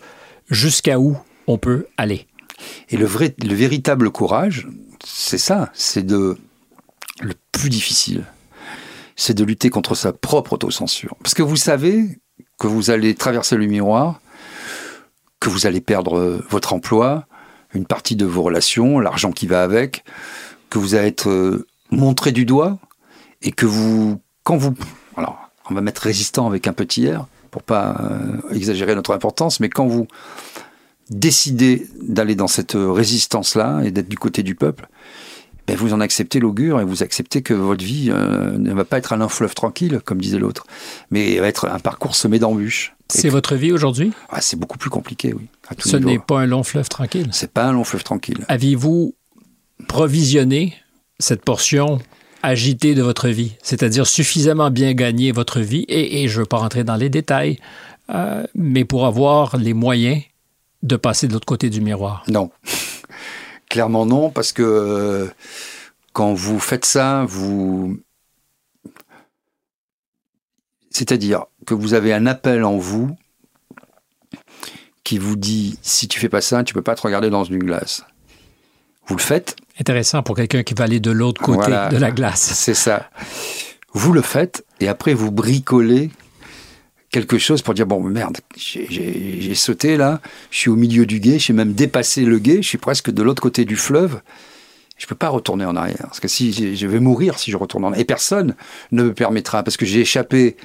jusqu'à 0.50 1.00
où 1.00 1.18
on 1.48 1.58
peut 1.58 1.88
aller. 1.98 2.28
Et 2.90 2.98
le, 2.98 3.06
vrai, 3.06 3.36
le 3.44 3.54
véritable 3.54 4.10
courage, 4.10 4.68
c'est 5.04 5.38
ça, 5.38 5.70
c'est 5.74 6.06
de 6.06 6.38
le 7.22 7.34
plus 7.52 7.70
difficile, 7.70 8.26
c'est 9.16 9.34
de 9.34 9.44
lutter 9.44 9.70
contre 9.70 9.96
sa 9.96 10.14
propre 10.14 10.54
autocensure. 10.54 11.16
Parce 11.22 11.34
que 11.34 11.44
vous 11.44 11.58
savez 11.58 12.20
que 12.58 12.68
vous 12.68 12.90
allez 12.90 13.16
traverser 13.16 13.56
le 13.58 13.66
miroir 13.66 14.20
que 15.44 15.50
vous 15.50 15.68
allez 15.68 15.82
perdre 15.82 16.18
euh, 16.18 16.46
votre 16.50 16.72
emploi, 16.72 17.26
une 17.74 17.86
partie 17.86 18.16
de 18.16 18.26
vos 18.26 18.44
relations, 18.44 19.00
l'argent 19.00 19.34
qui 19.34 19.46
va 19.46 19.62
avec, 19.62 20.06
que 20.70 20.80
vous 20.80 20.96
allez 20.96 21.10
être 21.10 21.30
euh, 21.30 21.68
montré 21.92 22.32
du 22.32 22.46
doigt 22.46 22.80
et 23.42 23.52
que 23.52 23.66
vous, 23.66 24.22
quand 24.44 24.56
vous, 24.56 24.74
on 25.70 25.74
va 25.74 25.82
mettre 25.82 26.02
résistant 26.02 26.48
avec 26.48 26.68
un 26.68 26.74
petit 26.74 27.10
R 27.10 27.28
pour 27.52 27.64
pas 27.64 27.96
euh, 28.00 28.54
exagérer 28.56 28.96
notre 28.96 29.14
importance, 29.14 29.60
mais 29.60 29.70
quand 29.70 29.88
vous 29.88 30.08
décidez 31.10 31.88
d'aller 32.02 32.36
dans 32.36 32.48
cette 32.48 32.76
résistance-là 32.76 33.82
et 33.84 33.92
d'être 33.92 34.10
du 34.10 34.18
côté 34.18 34.42
du 34.42 34.56
peuple, 34.56 34.88
ben 35.68 35.78
vous 35.78 35.94
en 35.94 36.02
acceptez 36.02 36.40
l'augure 36.40 36.82
et 36.82 36.86
vous 36.86 37.04
acceptez 37.04 37.42
que 37.42 37.54
votre 37.54 37.84
vie 37.84 38.10
euh, 38.12 38.58
ne 38.58 38.74
va 38.74 38.84
pas 38.84 38.98
être 38.98 39.14
un 39.14 39.18
long 39.18 39.30
fleuve 39.30 39.56
tranquille, 39.56 40.02
comme 40.04 40.20
disait 40.20 40.40
l'autre, 40.40 40.66
mais 41.10 41.40
va 41.40 41.48
être 41.48 41.70
un 41.70 41.80
parcours 41.80 42.16
semé 42.16 42.40
d'embûches. 42.40 42.96
C'est 43.10 43.30
votre 43.30 43.56
vie 43.56 43.72
aujourd'hui? 43.72 44.12
Ah, 44.30 44.42
C'est 44.42 44.58
beaucoup 44.58 44.78
plus 44.78 44.90
compliqué, 44.90 45.34
oui. 45.34 45.48
Ce 45.80 45.98
n'est 45.98 46.20
pas 46.20 46.40
un 46.40 46.46
long 46.48 46.64
fleuve 46.64 46.90
tranquille? 46.90 47.30
C'est 47.32 47.52
pas 47.52 47.66
un 47.66 47.72
long 47.72 47.84
fleuve 47.84 48.04
tranquille. 48.04 48.44
Aviez-vous 48.48 49.16
provisionné 49.88 50.74
cette 51.20 51.46
portion 51.46 52.00
agitée 52.44 52.94
de 52.94 53.02
votre 53.02 53.30
vie, 53.30 53.56
c'est-à-dire 53.64 54.06
suffisamment 54.06 54.70
bien 54.70 54.94
gagner 54.94 55.32
votre 55.32 55.62
vie, 55.62 55.86
et, 55.88 56.28
je 56.28 56.36
ne 56.36 56.40
veux 56.42 56.46
pas 56.46 56.58
rentrer 56.58 56.84
dans 56.84 56.98
les 56.98 57.10
détails, 57.10 57.58
euh, 58.14 58.44
mais 58.54 58.86
pour 58.86 59.06
avoir 59.06 59.58
les 59.58 59.74
moyens 59.74 60.22
de 60.84 60.98
passer 60.98 61.28
de 61.28 61.34
l'autre 61.34 61.46
côté 61.46 61.70
du 61.70 61.80
miroir 61.82 62.24
Non. 62.28 62.52
Clairement 63.70 64.06
non, 64.06 64.30
parce 64.30 64.52
que 64.52 64.62
euh, 64.62 65.28
quand 66.12 66.34
vous 66.34 66.60
faites 66.60 66.86
ça, 66.86 67.26
vous... 67.28 67.98
C'est-à-dire 70.92 71.46
que 71.66 71.74
vous 71.74 71.96
avez 71.96 72.14
un 72.14 72.28
appel 72.28 72.64
en 72.66 72.78
vous 72.78 73.16
qui 75.04 75.18
vous 75.18 75.36
dit 75.36 75.80
si 75.82 76.08
tu 76.08 76.20
fais 76.20 76.30
pas 76.30 76.42
ça, 76.42 76.64
tu 76.64 76.74
peux 76.74 76.84
pas 76.84 76.94
te 76.94 77.02
regarder 77.02 77.30
dans 77.30 77.44
une 77.46 77.60
glace. 77.60 78.04
Vous 79.08 79.16
le 79.16 79.22
faites. 79.22 79.56
Intéressant 79.80 80.24
pour 80.24 80.36
quelqu'un 80.36 80.64
qui 80.64 80.74
va 80.74 80.86
aller 80.86 81.00
de 81.00 81.12
l'autre 81.12 81.42
côté 81.42 81.72
de 81.72 81.98
la 81.98 82.12
glace. 82.12 82.42
C'est 82.56 82.74
ça. 82.74 83.10
Vous 83.94 84.14
le 84.14 84.22
faites 84.22 84.66
et 84.80 84.88
après 84.88 85.14
vous 85.14 85.32
bricolez 85.32 86.10
quelque 87.14 87.38
chose 87.38 87.62
pour 87.62 87.76
dire 87.76 87.86
bon 87.86 88.02
merde 88.02 88.38
j'ai 88.58 89.54
sauté 89.54 89.98
là 89.98 90.20
je 90.50 90.58
suis 90.58 90.70
au 90.72 90.76
milieu 90.76 91.06
du 91.06 91.20
guet 91.20 91.38
j'ai 91.38 91.54
même 91.54 91.74
dépassé 91.74 92.26
le 92.26 92.40
guet 92.40 92.64
je 92.64 92.68
suis 92.68 92.80
presque 92.80 93.12
de 93.12 93.22
l'autre 93.22 93.42
côté 93.42 93.66
du 93.66 93.76
fleuve 93.76 94.20
je 94.98 95.06
peux 95.06 95.16
pas 95.16 95.30
retourner 95.30 95.64
en 95.64 95.76
arrière 95.76 96.02
parce 96.02 96.20
que 96.20 96.28
si 96.28 96.76
je 96.76 96.88
vais 96.88 97.00
mourir 97.00 97.38
si 97.38 97.52
je 97.52 97.58
retourne 97.58 97.86
en 97.86 97.90
arrière 97.90 98.02
et 98.02 98.06
personne 98.06 98.56
ne 98.92 99.04
me 99.04 99.14
permettra 99.14 99.62
parce 99.62 99.78
que 99.78 99.86
j'ai 99.86 100.02
échappé 100.02 100.58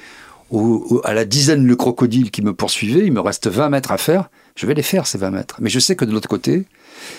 à 1.03 1.13
la 1.13 1.23
dizaine 1.23 1.67
de 1.67 1.75
crocodiles 1.75 2.31
qui 2.31 2.41
me 2.41 2.55
poursuivaient 2.55 3.05
il 3.05 3.13
me 3.13 3.21
reste 3.21 3.47
20 3.47 3.69
mètres 3.69 3.91
à 3.91 3.99
faire 3.99 4.31
je 4.55 4.65
vais 4.65 4.73
les 4.73 4.81
faire 4.81 5.05
ces 5.05 5.19
20 5.19 5.29
mètres 5.29 5.57
mais 5.61 5.69
je 5.69 5.77
sais 5.77 5.95
que 5.95 6.03
de 6.03 6.11
l'autre 6.11 6.29
côté 6.29 6.65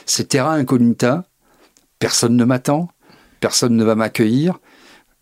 c'est 0.06 0.28
terrain 0.28 0.52
incognita 0.52 1.24
personne 1.98 2.36
ne 2.36 2.44
m'attend 2.44 2.88
personne 3.40 3.76
ne 3.76 3.84
va 3.84 3.94
m'accueillir 3.94 4.58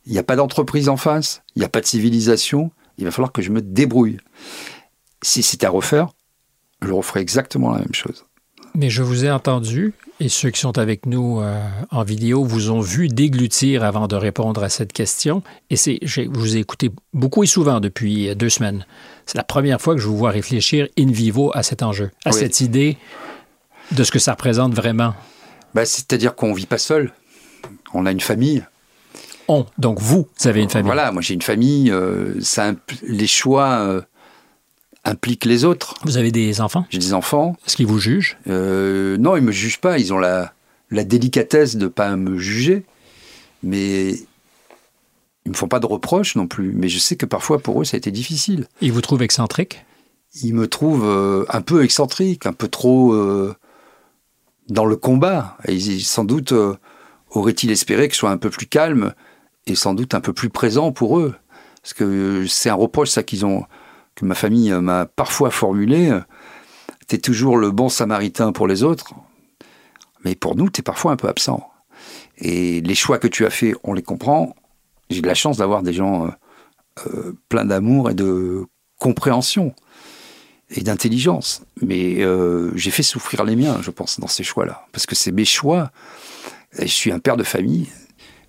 il 0.07 0.13
n'y 0.13 0.19
a 0.19 0.23
pas 0.23 0.37
d'entreprise 0.37 0.89
en 0.89 0.97
face 0.97 1.43
il 1.55 1.61
n'y 1.61 1.65
a 1.65 1.69
pas 1.69 1.81
de 1.81 1.87
civilisation 1.87 2.71
il 2.99 3.05
va 3.05 3.11
falloir 3.11 3.33
que 3.33 3.43
je 3.43 3.51
me 3.51 3.63
débrouille. 3.63 4.19
Si 5.23 5.43
c'était 5.43 5.67
à 5.67 5.71
refaire, 5.71 6.09
je 6.83 6.93
referais 6.93 7.21
exactement 7.21 7.71
la 7.71 7.79
même 7.79 7.95
chose. 7.95 8.25
Mais 8.75 8.91
je 8.91 9.03
vous 9.03 9.25
ai 9.25 9.31
entendu, 9.31 9.95
et 10.21 10.29
ceux 10.29 10.51
qui 10.51 10.61
sont 10.61 10.79
avec 10.79 11.07
nous 11.07 11.41
euh, 11.41 11.61
en 11.91 12.05
vidéo 12.05 12.45
vous 12.45 12.71
ont 12.71 12.81
vu 12.81 13.09
déglutir 13.09 13.83
avant 13.83 14.07
de 14.07 14.15
répondre 14.15 14.63
à 14.63 14.69
cette 14.69 14.93
question. 14.93 15.43
Et 15.71 15.77
c'est, 15.77 15.99
je 16.03 16.23
vous 16.31 16.57
ai 16.57 16.61
écouté 16.61 16.91
beaucoup 17.15 17.43
et 17.43 17.47
souvent 17.47 17.81
depuis 17.81 18.35
deux 18.37 18.51
semaines. 18.51 18.85
C'est 19.27 19.39
la 19.39 19.45
première 19.45 19.81
fois 19.81 19.95
que 19.95 20.01
je 20.01 20.07
vous 20.07 20.17
vois 20.17 20.31
réfléchir 20.31 20.87
in 20.99 21.11
vivo 21.11 21.51
à 21.55 21.63
cet 21.63 21.83
enjeu, 21.83 22.11
à 22.25 22.33
cette 22.33 22.61
idée 22.61 22.99
de 23.93 24.05
ce 24.05 24.11
que 24.11 24.19
ça 24.19 24.33
représente 24.33 24.75
vraiment? 24.75 25.15
Ben, 25.75 25.85
c'est-à-dire 25.85 26.35
qu'on 26.35 26.51
ne 26.51 26.57
vit 26.57 26.67
pas 26.67 26.79
seul. 26.79 27.13
On 27.95 28.07
a 28.07 28.13
une 28.13 28.21
famille. 28.21 28.65
Donc 29.79 29.99
vous, 30.01 30.29
vous 30.39 30.47
avez 30.47 30.63
une 30.63 30.69
famille. 30.69 30.87
Voilà, 30.87 31.11
moi 31.11 31.23
j'ai 31.23 31.33
une 31.33 31.43
famille. 31.43 31.91
Euh, 31.91 32.39
ça 32.41 32.73
les 33.03 33.27
choix 33.27 33.81
euh, 33.81 34.03
impliquent 35.05 35.47
les 35.47 35.65
autres. 35.65 35.95
Vous 36.05 36.19
avez 36.19 36.31
des 36.31 36.61
enfants? 36.61 36.85
J'ai 36.91 36.99
des 36.99 37.15
enfants. 37.15 37.57
Est-ce 37.67 37.77
qu'ils 37.77 37.87
vous 37.87 37.99
jugent? 37.99 38.37
Euh, 38.47 39.17
Non, 39.17 39.37
ils 39.37 39.43
me 39.43 39.53
jugent 39.53 39.81
pas. 39.81 39.99
Ils 39.99 40.13
ont 40.13 40.19
la, 40.19 40.53
la 40.91 41.03
délicatesse 41.03 41.77
de 41.77 41.87
pas 41.87 42.15
me 42.15 42.37
juger, 42.37 42.85
mais 43.63 44.11
ils 45.47 45.51
me 45.53 45.55
font 45.55 45.69
pas 45.69 45.81
de 45.81 45.87
reproches 45.87 46.37
non 46.37 46.47
plus. 46.47 46.73
Mais 46.75 46.91
je 46.91 46.99
sais 46.99 47.17
que 47.17 47.25
parfois 47.25 47.59
pour 47.59 47.81
eux 47.81 47.85
ça 47.87 47.97
a 47.97 47.99
été 47.99 48.11
difficile. 48.11 48.67
Ils 48.83 48.93
vous 48.93 49.01
trouvent 49.01 49.23
excentrique? 49.23 49.83
Ils 50.43 50.53
me 50.53 50.69
trouvent 50.69 51.47
un 51.49 51.63
peu 51.63 51.83
excentrique, 51.85 52.45
un 52.45 52.53
peu 52.53 52.69
trop 52.69 53.15
dans 54.69 54.85
le 54.85 54.97
combat. 54.97 55.57
Et 55.67 55.79
sans 56.01 56.25
doute 56.25 56.53
auraient-ils 57.31 57.71
espéré 57.71 58.09
que 58.09 58.15
je 58.15 58.19
sois 58.19 58.31
un 58.31 58.39
peu 58.39 58.51
plus 58.51 58.67
calme 58.67 59.15
et 59.67 59.75
sans 59.75 59.95
doute 59.95 60.15
un 60.15 60.21
peu 60.21 60.33
plus 60.33 60.51
présent 60.51 60.93
pour 60.93 61.19
eux. 61.19 61.35
Parce 61.83 61.95
que 61.95 62.47
c'est 62.47 62.71
un 62.71 62.75
reproche, 62.75 63.11
ça, 63.11 63.23
qu'ils 63.23 63.47
ont, 63.47 63.65
que 64.15 64.25
ma 64.25 64.35
famille 64.35 64.73
m'a 64.73 65.07
parfois 65.07 65.51
formulé. 65.51 66.19
T'es 67.07 67.19
toujours 67.19 67.57
le 67.57 67.71
bon 67.71 67.89
samaritain 67.89 68.53
pour 68.53 68.67
les 68.67 68.83
autres, 68.83 69.15
mais 70.25 70.35
pour 70.35 70.57
nous, 70.57 70.69
t'es 70.69 70.83
parfois 70.83 71.13
un 71.13 71.17
peu 71.17 71.29
absent. 71.29 71.67
Et 72.37 72.81
les 72.81 72.95
choix 72.95 73.19
que 73.19 73.29
tu 73.29 73.47
as 73.47 73.51
faits, 73.51 73.75
on 73.83 73.93
les 73.93 74.03
comprend. 74.03 74.55
J'ai 75.11 75.23
de 75.23 75.27
la 75.27 75.35
chance 75.35 75.57
d'avoir 75.57 75.83
des 75.83 75.93
gens 75.93 76.27
euh, 76.27 76.31
euh, 77.07 77.39
pleins 77.49 77.65
d'amour 77.65 78.11
et 78.11 78.15
de 78.15 78.67
compréhension 78.99 79.75
et 80.71 80.83
d'intelligence. 80.83 81.63
Mais 81.81 82.23
euh, 82.23 82.71
j'ai 82.77 82.91
fait 82.91 83.03
souffrir 83.03 83.45
les 83.45 83.57
miens, 83.57 83.79
je 83.83 83.91
pense, 83.91 84.21
dans 84.21 84.27
ces 84.27 84.45
choix-là. 84.45 84.87
Parce 84.93 85.07
que 85.07 85.15
c'est 85.15 85.33
mes 85.33 85.45
choix. 85.45 85.91
je 86.79 86.87
suis 86.87 87.13
un 87.13 87.19
père 87.19 87.37
de 87.37 87.45
famille. 87.45 87.89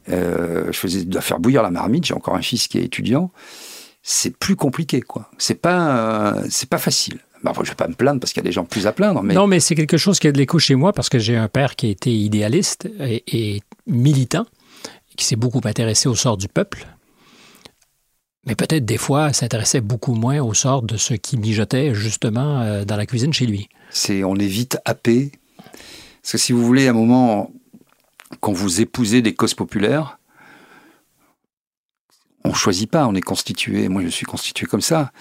Euh, 0.10 0.72
je 0.72 0.78
faisais 0.78 1.06
faire 1.22 1.40
bouillir 1.40 1.64
la 1.64 1.72
marmite. 1.72 2.06
J'ai 2.06 2.14
encore 2.14 2.36
un 2.36 2.42
fils 2.42 2.68
qui 2.68 2.78
est 2.78 2.84
étudiant. 2.84 3.32
C'est 4.02 4.36
plus 4.36 4.56
compliqué, 4.56 5.02
quoi. 5.02 5.30
C'est 5.38 5.62
pas, 5.62 6.34
euh, 6.34 6.48
pas 6.70 6.78
facile. 6.78 7.20
Bah, 7.44 7.54
je 7.62 7.70
vais 7.70 7.76
pas 7.76 7.88
me 7.88 7.94
plaindre 7.94 8.20
parce 8.20 8.34
qu'il 8.34 8.42
y 8.42 8.46
a 8.46 8.50
des 8.50 8.52
gens 8.52 8.66
plus 8.66 8.88
à 8.88 8.92
plaindre. 8.92 9.24
Mais... 9.24 9.34
Non, 9.34 9.48
mais 9.48 9.60
c'est 9.60 9.76
quelque 9.76 9.98
chose 9.98 10.20
qui 10.20 10.28
a 10.28 10.32
de 10.32 10.38
l'écho 10.38 10.60
chez 10.60 10.76
moi 10.76 10.92
parce 10.92 11.10
que 11.10 11.20
j'ai 11.20 11.38
un 11.38 11.48
père 11.48 11.76
qui 11.76 11.88
a 11.88 11.90
été 11.90 12.12
idéaliste 12.12 12.90
et, 13.00 13.62
militant, 13.88 14.46
qui 15.16 15.26
s'est 15.26 15.38
beaucoup 15.38 15.62
intéressé 15.64 16.10
au 16.10 16.16
sort 16.16 16.38
du 16.38 16.50
peuple. 16.50 16.86
Mais 18.46 18.56
peut-être 18.56 18.86
des 18.86 18.98
fois 18.98 19.34
s'intéressait 19.34 19.82
beaucoup 19.82 20.14
moins 20.14 20.42
au 20.42 20.54
sort 20.54 20.82
de 20.82 20.98
ceux 20.98 21.18
qui 21.18 21.38
mijotaient 21.38 21.94
justement 21.94 22.62
euh, 22.62 22.86
dans 22.86 22.96
la 22.96 23.06
cuisine 23.06 23.34
chez 23.34 23.46
lui. 23.46 23.70
C'est, 23.90 24.24
on 24.24 24.36
est 24.36 24.48
vite 24.48 24.78
happé. 24.86 25.32
Parce 26.22 26.34
que 26.34 26.38
si 26.38 26.54
vous 26.54 26.66
voulez, 26.66 26.88
à 26.88 26.92
un 26.92 26.94
moment, 26.94 27.52
quand 28.40 28.54
vous 28.54 28.82
épousez 28.82 29.22
des 29.22 29.34
causes 29.34 29.54
populaires, 29.54 30.20
on 32.44 32.54
choisit 32.54 32.90
pas, 32.90 33.08
on 33.08 33.16
est 33.16 33.22
constitué. 33.22 33.90
Moi, 33.90 34.04
je 34.04 34.08
suis 34.08 34.26
constitué 34.26 34.66
comme 34.66 34.82
ça. 34.82 35.12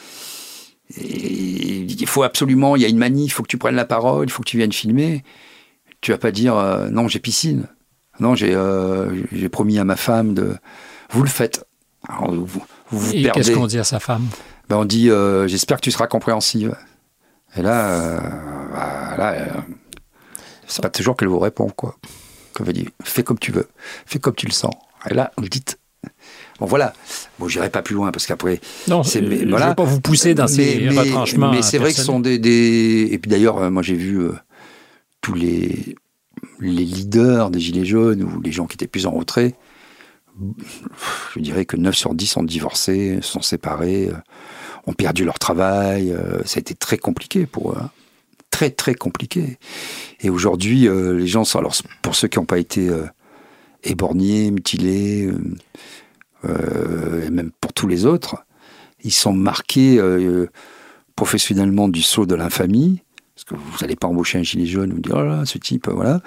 Il 0.97 2.07
faut 2.07 2.23
absolument, 2.23 2.77
il 2.77 2.83
y 2.83 2.85
a 2.85 2.89
une 2.89 2.99
manie, 2.99 3.25
il 3.27 3.31
faut 3.31 3.43
que 3.43 3.49
tu 3.49 3.59
prennes 3.59 3.75
la 3.75 3.85
parole, 3.85 4.27
il 4.27 4.31
faut 4.31 4.43
que 4.43 4.49
tu 4.49 4.57
viennes 4.57 4.73
filmer. 4.73 5.23
Tu 6.01 6.13
vas 6.13 6.19
pas 6.19 6.31
dire 6.31 6.57
euh, 6.57 6.89
non, 6.89 7.09
j'ai 7.09 7.19
piscine. 7.19 7.67
Non, 8.21 8.35
euh, 8.41 9.23
j'ai 9.33 9.49
promis 9.49 9.79
à 9.79 9.85
ma 9.85 9.97
femme 9.97 10.35
de. 10.35 10.57
Vous 11.11 11.23
le 11.23 11.29
faites. 11.29 11.65
vous, 12.29 12.65
vous 12.91 13.15
Et 13.15 13.31
qu'est-ce 13.31 13.53
qu'on 13.53 13.67
dit 13.67 13.79
à 13.79 13.85
sa 13.85 14.01
femme 14.01 14.27
ben, 14.69 14.77
On 14.77 14.85
dit 14.85 15.11
euh, 15.11 15.47
j'espère 15.49 15.79
que 15.79 15.83
tu 15.83 15.91
seras 15.91 16.07
compréhensive. 16.07 16.77
Et 17.57 17.63
là, 17.63 18.21
voilà, 19.09 19.37
c'est 20.67 20.83
pas 20.83 20.91
toujours 20.91 21.17
qu'elle 21.17 21.29
vous 21.29 21.39
répond, 21.39 21.69
quoi 21.69 21.97
veut 22.65 22.73
dire 22.73 22.91
fais 23.03 23.23
comme 23.23 23.39
tu 23.39 23.53
veux, 23.53 23.69
fais 24.07 24.19
comme 24.19 24.35
tu 24.35 24.47
le 24.47 24.53
sens. 24.53 24.75
Et 25.11 25.15
là, 25.15 25.33
vous 25.37 25.49
dites. 25.49 25.79
Bon, 26.61 26.67
voilà. 26.67 26.93
Bon, 27.39 27.49
j'irai 27.49 27.71
pas 27.71 27.83
plus 27.83 27.95
loin 27.95 28.11
parce 28.11 28.27
qu'après. 28.27 28.61
Non, 28.89 29.03
je 29.03 29.19
ne 29.19 29.29
vais 29.29 29.75
pas 29.75 29.85
vous 29.85 30.01
pousser 30.01 30.35
dans 30.35 30.47
ces 30.47 30.89
retranchements. 30.89 31.51
Mais 31.51 31.63
c'est 31.63 31.79
vrai 31.79 31.91
que 31.91 31.97
ce 31.97 32.05
sont 32.05 32.21
des. 32.21 33.09
Et 33.11 33.19
puis 33.19 33.31
d'ailleurs, 33.31 33.59
euh, 33.59 33.71
moi, 33.71 33.83
j'ai 33.83 33.95
vu 33.95 34.19
euh, 34.19 34.33
tous 35.21 35.35
les, 35.35 35.97
les 36.61 36.85
leaders 36.85 37.51
des 37.51 37.61
Gilets 37.61 37.85
jaunes 37.85 38.23
ou 38.23 38.41
les 38.41 38.53
gens 38.53 38.67
qui 38.67 38.75
étaient 38.75 38.89
plus 38.89 39.07
en 39.07 39.13
retrait. 39.13 39.55
Je 41.35 41.41
dirais 41.41 41.65
que 41.65 41.77
9 41.77 41.95
sur 41.95 42.15
10 42.15 42.37
ont 42.37 42.43
divorcé, 42.43 43.19
sont 43.23 43.43
séparés, 43.43 44.09
euh, 44.09 44.17
ont 44.87 44.93
perdu 44.93 45.25
leur 45.25 45.39
travail. 45.39 46.17
Ça 46.45 46.59
a 46.59 46.61
été 46.61 46.75
très 46.75 46.99
compliqué 46.99 47.47
pour 47.47 47.73
eux. 47.73 47.77
Hein 47.81 47.91
très 48.59 48.71
très 48.71 48.95
compliqué. 48.95 49.59
Et 50.21 50.31
aujourd'hui, 50.31 50.89
euh, 50.89 51.17
les 51.17 51.29
gens 51.29 51.45
sont, 51.45 51.59
alors 51.59 51.75
pour 52.03 52.17
ceux 52.17 52.27
qui 52.27 52.39
n'ont 52.39 52.45
pas 52.45 52.59
été 52.59 52.89
euh, 52.89 53.07
éborgnés, 53.85 54.51
mutilés, 54.51 55.31
euh, 56.45 57.27
et 57.27 57.31
même 57.31 57.53
pour 57.61 57.73
tous 57.73 57.87
les 57.87 58.05
autres, 58.05 58.45
ils 59.05 59.13
sont 59.13 59.33
marqués 59.33 60.01
professionnellement 61.15 61.89
du 61.89 62.03
saut 62.03 62.27
de 62.27 62.35
l'infamie, 62.35 63.01
parce 63.37 63.45
que 63.45 63.55
vous 63.55 63.79
n'allez 63.81 63.95
pas 63.95 64.09
embaucher 64.09 64.39
un 64.39 64.43
gilet 64.43 64.67
jaune, 64.67 64.93
vous 64.93 65.01
dire, 65.01 65.15
oh 65.17 65.23
là, 65.23 65.45
ce 65.45 65.59
type, 65.59 65.89
voilà. 65.89 66.21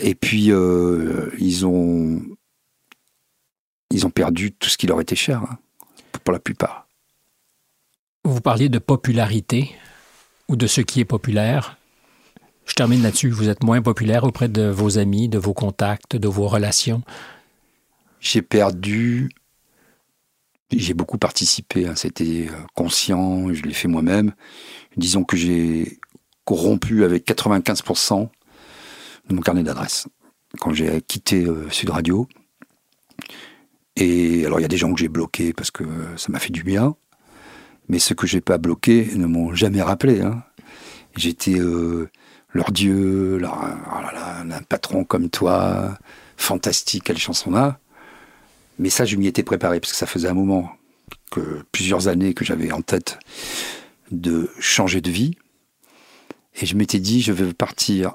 et 0.00 0.16
puis, 0.16 0.50
ils 1.38 1.66
ont 1.66 2.20
ils 3.92 4.06
ont 4.06 4.10
perdu 4.10 4.52
tout 4.52 4.68
ce 4.68 4.76
qui 4.76 4.86
leur 4.86 5.00
était 5.00 5.16
cher, 5.16 5.42
hein, 5.42 5.58
pour 6.24 6.32
la 6.32 6.40
plupart. 6.40 6.88
Vous 8.24 8.40
parliez 8.40 8.68
de 8.68 8.78
popularité 8.78 9.70
ou 10.48 10.56
de 10.56 10.66
ce 10.66 10.80
qui 10.80 11.00
est 11.00 11.04
populaire. 11.04 11.78
Je 12.64 12.74
termine 12.74 13.02
là-dessus. 13.02 13.30
Vous 13.30 13.48
êtes 13.48 13.62
moins 13.62 13.82
populaire 13.82 14.24
auprès 14.24 14.48
de 14.48 14.68
vos 14.68 14.98
amis, 14.98 15.28
de 15.28 15.38
vos 15.38 15.52
contacts, 15.52 16.16
de 16.16 16.28
vos 16.28 16.46
relations. 16.46 17.02
J'ai 18.20 18.42
perdu. 18.42 19.30
J'ai 20.70 20.94
beaucoup 20.94 21.18
participé. 21.18 21.86
Hein. 21.86 21.96
C'était 21.96 22.46
euh, 22.48 22.56
conscient. 22.74 23.52
Je 23.52 23.62
l'ai 23.62 23.74
fait 23.74 23.88
moi-même. 23.88 24.32
Disons 24.96 25.24
que 25.24 25.36
j'ai 25.36 25.98
corrompu 26.44 27.04
avec 27.04 27.26
95% 27.26 28.28
de 29.28 29.34
mon 29.34 29.42
carnet 29.42 29.62
d'adresses. 29.62 30.06
quand 30.60 30.72
j'ai 30.72 31.02
quitté 31.02 31.46
Sud 31.70 31.90
Radio. 31.90 32.28
Et 33.96 34.46
alors, 34.46 34.58
il 34.58 34.62
y 34.62 34.66
a 34.66 34.68
des 34.68 34.76
gens 34.76 34.92
que 34.92 35.00
j'ai 35.00 35.08
bloqués 35.08 35.52
parce 35.52 35.70
que 35.70 35.84
ça 36.16 36.30
m'a 36.32 36.38
fait 36.38 36.52
du 36.52 36.62
bien. 36.62 36.96
Mais 37.88 37.98
ceux 37.98 38.14
que 38.14 38.26
j'ai 38.26 38.40
pas 38.40 38.58
bloqués 38.58 39.10
ne 39.16 39.26
m'ont 39.26 39.54
jamais 39.54 39.82
rappelé. 39.82 40.20
Hein. 40.20 40.42
J'étais 41.16 41.58
leur 42.52 42.70
dieu, 42.72 43.38
leur, 43.38 43.58
oh 43.62 44.52
un 44.52 44.62
patron 44.62 45.04
comme 45.04 45.30
toi, 45.30 45.98
fantastique, 46.36 47.04
quelle 47.04 47.18
chanson 47.18 47.50
là. 47.50 47.78
Mais 48.78 48.90
ça, 48.90 49.04
je 49.04 49.16
m'y 49.16 49.26
étais 49.26 49.42
préparé 49.42 49.80
parce 49.80 49.92
que 49.92 49.98
ça 49.98 50.06
faisait 50.06 50.28
un 50.28 50.34
moment, 50.34 50.70
que 51.30 51.64
plusieurs 51.72 52.08
années 52.08 52.34
que 52.34 52.44
j'avais 52.44 52.72
en 52.72 52.82
tête 52.82 53.18
de 54.10 54.50
changer 54.58 55.00
de 55.00 55.10
vie. 55.10 55.36
Et 56.60 56.66
je 56.66 56.76
m'étais 56.76 56.98
dit, 56.98 57.22
je 57.22 57.32
vais 57.32 57.52
partir 57.54 58.14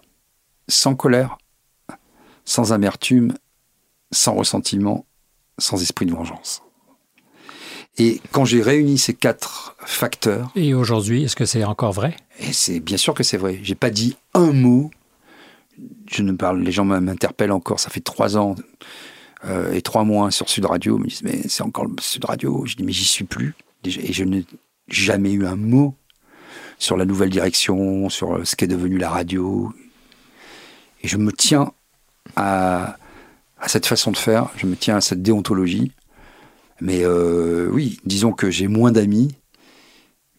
sans 0.68 0.96
colère, 0.96 1.38
sans 2.46 2.74
amertume, 2.74 3.34
sans 4.12 4.36
ressentiment, 4.36 5.07
sans 5.58 5.82
esprit 5.82 6.06
de 6.06 6.12
vengeance. 6.12 6.64
Et 7.98 8.22
quand 8.32 8.46
j'ai 8.46 8.62
réuni 8.62 8.98
ces 8.98 9.14
quatre 9.14 9.76
facteurs. 9.80 10.52
Et 10.56 10.74
aujourd'hui, 10.74 11.24
est-ce 11.24 11.36
que 11.36 11.46
c'est 11.46 11.64
encore 11.64 11.94
vrai? 11.94 12.16
Et 12.40 12.54
c'est 12.54 12.80
bien 12.80 12.98
sûr 12.98 13.14
que 13.14 13.24
c'est 13.24 13.38
vrai. 13.38 13.60
J'ai 13.64 13.76
pas 13.76 13.90
dit 13.90 14.18
un 14.34 14.52
mot. 14.52 14.92
Je 16.08 16.22
ne 16.22 16.32
parle. 16.34 16.62
Les 16.62 16.72
gens 16.72 16.86
m'interpellent 16.86 17.52
encore. 17.52 17.80
Ça 17.80 17.90
fait 17.90 18.02
trois 18.02 18.38
ans 18.38 18.56
euh, 19.46 19.74
et 19.74 19.82
trois 19.82 20.04
mois 20.04 20.30
sur 20.30 20.48
Sud 20.48 20.66
Radio. 20.66 20.98
Ils 20.98 21.04
me 21.04 21.08
disent 21.08 21.24
mais 21.24 21.42
c'est 21.48 21.64
encore 21.64 21.86
le 21.86 21.96
Sud 22.00 22.24
Radio. 22.26 22.66
Je 22.68 22.76
dis 22.76 22.84
mais 22.84 22.92
j'y 22.92 23.06
suis 23.06 23.26
plus. 23.26 23.56
Et 23.84 24.14
je 24.14 24.24
n'ai 24.24 24.46
jamais 24.90 25.32
eu 25.32 25.48
un 25.48 25.56
mot 25.56 25.96
sur 26.78 26.98
la 26.98 27.06
nouvelle 27.06 27.32
direction, 27.32 28.10
sur 28.10 28.46
ce 28.46 28.56
qu'est 28.56 28.68
devenu 28.68 28.98
la 28.98 29.10
radio. 29.10 29.74
Et 31.02 31.08
je 31.08 31.18
me 31.18 31.32
tiens 31.32 31.72
à, 32.36 32.98
à 33.60 33.68
cette 33.68 33.86
façon 33.86 34.12
de 34.12 34.18
faire. 34.18 34.50
Je 34.56 34.66
me 34.66 34.76
tiens 34.76 34.98
à 34.98 35.02
cette 35.02 35.22
déontologie. 35.22 35.92
Mais 36.80 37.04
euh, 37.04 37.70
oui, 37.72 38.00
disons 38.06 38.32
que 38.32 38.52
j'ai 38.52 38.68
moins 38.68 38.92
d'amis, 38.92 39.36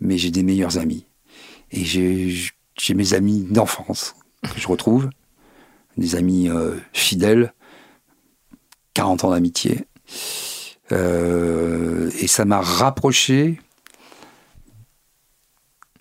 mais 0.00 0.18
j'ai 0.18 0.30
des 0.30 0.42
meilleurs 0.42 0.78
amis. 0.78 1.06
Et 1.70 1.84
j'ai 1.84 2.94
mes 2.94 3.14
amis 3.14 3.42
d'enfance 3.42 4.14
que 4.42 4.60
je 4.60 4.68
retrouve, 4.68 5.10
des 5.96 6.14
amis 6.14 6.48
euh, 6.48 6.76
fidèles, 6.92 7.52
40 8.94 9.24
ans 9.24 9.30
d'amitié. 9.30 9.84
Euh, 10.92 12.10
et 12.20 12.28
ça 12.28 12.44
m'a 12.44 12.60
rapproché 12.60 13.60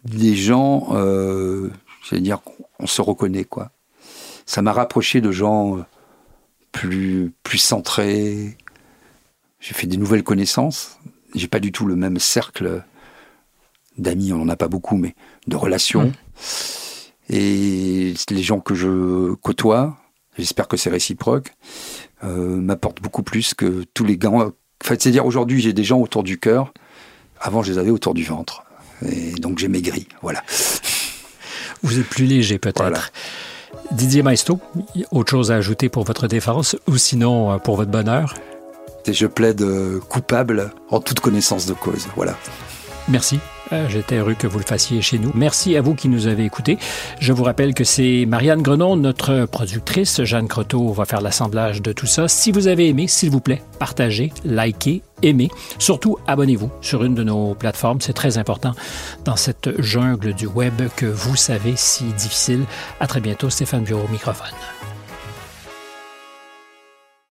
des 0.05 0.35
gens, 0.35 0.93
j'allais 2.07 2.21
dire 2.21 2.41
qu'on 2.41 2.87
se 2.87 3.01
reconnaît, 3.01 3.43
quoi. 3.43 3.71
Ça 4.45 4.61
m'a 4.61 4.71
rapproché 4.71 5.19
de 5.19 5.31
gens 5.31 5.85
plus, 6.79 7.33
plus 7.43 7.57
centrés, 7.57 8.57
j'ai 9.59 9.73
fait 9.73 9.87
des 9.87 9.97
nouvelles 9.97 10.23
connaissances. 10.23 10.97
J'ai 11.35 11.47
pas 11.47 11.59
du 11.59 11.71
tout 11.71 11.85
le 11.85 11.95
même 11.95 12.19
cercle 12.19 12.83
d'amis, 13.97 14.31
on 14.31 14.37
n'en 14.37 14.49
a 14.49 14.55
pas 14.55 14.67
beaucoup, 14.67 14.95
mais 14.95 15.15
de 15.47 15.55
relations. 15.55 16.11
Et 17.29 18.13
les 18.29 18.43
gens 18.43 18.59
que 18.59 18.75
je 18.75 19.33
côtoie, 19.35 19.97
j'espère 20.37 20.67
que 20.67 20.77
c'est 20.77 20.89
réciproque, 20.89 21.53
euh, 22.23 22.55
m'apportent 22.55 23.01
beaucoup 23.01 23.23
plus 23.23 23.53
que 23.53 23.83
tous 23.93 24.05
les 24.05 24.17
gants. 24.17 24.51
Enfin, 24.83 24.95
c'est-à-dire 24.99 25.25
aujourd'hui, 25.25 25.61
j'ai 25.61 25.73
des 25.73 25.83
gens 25.83 25.99
autour 25.99 26.23
du 26.23 26.39
cœur. 26.39 26.73
Avant, 27.39 27.63
je 27.63 27.71
les 27.71 27.77
avais 27.77 27.91
autour 27.91 28.13
du 28.13 28.23
ventre. 28.23 28.63
Et 29.05 29.31
donc, 29.33 29.59
j'ai 29.59 29.67
maigri. 29.67 30.07
Voilà. 30.21 30.43
Vous 31.83 31.99
êtes 31.99 32.07
plus 32.07 32.25
léger, 32.25 32.57
peut-être. 32.57 33.11
Didier 33.91 34.21
Maestro, 34.21 34.59
autre 35.11 35.31
chose 35.31 35.51
à 35.51 35.55
ajouter 35.55 35.89
pour 35.89 36.03
votre 36.03 36.27
défense 36.27 36.75
ou 36.87 36.97
sinon 36.97 37.53
euh, 37.53 37.57
pour 37.57 37.77
votre 37.77 37.91
bonheur? 37.91 38.33
Et 39.05 39.13
je 39.13 39.25
plaide 39.25 39.61
euh, 39.61 39.99
coupable 40.09 40.71
en 40.89 40.99
toute 40.99 41.21
connaissance 41.21 41.65
de 41.65 41.73
cause. 41.73 42.07
Voilà. 42.15 42.35
Merci. 43.07 43.39
Euh, 43.71 43.87
j'étais 43.89 44.17
heureux 44.17 44.33
que 44.33 44.47
vous 44.47 44.59
le 44.59 44.65
fassiez 44.65 45.01
chez 45.01 45.19
nous. 45.19 45.31
Merci 45.35 45.75
à 45.75 45.81
vous 45.81 45.95
qui 45.95 46.09
nous 46.09 46.27
avez 46.27 46.45
écoutés. 46.45 46.77
Je 47.19 47.33
vous 47.33 47.43
rappelle 47.43 47.73
que 47.73 47.83
c'est 47.83 48.25
Marianne 48.27 48.61
Grenon, 48.61 48.95
notre 48.95 49.45
productrice. 49.45 50.23
Jeanne 50.23 50.47
Croteau 50.47 50.91
va 50.93 51.05
faire 51.05 51.21
l'assemblage 51.21 51.81
de 51.81 51.91
tout 51.91 52.05
ça. 52.05 52.27
Si 52.27 52.51
vous 52.51 52.67
avez 52.67 52.87
aimé, 52.87 53.07
s'il 53.07 53.29
vous 53.29 53.41
plaît, 53.41 53.61
partagez, 53.79 54.31
likez, 54.45 55.01
aimez. 55.23 55.49
Surtout, 55.79 56.17
abonnez-vous 56.27 56.71
sur 56.81 57.03
une 57.03 57.15
de 57.15 57.23
nos 57.23 57.53
plateformes. 57.55 58.01
C'est 58.01 58.13
très 58.13 58.37
important 58.37 58.73
dans 59.25 59.35
cette 59.35 59.81
jungle 59.81 60.33
du 60.33 60.47
web 60.47 60.73
que 60.95 61.05
vous 61.05 61.35
savez 61.35 61.73
si 61.75 62.05
difficile. 62.05 62.65
À 62.99 63.07
très 63.07 63.19
bientôt. 63.19 63.49
Stéphane 63.49 63.83
Bureau, 63.83 64.07
microphone. 64.09 64.53